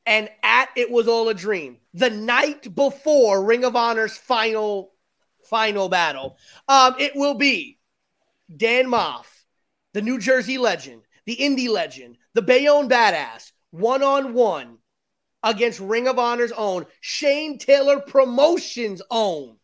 And 0.05 0.29
at 0.43 0.69
It 0.75 0.91
Was 0.91 1.07
All 1.07 1.29
a 1.29 1.33
Dream, 1.33 1.77
the 1.93 2.09
night 2.09 2.75
before 2.75 3.43
Ring 3.43 3.63
of 3.63 3.75
Honor's 3.75 4.15
final, 4.15 4.91
final 5.45 5.89
battle, 5.89 6.37
um, 6.67 6.95
it 6.99 7.15
will 7.15 7.33
be 7.33 7.79
Dan 8.55 8.85
Maff 8.85 9.25
the 9.95 10.01
New 10.01 10.19
Jersey 10.19 10.57
legend, 10.57 11.03
the 11.25 11.37
indie 11.37 11.69
legend, 11.69 12.17
the 12.33 12.41
Bayonne 12.41 12.89
badass, 12.89 13.53
one 13.71 14.03
on 14.03 14.33
one 14.33 14.77
against 15.41 15.79
Ring 15.79 16.09
of 16.09 16.19
Honor's 16.19 16.51
own, 16.51 16.85
Shane 16.99 17.57
Taylor 17.57 18.01
Promotions 18.01 19.01
own, 19.09 19.55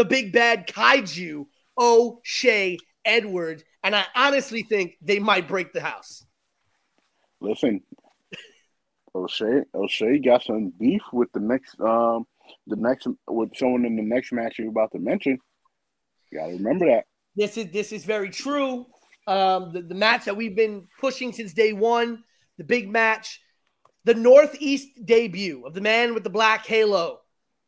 the 0.00 0.04
big 0.06 0.32
bad 0.32 0.66
kaiju, 0.66 1.44
O'Shea 1.76 2.78
Edwards. 3.04 3.62
And 3.84 3.94
I 3.94 4.06
honestly 4.16 4.62
think 4.62 4.94
they 5.02 5.18
might 5.18 5.46
break 5.46 5.74
the 5.74 5.82
house. 5.82 6.24
Listen, 7.42 7.82
O'Shea, 9.14 9.64
O'Shea 9.74 10.18
got 10.18 10.42
some 10.42 10.72
beef 10.80 11.02
with 11.12 11.30
the 11.32 11.40
next, 11.40 11.78
um, 11.80 12.24
the 12.66 12.76
next 12.76 13.08
with 13.28 13.54
someone 13.54 13.84
in 13.84 13.96
the 13.96 14.02
next 14.02 14.32
match 14.32 14.58
you're 14.58 14.70
about 14.70 14.90
to 14.92 14.98
mention. 14.98 15.36
You 16.32 16.38
gotta 16.38 16.52
remember 16.52 16.86
that. 16.86 17.04
This 17.36 17.58
is 17.58 17.70
this 17.70 17.92
is 17.92 18.06
very 18.06 18.30
true. 18.30 18.86
Um, 19.26 19.74
the, 19.74 19.82
the 19.82 19.94
match 19.94 20.24
that 20.24 20.36
we've 20.36 20.56
been 20.56 20.88
pushing 20.98 21.34
since 21.34 21.52
day 21.52 21.74
one 21.74 22.24
the 22.56 22.64
big 22.64 22.90
match, 22.90 23.40
the 24.04 24.14
Northeast 24.14 24.88
debut 25.04 25.62
of 25.66 25.74
the 25.74 25.80
man 25.82 26.14
with 26.14 26.24
the 26.24 26.30
black 26.30 26.66
halo, 26.66 27.20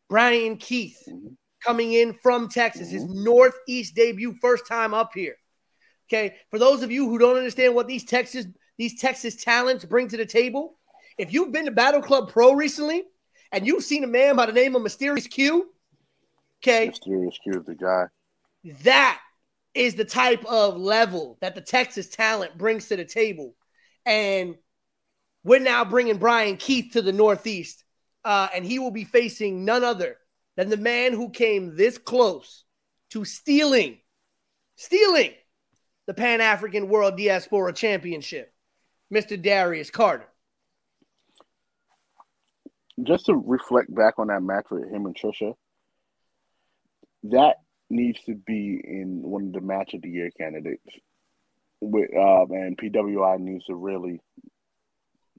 Brian 0.09 0.57
Keith, 0.57 0.99
mm-hmm. 1.07 1.35
Coming 1.65 1.93
in 1.93 2.15
from 2.23 2.49
Texas, 2.49 2.89
mm-hmm. 2.89 2.97
his 2.97 3.05
Northeast 3.09 3.95
debut, 3.95 4.35
first 4.41 4.67
time 4.67 4.95
up 4.95 5.13
here. 5.15 5.37
Okay, 6.09 6.37
for 6.51 6.59
those 6.59 6.83
of 6.83 6.91
you 6.91 7.09
who 7.09 7.19
don't 7.19 7.37
understand 7.37 7.75
what 7.75 7.87
these 7.87 8.05
Texas 8.05 8.47
these 8.79 9.01
Texas 9.01 9.37
talents 9.37 9.85
bring 9.85 10.09
to 10.09 10.17
the 10.17 10.27
table, 10.27 10.79
if 11.19 11.33
you've 11.33 11.53
been 11.53 11.67
to 11.67 11.71
Battle 11.71 12.03
Club 12.03 12.31
Pro 12.31 12.53
recently 12.53 13.05
and 13.51 13.67
you've 13.67 13.85
seen 13.85 14.05
a 14.05 14.09
man 14.09 14.37
by 14.37 14.47
the 14.47 14.53
name 14.53 14.75
of 14.75 14.83
Mysterious 14.83 15.27
Q, 15.27 15.71
okay, 16.63 16.89
Mysterious 16.89 17.39
Q 17.43 17.53
is 17.61 17.67
the 17.67 17.75
guy. 17.75 18.05
That 18.83 19.21
is 19.75 19.95
the 19.95 20.05
type 20.05 20.45
of 20.45 20.77
level 20.77 21.39
that 21.41 21.55
the 21.55 21.61
Texas 21.61 22.09
talent 22.09 22.59
brings 22.59 22.89
to 22.89 22.97
the 22.97 23.05
table, 23.05 23.55
and 24.05 24.57
we're 25.45 25.61
now 25.61 25.85
bringing 25.85 26.19
Brian 26.19 26.57
Keith 26.57 26.93
to 26.93 27.03
the 27.03 27.13
Northeast, 27.13 27.85
uh, 28.25 28.49
and 28.55 28.65
he 28.65 28.79
will 28.79 28.91
be 28.91 29.05
facing 29.05 29.65
none 29.65 29.83
other 29.83 30.19
than 30.57 30.69
the 30.69 30.77
man 30.77 31.13
who 31.13 31.31
came 31.31 31.77
this 31.77 31.99
close 31.99 32.65
to 33.11 33.25
stealing, 33.25 33.99
stealing 34.77 35.33
the 36.07 36.15
Pan 36.15 36.41
African 36.41 36.89
World 36.89 37.17
Diaspora 37.17 37.73
Championship, 37.73 38.53
Mr. 39.13 39.41
Darius 39.41 39.91
Carter. 39.91 40.29
Just 43.03 43.27
to 43.27 43.35
reflect 43.35 43.95
back 43.95 44.19
on 44.19 44.29
that 44.29 44.43
match 44.43 44.67
with 44.71 44.91
him 44.91 45.07
and 45.07 45.17
Trisha, 45.17 45.55
that 47.25 47.57
needs 47.89 48.23
to 48.25 48.35
be 48.35 48.81
in 48.83 49.23
one 49.23 49.49
of 49.49 49.53
the 49.53 49.61
match 49.61 49.95
of 49.95 50.03
the 50.03 50.11
year 50.11 50.31
candidates. 50.39 50.85
With 51.81 52.11
um, 52.17 52.53
and 52.53 52.79
PWI 52.79 53.41
needs 53.41 53.65
to 53.67 53.75
really 53.75 54.21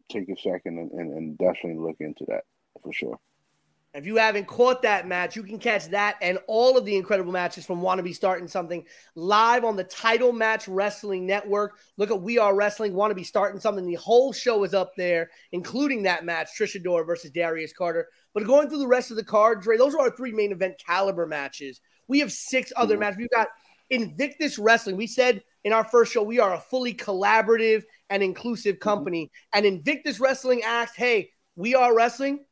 take 0.09 0.27
a 0.29 0.35
second 0.35 0.77
and, 0.77 0.91
and, 0.91 1.13
and 1.13 1.37
definitely 1.37 1.79
look 1.79 1.97
into 1.99 2.25
that 2.27 2.43
for 2.81 2.91
sure. 2.91 3.17
If 3.93 4.07
you 4.07 4.15
haven't 4.15 4.47
caught 4.47 4.81
that 4.81 5.07
match, 5.07 5.35
you 5.35 5.43
can 5.43 5.59
catch 5.59 5.85
that 5.89 6.15
and 6.19 6.39
all 6.47 6.77
of 6.77 6.85
the 6.85 6.95
incredible 6.95 7.31
matches 7.31 7.63
from 7.63 7.79
Wannabe 7.79 8.15
Starting 8.15 8.47
Something 8.47 8.85
live 9.13 9.63
on 9.63 9.75
the 9.75 9.83
Title 9.83 10.33
Match 10.33 10.67
Wrestling 10.67 11.27
Network. 11.27 11.77
Look 11.97 12.09
at 12.09 12.19
We 12.19 12.39
Are 12.39 12.55
Wrestling, 12.55 12.93
Wannabe 12.93 13.23
Starting 13.23 13.59
Something. 13.59 13.85
The 13.85 13.93
whole 13.93 14.33
show 14.33 14.63
is 14.63 14.73
up 14.73 14.93
there, 14.97 15.29
including 15.51 16.01
that 16.03 16.25
match, 16.25 16.49
Trish 16.57 16.75
Adora 16.75 17.05
versus 17.05 17.29
Darius 17.29 17.71
Carter. 17.71 18.07
But 18.33 18.47
going 18.47 18.67
through 18.67 18.79
the 18.79 18.87
rest 18.87 19.11
of 19.11 19.17
the 19.17 19.23
card, 19.23 19.61
Dre, 19.61 19.77
those 19.77 19.93
are 19.93 20.01
our 20.01 20.15
three 20.15 20.31
main 20.31 20.51
event 20.51 20.81
caliber 20.83 21.27
matches. 21.27 21.79
We 22.07 22.19
have 22.19 22.31
six 22.31 22.73
other 22.75 22.95
mm-hmm. 22.95 23.01
matches. 23.01 23.17
We've 23.19 23.29
got 23.29 23.49
Invictus 23.91 24.57
Wrestling. 24.57 24.97
We 24.97 25.05
said 25.05 25.43
in 25.63 25.71
our 25.71 25.83
first 25.83 26.11
show, 26.11 26.23
we 26.23 26.39
are 26.39 26.55
a 26.55 26.59
fully 26.59 26.95
collaborative 26.95 27.83
and 28.09 28.23
inclusive 28.23 28.77
mm-hmm. 28.77 28.89
company. 28.89 29.25
Mm-hmm. 29.25 29.57
And 29.57 29.65
Invictus 29.67 30.19
Wrestling 30.19 30.63
asked, 30.63 30.95
hey, 30.97 31.29
we 31.55 31.75
are 31.75 31.95
wrestling 31.95 32.45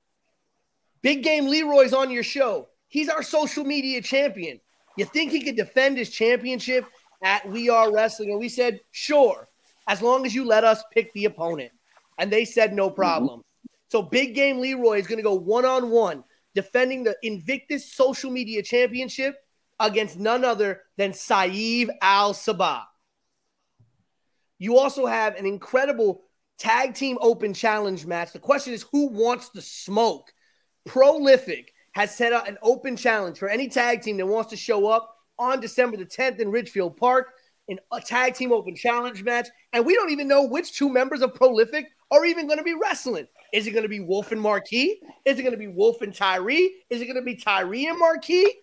Big 1.02 1.24
Game 1.24 1.47
Leroy's 1.47 1.93
on 1.93 2.12
your 2.12 2.24
show. 2.24 2.68
He's 2.88 3.10
our 3.10 3.24
social 3.24 3.64
media 3.64 4.02
champion. 4.02 4.60
You 4.97 5.06
think 5.06 5.32
he 5.32 5.41
could 5.41 5.56
defend 5.56 5.97
his 5.97 6.10
championship 6.10 6.86
at 7.24 7.47
We 7.47 7.70
Are 7.70 7.91
Wrestling? 7.91 8.32
And 8.32 8.39
we 8.39 8.49
said, 8.49 8.82
sure, 8.91 9.47
as 9.88 10.02
long 10.02 10.26
as 10.26 10.36
you 10.36 10.45
let 10.45 10.64
us 10.64 10.84
pick 10.93 11.12
the 11.14 11.26
opponent. 11.26 11.72
And 12.18 12.32
they 12.32 12.45
said, 12.45 12.74
no 12.74 12.89
problem. 12.89 13.39
Mm-hmm. 13.39 13.76
So 13.89 14.02
Big 14.02 14.36
Game 14.36 14.60
Leroy 14.60 14.99
is 14.99 15.08
going 15.08 15.18
to 15.18 15.24
go 15.24 15.34
one 15.34 15.66
on 15.66 15.89
one 15.89 16.24
defending 16.54 17.04
the 17.04 17.16
Invictus 17.24 17.93
Social 17.93 18.30
Media 18.30 18.62
Championship 18.62 19.36
against 19.80 20.20
none 20.20 20.45
other 20.45 20.82
than 20.97 21.14
Saeed 21.14 21.89
Al 22.02 22.34
Sabah. 22.34 22.84
You 24.60 24.78
also 24.78 25.06
have 25.08 25.36
an 25.36 25.45
incredible 25.45 26.22
tag 26.60 26.93
team 26.93 27.18
open 27.22 27.54
challenge 27.54 28.06
match. 28.06 28.32
The 28.32 28.39
question 28.39 28.74
is 28.74 28.86
who 28.91 29.08
wants 29.08 29.49
the 29.49 29.62
smoke? 29.62 30.32
Prolific 30.86 31.74
has 31.94 32.16
set 32.16 32.34
up 32.34 32.48
an 32.48 32.58
open 32.62 32.96
challenge 32.96 33.38
for 33.38 33.50
any 33.50 33.68
tag 33.68 34.02
team 34.02 34.18
that 34.18 34.26
wants 34.26 34.50
to 34.52 34.58
show 34.58 34.88
up 34.88 35.16
on 35.38 35.60
December 35.60 35.98
the 35.98 36.06
10th 36.06 36.40
in 36.40 36.50
Ridgefield 36.50 36.98
Park 36.98 37.34
in 37.68 37.80
a 37.92 38.00
tag 38.00 38.36
team 38.36 38.52
open 38.52 38.76
challenge 38.76 39.24
match. 39.24 39.48
And 39.74 39.86
we 39.86 39.94
don't 39.96 40.12
even 40.12 40.28
know 40.28 40.44
which 40.44 40.74
two 40.74 40.90
members 40.90 41.22
of 41.22 41.34
Prolific 41.34 41.88
are 42.12 42.26
even 42.26 42.48
going 42.48 42.60
to 42.60 42.64
be 42.64 42.74
wrestling. 42.74 43.28
Is 43.54 43.68
it 43.68 43.72
going 43.72 43.84
to 43.84 43.90
be 43.90 44.00
Wolf 44.00 44.32
and 44.32 44.42
Marquis? 44.42 45.00
Is 45.26 45.40
it 45.40 45.42
going 45.42 45.54
to 45.54 45.58
be 45.58 45.68
Wolf 45.68 46.02
and 46.02 46.14
Tyree? 46.14 46.72
Is 46.90 47.02
it 47.02 47.06
going 47.06 47.16
to 47.16 47.22
be 47.22 47.36
Tyree 47.36 47.88
and 47.88 48.00
Marquis? 48.00 48.54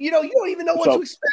You 0.00 0.10
know, 0.10 0.22
you 0.22 0.32
don't 0.34 0.48
even 0.48 0.66
know 0.66 0.74
what 0.74 0.86
so, 0.86 0.96
to 0.96 1.02
expect. 1.02 1.32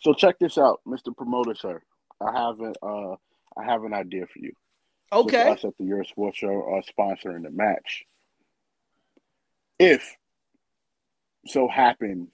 So 0.00 0.14
check 0.14 0.38
this 0.38 0.56
out, 0.58 0.80
Mr. 0.86 1.14
Promoter, 1.14 1.54
sir. 1.54 1.82
I 2.20 2.32
have 2.32 2.60
an 2.60 2.74
uh, 2.82 3.14
I 3.56 3.64
have 3.64 3.84
an 3.84 3.92
idea 3.92 4.26
for 4.26 4.38
you. 4.38 4.52
Okay. 5.12 5.48
us 5.48 5.64
at 5.64 5.76
the 5.78 5.84
Euro 5.84 6.04
Sports 6.04 6.38
Show 6.38 6.48
are 6.48 6.82
sponsoring 6.82 7.42
the 7.42 7.50
match 7.50 8.04
if 9.80 10.14
so 11.46 11.66
happens 11.66 12.28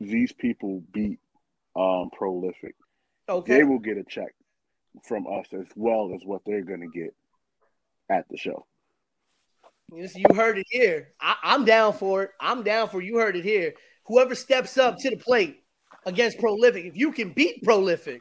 these 0.00 0.32
people 0.32 0.82
beat 0.92 1.20
um, 1.76 2.10
prolific, 2.12 2.74
okay. 3.28 3.58
they 3.58 3.64
will 3.64 3.78
get 3.78 3.96
a 3.96 4.04
check 4.04 4.34
from 5.04 5.26
us 5.26 5.46
as 5.52 5.66
well 5.76 6.12
as 6.14 6.22
what 6.24 6.42
they're 6.44 6.64
going 6.64 6.80
to 6.80 6.88
get 6.88 7.14
at 8.10 8.28
the 8.28 8.36
show. 8.36 8.66
You 9.92 10.08
heard 10.34 10.58
it 10.58 10.66
here. 10.68 11.12
I, 11.20 11.36
am 11.44 11.64
down 11.64 11.92
for 11.92 12.24
it. 12.24 12.30
I'm 12.40 12.64
down 12.64 12.88
for 12.88 13.00
it. 13.00 13.04
You 13.04 13.18
heard 13.18 13.36
it 13.36 13.44
here. 13.44 13.74
Whoever 14.06 14.34
steps 14.34 14.76
up 14.78 14.98
to 14.98 15.10
the 15.10 15.16
plate 15.16 15.62
against 16.06 16.40
Prolific, 16.40 16.86
if 16.86 16.96
you 16.96 17.12
can 17.12 17.30
beat 17.30 17.62
Prolific, 17.62 18.20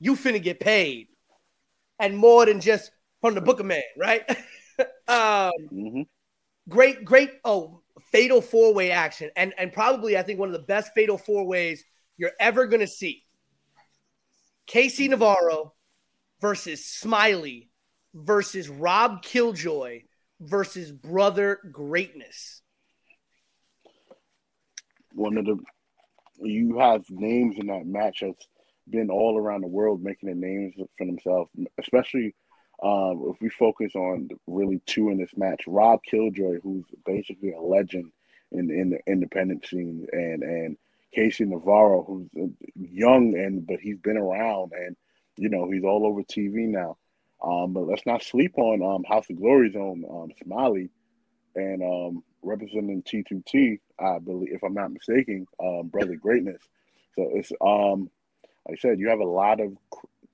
you 0.00 0.16
finna 0.16 0.42
get 0.42 0.60
paid. 0.60 1.08
And 1.98 2.16
more 2.16 2.44
than 2.44 2.60
just 2.60 2.90
from 3.22 3.34
the 3.34 3.40
book 3.40 3.58
of 3.58 3.66
man, 3.66 3.82
right? 3.96 4.28
um, 5.08 5.52
mm-hmm 5.72 6.02
great, 6.68 7.04
great. 7.04 7.30
Oh, 7.44 7.82
fatal 8.10 8.40
four 8.40 8.74
way 8.74 8.90
action, 8.90 9.30
and 9.36 9.52
and 9.58 9.72
probably 9.72 10.16
I 10.16 10.22
think 10.22 10.38
one 10.38 10.48
of 10.48 10.54
the 10.54 10.66
best 10.66 10.92
fatal 10.94 11.18
four 11.18 11.46
ways 11.46 11.84
you're 12.16 12.32
ever 12.40 12.66
going 12.66 12.80
to 12.80 12.86
see. 12.86 13.24
KC 14.68 15.04
mm-hmm. 15.04 15.10
Navarro 15.10 15.74
versus 16.40 16.84
Smiley 16.84 17.70
versus 18.14 18.68
Rob 18.68 19.22
Killjoy 19.22 20.02
versus 20.40 20.92
Brother 20.92 21.58
Greatness. 21.70 22.62
One 25.14 25.36
of 25.38 25.46
the 25.46 25.58
you 26.40 26.78
have 26.78 27.04
names 27.10 27.56
in 27.58 27.68
that 27.68 27.86
match 27.86 28.18
that's 28.22 28.48
been 28.88 29.10
all 29.10 29.38
around 29.38 29.60
the 29.60 29.68
world 29.68 30.02
making 30.02 30.28
the 30.28 30.34
names 30.34 30.74
for 30.76 31.06
themselves, 31.06 31.50
especially 31.78 32.34
um, 32.82 33.32
if 33.32 33.40
we 33.40 33.48
focus 33.48 33.94
on 33.94 34.28
really 34.46 34.80
two 34.86 35.10
in 35.10 35.18
this 35.18 35.30
match, 35.36 35.62
Rob 35.66 36.00
Killjoy, 36.08 36.58
who's 36.62 36.84
basically 37.06 37.52
a 37.52 37.60
legend 37.60 38.10
in 38.50 38.70
in 38.70 38.90
the 38.90 38.98
independent 39.06 39.66
scene, 39.66 40.06
and 40.12 40.42
and 40.42 40.76
KC 41.16 41.46
Navarro, 41.46 42.02
who's 42.02 42.50
young 42.74 43.34
and 43.36 43.66
but 43.66 43.78
he's 43.80 43.98
been 43.98 44.16
around, 44.16 44.72
and 44.72 44.96
you 45.36 45.48
know 45.48 45.70
he's 45.70 45.84
all 45.84 46.06
over 46.06 46.22
TV 46.22 46.68
now. 46.68 46.96
Um, 47.42 47.72
but 47.72 47.86
let's 47.86 48.06
not 48.06 48.22
sleep 48.22 48.56
on 48.56 48.82
um, 48.82 49.04
House 49.04 49.28
of 49.30 49.36
Glory's 49.36 49.76
own 49.76 50.04
um, 50.10 50.30
Smiley, 50.42 50.90
and 51.54 51.82
um, 51.82 52.24
representing 52.42 53.02
T2T, 53.02 53.78
I 53.98 54.18
believe, 54.18 54.52
if 54.52 54.62
I'm 54.62 54.74
not 54.74 54.92
mistaken, 54.92 55.46
um, 55.62 55.88
Brother 55.88 56.16
Greatness. 56.16 56.62
So 57.16 57.30
it's 57.34 57.52
um, 57.60 58.10
like 58.68 58.78
I 58.78 58.80
said, 58.80 58.98
you 58.98 59.08
have 59.08 59.20
a 59.20 59.24
lot 59.24 59.60
of 59.60 59.76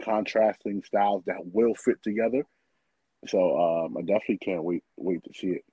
contrasting 0.03 0.83
styles 0.85 1.25
that 1.27 1.45
will 1.45 1.75
fit 1.75 2.03
together. 2.03 2.45
So 3.27 3.85
um, 3.87 3.97
I 3.97 4.03
definitely 4.03 4.39
can't 4.39 4.63
wait 4.63 4.85
wait 4.97 5.25
to 5.25 5.35
see 5.35 5.49
it. 5.49 5.65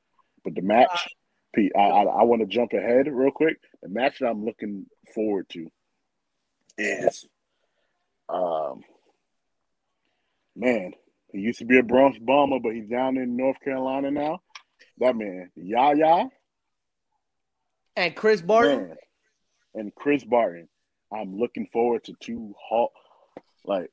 But 0.44 0.56
the 0.56 0.62
match, 0.62 1.08
Pete, 1.54 1.72
I, 1.76 1.82
I, 1.82 2.04
I 2.04 2.24
want 2.24 2.42
to 2.42 2.48
jump 2.48 2.74
ahead 2.74 3.08
real 3.08 3.32
quick. 3.32 3.58
The 3.82 3.90
match 3.90 4.20
that 4.20 4.28
I'm 4.28 4.46
looking 4.46 4.86
forward 5.14 5.48
to 5.50 5.70
is, 6.78 7.26
um, 8.30 8.82
man, 10.56 10.94
he 11.32 11.40
used 11.40 11.60
to 11.60 11.66
be 11.66 11.80
a 11.80 11.84
Bronx 11.84 12.18
bomber, 12.20 12.60
but 12.60 12.74
he's 12.74 12.88
down 12.88 13.18
in 13.18 13.36
North 13.36 13.60
Carolina 13.62 14.12
now. 14.12 14.40
That 15.00 15.16
man, 15.16 15.52
Yaya, 15.56 16.30
and 17.96 18.16
Chris 18.16 18.42
Barton, 18.42 18.88
man, 18.88 18.98
and 19.74 19.96
Chris 19.96 20.24
Barton. 20.24 20.68
I'm 21.14 21.38
looking 21.38 21.68
forward 21.68 22.04
to 22.06 22.14
two 22.20 22.54
hot, 22.70 22.92
like 23.64 23.92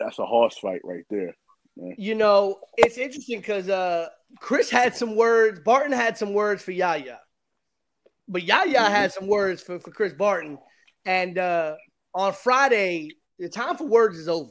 that's 0.00 0.18
a 0.18 0.26
horse 0.26 0.58
fight 0.58 0.80
right 0.82 1.04
there. 1.10 1.36
Man. 1.76 1.94
You 1.96 2.16
know, 2.16 2.58
it's 2.76 2.98
interesting 2.98 3.38
because 3.38 3.68
uh, 3.68 4.08
Chris 4.40 4.70
had 4.70 4.96
some 4.96 5.14
words. 5.14 5.60
Barton 5.60 5.92
had 5.92 6.18
some 6.18 6.32
words 6.32 6.62
for 6.62 6.72
Yaya, 6.72 7.20
but 8.26 8.42
Yaya 8.42 8.66
mm-hmm. 8.66 8.92
had 8.92 9.12
some 9.12 9.28
words 9.28 9.62
for, 9.62 9.78
for 9.78 9.90
Chris 9.92 10.12
Barton. 10.12 10.58
And 11.04 11.38
uh, 11.38 11.76
on 12.14 12.32
Friday, 12.32 13.10
the 13.38 13.48
time 13.48 13.76
for 13.76 13.84
words 13.84 14.18
is 14.18 14.28
over. 14.28 14.50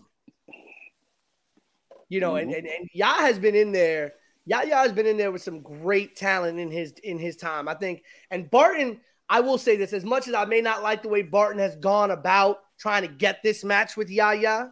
You 2.07 2.19
know, 2.19 2.33
mm-hmm. 2.33 2.49
and, 2.49 2.55
and 2.55 2.67
and 2.67 2.89
Yaya 2.93 3.21
has 3.21 3.37
been 3.37 3.55
in 3.55 3.71
there. 3.71 4.13
Yaya 4.45 4.77
has 4.77 4.93
been 4.93 5.05
in 5.05 5.17
there 5.17 5.31
with 5.31 5.43
some 5.43 5.61
great 5.61 6.15
talent 6.15 6.59
in 6.59 6.71
his 6.71 6.93
in 7.03 7.19
his 7.19 7.35
time, 7.35 7.67
I 7.67 7.75
think. 7.75 8.03
And 8.31 8.49
Barton, 8.49 9.01
I 9.29 9.41
will 9.41 9.57
say 9.57 9.75
this: 9.75 9.93
as 9.93 10.05
much 10.05 10.27
as 10.27 10.33
I 10.33 10.45
may 10.45 10.61
not 10.61 10.81
like 10.81 11.03
the 11.03 11.09
way 11.09 11.21
Barton 11.21 11.59
has 11.59 11.75
gone 11.75 12.11
about 12.11 12.57
trying 12.79 13.03
to 13.03 13.07
get 13.07 13.43
this 13.43 13.63
match 13.63 13.97
with 13.97 14.09
Yaya, 14.09 14.71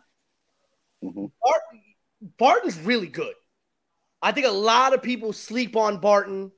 Mm-hmm. 1.04 1.26
Barton's 2.38 2.80
really 2.80 3.08
good. 3.08 3.34
I 4.22 4.32
think 4.32 4.48
a 4.48 4.52
lot 4.52 4.94
of 4.94 5.02
people 5.02 5.34
sleep 5.34 5.76
on 5.76 6.00
Barton. 6.00 6.52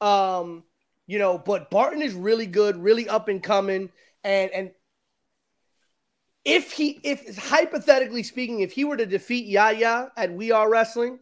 Um, 0.00 0.64
you 1.06 1.18
know, 1.18 1.38
but 1.38 1.70
Barton 1.70 2.02
is 2.02 2.14
really 2.14 2.46
good, 2.46 2.76
really 2.76 3.08
up 3.08 3.28
and 3.28 3.42
coming. 3.42 3.90
And 4.22 4.50
and 4.50 4.70
if 6.44 6.72
he 6.72 7.00
if 7.02 7.36
hypothetically 7.36 8.22
speaking, 8.22 8.60
if 8.60 8.72
he 8.72 8.84
were 8.84 8.96
to 8.96 9.06
defeat 9.06 9.46
Yaya 9.46 10.08
at 10.16 10.32
We 10.32 10.50
Are 10.50 10.70
Wrestling, 10.70 11.18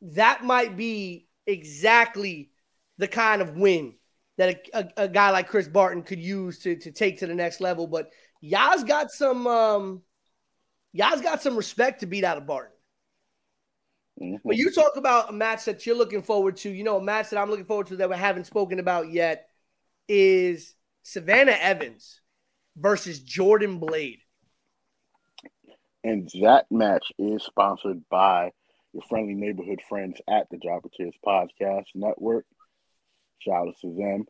that 0.00 0.44
might 0.44 0.76
be 0.76 1.28
exactly 1.46 2.50
the 2.98 3.08
kind 3.08 3.42
of 3.42 3.56
win 3.56 3.94
that 4.38 4.60
a, 4.72 4.78
a, 4.78 5.04
a, 5.04 5.08
guy 5.08 5.30
like 5.30 5.48
Chris 5.48 5.66
Barton 5.66 6.02
could 6.02 6.20
use 6.20 6.60
to, 6.60 6.76
to 6.76 6.92
take 6.92 7.18
to 7.18 7.26
the 7.26 7.34
next 7.34 7.60
level. 7.60 7.86
But 7.86 8.10
Yaz 8.42 8.86
got 8.86 9.10
some 9.10 9.46
um 9.46 10.02
Yaz 10.96 11.22
got 11.22 11.42
some 11.42 11.56
respect 11.56 12.00
to 12.00 12.06
beat 12.06 12.24
out 12.24 12.38
of 12.38 12.46
Barton. 12.46 12.72
Mm-hmm. 14.20 14.36
When 14.42 14.56
you 14.56 14.72
talk 14.72 14.96
about 14.96 15.30
a 15.30 15.32
match 15.32 15.64
that 15.66 15.86
you're 15.86 15.96
looking 15.96 16.22
forward 16.22 16.56
to, 16.58 16.70
you 16.70 16.84
know, 16.84 16.96
a 16.96 17.02
match 17.02 17.30
that 17.30 17.38
I'm 17.38 17.50
looking 17.50 17.66
forward 17.66 17.86
to 17.88 17.96
that 17.96 18.10
we 18.10 18.16
haven't 18.16 18.46
spoken 18.46 18.78
about 18.80 19.10
yet 19.10 19.48
is 20.08 20.74
Savannah 21.02 21.56
Evans 21.60 22.20
versus 22.76 23.20
Jordan 23.20 23.78
Blade. 23.78 24.18
And 26.04 26.28
that 26.42 26.66
match 26.70 27.12
is 27.18 27.42
sponsored 27.42 28.02
by 28.08 28.50
your 28.92 29.02
friendly 29.08 29.34
neighborhood 29.34 29.80
friends 29.88 30.20
at 30.28 30.48
the 30.50 30.56
Jobber 30.56 30.88
Tears 30.96 31.14
Podcast 31.24 31.86
Network. 31.94 32.46
Shout 33.40 33.68
out 33.68 33.74
to 33.82 33.94
them. 33.94 34.24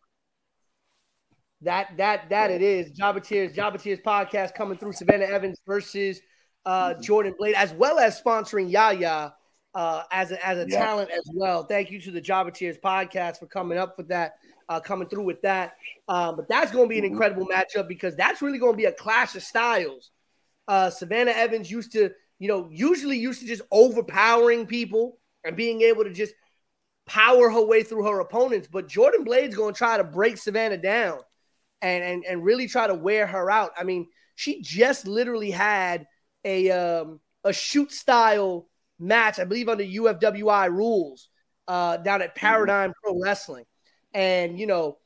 That 1.62 1.96
that 1.96 2.30
that 2.30 2.50
it 2.50 2.62
is. 2.62 2.90
Jobber 2.92 3.20
Tears, 3.20 3.54
Jobber 3.54 3.78
Tears 3.78 3.98
podcast 4.04 4.54
coming 4.54 4.78
through 4.78 4.92
Savannah 4.92 5.24
Evans 5.24 5.60
versus 5.66 6.20
uh, 6.68 6.90
mm-hmm. 6.90 7.00
Jordan 7.00 7.34
Blade, 7.38 7.54
as 7.54 7.72
well 7.72 7.98
as 7.98 8.20
sponsoring 8.20 8.70
Yaya 8.70 9.32
uh, 9.74 10.02
as 10.12 10.32
a, 10.32 10.46
as 10.46 10.58
a 10.58 10.68
yes. 10.68 10.78
talent 10.78 11.10
as 11.10 11.24
well. 11.32 11.64
Thank 11.64 11.90
you 11.90 11.98
to 12.02 12.10
the 12.10 12.20
Jobber 12.20 12.50
Tears 12.50 12.76
podcast 12.76 13.38
for 13.38 13.46
coming 13.46 13.78
up 13.78 13.96
with 13.96 14.08
that, 14.08 14.34
uh, 14.68 14.78
coming 14.78 15.08
through 15.08 15.22
with 15.22 15.40
that. 15.40 15.76
Um, 16.08 16.36
but 16.36 16.46
that's 16.46 16.70
going 16.70 16.84
to 16.84 16.88
be 16.90 16.98
an 16.98 17.04
mm-hmm. 17.04 17.14
incredible 17.14 17.46
matchup 17.46 17.88
because 17.88 18.14
that's 18.16 18.42
really 18.42 18.58
going 18.58 18.74
to 18.74 18.76
be 18.76 18.84
a 18.84 18.92
clash 18.92 19.34
of 19.34 19.42
styles. 19.42 20.10
Uh, 20.68 20.90
Savannah 20.90 21.30
Evans 21.30 21.70
used 21.70 21.92
to, 21.92 22.10
you 22.38 22.48
know, 22.48 22.68
usually 22.70 23.16
used 23.16 23.40
to 23.40 23.46
just 23.46 23.62
overpowering 23.72 24.66
people 24.66 25.18
and 25.44 25.56
being 25.56 25.80
able 25.80 26.04
to 26.04 26.12
just 26.12 26.34
power 27.06 27.48
her 27.48 27.64
way 27.64 27.82
through 27.82 28.04
her 28.04 28.20
opponents. 28.20 28.68
But 28.70 28.88
Jordan 28.88 29.24
Blade's 29.24 29.56
going 29.56 29.72
to 29.72 29.78
try 29.78 29.96
to 29.96 30.04
break 30.04 30.36
Savannah 30.36 30.76
down 30.76 31.20
and, 31.80 32.04
and, 32.04 32.24
and 32.26 32.44
really 32.44 32.68
try 32.68 32.86
to 32.86 32.94
wear 32.94 33.26
her 33.26 33.50
out. 33.50 33.70
I 33.78 33.84
mean, 33.84 34.08
she 34.34 34.60
just 34.60 35.06
literally 35.08 35.50
had 35.50 36.06
a 36.48 36.70
um, 36.70 37.20
a 37.44 37.52
shoot 37.52 37.92
style 37.92 38.68
match, 38.98 39.38
I 39.38 39.44
believe 39.44 39.68
under 39.68 39.84
UFWI 39.84 40.70
rules, 40.70 41.28
uh, 41.68 41.98
down 41.98 42.22
at 42.22 42.34
Paradigm. 42.34 42.94
Pro 43.02 43.20
Wrestling, 43.20 43.66
and 44.14 44.58
you 44.58 44.66
know, 44.66 44.98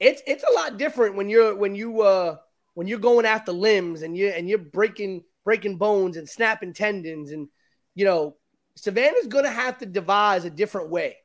it's 0.00 0.22
it's 0.26 0.44
a 0.44 0.54
lot 0.54 0.78
different 0.78 1.16
when 1.16 1.28
you're 1.28 1.54
when 1.54 1.74
you 1.74 2.00
uh 2.00 2.36
when 2.74 2.86
you're 2.86 2.98
going 2.98 3.26
after 3.26 3.52
limbs 3.52 4.02
and 4.02 4.16
you 4.16 4.28
and 4.28 4.48
you're 4.48 4.58
breaking 4.58 5.24
breaking 5.44 5.76
bones 5.76 6.16
and 6.16 6.28
snapping 6.28 6.72
tendons 6.72 7.30
and 7.30 7.48
you 7.94 8.04
know 8.04 8.36
Savannah's 8.76 9.28
to 9.44 9.50
have 9.50 9.78
to 9.78 9.86
devise 9.86 10.44
a 10.44 10.50
different 10.50 10.90
way 10.90 11.16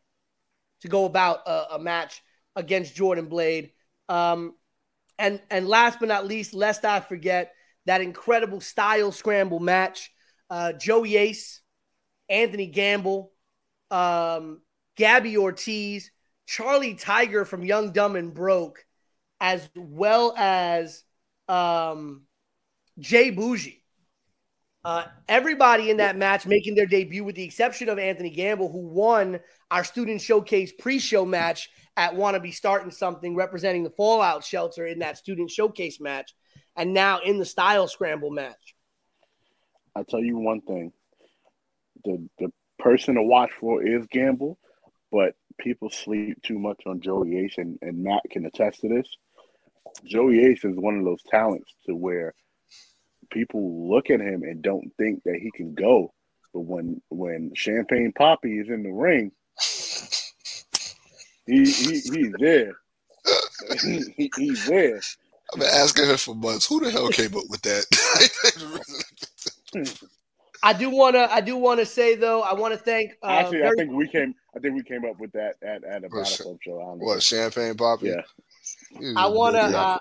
to 0.81 0.87
go 0.87 1.05
about 1.05 1.39
a, 1.47 1.75
a 1.75 1.79
match 1.79 2.21
against 2.55 2.95
Jordan 2.95 3.27
Blade. 3.27 3.71
Um, 4.09 4.55
and 5.19 5.41
and 5.49 5.67
last 5.67 5.99
but 5.99 6.07
not 6.07 6.25
least, 6.25 6.53
lest 6.53 6.85
I 6.85 6.99
forget 6.99 7.53
that 7.85 8.01
incredible 8.01 8.61
style 8.61 9.11
scramble 9.11 9.59
match. 9.59 10.11
Uh, 10.49 10.73
Joey 10.73 11.15
Ace, 11.15 11.61
Anthony 12.29 12.67
Gamble, 12.67 13.31
um, 13.89 14.61
Gabby 14.97 15.37
Ortiz, 15.37 16.11
Charlie 16.45 16.95
Tiger 16.95 17.45
from 17.45 17.63
Young, 17.63 17.91
Dumb, 17.91 18.15
and 18.15 18.33
Broke, 18.33 18.85
as 19.39 19.69
well 19.75 20.33
as 20.37 21.03
um, 21.47 22.23
Jay 22.99 23.29
Bougie. 23.29 23.83
Uh, 24.83 25.05
everybody 25.29 25.91
in 25.91 25.97
that 25.97 26.17
match 26.17 26.47
making 26.47 26.73
their 26.73 26.87
debut, 26.87 27.23
with 27.23 27.35
the 27.35 27.43
exception 27.43 27.87
of 27.87 27.99
Anthony 27.99 28.31
Gamble, 28.31 28.71
who 28.71 28.87
won 28.87 29.39
our 29.69 29.83
student 29.83 30.21
showcase 30.21 30.73
pre-show 30.79 31.23
match 31.23 31.69
at 31.97 32.13
Wannabe 32.13 32.53
Starting 32.53 32.89
Something, 32.91 33.35
representing 33.35 33.83
the 33.83 33.91
Fallout 33.91 34.43
Shelter 34.43 34.87
in 34.87 34.99
that 34.99 35.17
student 35.17 35.51
showcase 35.51 36.01
match, 36.01 36.33
and 36.75 36.93
now 36.93 37.19
in 37.19 37.37
the 37.37 37.45
Style 37.45 37.87
Scramble 37.87 38.31
match. 38.31 38.75
I 39.95 40.03
tell 40.03 40.23
you 40.23 40.37
one 40.37 40.61
thing: 40.61 40.93
the 42.03 42.27
the 42.39 42.51
person 42.79 43.15
to 43.15 43.21
watch 43.21 43.51
for 43.59 43.85
is 43.85 44.05
Gamble, 44.07 44.57
but 45.11 45.35
people 45.59 45.89
sleep 45.89 46.41
too 46.43 46.59
much 46.59 46.81
on 46.85 47.01
Joey 47.01 47.37
Ace, 47.39 47.55
and, 47.57 47.77
and 47.81 48.03
Matt 48.03 48.23
can 48.29 48.45
attest 48.45 48.81
to 48.81 48.89
this. 48.89 49.07
Joey 50.05 50.45
Ace 50.45 50.63
is 50.65 50.75
one 50.75 50.97
of 50.97 51.05
those 51.05 51.21
talents 51.29 51.73
to 51.85 51.95
where 51.95 52.33
people 53.29 53.89
look 53.89 54.09
at 54.09 54.19
him 54.19 54.43
and 54.43 54.61
don't 54.61 54.91
think 54.97 55.23
that 55.23 55.39
he 55.41 55.51
can 55.51 55.73
go. 55.73 56.13
But 56.53 56.61
when 56.61 57.01
when 57.09 57.51
Champagne 57.55 58.11
Poppy 58.13 58.59
is 58.59 58.69
in 58.69 58.83
the 58.83 58.91
ring, 58.91 59.31
he, 61.45 61.65
he 61.65 61.99
he's 61.99 62.33
there. 62.39 62.73
he, 63.81 64.31
he's 64.35 64.65
there. 64.65 64.99
I've 65.53 65.59
been 65.59 65.69
asking 65.69 66.05
her 66.05 66.17
for 66.17 66.35
months. 66.35 66.65
Who 66.67 66.79
the 66.79 66.91
hell 66.91 67.09
came 67.09 67.35
up 67.35 67.43
with 67.49 67.61
that? 67.63 67.85
I 70.63 70.73
do 70.73 70.89
want 70.89 71.15
to. 71.15 71.31
I 71.31 71.41
do 71.41 71.57
want 71.57 71.79
to 71.79 71.85
say 71.85 72.15
though. 72.15 72.41
I 72.41 72.53
want 72.53 72.73
to 72.73 72.79
thank. 72.79 73.13
Uh, 73.23 73.27
Actually, 73.27 73.59
very- 73.59 73.69
I 73.69 73.73
think 73.75 73.91
we 73.93 74.07
came. 74.07 74.35
I 74.55 74.59
think 74.59 74.75
we 74.75 74.83
came 74.83 75.05
up 75.05 75.19
with 75.19 75.31
that 75.31 75.55
at 75.63 75.83
at 75.83 76.03
a 76.03 76.09
battle 76.09 76.59
show. 76.61 76.95
What 76.99 77.23
champagne 77.23 77.75
poppy? 77.75 78.09
Yeah. 78.09 79.13
I 79.17 79.27
want 79.27 79.55
to. 79.55 79.61
Uh, 79.61 79.97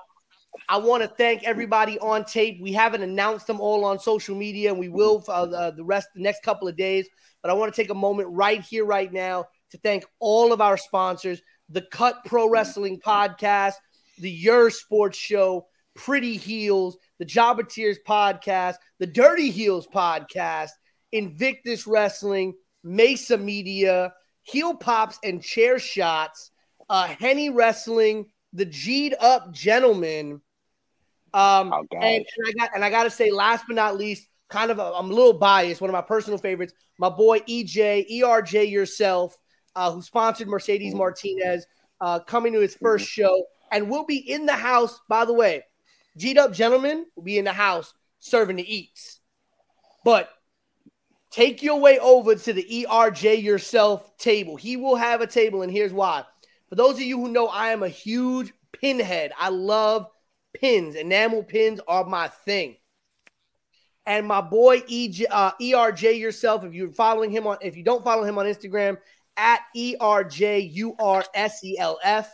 I 0.69 0.77
want 0.79 1.03
to 1.03 1.09
thank 1.09 1.45
everybody 1.45 1.99
on 2.01 2.25
tape. 2.25 2.61
We 2.61 2.73
haven't 2.73 3.03
announced 3.03 3.47
them 3.47 3.61
all 3.61 3.85
on 3.85 3.99
social 3.99 4.37
media, 4.37 4.71
and 4.71 4.79
we 4.79 4.89
will 4.89 5.21
for 5.21 5.33
uh, 5.33 5.71
the 5.71 5.85
rest 5.85 6.09
the 6.15 6.23
next 6.23 6.43
couple 6.43 6.69
of 6.69 6.77
days. 6.77 7.09
But 7.41 7.51
I 7.51 7.55
want 7.55 7.73
to 7.73 7.81
take 7.83 7.91
a 7.91 7.95
moment 7.95 8.29
right 8.31 8.61
here, 8.61 8.85
right 8.85 9.11
now, 9.11 9.47
to 9.71 9.79
thank 9.79 10.05
all 10.19 10.53
of 10.53 10.61
our 10.61 10.77
sponsors: 10.77 11.41
the 11.71 11.83
Cut 11.91 12.17
Pro 12.27 12.51
Wrestling 12.51 13.01
Podcast, 13.01 13.75
the 14.21 14.31
Your 14.31 14.71
Sports 14.71 15.19
Show, 15.19 15.67
Pretty 15.95 16.37
Heels, 16.37 16.97
the 17.19 17.25
Jobber 17.25 17.63
Tears 17.63 17.99
Podcast, 18.07 18.77
the 18.99 19.07
Dirty 19.07 19.51
Heels 19.51 19.87
Podcast, 19.93 20.71
Invictus 21.13 21.87
Wrestling, 21.87 22.55
Mesa 22.85 23.37
Media, 23.37 24.13
Heel 24.43 24.75
Pops 24.75 25.19
and 25.25 25.43
Chair 25.43 25.79
Shots, 25.79 26.51
uh, 26.89 27.07
Henny 27.07 27.51
Wrestling, 27.51 28.27
the 28.53 28.65
G'd 28.65 29.15
Up 29.21 29.53
Gentleman 29.53 30.41
um, 31.33 31.73
oh, 31.73 31.87
and, 31.93 32.03
and, 32.03 32.27
I 32.47 32.53
got 32.59 32.71
and 32.75 32.85
I 32.85 32.91
got 32.91 33.05
to 33.05 33.11
say, 33.11 33.31
last 33.31 33.65
but 33.67 33.77
not 33.77 33.97
least, 33.97 34.27
kind 34.49 34.71
of 34.71 34.81
i 34.81 34.99
am 34.99 35.11
a 35.11 35.15
little 35.15 35.33
biased. 35.33 35.81
One 35.81 35.91
of 35.91 35.95
my 35.95 36.03
personal 36.03 36.39
favorites, 36.39 36.73
my 36.99 37.09
boy 37.09 37.41
EJ 37.41 38.11
ERJ 38.11 38.71
yourself, 38.71 39.37
uh, 39.77 39.93
who 39.93 40.03
sponsored 40.03 40.49
Mercedes. 40.49 40.95
Martinez, 40.95 41.67
uh, 42.01 42.21
coming 42.21 42.53
to 42.53 42.61
his 42.61 42.77
1st 42.77 42.95
mm-hmm. 42.95 43.05
show, 43.05 43.45
and 43.71 43.89
we'll 43.89 44.05
be 44.05 44.19
in 44.19 44.47
the 44.47 44.55
house. 44.55 45.01
By 45.09 45.25
the 45.25 45.33
way, 45.33 45.65
G'd 46.17 46.39
up 46.39 46.53
gentlemen 46.53 47.07
will 47.17 47.23
be 47.23 47.39
in 47.39 47.45
the 47.45 47.53
house 47.53 47.95
serving 48.19 48.57
the 48.57 48.75
eats, 48.75 49.21
but 50.05 50.31
take 51.31 51.63
your 51.63 51.81
way 51.81 51.99
over 51.99 52.35
to 52.35 52.53
the 52.53 52.67
ERJ 52.89 53.43
yourself 53.43 54.17
table. 54.19 54.57
He 54.57 54.77
will 54.77 54.97
have 54.97 55.21
a 55.21 55.27
table, 55.27 55.63
and 55.63 55.73
here's 55.73 55.93
why. 55.93 56.25
For 56.69 56.75
those 56.75 56.95
of 56.95 57.03
you 57.03 57.19
who 57.19 57.29
know, 57.29 57.49
I 57.49 57.69
am 57.69 57.83
a 57.83 57.89
huge 57.89 58.53
pinhead. 58.73 59.33
I 59.39 59.49
love 59.49 60.07
pins, 60.55 60.95
enamel 60.97 61.43
pins 61.43 61.81
are 61.87 62.05
my 62.05 62.29
thing. 62.29 62.77
And 64.07 64.27
my 64.27 64.41
boy 64.41 64.81
EJ, 64.81 65.27
uh, 65.31 65.53
ERJ 65.61 66.19
yourself, 66.19 66.65
if 66.65 66.75
you're 66.75 66.91
following 66.91 67.31
him 67.31 67.47
on, 67.47 67.59
if 67.61 67.77
you 67.77 67.85
don't 67.85 68.03
follow 68.03 68.25
him 68.25 68.39
on 68.39 68.47
Instagram, 68.47 68.99
at 69.37 69.61
ERJ 69.77 70.75
ERJURSELF, 70.77 72.27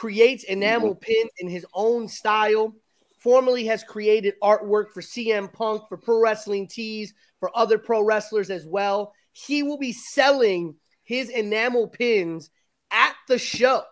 creates 0.00 0.44
enamel 0.44 0.94
pins 0.94 1.30
in 1.40 1.46
his 1.46 1.66
own 1.74 2.08
style. 2.08 2.74
Formerly 3.18 3.66
has 3.66 3.84
created 3.84 4.32
artwork 4.42 4.92
for 4.92 5.02
CM 5.02 5.52
Punk, 5.52 5.82
for 5.90 5.98
Pro 5.98 6.22
Wrestling 6.22 6.68
Tees, 6.68 7.12
for 7.38 7.54
other 7.54 7.76
pro 7.76 8.02
wrestlers 8.02 8.48
as 8.48 8.64
well. 8.64 9.12
He 9.32 9.62
will 9.62 9.76
be 9.76 9.92
selling 9.92 10.76
his 11.02 11.28
enamel 11.28 11.86
pins 11.86 12.48
at 12.90 13.14
the 13.28 13.36
show. 13.36 13.82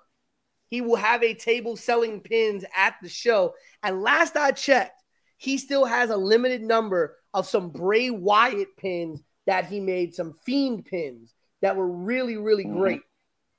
He 0.68 0.80
will 0.80 0.96
have 0.96 1.22
a 1.22 1.34
table 1.34 1.76
selling 1.76 2.22
pins 2.22 2.64
at 2.74 2.94
the 3.02 3.10
show. 3.10 3.52
And 3.82 4.00
last 4.00 4.34
I 4.34 4.52
checked, 4.52 5.02
he 5.36 5.58
still 5.58 5.84
has 5.84 6.08
a 6.08 6.16
limited 6.16 6.62
number 6.62 7.16
of 7.34 7.46
some 7.46 7.68
Bray 7.68 8.08
Wyatt 8.08 8.78
pins 8.78 9.22
that 9.46 9.66
he 9.66 9.78
made, 9.78 10.14
some 10.14 10.32
Fiend 10.46 10.86
pins 10.86 11.34
that 11.60 11.76
were 11.76 11.86
really, 11.86 12.38
really 12.38 12.64
mm-hmm. 12.64 12.78
great. 12.78 13.00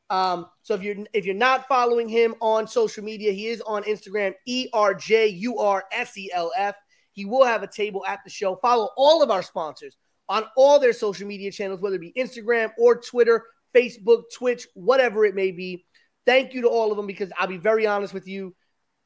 Um, 0.10 0.48
so 0.64 0.74
if 0.74 0.82
you're 0.82 0.96
if 1.14 1.26
you're 1.26 1.36
not 1.36 1.68
following 1.68 2.10
him 2.10 2.36
on 2.42 2.68
social 2.68 3.04
media, 3.04 3.32
he 3.32 3.48
is 3.48 3.62
on 3.62 3.84
Instagram, 3.84 4.34
E 4.46 4.68
R 4.74 4.94
J 4.94 5.28
U 5.28 5.60
R 5.60 5.84
S 5.92 6.18
E 6.18 6.32
L 6.34 6.52
F. 6.58 6.76
He 7.12 7.26
will 7.26 7.46
have 7.46 7.64
a 7.64 7.68
table 7.68 8.06
at 8.08 8.20
the 8.24 8.30
show. 8.30 8.56
Follow 8.56 8.90
all 8.98 9.22
of 9.22 9.30
our 9.30 9.44
sponsors 9.44 9.98
on 10.28 10.46
all 10.56 10.80
their 10.80 10.94
social 10.94 11.28
media 11.28 11.52
channels, 11.52 11.82
whether 11.82 11.96
it 11.96 12.02
be 12.02 12.14
Instagram 12.14 12.72
or 12.78 12.96
Twitter, 12.96 13.46
Facebook, 13.76 14.24
Twitch, 14.34 14.68
whatever 14.74 15.26
it 15.26 15.36
may 15.36 15.52
be. 15.52 15.86
Thank 16.26 16.54
you 16.54 16.62
to 16.62 16.70
all 16.70 16.92
of 16.92 16.98
them 16.98 17.08
because 17.08 17.32
I'll 17.38 17.48
be 17.48 17.58
very 17.58 17.88
honest 17.88 18.14
with 18.14 18.28
you. 18.28 18.56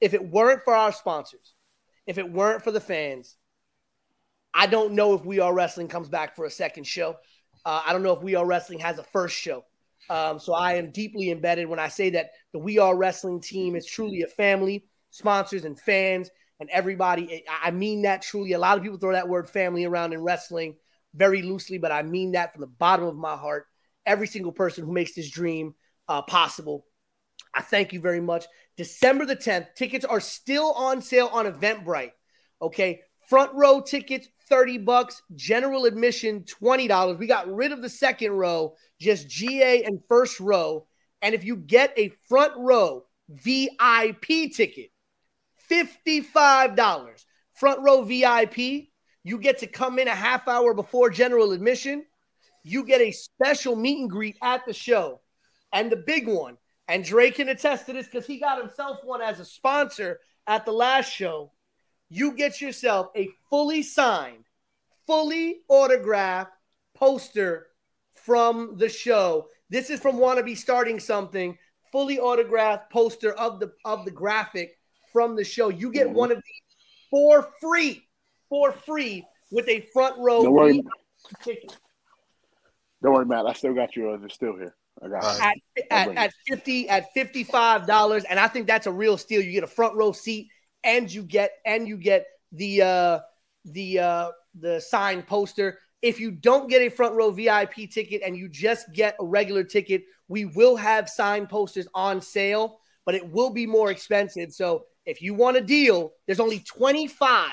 If 0.02 0.14
it 0.14 0.30
weren't 0.30 0.64
for 0.64 0.76
our 0.76 0.92
sponsors, 0.92 1.54
if 2.06 2.18
it 2.18 2.30
weren't 2.30 2.64
for 2.64 2.72
the 2.72 2.82
fans, 2.82 3.38
I 4.54 4.68
don't 4.68 4.94
know 4.94 5.14
if 5.14 5.26
We 5.26 5.40
Are 5.40 5.54
Wrestling 5.54 5.88
comes 5.88 6.10
back 6.10 6.36
for 6.36 6.46
a 6.46 6.52
second 6.52 6.84
show. 6.86 7.16
Uh, 7.66 7.82
I 7.86 7.94
don't 7.94 8.04
know 8.04 8.14
if 8.14 8.22
We 8.22 8.36
Are 8.36 8.46
Wrestling 8.46 8.80
has 8.80 9.00
a 9.00 9.04
first 9.04 9.36
show. 9.36 9.64
Um, 10.10 10.40
so 10.40 10.54
I 10.54 10.74
am 10.76 10.92
deeply 10.92 11.32
embedded 11.32 11.68
when 11.68 11.80
I 11.80 11.88
say 11.88 12.12
that 12.12 12.32
the 12.52 12.60
We 12.60 12.78
Are 12.78 12.96
Wrestling 12.96 13.42
team 13.42 13.76
is 13.76 13.86
truly 13.86 14.22
a 14.22 14.28
family, 14.28 14.86
sponsors 15.12 15.66
and 15.66 15.80
fans 15.80 16.30
and 16.60 16.70
everybody. 16.70 17.44
I 17.62 17.72
mean 17.72 18.04
that 18.04 18.22
truly. 18.22 18.54
A 18.54 18.60
lot 18.60 18.78
of 18.78 18.84
people 18.84 18.98
throw 18.98 19.14
that 19.14 19.28
word 19.28 19.50
family 19.50 19.86
around 19.86 20.14
in 20.14 20.22
wrestling 20.22 20.76
very 21.14 21.42
loosely, 21.42 21.78
but 21.78 21.92
I 21.92 22.04
mean 22.04 22.32
that 22.32 22.54
from 22.54 22.62
the 22.62 22.68
bottom 22.68 23.06
of 23.06 23.16
my 23.16 23.36
heart. 23.36 23.66
Every 24.06 24.28
single 24.28 24.52
person 24.52 24.86
who 24.86 24.92
makes 24.92 25.14
this 25.14 25.30
dream 25.30 25.76
uh, 26.08 26.22
possible. 26.22 26.86
I 27.54 27.62
thank 27.62 27.94
you 27.94 28.02
very 28.02 28.20
much. 28.20 28.46
December 28.78 29.26
the 29.26 29.36
10th, 29.36 29.76
tickets 29.76 30.06
are 30.06 30.20
still 30.20 30.72
on 30.74 31.02
sale 31.02 31.30
on 31.32 31.46
Eventbrite. 31.46 32.12
Okay. 32.62 33.02
Front 33.30 33.54
row 33.54 33.82
tickets, 33.82 34.28
30 34.50 34.80
bucks. 34.80 35.22
General 35.36 35.86
admission, 35.86 36.44
$20. 36.44 37.18
We 37.18 37.28
got 37.28 37.54
rid 37.54 37.72
of 37.72 37.82
the 37.82 37.90
second 37.90 38.32
row, 38.32 38.76
just 39.00 39.28
GA 39.30 39.84
and 39.84 40.00
first 40.08 40.40
row. 40.40 40.88
And 41.22 41.34
if 41.34 41.44
you 41.44 41.56
get 41.56 41.98
a 41.98 42.12
front 42.28 42.54
row 42.58 43.06
VIP 43.30 44.52
ticket, 44.54 44.92
$55. 45.70 47.26
Front 47.54 47.82
row 47.82 48.04
VIP, 48.04 48.90
you 49.24 49.38
get 49.40 49.60
to 49.60 49.68
come 49.68 50.00
in 50.00 50.08
a 50.08 50.16
half 50.16 50.48
hour 50.48 50.74
before 50.74 51.10
general 51.10 51.52
admission. 51.52 52.06
You 52.64 52.84
get 52.84 53.02
a 53.02 53.12
special 53.12 53.76
meet 53.76 54.00
and 54.00 54.10
greet 54.10 54.38
at 54.42 54.66
the 54.66 54.74
show. 54.74 55.22
And 55.72 55.92
the 55.92 55.98
big 55.98 56.28
one, 56.28 56.58
and 56.88 57.04
Dre 57.04 57.32
can 57.32 57.50
attest 57.50 57.86
to 57.86 57.94
this 57.94 58.06
because 58.06 58.28
he 58.28 58.40
got 58.40 58.60
himself 58.60 59.00
one 59.04 59.22
as 59.22 59.40
a 59.40 59.46
sponsor 59.46 60.20
at 60.46 60.66
the 60.66 60.72
last 60.72 61.12
show. 61.12 61.52
You 62.16 62.34
get 62.34 62.62
yourself 62.62 63.08
a 63.16 63.28
fully 63.50 63.82
signed, 63.82 64.46
fully 65.08 65.62
autographed 65.68 66.52
poster 66.94 67.70
from 68.14 68.78
the 68.78 68.88
show. 68.88 69.48
This 69.72 69.90
is 69.90 70.00
from 70.00 70.18
Wannabe 70.18 70.56
Starting 70.56 71.00
Something, 71.00 71.58
fully 71.92 72.20
autographed 72.20 72.92
poster 72.92 73.34
of 73.34 73.60
the 73.60 73.74
of 73.84 74.06
the 74.06 74.12
graphic 74.12 74.78
from 75.12 75.36
the 75.36 75.44
show. 75.44 75.70
You 75.70 75.92
get 75.92 76.06
mm-hmm. 76.06 76.16
one 76.16 76.32
of 76.32 76.38
these 76.38 76.86
for 77.10 77.50
free, 77.60 78.08
for 78.48 78.72
free 78.72 79.26
with 79.52 79.68
a 79.68 79.80
front 79.92 80.16
row 80.20 80.44
Don't 80.44 80.54
worry. 80.54 80.84
ticket. 81.42 81.76
Don't 83.02 83.14
worry, 83.14 83.26
Matt. 83.26 83.48
I 83.48 83.54
still 83.54 83.74
got 83.74 83.96
yours. 83.96 84.20
Uh, 84.22 84.26
it's 84.26 84.36
still 84.36 84.56
here. 84.56 84.76
I 85.04 85.08
got 85.08 85.42
at, 85.42 85.58
at, 85.90 86.16
at, 86.16 86.34
50 86.48 86.90
at 86.90 87.12
55 87.16 87.88
dollars 87.88 88.24
and 88.26 88.40
i 88.40 88.48
think 88.48 88.68
that's 88.68 88.86
a 88.86 88.92
real 88.92 89.18
steal 89.18 89.42
you 89.42 89.52
get 89.52 89.64
a 89.64 89.68
front 89.68 89.96
row 89.96 90.12
seat 90.12 90.50
and 90.84 91.12
you 91.12 91.24
get 91.24 91.52
and 91.66 91.88
you 91.88 91.98
get 91.98 92.26
the 92.52 92.82
uh 92.82 93.20
the 93.66 94.00
uh 94.00 94.32
the 94.60 94.80
signed 94.80 95.28
poster. 95.28 95.80
If 96.02 96.20
you 96.20 96.32
don't 96.32 96.70
get 96.70 96.82
a 96.82 96.90
front 96.90 97.16
row 97.16 97.32
vip 97.32 97.74
ticket 97.92 98.22
and 98.26 98.36
you 98.36 98.50
just 98.50 98.92
get 98.94 99.16
a 99.20 99.26
regular 99.26 99.64
ticket 99.64 100.04
we 100.28 100.46
will 100.46 100.76
have 100.76 101.10
signed 101.10 101.50
posters 101.50 101.88
on 101.94 102.22
sale 102.22 102.80
but 103.06 103.16
it 103.16 103.30
will 103.32 103.50
be 103.50 103.66
more 103.66 103.92
expensive. 103.92 104.54
So 104.54 104.86
if 105.06 105.22
you 105.22 105.34
want 105.34 105.58
a 105.58 105.62
deal 105.62 106.14
there's 106.26 106.40
only 106.40 106.60
25 106.60 107.52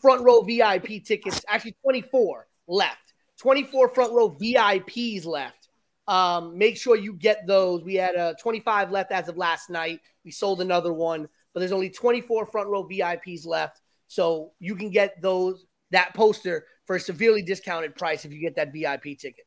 front 0.00 0.22
row 0.22 0.42
vip 0.42 1.04
tickets 1.04 1.44
actually 1.48 1.76
24 1.82 2.46
left. 2.66 3.14
24 3.38 3.88
front 3.90 4.12
row 4.12 4.30
vips 4.30 5.24
left. 5.24 5.68
Um, 6.06 6.56
make 6.56 6.76
sure 6.78 6.96
you 6.96 7.12
get 7.12 7.46
those. 7.46 7.84
We 7.84 7.94
had 7.94 8.16
uh, 8.16 8.34
25 8.40 8.90
left 8.90 9.12
as 9.12 9.28
of 9.28 9.36
last 9.36 9.68
night. 9.68 10.00
We 10.24 10.30
sold 10.30 10.60
another 10.60 10.92
one, 10.92 11.28
but 11.58 11.62
there's 11.62 11.72
only 11.72 11.90
24 11.90 12.46
front 12.46 12.68
row 12.68 12.84
VIPs 12.84 13.44
left. 13.44 13.80
So 14.06 14.52
you 14.60 14.76
can 14.76 14.90
get 14.90 15.20
those 15.20 15.66
that 15.90 16.14
poster 16.14 16.66
for 16.86 16.94
a 16.94 17.00
severely 17.00 17.42
discounted 17.42 17.96
price 17.96 18.24
if 18.24 18.32
you 18.32 18.40
get 18.40 18.54
that 18.54 18.72
VIP 18.72 19.18
ticket. 19.18 19.44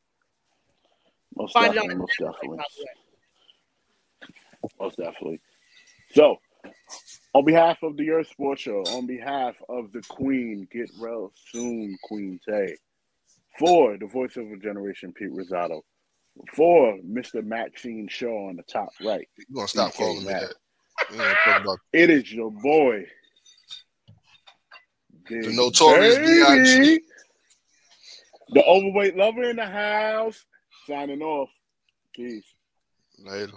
Most 1.34 1.54
Find 1.54 1.72
definitely. 1.72 1.96
Most 1.96 2.18
definitely. 2.18 2.58
Most 4.78 4.96
definitely. 4.98 5.40
So, 6.10 6.36
on 7.32 7.46
behalf 7.46 7.82
of 7.82 7.96
the 7.96 8.10
Earth 8.10 8.28
Sports 8.28 8.60
Show, 8.60 8.82
on 8.88 9.06
behalf 9.06 9.56
of 9.70 9.90
the 9.92 10.02
Queen, 10.02 10.68
get 10.70 10.90
well 11.00 11.32
soon, 11.50 11.96
Queen 12.02 12.38
Tay. 12.46 12.76
For 13.58 13.96
the 13.96 14.06
voice 14.06 14.36
of 14.36 14.50
a 14.50 14.58
generation, 14.58 15.14
Pete 15.14 15.32
Rosato 15.32 15.80
for 16.54 16.98
Mr. 16.98 17.42
Maxine 17.42 18.06
Shaw 18.08 18.50
on 18.50 18.56
the 18.56 18.62
top 18.64 18.90
right. 19.02 19.26
You're 19.38 19.46
gonna 19.54 19.68
stop 19.68 19.94
calling 19.94 20.26
me 20.26 20.32
that. 20.32 20.52
It 21.92 22.10
is 22.10 22.32
your 22.32 22.50
boy. 22.50 23.06
Big 25.28 25.44
the 25.44 25.52
notorious 25.52 26.18
B.I.G. 26.18 27.00
The 28.50 28.64
overweight 28.64 29.16
lover 29.16 29.42
in 29.44 29.56
the 29.56 29.66
house. 29.66 30.44
Signing 30.86 31.22
off. 31.22 31.48
Peace. 32.14 32.44
Later. 33.18 33.52